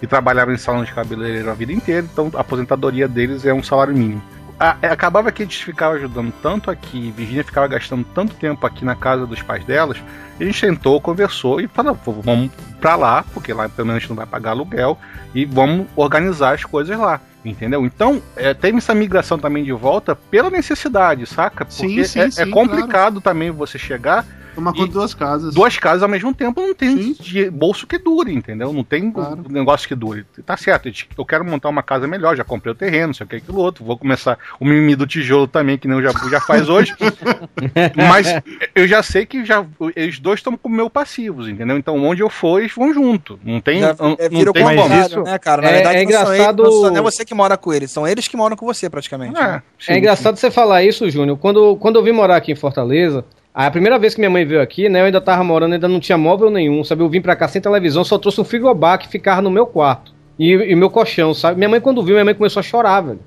E 0.00 0.06
trabalhavam 0.06 0.54
em 0.54 0.58
salão 0.58 0.84
de 0.84 0.92
cabeleireiro 0.92 1.50
a 1.50 1.54
vida 1.54 1.72
inteira, 1.72 2.06
então 2.12 2.30
a 2.34 2.40
aposentadoria 2.42 3.08
deles 3.08 3.44
é 3.44 3.52
um 3.52 3.62
salário 3.62 3.96
mínimo. 3.96 4.22
A- 4.58 4.76
é, 4.80 4.88
acabava 4.88 5.30
que 5.30 5.42
eles 5.42 5.54
ficavam 5.56 5.96
ajudando 5.98 6.32
tanto 6.42 6.70
aqui, 6.70 7.12
Virginia 7.14 7.44
ficava 7.44 7.66
gastando 7.68 8.04
tanto 8.14 8.34
tempo 8.34 8.66
aqui 8.66 8.84
na 8.84 8.94
casa 8.94 9.26
dos 9.26 9.42
pais 9.42 9.64
delas, 9.64 9.98
a 10.40 10.44
gente 10.44 10.58
sentou, 10.58 11.00
conversou 11.00 11.60
e 11.60 11.68
falou: 11.68 11.94
"Pô, 11.94 12.12
vamos 12.12 12.50
pra 12.80 12.96
lá, 12.96 13.24
porque 13.34 13.52
lá 13.52 13.68
pelo 13.68 13.86
menos 13.86 13.98
a 13.98 14.00
gente 14.00 14.08
não 14.08 14.16
vai 14.16 14.26
pagar 14.26 14.50
aluguel, 14.52 14.98
e 15.34 15.44
vamos 15.44 15.86
organizar 15.94 16.54
as 16.54 16.64
coisas 16.64 16.98
lá. 16.98 17.20
Entendeu? 17.44 17.84
Então, 17.86 18.20
é, 18.34 18.52
teve 18.54 18.78
essa 18.78 18.92
migração 18.92 19.38
também 19.38 19.62
de 19.62 19.70
volta 19.72 20.16
pela 20.16 20.50
necessidade, 20.50 21.26
saca? 21.26 21.64
Porque 21.64 21.86
Sim, 21.86 22.04
sim, 22.04 22.20
é, 22.20 22.30
sim, 22.30 22.42
é 22.42 22.46
complicado 22.46 23.20
também 23.20 23.50
você 23.52 23.78
chegar 23.78 24.24
Tomar 24.56 24.72
conta 24.72 24.86
de 24.88 24.92
duas 24.94 25.14
casas. 25.14 25.54
duas 25.54 25.78
casas 25.78 26.02
ao 26.02 26.08
mesmo 26.08 26.34
tempo 26.34 26.60
não 26.60 26.74
tem 26.74 27.14
bolso 27.52 27.86
que 27.86 27.96
dure, 27.98 28.34
entendeu? 28.34 28.72
Não 28.72 28.82
tem 28.82 29.10
Claro. 29.12 29.44
negócio 29.48 29.86
que 29.86 29.94
dure. 29.94 30.24
Tá 30.44 30.56
certo, 30.56 30.90
eu 31.16 31.24
quero 31.24 31.44
montar 31.44 31.68
uma 31.68 31.82
casa 31.82 32.08
melhor, 32.08 32.34
já 32.36 32.42
comprei 32.42 32.72
o 32.72 32.74
terreno, 32.74 33.08
não 33.08 33.14
sei 33.14 33.24
o 33.24 33.28
que, 33.28 33.36
aquilo 33.36 33.58
outro. 33.58 33.84
Vou 33.84 33.96
começar 33.96 34.36
o 34.58 34.64
mimimi 34.64 34.96
do 34.96 35.06
tijolo 35.06 35.46
também, 35.46 35.78
que 35.78 35.86
nem 35.86 35.96
o 35.96 36.02
Jabu 36.02 36.28
já 36.28 36.40
faz 36.40 36.68
hoje. 36.68 36.94
Mas 37.94 38.26
eu 38.74 38.86
já 38.88 39.02
sei 39.02 39.26
que 39.26 39.44
já 39.44 39.64
eles 39.94 40.18
dois 40.18 40.40
estão 40.40 40.56
como 40.56 40.74
meu 40.74 40.88
passivos, 40.90 41.48
entendeu? 41.48 41.76
Então 41.76 42.02
onde 42.04 42.22
eu 42.22 42.30
for, 42.30 42.60
eles 42.60 42.72
vão 42.74 42.92
junto. 42.92 43.38
Não 43.44 43.60
tem. 43.60 43.80
Já, 43.80 43.94
não, 43.98 44.16
é, 44.18 44.28
não 44.28 44.38
vira 44.38 44.50
o 44.50 44.52
tem 44.52 44.64
contrário, 44.64 45.10
como. 45.10 45.24
né, 45.26 45.38
cara? 45.38 45.62
Na 45.62 45.68
é- 45.68 45.72
verdade, 45.74 45.98
é 45.98 46.02
engraçado- 46.02 46.62
não, 46.62 46.72
são- 46.72 46.90
não 46.90 46.96
é 46.96 47.02
você 47.02 47.24
que 47.24 47.34
mora 47.34 47.56
com 47.56 47.72
eles, 47.72 47.90
são 47.90 48.06
eles 48.06 48.26
que 48.28 48.36
moram 48.36 48.56
com 48.56 48.66
você, 48.66 48.88
praticamente. 48.88 49.38
É, 49.38 49.42
né? 49.46 49.62
É 49.88 49.98
engraçado 49.98 50.36
você 50.36 50.50
falar 50.50 50.82
isso, 50.84 51.08
Júnior. 51.10 51.36
Quando, 51.38 51.76
quando 51.76 51.96
eu 51.96 52.02
vim 52.02 52.12
morar 52.12 52.36
aqui 52.36 52.52
em 52.52 52.56
Fortaleza, 52.56 53.24
a 53.64 53.70
primeira 53.70 53.98
vez 53.98 54.14
que 54.14 54.20
minha 54.20 54.28
mãe 54.28 54.44
veio 54.44 54.60
aqui, 54.60 54.86
né, 54.86 55.00
eu 55.00 55.06
ainda 55.06 55.18
tava 55.18 55.42
morando, 55.42 55.72
ainda 55.72 55.88
não 55.88 55.98
tinha 55.98 56.18
móvel 56.18 56.50
nenhum, 56.50 56.84
sabe? 56.84 57.02
Eu 57.02 57.08
vim 57.08 57.22
pra 57.22 57.34
cá 57.34 57.48
sem 57.48 57.62
televisão, 57.62 58.04
só 58.04 58.18
trouxe 58.18 58.38
um 58.38 58.44
frigobar 58.44 58.98
que 58.98 59.08
ficava 59.08 59.40
no 59.40 59.50
meu 59.50 59.66
quarto. 59.66 60.14
E, 60.38 60.52
e 60.52 60.76
meu 60.76 60.90
colchão, 60.90 61.32
sabe? 61.32 61.56
Minha 61.56 61.70
mãe, 61.70 61.80
quando 61.80 62.02
viu, 62.02 62.12
minha 62.14 62.24
mãe 62.26 62.34
começou 62.34 62.60
a 62.60 62.62
chorar, 62.62 63.00
velho. 63.00 63.20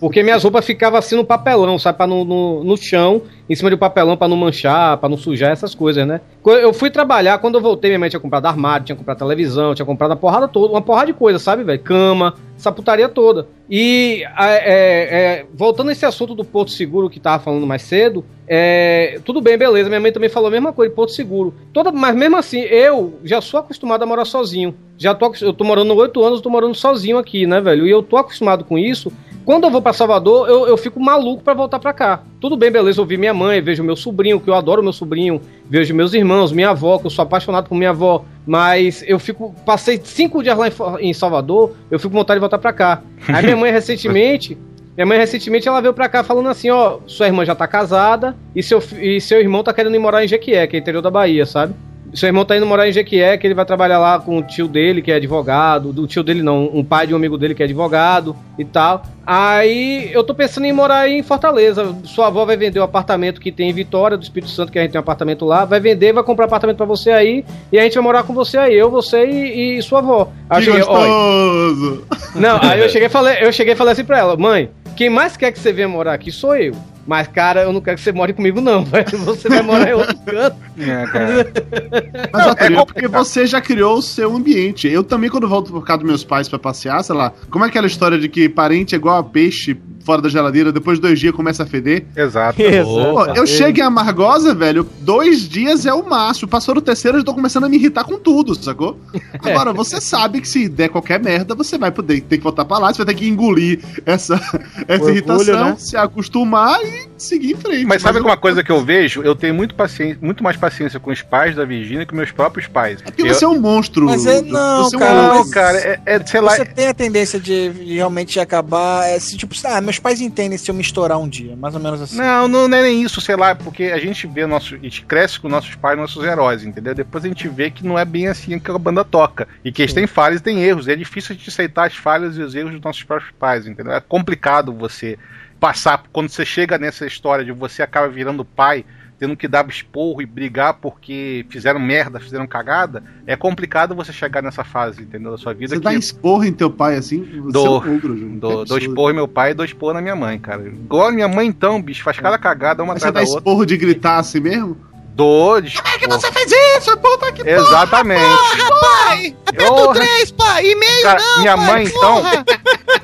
Porque 0.00 0.22
minhas 0.22 0.42
roupas 0.42 0.64
ficavam 0.64 0.98
assim 0.98 1.16
no 1.16 1.24
papelão, 1.24 1.78
sabe? 1.78 2.06
No, 2.06 2.24
no, 2.24 2.64
no 2.64 2.76
chão, 2.76 3.22
em 3.48 3.54
cima 3.54 3.70
do 3.70 3.78
papelão, 3.78 4.16
pra 4.16 4.28
não 4.28 4.36
manchar, 4.36 4.96
pra 4.98 5.08
não 5.08 5.16
sujar 5.16 5.52
essas 5.52 5.74
coisas, 5.74 6.06
né? 6.06 6.20
Eu 6.44 6.72
fui 6.72 6.90
trabalhar, 6.90 7.38
quando 7.38 7.56
eu 7.56 7.60
voltei, 7.60 7.90
minha 7.90 7.98
mãe 7.98 8.08
tinha 8.08 8.20
comprado 8.20 8.46
armário, 8.46 8.86
tinha 8.86 8.96
comprado 8.96 9.18
televisão, 9.18 9.74
tinha 9.74 9.86
comprado 9.86 10.12
a 10.12 10.16
porrada 10.16 10.48
toda, 10.48 10.72
uma 10.72 10.82
porrada 10.82 11.06
de 11.06 11.14
coisa, 11.14 11.38
sabe, 11.38 11.64
velho? 11.64 11.80
Cama, 11.80 12.34
essa 12.56 12.72
putaria 12.72 13.08
toda. 13.08 13.48
E 13.68 14.24
é, 14.38 15.40
é, 15.40 15.46
voltando 15.52 15.88
a 15.88 15.92
esse 15.92 16.06
assunto 16.06 16.34
do 16.34 16.44
Porto 16.44 16.70
Seguro 16.70 17.10
que 17.10 17.18
tava 17.18 17.42
falando 17.42 17.66
mais 17.66 17.82
cedo, 17.82 18.24
é, 18.48 19.18
tudo 19.24 19.40
bem, 19.40 19.58
beleza. 19.58 19.88
Minha 19.88 20.00
mãe 20.00 20.12
também 20.12 20.28
falou 20.28 20.48
a 20.48 20.52
mesma 20.52 20.72
coisa, 20.72 20.94
Porto 20.94 21.12
Seguro. 21.12 21.52
Toda, 21.72 21.90
mas 21.90 22.14
mesmo 22.14 22.36
assim, 22.36 22.60
eu 22.60 23.18
já 23.24 23.40
sou 23.40 23.60
acostumado 23.60 24.02
a 24.02 24.06
morar 24.06 24.24
sozinho. 24.24 24.74
Já 24.96 25.14
tô, 25.14 25.32
eu 25.40 25.52
tô 25.52 25.64
morando 25.64 25.94
oito 25.96 26.22
anos, 26.24 26.40
tô 26.40 26.48
morando 26.48 26.74
sozinho 26.74 27.18
aqui, 27.18 27.46
né, 27.46 27.60
velho? 27.60 27.86
E 27.86 27.90
eu 27.90 28.02
tô 28.02 28.16
acostumado 28.16 28.64
com 28.64 28.78
isso. 28.78 29.12
Quando 29.46 29.62
eu 29.62 29.70
vou 29.70 29.80
pra 29.80 29.92
Salvador, 29.92 30.48
eu, 30.48 30.66
eu 30.66 30.76
fico 30.76 30.98
maluco 30.98 31.40
pra 31.40 31.54
voltar 31.54 31.78
pra 31.78 31.92
cá. 31.92 32.24
Tudo 32.40 32.56
bem, 32.56 32.68
beleza, 32.68 33.00
eu 33.00 33.06
vi 33.06 33.16
minha 33.16 33.32
mãe, 33.32 33.62
vejo 33.62 33.84
meu 33.84 33.94
sobrinho, 33.94 34.40
que 34.40 34.50
eu 34.50 34.54
adoro 34.54 34.82
meu 34.82 34.92
sobrinho, 34.92 35.40
vejo 35.70 35.94
meus 35.94 36.12
irmãos, 36.14 36.50
minha 36.50 36.70
avó, 36.70 36.98
que 36.98 37.06
eu 37.06 37.10
sou 37.10 37.22
apaixonado 37.22 37.68
por 37.68 37.76
minha 37.76 37.90
avó, 37.90 38.24
mas 38.44 39.04
eu 39.06 39.20
fico, 39.20 39.54
passei 39.64 40.00
cinco 40.02 40.42
dias 40.42 40.58
lá 40.58 40.66
em, 40.66 40.72
em 41.10 41.14
Salvador, 41.14 41.76
eu 41.88 41.96
fico 42.00 42.10
com 42.10 42.18
vontade 42.18 42.38
de 42.38 42.40
voltar 42.40 42.58
pra 42.58 42.72
cá. 42.72 43.02
Aí 43.28 43.44
minha 43.44 43.56
mãe 43.56 43.70
recentemente 43.72 44.58
Minha 44.96 45.06
mãe 45.06 45.16
recentemente 45.16 45.68
ela 45.68 45.80
veio 45.80 45.94
pra 45.94 46.08
cá 46.08 46.24
falando 46.24 46.48
assim, 46.48 46.70
ó, 46.70 46.98
sua 47.06 47.26
irmã 47.26 47.44
já 47.44 47.54
tá 47.54 47.68
casada 47.68 48.34
e 48.52 48.64
seu, 48.64 48.82
e 49.00 49.20
seu 49.20 49.38
irmão 49.40 49.62
tá 49.62 49.72
querendo 49.72 49.94
ir 49.94 50.00
morar 50.00 50.24
em 50.24 50.28
Jequié, 50.28 50.66
que 50.66 50.74
é 50.74 50.80
interior 50.80 51.02
da 51.02 51.10
Bahia, 51.10 51.46
sabe? 51.46 51.72
Seu 52.16 52.28
irmão 52.28 52.46
tá 52.46 52.56
indo 52.56 52.64
morar 52.64 52.88
em 52.88 52.92
Jequié, 52.92 53.36
que 53.36 53.46
ele 53.46 53.52
vai 53.52 53.66
trabalhar 53.66 53.98
lá 53.98 54.18
com 54.18 54.38
o 54.38 54.42
tio 54.42 54.66
dele, 54.66 55.02
que 55.02 55.12
é 55.12 55.16
advogado, 55.16 55.92
do 55.92 56.06
tio 56.06 56.22
dele 56.22 56.42
não, 56.42 56.64
um 56.72 56.82
pai 56.82 57.06
de 57.06 57.12
um 57.12 57.16
amigo 57.16 57.36
dele 57.36 57.54
que 57.54 57.62
é 57.62 57.66
advogado 57.66 58.34
e 58.58 58.64
tal. 58.64 59.02
Aí 59.26 60.10
eu 60.14 60.24
tô 60.24 60.34
pensando 60.34 60.64
em 60.64 60.72
morar 60.72 61.00
aí 61.00 61.18
em 61.18 61.22
Fortaleza. 61.22 61.94
Sua 62.04 62.28
avó 62.28 62.46
vai 62.46 62.56
vender 62.56 62.80
o 62.80 62.82
apartamento 62.82 63.38
que 63.38 63.52
tem 63.52 63.68
em 63.68 63.72
Vitória, 63.74 64.16
do 64.16 64.22
Espírito 64.22 64.50
Santo, 64.50 64.72
que 64.72 64.78
a 64.78 64.82
gente 64.82 64.92
tem 64.92 64.98
um 64.98 65.02
apartamento 65.02 65.44
lá, 65.44 65.66
vai 65.66 65.78
vender, 65.78 66.14
vai 66.14 66.24
comprar 66.24 66.46
apartamento 66.46 66.78
pra 66.78 66.86
você 66.86 67.10
aí, 67.10 67.44
e 67.70 67.78
a 67.78 67.82
gente 67.82 67.94
vai 67.94 68.02
morar 68.02 68.22
com 68.22 68.32
você 68.32 68.56
aí, 68.56 68.74
eu, 68.74 68.90
você 68.90 69.26
e, 69.26 69.76
e 69.76 69.82
sua 69.82 69.98
avó. 69.98 70.32
Aí 70.48 70.60
Que 70.60 70.70
cheguei, 70.70 70.84
"Olha, 70.88 71.08
gostoso! 71.08 72.06
não, 72.34 72.58
aí 72.62 72.80
eu 72.80 72.88
cheguei 72.90 73.10
falei, 73.10 73.36
eu 73.42 73.52
cheguei 73.52 73.74
e 73.74 73.76
falei 73.76 73.92
assim 73.92 74.04
pra 74.04 74.18
ela, 74.18 74.38
mãe, 74.38 74.70
quem 74.96 75.10
mais 75.10 75.36
quer 75.36 75.52
que 75.52 75.58
você 75.58 75.70
venha 75.70 75.86
morar 75.86 76.14
aqui 76.14 76.32
sou 76.32 76.56
eu. 76.56 76.74
Mas, 77.06 77.28
cara, 77.28 77.62
eu 77.62 77.72
não 77.72 77.80
quero 77.80 77.96
que 77.96 78.02
você 78.02 78.12
more 78.12 78.32
comigo, 78.32 78.60
não. 78.60 78.84
velho. 78.84 79.18
Você 79.18 79.48
vai 79.48 79.62
morar 79.62 79.88
em 79.88 79.94
outro 79.94 80.18
canto. 80.24 80.56
É, 80.78 81.06
cara. 81.06 81.52
Mas, 82.32 82.46
Arthur, 82.46 82.72
é 82.72 82.84
porque 82.84 83.08
você 83.08 83.46
já 83.46 83.60
criou 83.60 83.98
o 83.98 84.02
seu 84.02 84.34
ambiente. 84.34 84.88
Eu 84.88 85.04
também, 85.04 85.30
quando 85.30 85.48
volto 85.48 85.72
por 85.72 85.84
casa 85.84 85.98
dos 85.98 86.06
meus 86.06 86.24
pais 86.24 86.48
pra 86.48 86.58
passear, 86.58 87.02
sei 87.04 87.14
lá, 87.14 87.32
como 87.50 87.64
é 87.64 87.68
aquela 87.68 87.86
história 87.86 88.18
de 88.18 88.28
que 88.28 88.48
parente 88.48 88.94
é 88.94 88.98
igual 88.98 89.18
a 89.18 89.24
peixe 89.24 89.78
fora 90.06 90.22
da 90.22 90.28
geladeira, 90.28 90.70
depois 90.70 90.98
de 90.98 91.02
dois 91.02 91.18
dias 91.18 91.34
começa 91.34 91.64
a 91.64 91.66
feder? 91.66 92.06
Exato. 92.16 92.62
Pô, 92.62 93.24
eu 93.34 93.44
chego 93.44 93.80
em 93.80 93.82
Amargosa, 93.82 94.54
velho, 94.54 94.88
dois 95.00 95.48
dias 95.48 95.84
é 95.84 95.92
o 95.92 96.08
máximo. 96.08 96.48
Passou 96.48 96.76
no 96.76 96.80
terceiro, 96.80 97.18
eu 97.18 97.24
tô 97.24 97.34
começando 97.34 97.64
a 97.64 97.68
me 97.68 97.76
irritar 97.76 98.04
com 98.04 98.16
tudo, 98.16 98.54
sacou? 98.54 98.96
Agora, 99.42 99.72
você 99.72 100.00
sabe 100.00 100.40
que 100.40 100.48
se 100.48 100.68
der 100.68 100.88
qualquer 100.88 101.20
merda, 101.20 101.56
você 101.56 101.76
vai 101.76 101.90
poder 101.90 102.20
ter 102.20 102.38
que 102.38 102.44
voltar 102.44 102.64
pra 102.64 102.78
lá, 102.78 102.92
você 102.92 102.98
vai 103.04 103.12
ter 103.12 103.18
que 103.18 103.28
engolir 103.28 103.80
essa, 104.06 104.36
essa 104.86 104.92
Orgulho, 104.92 105.10
irritação, 105.10 105.70
né? 105.70 105.76
se 105.76 105.96
acostumar 105.96 106.80
e 106.84 107.08
seguir 107.22 107.52
em 107.52 107.56
frente. 107.56 107.84
Mas 107.86 108.02
sabe 108.02 108.18
eu- 108.18 108.24
uma 108.24 108.36
coisa 108.36 108.62
que 108.62 108.70
eu 108.70 108.84
vejo? 108.84 109.22
Eu 109.22 109.34
tenho 109.34 109.54
muito, 109.54 109.74
paciência, 109.74 110.18
muito 110.20 110.42
mais 110.42 110.56
paciência 110.56 110.98
com 111.00 111.10
os 111.10 111.22
pais 111.22 111.54
da 111.56 111.64
Virgínia 111.64 112.04
que 112.04 112.10
com 112.10 112.16
meus 112.16 112.30
próprios 112.32 112.66
pais. 112.66 113.00
Porque 113.02 113.26
você 113.26 113.44
é 113.44 113.48
um 113.48 113.60
monstro. 113.60 114.06
Mas 114.06 114.26
é, 114.26 114.40
não, 114.42 114.84
Você 114.84 114.96
é 114.96 114.98
um 114.98 115.00
cara, 115.00 115.34
mas 115.34 115.50
cara, 115.50 115.78
é- 115.78 116.00
é, 116.06 116.26
sei 116.26 116.40
lá- 116.40 116.56
Você 116.56 116.64
tem 116.64 116.88
a 116.88 116.94
tendência 116.94 117.38
de 117.40 117.56
de 117.70 117.94
realmente 117.94 118.38
acabar. 118.40 119.06
É, 119.06 119.18
se, 119.18 119.36
tipo, 119.36 119.54
ah, 119.64 119.80
meus 119.80 119.98
pais 119.98 120.20
entendem 120.20 120.58
se 120.58 120.70
eu 120.70 120.74
me 120.74 120.82
estourar 120.82 121.18
um 121.18 121.28
dia, 121.28 121.56
mais 121.56 121.74
ou 121.74 121.80
menos 121.80 122.00
assim. 122.00 122.16
Não, 122.16 122.46
não, 122.48 122.68
não 122.68 122.76
é 122.78 122.82
nem 122.82 123.02
isso, 123.02 123.20
sei 123.20 123.36
lá, 123.36 123.54
porque 123.54 123.84
a 123.84 123.98
gente 123.98 124.26
vê 124.26 124.46
nosso, 124.46 124.74
a 124.74 124.78
gente 124.78 125.04
cresce 125.04 125.38
com 125.40 125.48
nossos 125.48 125.74
pais, 125.74 125.98
nossos 125.98 126.22
heróis, 126.24 126.64
entendeu? 126.64 126.94
Depois 126.94 127.24
a 127.24 127.28
gente 127.28 127.48
vê 127.48 127.70
que 127.70 127.86
não 127.86 127.98
é 127.98 128.04
bem 128.04 128.28
assim 128.28 128.58
que 128.58 128.70
a 128.70 128.78
banda 128.78 129.04
toca. 129.04 129.46
E 129.64 129.70
que 129.72 129.82
eles 129.82 129.92
têm 129.92 130.06
falhas 130.06 130.40
e 130.40 130.42
têm 130.42 130.62
erros. 130.62 130.86
E 130.86 130.92
é 130.92 130.96
difícil 130.96 131.34
a 131.34 131.38
gente 131.38 131.48
aceitar 131.48 131.86
as 131.86 131.96
falhas 131.96 132.36
e 132.36 132.42
os 132.42 132.54
erros 132.54 132.72
dos 132.72 132.80
nossos 132.80 133.02
próprios 133.02 133.32
pais, 133.38 133.66
entendeu? 133.66 133.92
É 133.92 134.00
complicado 134.00 134.72
você 134.72 135.18
passar, 135.58 136.04
quando 136.12 136.28
você 136.28 136.44
chega 136.44 136.78
nessa 136.78 137.06
história 137.06 137.44
de 137.44 137.52
você 137.52 137.82
acaba 137.82 138.08
virando 138.08 138.44
pai, 138.44 138.84
tendo 139.18 139.36
que 139.36 139.48
dar 139.48 139.66
esporro 139.68 140.20
e 140.20 140.26
brigar 140.26 140.74
porque 140.74 141.46
fizeram 141.48 141.80
merda, 141.80 142.20
fizeram 142.20 142.46
cagada, 142.46 143.02
é 143.26 143.34
complicado 143.34 143.94
você 143.94 144.12
chegar 144.12 144.42
nessa 144.42 144.62
fase, 144.62 145.02
entendeu? 145.02 145.30
Da 145.30 145.38
sua 145.38 145.54
vida 145.54 145.74
Você 145.74 145.76
que 145.76 145.84
dá 145.84 145.94
esporro 145.94 146.44
em 146.44 146.52
teu 146.52 146.70
pai 146.70 146.96
assim? 146.96 147.24
Você 147.24 147.52
Dou, 147.52 147.82
é 147.82 147.88
um 147.88 147.96
ogro, 147.96 148.14
dou, 148.14 148.64
dou 148.64 148.78
esporro 148.78 149.10
em 149.10 149.14
meu 149.14 149.28
pai 149.28 149.52
e 149.52 149.54
dou 149.54 149.64
esporro 149.64 149.94
na 149.94 150.02
minha 150.02 150.16
mãe, 150.16 150.38
cara. 150.38 150.66
Igual 150.66 151.08
a 151.08 151.12
minha 151.12 151.28
mãe, 151.28 151.46
então, 151.46 151.80
bicho, 151.80 152.02
faz 152.02 152.18
cada 152.18 152.38
cagada 152.38 152.82
uma 152.82 152.92
Mas 152.92 153.02
você 153.02 153.08
atrás 153.08 153.26
dá 153.26 153.30
da 153.30 153.34
outra. 153.36 153.50
esporro 153.50 153.66
de 153.66 153.76
gritar 153.76 154.18
assim 154.18 154.40
mesmo? 154.40 154.76
De 155.16 155.76
Como 155.80 155.94
é 155.94 155.98
que 155.98 156.08
você 156.08 156.30
fez 156.30 156.52
isso? 156.76 156.94
Puta 156.98 157.32
que 157.32 157.48
Exatamente. 157.48 158.36
pai! 158.80 159.36
Aperta 159.46 159.72
o 159.72 159.92
três, 159.94 160.30
pai! 160.30 160.66
E-mail 160.66 161.02
Cara, 161.02 161.20
não, 161.20 161.38
minha 161.40 161.56
pai, 161.56 161.66
mãe, 161.66 161.84
então. 161.86 162.22
porra! 162.22 162.44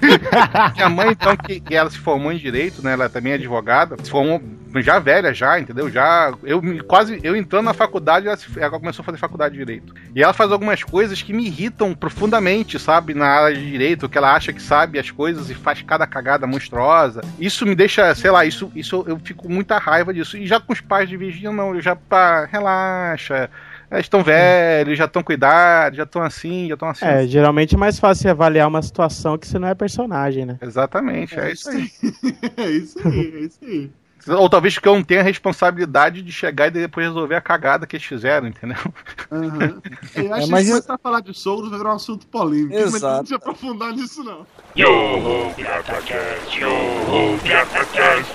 minha 0.77 0.89
mãe, 0.91 1.09
então, 1.11 1.37
que, 1.37 1.59
que 1.61 1.75
ela 1.75 1.89
se 1.89 1.97
formou 1.97 2.31
em 2.31 2.37
direito, 2.37 2.83
né? 2.83 2.93
Ela 2.93 3.09
também 3.09 3.33
é 3.33 3.37
advogada. 3.37 3.97
Se 4.03 4.11
formou 4.11 4.43
já 4.81 4.99
velha, 4.99 5.35
já, 5.35 5.59
entendeu? 5.61 5.91
Já. 5.91 6.33
Eu 6.43 6.63
me- 6.63 6.81
quase. 6.81 7.21
Eu 7.23 7.37
entrando 7.37 7.65
na 7.67 7.75
faculdade, 7.75 8.27
ela, 8.27 8.37
se- 8.37 8.47
ela 8.59 8.71
começou 8.79 9.03
a 9.03 9.07
fazer 9.07 9.19
faculdade 9.19 9.53
de 9.55 9.59
direito. 9.59 9.93
E 10.15 10.23
ela 10.23 10.33
faz 10.33 10.51
algumas 10.53 10.83
coisas 10.83 11.21
que 11.21 11.33
me 11.33 11.45
irritam 11.47 11.95
profundamente, 11.95 12.79
sabe? 12.79 13.13
Na 13.13 13.27
área 13.27 13.57
de 13.57 13.71
direito, 13.71 14.09
que 14.09 14.17
ela 14.17 14.35
acha 14.35 14.53
que 14.53 14.63
sabe 14.63 14.99
as 14.99 15.11
coisas 15.11 15.51
e 15.51 15.55
faz 15.55 15.83
cada 15.83 16.07
cagada 16.07 16.47
monstruosa. 16.47 17.21
Isso 17.39 17.67
me 17.67 17.75
deixa, 17.75 18.15
sei 18.15 18.31
lá, 18.31 18.45
isso, 18.47 18.71
isso 18.75 19.05
eu 19.07 19.19
fico 19.19 19.43
com 19.45 19.53
muita 19.53 19.77
raiva 19.79 20.15
disso. 20.15 20.37
E 20.37 20.47
já 20.47 20.61
com 20.61 20.73
os 20.73 20.81
pais 20.81 21.09
de 21.09 21.17
Virgínia, 21.17 21.51
não, 21.53 21.75
eu 21.75 21.81
já, 21.83 21.97
pá, 21.97 22.45
relaxa. 22.45 23.51
Eles 23.91 24.07
estão 24.07 24.23
velhos, 24.23 24.97
já 24.97 25.05
estão 25.05 25.23
com 25.23 25.33
idade, 25.35 25.99
já 25.99 26.05
estão 26.05 26.23
assim, 26.23 26.67
já 26.69 26.75
estão 26.75 26.89
assim. 26.89 27.05
É, 27.05 27.27
geralmente 27.27 27.75
é 27.75 27.79
mais 27.79 27.99
fácil 27.99 28.31
avaliar 28.31 28.67
uma 28.67 28.81
situação 28.81 29.37
que 29.37 29.47
você 29.47 29.59
não 29.59 29.69
é 29.69 29.75
personagem, 29.75 30.47
né? 30.47 30.57
Exatamente, 30.63 31.39
é, 31.39 31.53
isso 31.53 31.69
aí. 31.69 31.91
é 32.57 32.71
isso 32.71 32.99
aí, 33.07 33.35
é 33.37 33.41
isso 33.41 33.59
aí. 33.63 33.91
Ou 34.29 34.49
talvez 34.49 34.75
porque 34.75 34.89
eu 34.89 34.95
não 34.95 35.03
tenha 35.03 35.21
a 35.21 35.25
responsabilidade 35.25 36.23
de 36.23 36.31
chegar 36.33 36.69
e 36.69 36.71
depois 36.71 37.07
resolver 37.07 37.35
a 37.35 37.41
cagada 37.41 37.87
que 37.87 37.97
eles 37.97 38.07
fizeram, 38.07 38.47
entendeu? 38.49 38.77
Aham. 39.31 39.83
Eu 40.15 40.33
acho 40.35 40.43
É, 40.43 40.45
que 40.45 40.51
mas 40.51 40.65
se 40.65 40.71
eu- 40.71 40.75
começar 40.77 40.95
a 40.95 40.99
falar 40.99 41.21
de 41.21 41.35
sogros 41.35 41.71
vai 41.71 41.79
virar 41.79 41.93
um 41.93 41.97
assunto 41.97 42.27
polêmico. 42.27 42.75
Mas 42.75 42.95
Exato. 42.95 43.17
não 43.19 43.27
se 43.27 43.35
aprofundar 43.35 43.93
nisso, 43.93 44.23
não. 44.23 44.47
Yo 44.77 44.89
ho, 44.89 45.55
Piatacast, 45.55 46.59
yo 46.61 46.69
ho, 46.69 47.39
Piatacast. 47.43 48.33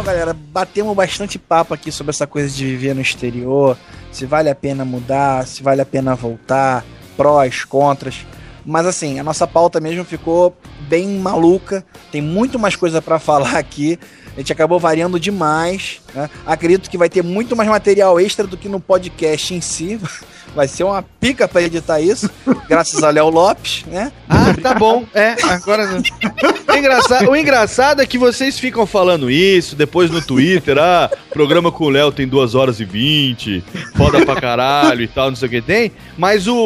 Então, 0.00 0.14
galera, 0.14 0.32
batemos 0.32 0.96
bastante 0.96 1.38
papo 1.38 1.74
aqui 1.74 1.92
sobre 1.92 2.08
essa 2.08 2.26
coisa 2.26 2.48
de 2.48 2.64
viver 2.64 2.94
no 2.94 3.02
exterior, 3.02 3.76
se 4.10 4.24
vale 4.24 4.48
a 4.48 4.54
pena 4.54 4.82
mudar, 4.82 5.46
se 5.46 5.62
vale 5.62 5.82
a 5.82 5.84
pena 5.84 6.14
voltar, 6.14 6.86
prós, 7.18 7.66
contras. 7.66 8.26
Mas 8.64 8.86
assim, 8.86 9.20
a 9.20 9.22
nossa 9.22 9.46
pauta 9.46 9.78
mesmo 9.78 10.02
ficou 10.02 10.56
bem 10.88 11.06
maluca, 11.18 11.84
tem 12.10 12.22
muito 12.22 12.58
mais 12.58 12.74
coisa 12.74 13.02
pra 13.02 13.18
falar 13.20 13.58
aqui. 13.58 13.98
A 14.34 14.40
gente 14.40 14.50
acabou 14.50 14.80
variando 14.80 15.20
demais. 15.20 16.00
né? 16.14 16.30
Acredito 16.46 16.88
que 16.88 16.96
vai 16.96 17.10
ter 17.10 17.22
muito 17.22 17.54
mais 17.54 17.68
material 17.68 18.18
extra 18.18 18.46
do 18.46 18.56
que 18.56 18.70
no 18.70 18.80
podcast 18.80 19.52
em 19.52 19.60
si. 19.60 20.00
Vai 20.54 20.66
ser 20.68 20.84
uma 20.84 21.02
pica 21.20 21.46
pra 21.46 21.62
editar 21.62 22.00
isso, 22.00 22.28
graças 22.68 23.02
a 23.02 23.10
Léo 23.10 23.28
Lopes, 23.28 23.84
né? 23.86 24.10
Ah, 24.28 24.54
tá 24.60 24.74
bom. 24.74 25.04
É, 25.14 25.34
agora. 25.48 25.88
O 26.68 26.72
engraçado, 26.76 27.30
o 27.30 27.36
engraçado 27.36 28.02
é 28.02 28.06
que 28.06 28.18
vocês 28.18 28.58
ficam 28.58 28.86
falando 28.86 29.30
isso, 29.30 29.76
depois 29.76 30.10
no 30.10 30.20
Twitter, 30.20 30.78
ah, 30.78 31.10
programa 31.30 31.70
com 31.70 31.84
o 31.84 31.88
Léo 31.90 32.10
tem 32.12 32.26
2 32.26 32.54
horas 32.54 32.80
e 32.80 32.84
20, 32.84 33.62
foda 33.96 34.24
pra 34.24 34.40
caralho 34.40 35.02
e 35.02 35.08
tal, 35.08 35.28
não 35.30 35.36
sei 35.36 35.46
o 35.48 35.50
que 35.50 35.60
tem. 35.62 35.92
Mas 36.16 36.46
o, 36.46 36.56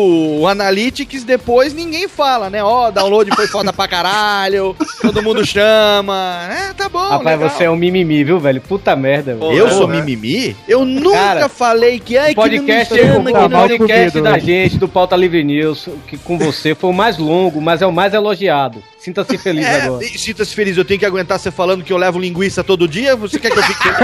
o 0.40 0.46
Analytics 0.48 1.24
depois 1.24 1.72
ninguém 1.74 2.08
fala, 2.08 2.48
né? 2.50 2.62
Ó, 2.62 2.90
download 2.90 3.34
foi 3.34 3.46
foda 3.46 3.72
pra 3.72 3.88
caralho, 3.88 4.76
todo 5.02 5.22
mundo 5.22 5.44
chama. 5.44 6.48
É, 6.50 6.72
tá 6.72 6.88
bom. 6.88 7.08
Rapaz, 7.08 7.38
legal. 7.38 7.50
você 7.50 7.64
é 7.64 7.70
um 7.70 7.76
mimimi, 7.76 8.24
viu, 8.24 8.38
velho? 8.38 8.60
Puta 8.60 8.94
merda, 8.96 9.34
velho. 9.34 9.52
Eu 9.52 9.70
sou 9.70 9.88
mimimi? 9.88 10.56
Eu 10.68 10.84
nunca 10.84 11.18
Cara, 11.18 11.48
falei 11.48 11.98
que 11.98 12.16
ai, 12.16 12.34
podcast, 12.34 12.92
que 12.94 13.04
não 13.04 13.22
me 13.22 13.30
o 13.32 13.34
chama, 13.34 13.48
que 13.48 13.54
não- 13.54 13.73
podcast 13.78 14.20
da 14.20 14.38
gente, 14.38 14.76
do 14.78 14.88
Pauta 14.88 15.16
Livre 15.16 15.42
News, 15.44 15.88
que 16.08 16.16
com 16.18 16.38
você 16.38 16.74
foi 16.74 16.90
o 16.90 16.92
mais 16.92 17.18
longo, 17.18 17.60
mas 17.60 17.82
é 17.82 17.86
o 17.86 17.92
mais 17.92 18.14
elogiado. 18.14 18.82
Sinta-se 18.98 19.36
feliz 19.38 19.66
É, 19.66 19.82
agora. 19.82 20.04
e 20.04 20.18
sinta-se 20.18 20.54
feliz, 20.54 20.76
eu 20.76 20.84
tenho 20.84 20.98
que 21.00 21.06
aguentar 21.06 21.38
você 21.38 21.50
falando 21.50 21.84
que 21.84 21.92
eu 21.92 21.96
levo 21.96 22.18
linguiça 22.18 22.64
todo 22.64 22.88
dia? 22.88 23.14
Você 23.16 23.38
quer 23.38 23.50
que 23.50 23.58
eu 23.58 23.62
fique. 23.62 23.88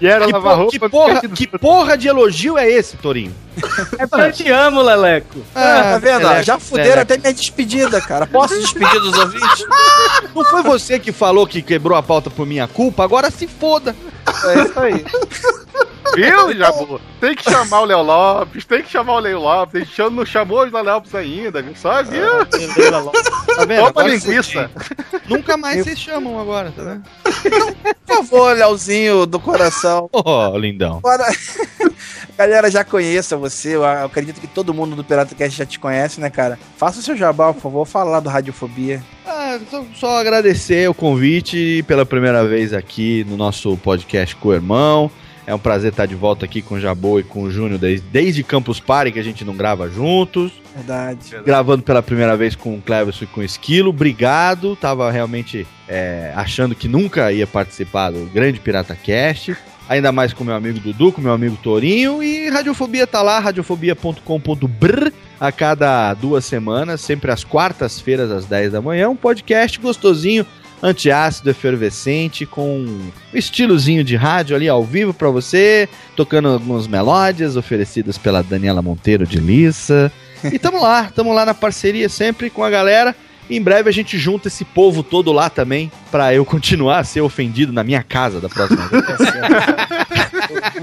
Quero 0.00 0.26
que, 0.26 0.32
lavar 0.32 0.54
por- 0.54 0.58
roupa, 0.62 0.70
que 0.78 0.88
porra, 0.88 1.20
que 1.28 1.46
porra 1.58 1.98
de 1.98 2.06
elogio 2.06 2.56
é 2.56 2.70
esse, 2.70 2.96
Torinho? 2.96 3.34
É 3.98 4.06
porque 4.06 4.26
eu 4.26 4.32
te 4.32 4.48
amo, 4.48 4.80
Leleco. 4.80 5.40
Ah, 5.52 5.82
tá 5.94 5.98
vendo? 5.98 6.22
Leleco, 6.24 6.44
Já 6.44 6.56
fuderam 6.56 6.90
Leleco. 6.90 7.02
até 7.02 7.18
minha 7.18 7.34
despedida, 7.34 8.00
cara. 8.00 8.24
Posso 8.24 8.56
despedir 8.60 9.00
dos 9.00 9.18
ouvintes? 9.18 9.64
Não 10.32 10.44
foi 10.44 10.62
você 10.62 11.00
que 11.00 11.10
falou 11.10 11.48
que 11.48 11.60
quebrou 11.62 11.98
a 11.98 12.02
pauta 12.02 12.30
por 12.30 12.46
minha 12.46 12.68
culpa? 12.68 13.02
Agora 13.02 13.28
se 13.28 13.48
foda. 13.48 13.96
É 14.44 14.62
isso 14.62 14.78
aí. 14.78 15.04
Viu, 16.14 16.56
Jabu? 16.56 17.00
Tem 17.20 17.34
que 17.34 17.50
chamar 17.50 17.80
o 17.80 17.84
Léo 17.84 18.02
Lopes, 18.02 18.64
tem 18.64 18.82
que 18.82 18.90
chamar 18.90 19.14
o 19.14 19.18
Léo 19.18 19.40
Lopes. 19.40 19.82
A 19.82 19.84
gente 19.84 20.14
não 20.14 20.24
chamou 20.24 20.58
o 20.58 20.64
Léo 20.64 20.84
Lopes 20.84 21.14
ainda, 21.14 21.62
viu? 21.62 21.74
Só 21.76 22.02
viu? 22.02 22.46
Tá 22.46 23.64
vendo? 23.64 23.82
Opa, 23.82 24.00
Agora 24.00 24.08
linguiça. 24.08 24.70
Nunca 25.28 25.56
mais 25.56 25.84
vocês 25.84 25.98
chamam 25.98 26.38
agora, 26.38 26.72
tá 26.74 26.82
vendo? 26.82 27.02
Por 28.06 28.16
favor, 28.16 28.56
Leozinho 28.56 29.26
do 29.26 29.38
coração. 29.40 30.08
Ó, 30.12 30.56
lindão. 30.56 31.00
Galera 32.38 32.70
já 32.70 32.84
conheça 32.84 33.36
você. 33.36 33.74
Eu 33.74 33.84
acredito 33.84 34.40
que 34.40 34.46
todo 34.46 34.72
mundo 34.72 34.94
do 34.94 35.02
PirataCast 35.02 35.58
já 35.58 35.66
te 35.66 35.78
conhece, 35.78 36.20
né, 36.20 36.30
cara? 36.30 36.58
Faça 36.76 37.00
o 37.00 37.02
seu 37.02 37.16
jabá, 37.16 37.52
por 37.52 37.60
favor. 37.60 37.84
Fala 37.84 38.10
lá 38.12 38.20
do 38.20 38.28
Radiofobia. 38.28 39.02
Ah, 39.26 39.58
só, 39.70 39.84
só 39.94 40.18
agradecer 40.20 40.88
o 40.88 40.94
convite 40.94 41.84
pela 41.88 42.06
primeira 42.06 42.46
vez 42.46 42.72
aqui 42.72 43.24
no 43.28 43.36
nosso 43.36 43.76
podcast 43.78 44.36
com 44.36 44.48
o 44.50 44.54
irmão. 44.54 45.10
É 45.48 45.54
um 45.54 45.58
prazer 45.58 45.92
estar 45.92 46.04
de 46.04 46.14
volta 46.14 46.44
aqui 46.44 46.60
com 46.60 46.74
o 46.74 46.80
Jabô 46.80 47.18
e 47.18 47.22
com 47.22 47.44
o 47.44 47.50
Júnior 47.50 47.78
desde, 47.78 48.06
desde 48.08 48.42
Campus 48.42 48.78
Party, 48.80 49.12
que 49.12 49.18
a 49.18 49.22
gente 49.22 49.46
não 49.46 49.56
grava 49.56 49.88
juntos. 49.88 50.52
Verdade. 50.76 51.36
Gravando 51.42 51.82
pela 51.82 52.02
primeira 52.02 52.36
vez 52.36 52.54
com 52.54 52.74
o 52.74 52.82
Cleverson 52.82 53.24
e 53.24 53.28
com 53.28 53.40
o 53.40 53.42
Esquilo. 53.42 53.88
Obrigado. 53.88 54.76
Tava 54.76 55.10
realmente 55.10 55.66
é, 55.88 56.34
achando 56.36 56.74
que 56.74 56.86
nunca 56.86 57.32
ia 57.32 57.46
participar 57.46 58.10
do 58.10 58.26
grande 58.26 58.60
Pirata 58.60 58.94
Cast. 58.94 59.56
Ainda 59.88 60.12
mais 60.12 60.34
com 60.34 60.44
meu 60.44 60.54
amigo 60.54 60.80
Dudu, 60.80 61.12
com 61.12 61.22
meu 61.22 61.32
amigo 61.32 61.56
Torinho. 61.62 62.22
E 62.22 62.50
Radiofobia 62.50 63.06
tá 63.06 63.22
lá, 63.22 63.38
radiofobia.com.br 63.38 65.10
a 65.40 65.50
cada 65.50 66.12
duas 66.14 66.44
semanas, 66.44 67.00
sempre 67.00 67.30
às 67.30 67.42
quartas-feiras, 67.42 68.30
às 68.30 68.44
10 68.44 68.72
da 68.72 68.82
manhã. 68.82 69.08
Um 69.08 69.16
podcast 69.16 69.78
gostosinho, 69.80 70.44
antiácido, 70.82 71.50
efervescente, 71.50 72.46
com 72.46 72.78
um 72.78 73.10
estilozinho 73.32 74.04
de 74.04 74.16
rádio 74.16 74.54
ali 74.54 74.68
ao 74.68 74.84
vivo 74.84 75.12
pra 75.12 75.28
você, 75.28 75.88
tocando 76.16 76.48
algumas 76.48 76.86
melódias 76.86 77.56
oferecidas 77.56 78.16
pela 78.16 78.42
Daniela 78.42 78.82
Monteiro 78.82 79.26
de 79.26 79.38
Lissa. 79.38 80.12
E 80.44 80.58
tamo 80.58 80.80
lá, 80.80 81.10
tamo 81.14 81.32
lá 81.32 81.44
na 81.44 81.54
parceria 81.54 82.08
sempre 82.08 82.50
com 82.50 82.62
a 82.62 82.70
galera. 82.70 83.14
Em 83.50 83.62
breve 83.62 83.88
a 83.88 83.92
gente 83.92 84.18
junta 84.18 84.48
esse 84.48 84.64
povo 84.64 85.02
todo 85.02 85.32
lá 85.32 85.48
também, 85.48 85.90
pra 86.10 86.34
eu 86.34 86.44
continuar 86.44 86.98
a 86.98 87.04
ser 87.04 87.22
ofendido 87.22 87.72
na 87.72 87.82
minha 87.82 88.02
casa 88.02 88.40
da 88.40 88.48
próxima 88.48 88.86
vez. 88.88 89.04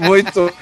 Muito. 0.00 0.52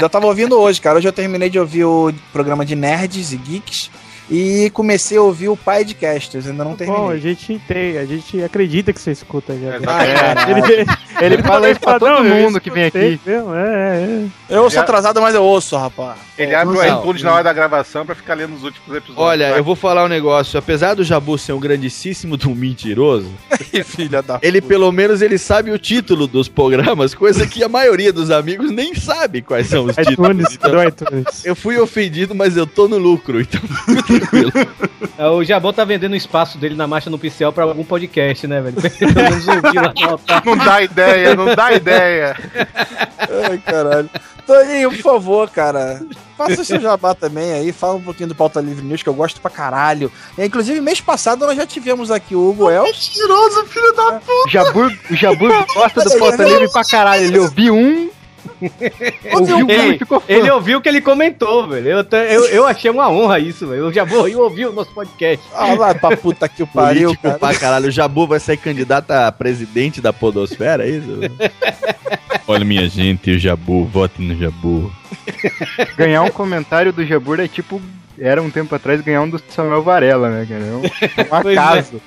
Eu 0.00 0.08
tava 0.10 0.26
ouvindo 0.26 0.58
hoje, 0.58 0.80
cara. 0.80 0.98
Hoje 0.98 1.08
eu 1.08 1.12
terminei 1.12 1.48
de 1.48 1.58
ouvir 1.58 1.84
o 1.84 2.12
programa 2.32 2.66
de 2.66 2.76
Nerds 2.76 3.32
e 3.32 3.36
Geeks. 3.36 3.90
E 4.30 4.70
comecei 4.70 5.18
a 5.18 5.22
ouvir 5.22 5.48
o 5.48 5.56
Pidecasters, 5.56 6.46
ainda 6.46 6.62
não 6.62 6.76
terminei. 6.76 7.02
Bom, 7.02 7.10
a 7.10 7.16
gente 7.18 7.60
tem, 7.66 7.98
a 7.98 8.04
gente 8.04 8.40
acredita 8.42 8.92
que 8.92 9.00
você 9.00 9.10
escuta 9.10 9.54
já. 9.58 9.76
Exatamente. 9.76 10.72
ele, 10.72 10.86
ele 11.34 11.42
fala 11.42 11.68
isso 11.70 11.80
pra 11.80 11.98
todo 11.98 12.22
mundo 12.24 12.60
que 12.60 12.70
vem 12.70 12.84
aqui. 12.84 13.20
mesmo, 13.26 13.54
É, 13.54 14.28
é. 14.48 14.56
Eu 14.56 14.70
sou 14.70 14.80
atrasado, 14.82 15.20
mas 15.20 15.34
eu 15.34 15.42
ouço, 15.42 15.76
rapaz. 15.76 16.16
Ele 16.38 16.54
abre 16.54 16.76
o 16.78 16.82
iTunes 16.84 17.22
na 17.22 17.34
hora 17.34 17.44
da 17.44 17.52
gravação 17.52 18.06
pra 18.06 18.14
ficar 18.14 18.34
lendo 18.34 18.54
os 18.54 18.62
últimos 18.62 18.88
episódios. 18.96 19.18
Olha, 19.18 19.50
Vai. 19.50 19.58
eu 19.58 19.64
vou 19.64 19.74
falar 19.76 20.04
um 20.04 20.08
negócio. 20.08 20.58
Apesar 20.58 20.94
do 20.94 21.02
Jabu 21.04 21.36
ser 21.36 21.52
um 21.52 21.60
grandíssimo 21.60 22.36
do 22.36 22.50
mentiroso, 22.54 23.30
filha 23.84 24.22
da 24.22 24.38
ele 24.42 24.60
pelo 24.60 24.90
menos 24.92 25.22
ele 25.22 25.38
sabe 25.38 25.70
o 25.70 25.78
título 25.78 26.26
dos 26.26 26.48
programas, 26.48 27.14
coisa 27.14 27.46
que 27.46 27.62
a 27.64 27.68
maioria 27.68 28.12
dos 28.12 28.30
amigos 28.30 28.70
nem 28.70 28.94
sabe 28.94 29.42
quais 29.42 29.66
são 29.66 29.84
os 29.86 29.96
títulos. 29.96 30.30
iTunes, 30.30 30.54
Então, 30.54 30.82
iTunes. 30.84 31.44
eu 31.44 31.54
fui 31.56 31.78
ofendido, 31.78 32.34
mas 32.34 32.56
eu 32.56 32.66
tô 32.66 32.88
no 32.88 32.96
lucro, 32.98 33.40
então 33.40 33.60
tranquilo. 34.20 34.52
É, 35.18 35.26
O 35.28 35.42
Jabô 35.44 35.72
tá 35.72 35.84
vendendo 35.84 36.12
o 36.12 36.16
espaço 36.16 36.58
dele 36.58 36.74
na 36.74 36.86
marcha 36.86 37.10
no 37.10 37.18
pincel 37.18 37.52
pra 37.52 37.64
algum 37.64 37.84
podcast, 37.84 38.46
né, 38.46 38.60
velho? 38.60 38.76
Pelo 38.80 39.14
menos 39.14 39.48
ouvir 39.48 39.80
lá. 39.80 39.92
Não 40.44 40.56
dá 40.56 40.82
ideia, 40.82 41.34
não 41.34 41.54
dá 41.54 41.72
ideia. 41.72 42.36
Ai, 43.48 43.58
caralho. 43.58 44.10
Toninho, 44.46 44.90
por 44.90 45.02
favor, 45.02 45.50
cara. 45.50 46.00
Faça 46.36 46.62
o 46.62 46.64
seu 46.64 46.80
jabá 46.80 47.14
também 47.14 47.52
aí, 47.52 47.70
fala 47.70 47.94
um 47.94 48.02
pouquinho 48.02 48.30
do 48.30 48.34
Pauta 48.34 48.60
Livre 48.60 48.84
News, 48.84 49.02
que 49.02 49.08
eu 49.08 49.14
gosto 49.14 49.40
pra 49.40 49.50
caralho. 49.50 50.10
E, 50.38 50.44
inclusive, 50.44 50.80
mês 50.80 51.00
passado 51.00 51.46
nós 51.46 51.56
já 51.56 51.66
tivemos 51.66 52.10
aqui 52.10 52.34
o 52.34 52.48
Hugo 52.48 52.70
El. 52.70 52.84
Mentiroso, 52.84 53.66
filho 53.66 53.92
da 53.94 54.12
puta! 54.14 54.32
O 54.46 54.48
Jabur, 54.48 54.92
o 55.10 55.14
Jabur 55.14 55.66
gosta 55.74 56.02
do 56.02 56.18
Pauta 56.18 56.44
Livre 56.44 56.72
pra 56.72 56.82
caralho. 56.82 57.24
Ele 57.24 57.38
ouviu 57.38 57.74
um, 57.74 58.10
ouviu 59.32 59.66
um 59.66 59.70
Ele, 59.70 59.98
ficou 59.98 60.20
fã. 60.20 60.26
ele 60.32 60.50
ouviu 60.50 60.78
o 60.78 60.80
que 60.80 60.88
ele 60.88 61.00
comentou, 61.00 61.66
velho. 61.68 61.88
Eu, 61.88 62.06
eu, 62.28 62.44
eu 62.46 62.66
achei 62.66 62.90
uma 62.90 63.08
honra 63.10 63.38
isso, 63.38 63.66
velho. 63.66 63.92
Já 63.92 64.04
vou 64.04 64.28
eu 64.28 64.40
ouvi 64.40 64.66
o 64.66 64.72
nosso 64.72 64.92
podcast. 64.92 65.44
Ah, 65.54 65.74
vai 65.74 65.94
pra 65.94 66.16
puta 66.16 66.48
que 66.48 66.62
o 66.62 66.66
pariu, 66.66 67.08
Político 67.08 67.22
cara. 67.22 67.38
pra 67.38 67.54
caralho. 67.54 67.88
O 67.88 67.90
Jabu 67.90 68.26
vai 68.26 68.40
ser 68.40 68.56
candidato 68.56 69.10
a 69.10 69.30
presidente 69.32 70.00
da 70.00 70.12
Podosfera, 70.12 70.86
é 70.86 70.90
isso? 70.90 71.08
Olha, 72.46 72.64
minha 72.64 72.88
gente, 72.88 73.30
o 73.30 73.38
Jabu, 73.38 73.84
vote 73.84 74.20
no 74.20 74.36
Jabu. 74.36 74.92
Ganhar 75.96 76.22
um 76.22 76.30
comentário 76.30 76.92
do 76.92 77.04
Jabur 77.04 77.40
é 77.40 77.48
tipo. 77.48 77.80
Era 78.18 78.42
um 78.42 78.50
tempo 78.50 78.74
atrás 78.74 79.00
ganhar 79.00 79.22
um 79.22 79.30
do 79.30 79.40
Samuel 79.48 79.82
Varela, 79.82 80.28
né, 80.28 80.46
cara? 80.46 80.62
É 80.62 80.72
um, 80.72 80.80
um 81.38 81.40
Pois 81.42 81.56
é. 81.56 81.58
acaso. 81.58 82.02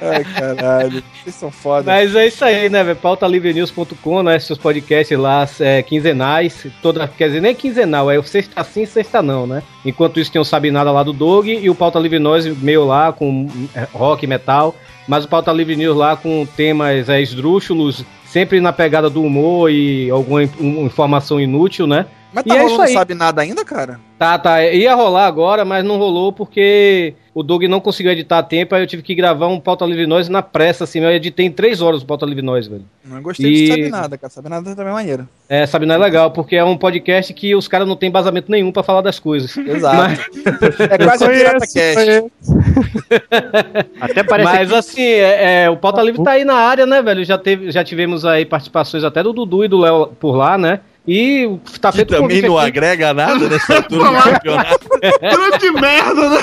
Ai, 0.00 0.24
caralho. 0.24 1.02
Vocês 1.22 1.34
são 1.34 1.50
foda. 1.50 1.90
Mas 1.92 2.14
é 2.14 2.26
isso 2.26 2.44
aí, 2.44 2.68
né, 2.68 2.82
velho? 2.84 2.96
Pautalivrenews.com, 2.96 4.22
né? 4.22 4.38
Seus 4.38 4.58
podcasts 4.58 5.18
lá 5.18 5.46
é, 5.60 5.82
quinzenais. 5.82 6.66
Toda, 6.82 7.06
quer 7.08 7.28
dizer, 7.28 7.40
nem 7.40 7.54
quinzenal, 7.54 8.10
é 8.10 8.18
o 8.18 8.22
sexta 8.22 8.62
sim, 8.64 8.84
sexta 8.86 9.22
não, 9.22 9.46
né? 9.46 9.62
Enquanto 9.84 10.20
isso 10.20 10.30
tem 10.32 10.40
o 10.40 10.44
Sabe 10.44 10.70
Nada 10.70 10.90
lá 10.90 11.02
do 11.02 11.12
Dog 11.12 11.50
e 11.52 11.68
o 11.70 11.74
Pauta 11.74 11.98
Livre 11.98 12.18
News 12.18 12.46
meio 12.58 12.84
lá 12.84 13.12
com 13.12 13.48
é, 13.74 13.86
rock, 13.92 14.26
metal. 14.26 14.74
Mas 15.06 15.24
o 15.24 15.28
Pauta 15.28 15.52
Livre 15.52 15.76
News 15.76 15.96
lá 15.96 16.16
com 16.16 16.46
temas 16.56 17.08
é, 17.08 17.20
esdrúxulos, 17.20 18.04
sempre 18.24 18.60
na 18.60 18.72
pegada 18.72 19.10
do 19.10 19.22
humor 19.22 19.70
e 19.70 20.08
alguma 20.10 20.42
in- 20.42 20.50
um- 20.60 20.86
informação 20.86 21.38
inútil, 21.40 21.86
né? 21.86 22.06
Mas 22.32 22.44
E 22.46 22.48
tá 22.48 22.54
é 22.56 22.58
rolando, 22.58 22.72
isso 22.74 22.82
aí. 22.82 22.92
não 22.94 22.98
sabe 23.00 23.14
nada 23.14 23.42
ainda, 23.42 23.64
cara? 23.64 24.00
Tá, 24.18 24.38
tá. 24.38 24.64
Ia 24.64 24.94
rolar 24.94 25.26
agora, 25.26 25.64
mas 25.64 25.84
não 25.84 25.98
rolou 25.98 26.32
porque 26.32 27.14
o 27.34 27.42
Doug 27.42 27.64
não 27.64 27.80
conseguiu 27.80 28.12
editar 28.12 28.38
a 28.38 28.42
tempo, 28.44 28.74
aí 28.74 28.82
eu 28.82 28.86
tive 28.86 29.02
que 29.02 29.14
gravar 29.14 29.48
um 29.48 29.58
Pauta 29.58 29.84
Livre 29.84 30.06
Nós 30.06 30.28
na 30.28 30.40
pressa, 30.40 30.84
assim. 30.84 31.00
Eu 31.00 31.10
editei 31.10 31.44
em 31.46 31.50
três 31.50 31.82
horas 31.82 32.02
o 32.02 32.06
Pauta 32.06 32.24
Livre 32.24 32.42
Nós, 32.42 32.66
velho. 32.68 32.84
Não 33.04 33.20
gostei 33.20 33.52
de 33.52 33.64
E- 33.64 33.66
sabe 33.66 33.88
nada, 33.90 34.16
cara. 34.16 34.30
Sabe 34.32 34.48
nada 34.48 34.74
também 34.76 34.92
é 34.92 34.94
maneiro. 34.94 35.28
É, 35.48 35.66
sabe, 35.66 35.84
não 35.84 35.96
é 35.96 35.98
legal, 35.98 36.30
porque 36.30 36.54
é 36.56 36.64
um 36.64 36.76
podcast 36.76 37.34
que 37.34 37.54
os 37.56 37.66
caras 37.66 37.88
não 37.88 37.96
têm 37.96 38.08
embasamento 38.08 38.50
nenhum 38.50 38.70
pra 38.70 38.82
falar 38.84 39.00
das 39.00 39.18
coisas. 39.18 39.56
Exato. 39.58 39.96
Mas, 39.96 40.80
É 40.90 40.98
quase 40.98 41.24
um 41.24 41.26
Conheço, 41.26 41.44
Pirata 41.44 41.66
Cast. 41.66 41.94
conheço. 41.94 42.30
Até 44.00 44.22
parece 44.22 44.52
mas 44.52 44.68
que 44.70 44.74
assim, 44.76 45.02
é, 45.02 45.64
é, 45.64 45.70
o 45.70 45.76
Pauta 45.76 46.02
Livre 46.02 46.22
tá 46.22 46.32
aí 46.32 46.44
na 46.44 46.54
área, 46.54 46.86
né, 46.86 47.02
velho? 47.02 47.24
Já, 47.24 47.36
teve, 47.38 47.70
já 47.70 47.82
tivemos 47.84 48.24
aí 48.24 48.44
participações 48.44 49.04
até 49.04 49.22
do 49.22 49.32
Dudu 49.32 49.64
e 49.64 49.68
do 49.68 49.78
Léo 49.78 50.06
por 50.18 50.36
lá, 50.36 50.56
né? 50.56 50.80
E 51.06 51.58
tá 51.80 51.90
Que 51.90 51.98
feito 51.98 52.14
também 52.16 52.40
não 52.42 52.56
aqui. 52.58 52.68
agrega 52.68 53.12
nada 53.12 53.48
nessa 53.48 53.76
altura 53.76 54.04
do 54.10 54.22
campeonato. 54.22 54.88
Grande 55.20 55.70
merda, 55.72 56.30
né? 56.30 56.38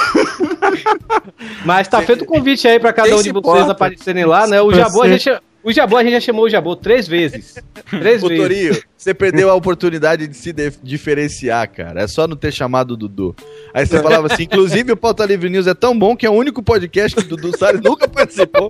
Mas 1.66 1.88
tá 1.88 2.02
feito 2.02 2.26
convite 2.26 2.68
aí 2.68 2.80
pra 2.80 2.94
cada 2.94 3.10
um 3.16 3.22
de 3.22 3.32
vocês 3.32 3.38
importa? 3.38 3.72
aparecerem 3.72 4.26
lá, 4.26 4.46
né? 4.48 4.62
O 4.62 4.72
Jabô, 4.72 5.02
a 5.02 5.10
gente, 5.10 5.30
o 5.64 5.72
Jabô, 5.72 5.98
a 5.98 6.04
gente 6.04 6.14
já 6.14 6.20
chamou 6.20 6.46
o 6.46 6.50
Jabô 6.50 6.76
três 6.76 7.08
vezes. 7.08 7.56
Três 7.90 8.24
Ô, 8.24 8.28
vezes. 8.28 8.44
Torinho, 8.44 8.84
você 9.02 9.16
perdeu 9.16 9.50
a 9.50 9.56
oportunidade 9.56 10.28
de 10.28 10.38
se 10.38 10.54
dif- 10.54 10.78
diferenciar, 10.84 11.68
cara. 11.72 12.04
É 12.04 12.08
só 12.08 12.28
não 12.28 12.36
ter 12.36 12.54
chamado 12.54 12.92
o 12.92 12.98
Dudu. 12.98 13.36
Aí 13.74 13.84
você 13.84 14.00
falava 14.00 14.32
assim, 14.32 14.44
inclusive 14.44 14.92
o 14.92 14.96
Pauta 14.98 15.26
Livre 15.26 15.50
News 15.50 15.66
é 15.66 15.74
tão 15.74 15.98
bom 15.98 16.16
que 16.16 16.24
é 16.24 16.30
o 16.30 16.34
único 16.34 16.62
podcast 16.62 17.16
que 17.16 17.24
o 17.24 17.28
Dudu 17.36 17.58
Salles 17.58 17.82
nunca 17.82 18.08
participou. 18.08 18.70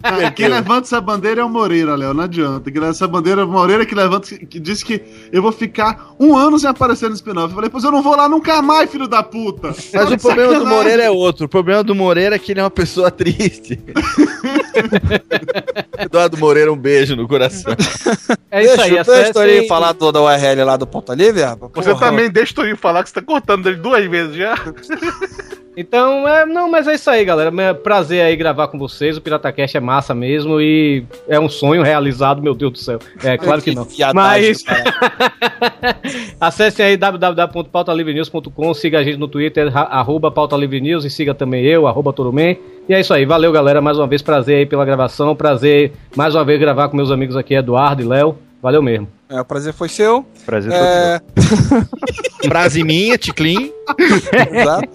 Ah, 0.00 0.30
Quem 0.30 0.46
levanta 0.46 0.86
essa 0.86 1.00
bandeira 1.00 1.40
é 1.40 1.44
o 1.44 1.48
Moreira, 1.48 1.96
Léo. 1.96 2.14
Não 2.14 2.22
adianta. 2.22 2.70
Quem 2.70 2.80
levanta 2.80 2.98
essa 2.98 3.08
bandeira 3.08 3.40
é 3.40 3.44
o 3.44 3.48
Moreira 3.48 3.84
que 3.84 3.96
levanta, 3.96 4.28
que 4.28 4.60
disse 4.60 4.84
que 4.84 5.02
eu 5.32 5.42
vou 5.42 5.50
ficar 5.50 6.14
um 6.20 6.36
ano 6.36 6.56
sem 6.56 6.70
aparecer 6.70 7.08
no 7.08 7.16
spin-off. 7.16 7.48
Eu 7.48 7.54
falei, 7.56 7.68
pois 7.68 7.82
eu 7.82 7.90
não 7.90 8.04
vou 8.04 8.14
lá 8.14 8.28
nunca 8.28 8.62
mais, 8.62 8.88
filho 8.88 9.08
da 9.08 9.24
puta. 9.24 9.74
Mas 9.92 10.12
o 10.12 10.18
problema 10.18 10.56
do 10.56 10.66
Moreira 10.66 11.02
é 11.02 11.10
outro. 11.10 11.46
O 11.46 11.48
problema 11.48 11.82
do 11.82 11.96
Moreira 11.96 12.36
é 12.36 12.38
que 12.38 12.52
ele 12.52 12.60
é 12.60 12.62
uma 12.62 12.70
pessoa 12.70 13.10
triste. 13.10 13.76
Eduardo 15.98 16.36
Moreira, 16.38 16.72
um 16.72 16.76
beijo 16.76 17.16
no 17.16 17.26
coração. 17.26 17.74
É 18.50 18.62
isso 18.62 18.80
aí, 18.80 18.90
deixa, 18.90 19.04
deixa 19.04 19.15
Torinho 19.32 19.66
falar 19.66 19.94
toda 19.94 20.18
a 20.18 20.22
URL 20.22 20.64
lá 20.64 20.76
do 20.76 20.86
Pauta 20.86 21.14
Livre. 21.14 21.42
Você 21.74 21.90
Porra. 21.90 22.06
também 22.06 22.30
Torinho 22.54 22.76
falar 22.76 23.02
que 23.02 23.10
você 23.10 23.14
tá 23.14 23.22
cortando 23.22 23.66
ele 23.66 23.76
duas 23.76 24.04
vezes 24.06 24.36
já. 24.36 24.54
Então, 25.76 26.26
é, 26.26 26.46
não, 26.46 26.70
mas 26.70 26.88
é 26.88 26.94
isso 26.94 27.10
aí, 27.10 27.22
galera. 27.22 27.52
É 27.62 27.74
prazer 27.74 28.22
aí 28.22 28.34
gravar 28.34 28.68
com 28.68 28.78
vocês. 28.78 29.18
O 29.18 29.20
PirataCast 29.20 29.76
é 29.76 29.80
massa 29.80 30.14
mesmo 30.14 30.58
e 30.58 31.04
é 31.28 31.38
um 31.38 31.50
sonho 31.50 31.82
realizado, 31.82 32.42
meu 32.42 32.54
Deus 32.54 32.72
do 32.72 32.78
céu. 32.78 32.98
É, 33.22 33.36
claro 33.36 33.60
que 33.60 33.74
não. 33.74 33.84
viadagem, 33.84 34.14
Mas 34.14 34.64
acessem 36.40 36.86
aí 36.86 36.96
www.pautalivrenews.com, 36.96 38.72
siga 38.72 39.00
a 39.00 39.04
gente 39.04 39.18
no 39.18 39.28
Twitter, 39.28 39.70
arroba 39.76 40.30
Pauta 40.30 40.56
Livre 40.56 40.80
News 40.80 41.04
e 41.04 41.10
siga 41.10 41.34
também 41.34 41.62
eu, 41.62 41.86
arroba 41.86 42.10
Torumen. 42.10 42.58
E 42.88 42.94
é 42.94 43.00
isso 43.00 43.12
aí, 43.12 43.26
valeu 43.26 43.52
galera, 43.52 43.82
mais 43.82 43.98
uma 43.98 44.06
vez 44.06 44.22
prazer 44.22 44.56
aí 44.56 44.66
pela 44.66 44.84
gravação, 44.84 45.36
prazer 45.36 45.92
mais 46.16 46.34
uma 46.34 46.44
vez 46.44 46.58
gravar 46.58 46.88
com 46.88 46.96
meus 46.96 47.10
amigos 47.10 47.36
aqui, 47.36 47.52
Eduardo 47.52 48.00
e 48.00 48.06
Léo. 48.06 48.38
Valeu 48.66 48.82
mesmo. 48.82 49.06
É, 49.28 49.40
o 49.40 49.44
prazer 49.44 49.72
foi 49.72 49.88
seu. 49.88 50.26
prazer 50.44 50.72
É, 50.74 51.20
Frase 52.48 52.82
minha, 52.82 53.16
Ticlin. 53.16 53.70
exato. 54.50 54.88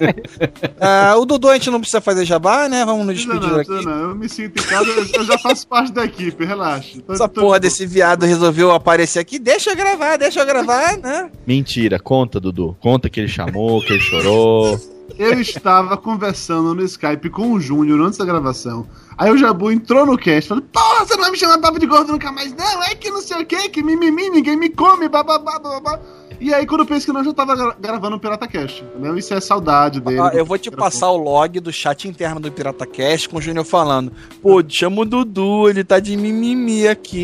É, 0.78 1.14
o 1.16 1.24
Dudu 1.24 1.48
a 1.48 1.54
gente 1.54 1.70
não 1.70 1.80
precisa 1.80 2.02
fazer 2.02 2.26
jabá, 2.26 2.68
né? 2.68 2.84
Vamos 2.84 3.06
nos 3.08 3.26
Não, 3.26 3.36
despedir 3.40 3.50
não, 3.54 3.60
aqui. 3.78 3.86
não, 3.86 4.10
eu 4.10 4.16
me 4.16 4.28
sinto 4.28 4.62
em 4.62 4.68
casa, 4.68 4.90
eu- 4.90 5.24
já 5.24 5.38
faço 5.38 5.66
parte 5.66 5.94
da 5.94 6.04
equipe, 6.04 6.44
relaxa. 6.44 7.00
Tô- 7.08 7.14
Essa 7.14 7.30
tô- 7.30 7.40
porra 7.44 7.62
desse 7.62 7.86
viado 7.86 8.26
resolveu 8.26 8.74
aparecer 8.74 9.20
aqui. 9.20 9.40
Deixa 9.40 9.70
eu 9.70 9.76
gravar, 9.78 10.18
deixa 10.18 10.42
eu 10.42 10.46
gravar, 10.46 10.98
né? 10.98 11.30
Mentira, 11.48 11.98
conta, 11.98 12.42
Dudu. 12.42 12.76
Conta 12.82 13.10
que 13.10 13.22
ele 13.22 13.30
chamou, 13.30 13.80
que 13.80 13.94
ele 13.94 14.02
chorou. 14.02 14.78
Eu 15.18 15.40
estava 15.40 15.96
conversando 15.96 16.76
no 16.76 16.84
Skype 16.84 17.30
com 17.30 17.54
o 17.54 17.60
Júnior 17.62 18.02
antes 18.02 18.20
da 18.20 18.26
gravação. 18.26 18.86
Aí 19.18 19.30
o 19.32 19.38
Jabu 19.38 19.72
entrou 19.72 20.06
no 20.06 20.18
cast 20.18 20.48
falou: 20.50 20.64
Porra, 20.72 21.06
você 21.06 21.14
não 21.16 21.22
vai 21.22 21.32
me 21.32 21.38
chamar 21.38 21.58
papo 21.60 21.80
de 21.80 21.86
gordo 21.86 22.12
nunca 22.14 22.32
mais, 22.32 22.54
não? 22.56 22.84
É 22.84 22.96
que 22.96 23.10
não 23.10 23.22
sei 23.22 23.42
o 23.42 23.46
que, 23.46 23.70
que 23.70 23.84
mimimi, 23.84 24.30
ninguém 24.30 24.56
me 24.58 24.70
come, 24.70 25.08
bababá, 25.08 25.60
babá. 25.60 26.00
E 26.40 26.52
aí, 26.56 26.66
quando 26.66 26.82
eu 26.82 26.88
penso 26.88 27.06
que 27.06 27.12
não, 27.14 27.20
eu 27.22 27.26
já 27.26 27.34
tava 27.34 27.56
gra- 27.56 27.76
gravando 27.80 28.16
o 28.16 28.20
Pirata 28.20 28.48
Cast, 28.48 28.84
entendeu? 28.84 29.16
Isso 29.16 29.32
é 29.32 29.40
saudade 29.40 30.00
dele. 30.02 30.20
Ó, 30.20 30.30
eu 30.30 30.44
vou 30.44 30.58
te 30.58 30.72
passar 30.72 31.12
o 31.12 31.18
log 31.18 31.60
do 31.60 31.72
chat 31.72 32.08
interno 32.08 32.40
do 32.40 32.52
Pirata 32.52 32.84
Cast 32.88 33.30
com 33.30 33.38
o 33.38 33.42
Júnior 33.42 33.64
falando. 33.64 34.12
Pô, 34.42 34.60
chama 34.68 35.02
o 35.02 35.06
Dudu, 35.06 35.70
ele 35.70 35.84
tá 35.84 36.00
de 36.00 36.18
mimimi 36.18 36.88
aqui. 36.88 37.22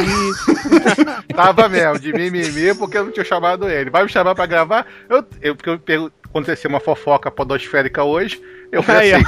Tava 1.36 1.68
mesmo, 1.68 2.00
de 2.00 2.14
mimimi, 2.14 2.74
porque 2.76 2.98
eu 2.98 3.06
não 3.06 3.12
tinha 3.12 3.26
chamado 3.26 3.68
ele. 3.70 3.90
Vai 3.90 4.04
me 4.04 4.10
chamar 4.10 4.36
pra 4.36 4.46
gravar? 4.46 4.86
Eu, 5.10 5.24
eu, 5.42 5.56
porque 5.56 5.70
eu 5.72 5.80
pergun- 5.80 6.10
aconteceu 6.26 6.70
uma 6.70 6.80
fofoca 6.80 7.32
podosférica 7.32 8.04
hoje. 8.04 8.40
Eu 8.72 8.84
falei 8.84 9.14
assim. 9.16 9.26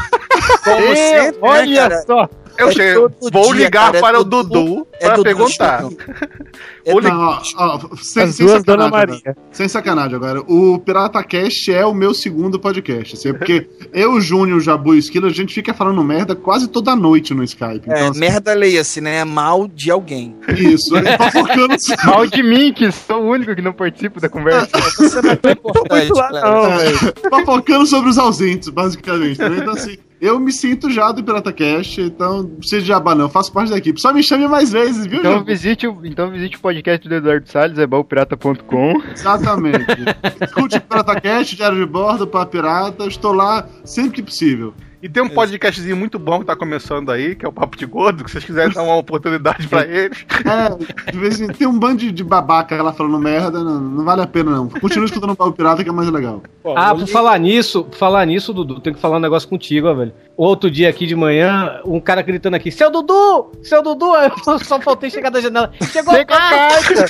Como 0.63 0.95
sempre, 0.95 1.31
né, 1.31 1.37
Olha 1.41 1.81
cara? 1.89 2.01
só. 2.05 2.29
Eu 2.59 2.69
É 2.69 2.93
todo 2.93 3.13
vou 3.31 3.53
dia, 3.53 3.65
ligar 3.65 3.85
cara, 3.85 3.97
é 3.97 4.01
para 4.01 4.19
o 4.19 4.23
Dudu- 4.23 4.85
é 4.93 5.05
para 5.05 5.15
Dudu 5.15 5.23
perguntar. 5.23 5.79
Chino. 5.79 5.97
Vou 6.85 6.99
ligar. 6.99 7.13
Não, 7.15 7.21
ó, 7.27 7.39
ó, 7.57 7.79
sem, 8.01 8.23
As 8.23 8.35
sem 8.35 8.45
duas 8.47 8.63
Dona 8.63 8.83
sacanagem, 8.85 8.91
Maria. 8.91 9.21
agora. 9.25 9.37
Sem 9.51 9.67
sacanagem 9.67 10.15
agora. 10.15 10.41
O 10.47 10.79
Pirata 10.79 11.23
Cast 11.23 11.71
é 11.71 11.85
o 11.85 11.93
meu 11.93 12.13
segundo 12.15 12.59
podcast. 12.59 13.15
Assim, 13.15 13.31
porque 13.33 13.69
eu, 13.93 14.19
Júnior, 14.19 14.57
o 14.57 14.61
Jabu 14.61 14.95
e 14.95 14.97
Esquilo, 14.97 15.27
a 15.27 15.29
gente 15.29 15.53
fica 15.53 15.73
falando 15.73 16.03
merda 16.03 16.35
quase 16.35 16.67
toda 16.67 16.95
noite 16.95 17.33
no 17.33 17.43
Skype. 17.43 17.81
Então, 17.85 17.93
É, 17.95 18.07
assim, 18.07 18.19
merda 18.19 18.53
leia-se, 18.53 18.99
né? 19.01 19.17
É 19.17 19.25
mal 19.25 19.67
de 19.67 19.91
alguém. 19.91 20.35
isso. 20.57 20.95
É 20.97 21.17
fofocando. 21.17 21.75
Mal 22.05 22.25
de 22.27 22.41
mim, 22.43 22.73
que 22.73 22.91
sou 22.91 23.21
o 23.23 23.29
único 23.29 23.55
que 23.55 23.61
não 23.61 23.73
participo 23.73 24.19
da 24.19 24.27
conversa. 24.29 24.69
Você 24.97 25.21
não 25.21 25.31
é 25.31 25.35
tão 25.35 25.51
importante, 25.51 26.11
lá, 26.11 26.29
não, 26.31 26.65
É, 26.73 26.77
velho. 26.77 26.97
fofocando 27.29 27.85
sobre 27.85 28.09
os 28.09 28.17
ausentes, 28.17 28.69
basicamente. 28.69 29.39
né? 29.39 29.57
Então, 29.59 29.73
assim, 29.73 29.97
eu 30.21 30.39
me 30.39 30.51
sinto 30.51 30.89
já 30.89 31.11
do 31.11 31.23
Pirata 31.23 31.51
Cast, 31.53 32.01
então 32.01 32.43
não 32.43 32.49
precisa 32.55 32.81
de 32.81 32.87
jabá, 32.87 33.15
não. 33.15 33.29
Faço 33.29 33.51
parte 33.51 33.69
da 33.69 33.77
equipe. 33.77 33.99
Só 34.01 34.13
me 34.13 34.21
chame 34.21 34.47
mais 34.47 34.71
vezes, 34.71 35.05
viu, 35.05 35.19
Então 35.19 35.43
visite, 35.43 35.87
o, 35.87 36.05
então 36.05 36.29
visite 36.29 36.57
o 36.57 36.59
podcast 36.59 37.07
do 37.07 37.15
Eduardo 37.15 37.49
Salles, 37.49 37.77
é 37.77 37.87
balpirata.com. 37.87 39.01
Exatamente. 39.11 39.85
Escute 40.41 40.77
o 40.77 40.81
Pirata 40.81 41.19
Cast, 41.21 41.55
Diário 41.55 41.77
de 41.77 41.85
Bordo, 41.85 42.27
para 42.27 42.45
Pirata. 42.45 43.05
Estou 43.05 43.33
lá 43.33 43.67
sempre 43.85 44.11
que 44.11 44.23
possível. 44.23 44.73
E 45.01 45.07
tem 45.07 45.23
um 45.23 45.29
podcastzinho 45.29 45.95
muito 45.95 46.19
bom 46.19 46.39
que 46.39 46.45
tá 46.45 46.55
começando 46.55 47.09
aí, 47.09 47.33
que 47.33 47.45
é 47.45 47.49
o 47.49 47.53
Papo 47.53 47.77
de 47.77 47.85
Gordo, 47.85 48.23
que 48.23 48.29
vocês 48.29 48.43
quiserem 48.43 48.73
dar 48.73 48.83
uma 48.83 48.97
oportunidade 48.97 49.65
pra 49.67 49.85
eles. 49.85 50.25
É, 50.45 51.11
de 51.11 51.17
vez 51.17 51.39
em 51.39 51.47
tem 51.47 51.67
um 51.67 51.77
bando 51.77 52.11
de, 52.11 52.23
babaca 52.23 52.81
lá 52.81 52.91
falando 52.91 53.17
merda, 53.17 53.63
não, 53.63 53.79
não 53.79 54.03
vale 54.03 54.21
a 54.21 54.27
pena 54.27 54.51
não. 54.51 54.67
Continua 54.67 55.05
escutando 55.05 55.31
o 55.31 55.35
Pau 55.35 55.51
Pirata 55.53 55.83
que 55.83 55.89
é 55.89 55.93
mais 55.93 56.09
legal. 56.09 56.43
Ah, 56.75 56.93
por 56.93 57.07
falar 57.07 57.37
nisso, 57.39 57.85
por 57.85 57.95
falar 57.95 58.25
nisso, 58.25 58.53
Dudu, 58.53 58.79
tem 58.79 58.93
que 58.93 58.99
falar 58.99 59.17
um 59.17 59.21
negócio 59.21 59.47
contigo, 59.47 59.87
ó, 59.87 59.93
velho. 59.93 60.13
Outro 60.35 60.71
dia 60.71 60.89
aqui 60.89 61.05
de 61.05 61.15
manhã, 61.17 61.81
um 61.85 61.99
cara 61.99 62.21
gritando 62.21 62.55
aqui, 62.55 62.71
seu 62.71 62.89
Dudu! 62.89 63.51
Seu 63.61 63.83
Dudu! 63.83 64.13
Aí 64.13 64.31
Eu 64.47 64.59
só 64.59 64.79
faltei 64.79 65.09
chegar 65.09 65.29
da 65.29 65.41
janela. 65.41 65.69
Chegou 65.91 66.13
a 66.13 66.23
carta! 66.23 67.05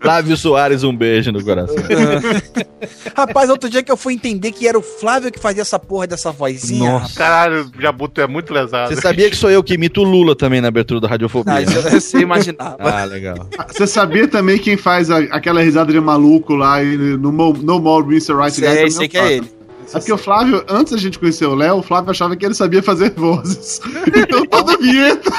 Flávio 0.00 0.36
Soares, 0.36 0.82
um 0.82 0.94
beijo 0.94 1.30
no 1.30 1.44
coração. 1.44 1.76
Rapaz, 3.16 3.39
outro 3.48 3.70
dia 3.70 3.82
que 3.82 3.90
eu 3.90 3.96
fui 3.96 4.12
entender 4.14 4.52
que 4.52 4.66
era 4.68 4.78
o 4.78 4.82
Flávio 4.82 5.30
que 5.32 5.38
fazia 5.38 5.62
essa 5.62 5.78
porra 5.78 6.06
dessa 6.06 6.30
vozinha. 6.32 6.90
Nossa. 6.92 7.14
Caralho, 7.16 7.70
Jabuto 7.78 8.20
é 8.20 8.26
muito 8.26 8.52
lesado. 8.52 8.92
Você 8.94 9.00
sabia 9.00 9.30
que 9.30 9.36
sou 9.36 9.50
eu 9.50 9.62
que 9.62 9.74
imito 9.74 10.00
o 10.02 10.04
Lula 10.04 10.34
também 10.36 10.60
na 10.60 10.68
abertura 10.68 11.00
da 11.00 11.08
Radiofobia? 11.08 11.54
Ah, 11.54 11.62
isso 11.62 11.78
eu- 11.78 11.82
você 12.00 12.18
imaginava. 12.18 12.76
Ah, 12.80 13.04
legal. 13.04 13.46
Você 13.68 13.86
sabia 13.86 14.26
também 14.28 14.58
quem 14.58 14.76
faz 14.76 15.10
a- 15.10 15.18
aquela 15.30 15.62
risada 15.62 15.92
de 15.92 16.00
maluco 16.00 16.54
lá 16.54 16.82
e 16.82 16.96
no 16.96 17.32
Mo- 17.32 17.52
No 17.54 17.80
More 17.80 18.04
Mr. 18.06 18.34
Right 18.34 18.52
Sei, 18.52 18.68
também 18.68 18.90
sei 18.90 19.06
o 19.06 19.08
que 19.08 19.16
é 19.18 19.32
ele. 19.36 19.50
É 19.92 19.98
porque 19.98 20.12
o 20.12 20.18
Flávio, 20.18 20.64
antes 20.68 20.92
da 20.92 20.98
gente 20.98 21.18
conhecer 21.18 21.46
o 21.46 21.54
Léo, 21.54 21.78
o 21.78 21.82
Flávio 21.82 22.12
achava 22.12 22.36
que 22.36 22.44
ele 22.46 22.54
sabia 22.54 22.80
fazer 22.82 23.10
vozes. 23.16 23.80
Então 24.16 24.44
toda 24.46 24.76
vinheta 24.76 25.32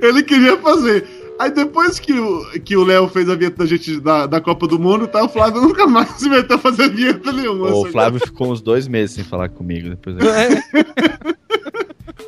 ele 0.00 0.22
queria 0.22 0.56
fazer. 0.58 1.04
Aí 1.38 1.50
depois 1.50 1.98
que 1.98 2.12
o, 2.12 2.60
que 2.60 2.76
o 2.76 2.84
Léo 2.84 3.08
fez 3.08 3.28
a 3.28 3.34
vinheta 3.34 3.58
da 3.58 3.66
gente 3.66 4.00
da, 4.00 4.26
da 4.26 4.40
Copa 4.40 4.66
do 4.66 4.78
Mundo, 4.78 5.06
tá, 5.08 5.24
o 5.24 5.28
Flávio 5.28 5.60
nunca 5.60 5.86
mais 5.86 6.10
se 6.10 6.28
meteu 6.28 6.56
a 6.56 6.58
fazer 6.58 6.90
vinheta 6.90 7.32
nenhuma. 7.32 7.70
O 7.70 7.82
assim. 7.82 7.92
Flávio 7.92 8.20
ficou 8.20 8.52
uns 8.52 8.60
dois 8.60 8.86
meses 8.86 9.16
sem 9.16 9.24
falar 9.24 9.48
comigo 9.48 9.88
depois. 9.90 10.16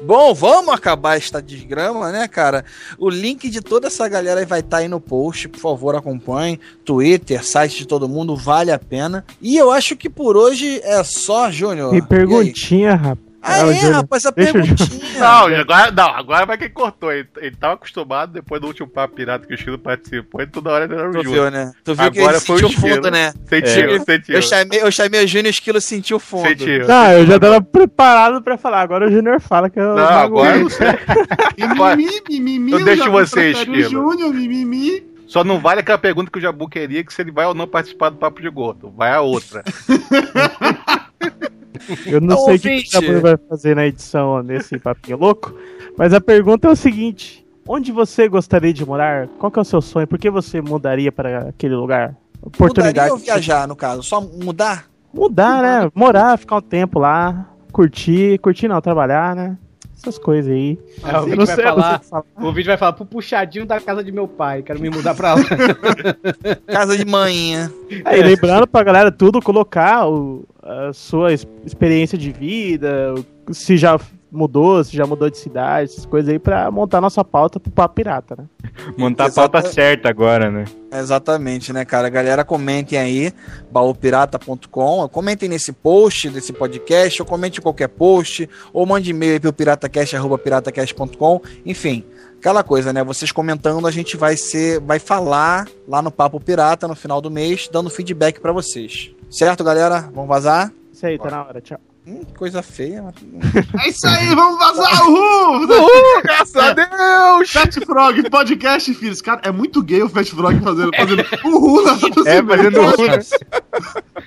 Bom, 0.03 0.35
vamos 0.35 0.75
acabar 0.75 1.17
esta 1.17 1.41
desgrama, 1.41 2.13
né, 2.13 2.29
cara? 2.29 2.65
O 2.99 3.09
link 3.09 3.49
de 3.49 3.63
toda 3.63 3.87
essa 3.87 4.07
galera 4.07 4.41
aí 4.41 4.47
vai 4.47 4.61
estar 4.61 4.79
aí 4.79 4.89
no 4.89 5.01
post, 5.01 5.49
por 5.49 5.59
favor, 5.59 5.95
acompanhe. 5.95 6.61
Twitter, 6.85 7.43
site 7.45 7.79
de 7.79 7.87
todo 7.87 8.09
mundo, 8.09 8.37
vale 8.37 8.71
a 8.71 8.79
pena. 8.79 9.25
E 9.41 9.57
eu 9.57 9.71
acho 9.71 9.97
que 9.97 10.11
por 10.11 10.37
hoje 10.37 10.81
é 10.83 11.03
só, 11.03 11.51
Júnior. 11.51 11.95
E 11.95 12.03
perguntinha, 12.03 12.95
rapaz. 12.95 13.34
Ah, 13.47 13.59
é, 13.69 13.75
Júnior. 13.75 13.93
rapaz, 13.97 14.25
a 14.25 14.33
perguntinha. 14.33 15.19
Não, 15.19 15.47
agora, 15.47 15.91
não, 15.91 16.09
agora 16.09 16.47
vai 16.47 16.57
quem 16.59 16.71
cortou. 16.71 17.13
Ele, 17.13 17.29
ele 17.37 17.55
tava 17.57 17.75
acostumado, 17.75 18.33
depois 18.33 18.61
do 18.61 18.67
último 18.67 18.89
papo 18.89 19.15
pirata 19.15 19.47
que 19.47 19.53
o 19.55 19.59
Chilo 19.59 19.79
participou, 19.79 20.41
e 20.41 20.47
toda 20.47 20.71
hora 20.71 20.85
ele 20.85 20.95
era 20.95 21.09
o 21.09 21.13
Tu 21.13 21.23
Júnior. 21.25 21.33
viu, 21.43 21.51
né? 21.51 21.73
Tu 21.85 21.95
viu 21.95 22.11
que 22.11 22.19
Agora 22.21 22.37
ele 22.37 22.45
foi 22.45 22.57
o 22.57 22.59
sentiu 22.59 22.69
Esquilo. 22.75 22.95
fundo, 22.97 23.11
né? 23.11 23.33
Sentiu, 23.47 23.91
É. 23.91 23.99
sentiu. 24.01 24.35
Eu 24.37 24.43
chamei, 24.43 24.83
eu 24.83 24.91
chamei 24.91 25.25
o 25.25 25.29
Júnior 25.29 25.51
Esquilo 25.51 25.81
sentiu 25.81 26.19
fundo. 26.19 26.49
Sentiu. 26.49 26.87
Não, 26.89 27.13
eu 27.13 27.27
já 27.27 27.39
tava 27.39 27.61
preparado 27.61 28.43
pra 28.43 28.57
falar. 28.57 28.81
Agora 28.81 29.07
o 29.09 29.11
Júnior 29.11 29.41
fala 29.41 29.69
que 29.69 29.79
eu. 29.79 29.95
Não, 29.95 30.03
agora 30.09 30.57
eu 30.57 30.63
não 30.63 30.71
sei. 30.71 30.89
Mimimi, 31.97 32.21
mimimi, 32.29 32.73
Eu 32.73 32.85
deixo 32.85 33.05
Jabu 33.05 33.19
você, 33.19 33.35
prefere 33.53 33.71
o 33.71 33.77
Esquilo. 33.81 34.11
Júnior, 34.13 34.35
mimimi. 34.35 35.07
Só 35.27 35.43
não 35.43 35.59
vale 35.59 35.81
aquela 35.81 35.99
pergunta 35.99 36.31
que 36.31 36.39
o 36.39 36.41
Jabu 36.41 36.69
queria, 36.69 37.03
que 37.03 37.13
se 37.13 37.21
ele 37.23 37.31
vai 37.33 37.45
ou 37.47 37.55
não 37.55 37.67
participar 37.67 38.11
do 38.11 38.17
Papo 38.17 38.41
de 38.41 38.49
Gordo. 38.51 38.93
Vai 38.97 39.11
a 39.13 39.21
outra. 39.21 39.65
Eu 42.07 42.21
não 42.21 42.37
sei 42.39 42.57
o 42.57 42.61
que 42.61 42.69
o. 42.77 42.91
Jabu 42.91 43.21
vai 43.21 43.37
fazer 43.49 43.75
na 43.77 43.87
edição 43.87 44.43
nesse 44.43 44.79
papinho 44.79 45.19
louco, 45.19 45.55
mas 45.97 46.13
a 46.13 46.21
pergunta 46.21 46.69
é 46.69 46.71
o 46.71 46.77
seguinte: 46.77 47.45
onde 47.67 47.93
você 47.93 48.29
gostaria 48.29 48.73
de 48.73 48.85
morar? 48.85 49.29
Qual 49.39 49.51
que 49.51 49.59
é 49.59 49.63
o 49.63 49.65
seu 49.65 49.81
sonho? 49.81 50.07
Por 50.07 50.19
que 50.19 50.31
você 50.31 50.61
mudaria 50.61 51.11
para 51.13 51.49
aquele 51.49 51.75
lugar? 51.75 52.15
Oportunidade. 52.43 53.11
Mudaria 53.11 53.13
ou 53.13 53.19
viajar, 53.19 53.67
no 53.67 53.75
caso? 53.77 54.03
Só 54.03 54.21
mudar? 54.21 54.87
Mudar, 55.13 55.63
né? 55.63 55.91
Morar, 55.95 56.37
ficar 56.39 56.57
um 56.57 56.61
tempo 56.61 56.99
lá, 56.99 57.49
curtir, 57.73 58.39
curtir 58.39 58.69
não, 58.69 58.81
trabalhar, 58.81 59.35
né? 59.35 59.57
Essas 59.97 60.19
coisas 60.19 60.53
aí. 60.53 60.79
É, 61.03 61.19
o 61.19 61.25
vídeo 61.25 61.47
vai 61.47 61.57
falar, 61.57 62.01
falar. 62.01 62.25
o 62.37 62.53
vídeo 62.53 62.69
vai 62.69 62.77
falar 62.77 62.93
pro 62.93 63.07
puxadinho 63.07 63.65
da 63.65 63.81
casa 63.81 64.05
de 64.05 64.13
meu 64.13 64.29
pai, 64.29 64.63
quero 64.63 64.79
me 64.79 64.91
mudar 64.91 65.15
pra 65.15 65.35
lá. 65.35 65.41
Casa 66.67 66.99
de 66.99 67.07
manhã. 67.07 67.73
Aí, 68.05 68.23
lembrando 68.23 68.67
pra 68.67 68.83
galera 68.83 69.11
tudo, 69.11 69.41
colocar 69.41 70.07
o- 70.07 70.45
a 70.65 70.93
sua 70.93 71.33
experiência 71.33 72.17
de 72.17 72.33
vida, 72.33 73.15
se 73.53 73.77
já 73.77 74.01
mudou, 74.33 74.83
se 74.83 74.97
já 74.97 75.07
mudou 75.07 75.31
de 75.31 75.39
cidade, 75.39 75.93
essas 75.93 76.07
coisas 76.07 76.29
aí, 76.33 76.39
pra 76.41 76.69
montar 76.71 77.01
nossa 77.01 77.23
pauta 77.23 77.61
pro 77.61 77.71
Papo 77.71 77.95
Pirata, 77.95 78.35
né? 78.37 78.45
Montar 78.99 79.27
a 79.27 79.31
pauta 79.31 79.59
Exata- 79.59 79.73
certa 79.73 80.09
agora, 80.09 80.51
né? 80.51 80.65
Exatamente, 80.93 81.73
né, 81.73 81.85
cara? 81.85 82.09
Galera, 82.09 82.45
comentem 82.45 82.99
aí, 82.99 83.33
baúpirata.com, 83.71 85.09
comentem 85.09 85.49
nesse 85.49 85.73
post 85.73 86.31
desse 86.31 86.53
podcast, 86.53 87.23
ou 87.23 87.27
comente 87.29 87.61
em 87.61 87.63
qualquer 87.63 87.89
post, 87.89 88.49
ou 88.73 88.85
mande 88.87 89.11
e-mail 89.11 89.35
aí 89.35 89.41
pro 89.41 89.53
piratacast, 89.53 90.17
arroba 90.17 90.37
piratacast.com, 90.39 91.41
enfim, 91.65 92.05
aquela 92.45 92.63
coisa, 92.63 92.93
né? 92.93 93.03
Vocês 93.03 93.33
comentando, 93.33 93.87
a 93.87 93.91
gente 93.91 94.19
vai 94.19 94.37
ser, 94.37 94.79
vai 94.81 94.99
falar 94.99 95.67
lá 95.89 96.03
no 96.03 96.11
Papo 96.11 96.39
Pirata 96.39 96.87
no 96.87 96.95
final 96.95 97.19
do 97.19 97.31
mês, 97.31 97.71
dando 97.73 97.89
feedback 97.89 98.39
pra 98.39 98.53
vocês. 98.53 99.11
Certo, 99.31 99.65
galera? 99.65 100.11
Vamos 100.13 100.29
vazar? 100.29 100.71
Isso 100.93 101.07
aí, 101.07 101.19
tá 101.19 101.31
na 101.31 101.43
hora, 101.43 101.61
tchau. 101.63 101.79
Hum, 102.07 102.21
que 102.23 102.35
coisa 102.35 102.63
feia. 102.63 103.03
É 103.83 103.89
isso 103.89 104.07
aí, 104.07 104.35
vamos 104.35 104.59
vazar, 104.59 105.09
uhul! 105.09 105.67
Uhul, 105.67 106.23
graças 106.23 106.55
a 106.55 106.75
Deus! 106.75 107.51
Fat 107.51 107.75
Frog, 107.87 108.29
podcast, 108.29 108.93
filhos. 108.93 109.23
Cara, 109.23 109.41
é 109.43 109.51
muito 109.51 109.83
gay 109.83 110.03
o 110.03 110.09
Fat 110.11 110.27
Frog 110.29 110.61
fazendo, 110.63 110.91
fazendo 110.95 111.25
uhul 111.47 111.83
na 111.83 111.93
É, 112.31 112.43
fazendo 112.43 112.81
uhul, 112.81 113.07
né? 113.09 113.19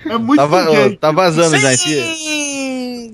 É 0.07 0.18
muito 0.18 0.39
Tá, 0.39 0.45
va- 0.48 0.65
gay. 0.65 0.95
tá 0.98 1.11
vazando 1.11 1.56
já, 1.60 1.72
enfia. 1.72 2.03
Sim! 2.15 3.14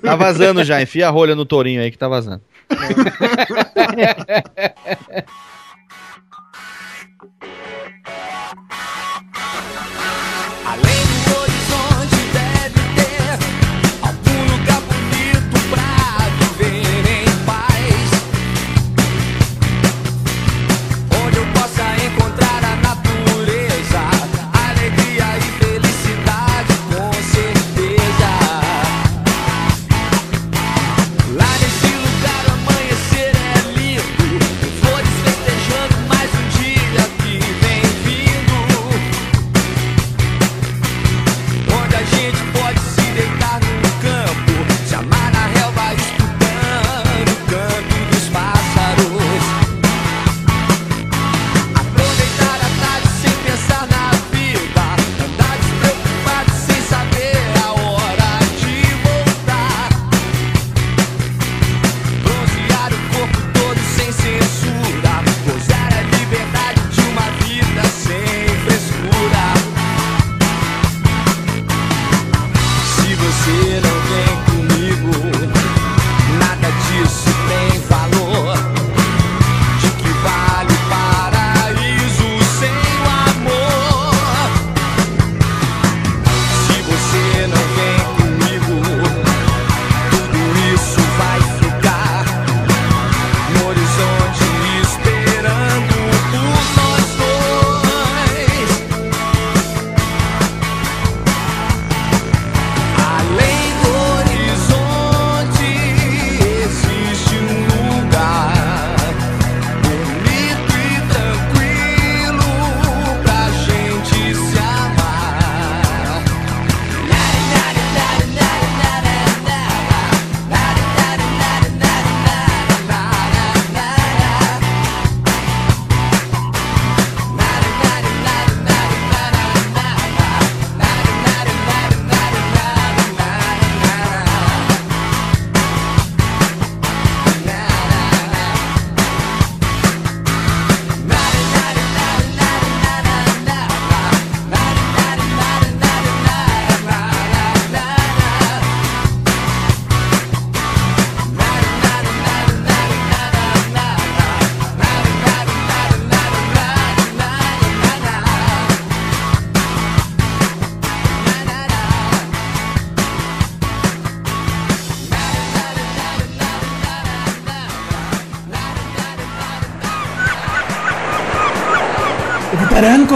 Tá 0.00 0.14
vazando 0.14 0.62
já, 0.62 0.80
enfia 0.80 1.08
a 1.08 1.10
rolha 1.10 1.34
no 1.34 1.44
tourinho 1.44 1.80
aí 1.82 1.90
que 1.90 1.98
tá 1.98 2.06
vazando. 2.06 2.40
É. 2.70 2.74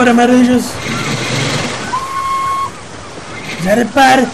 Repararán, 0.02 0.08
amarelos. 0.08 0.64
Já 3.62 3.74
repare. 3.74 4.31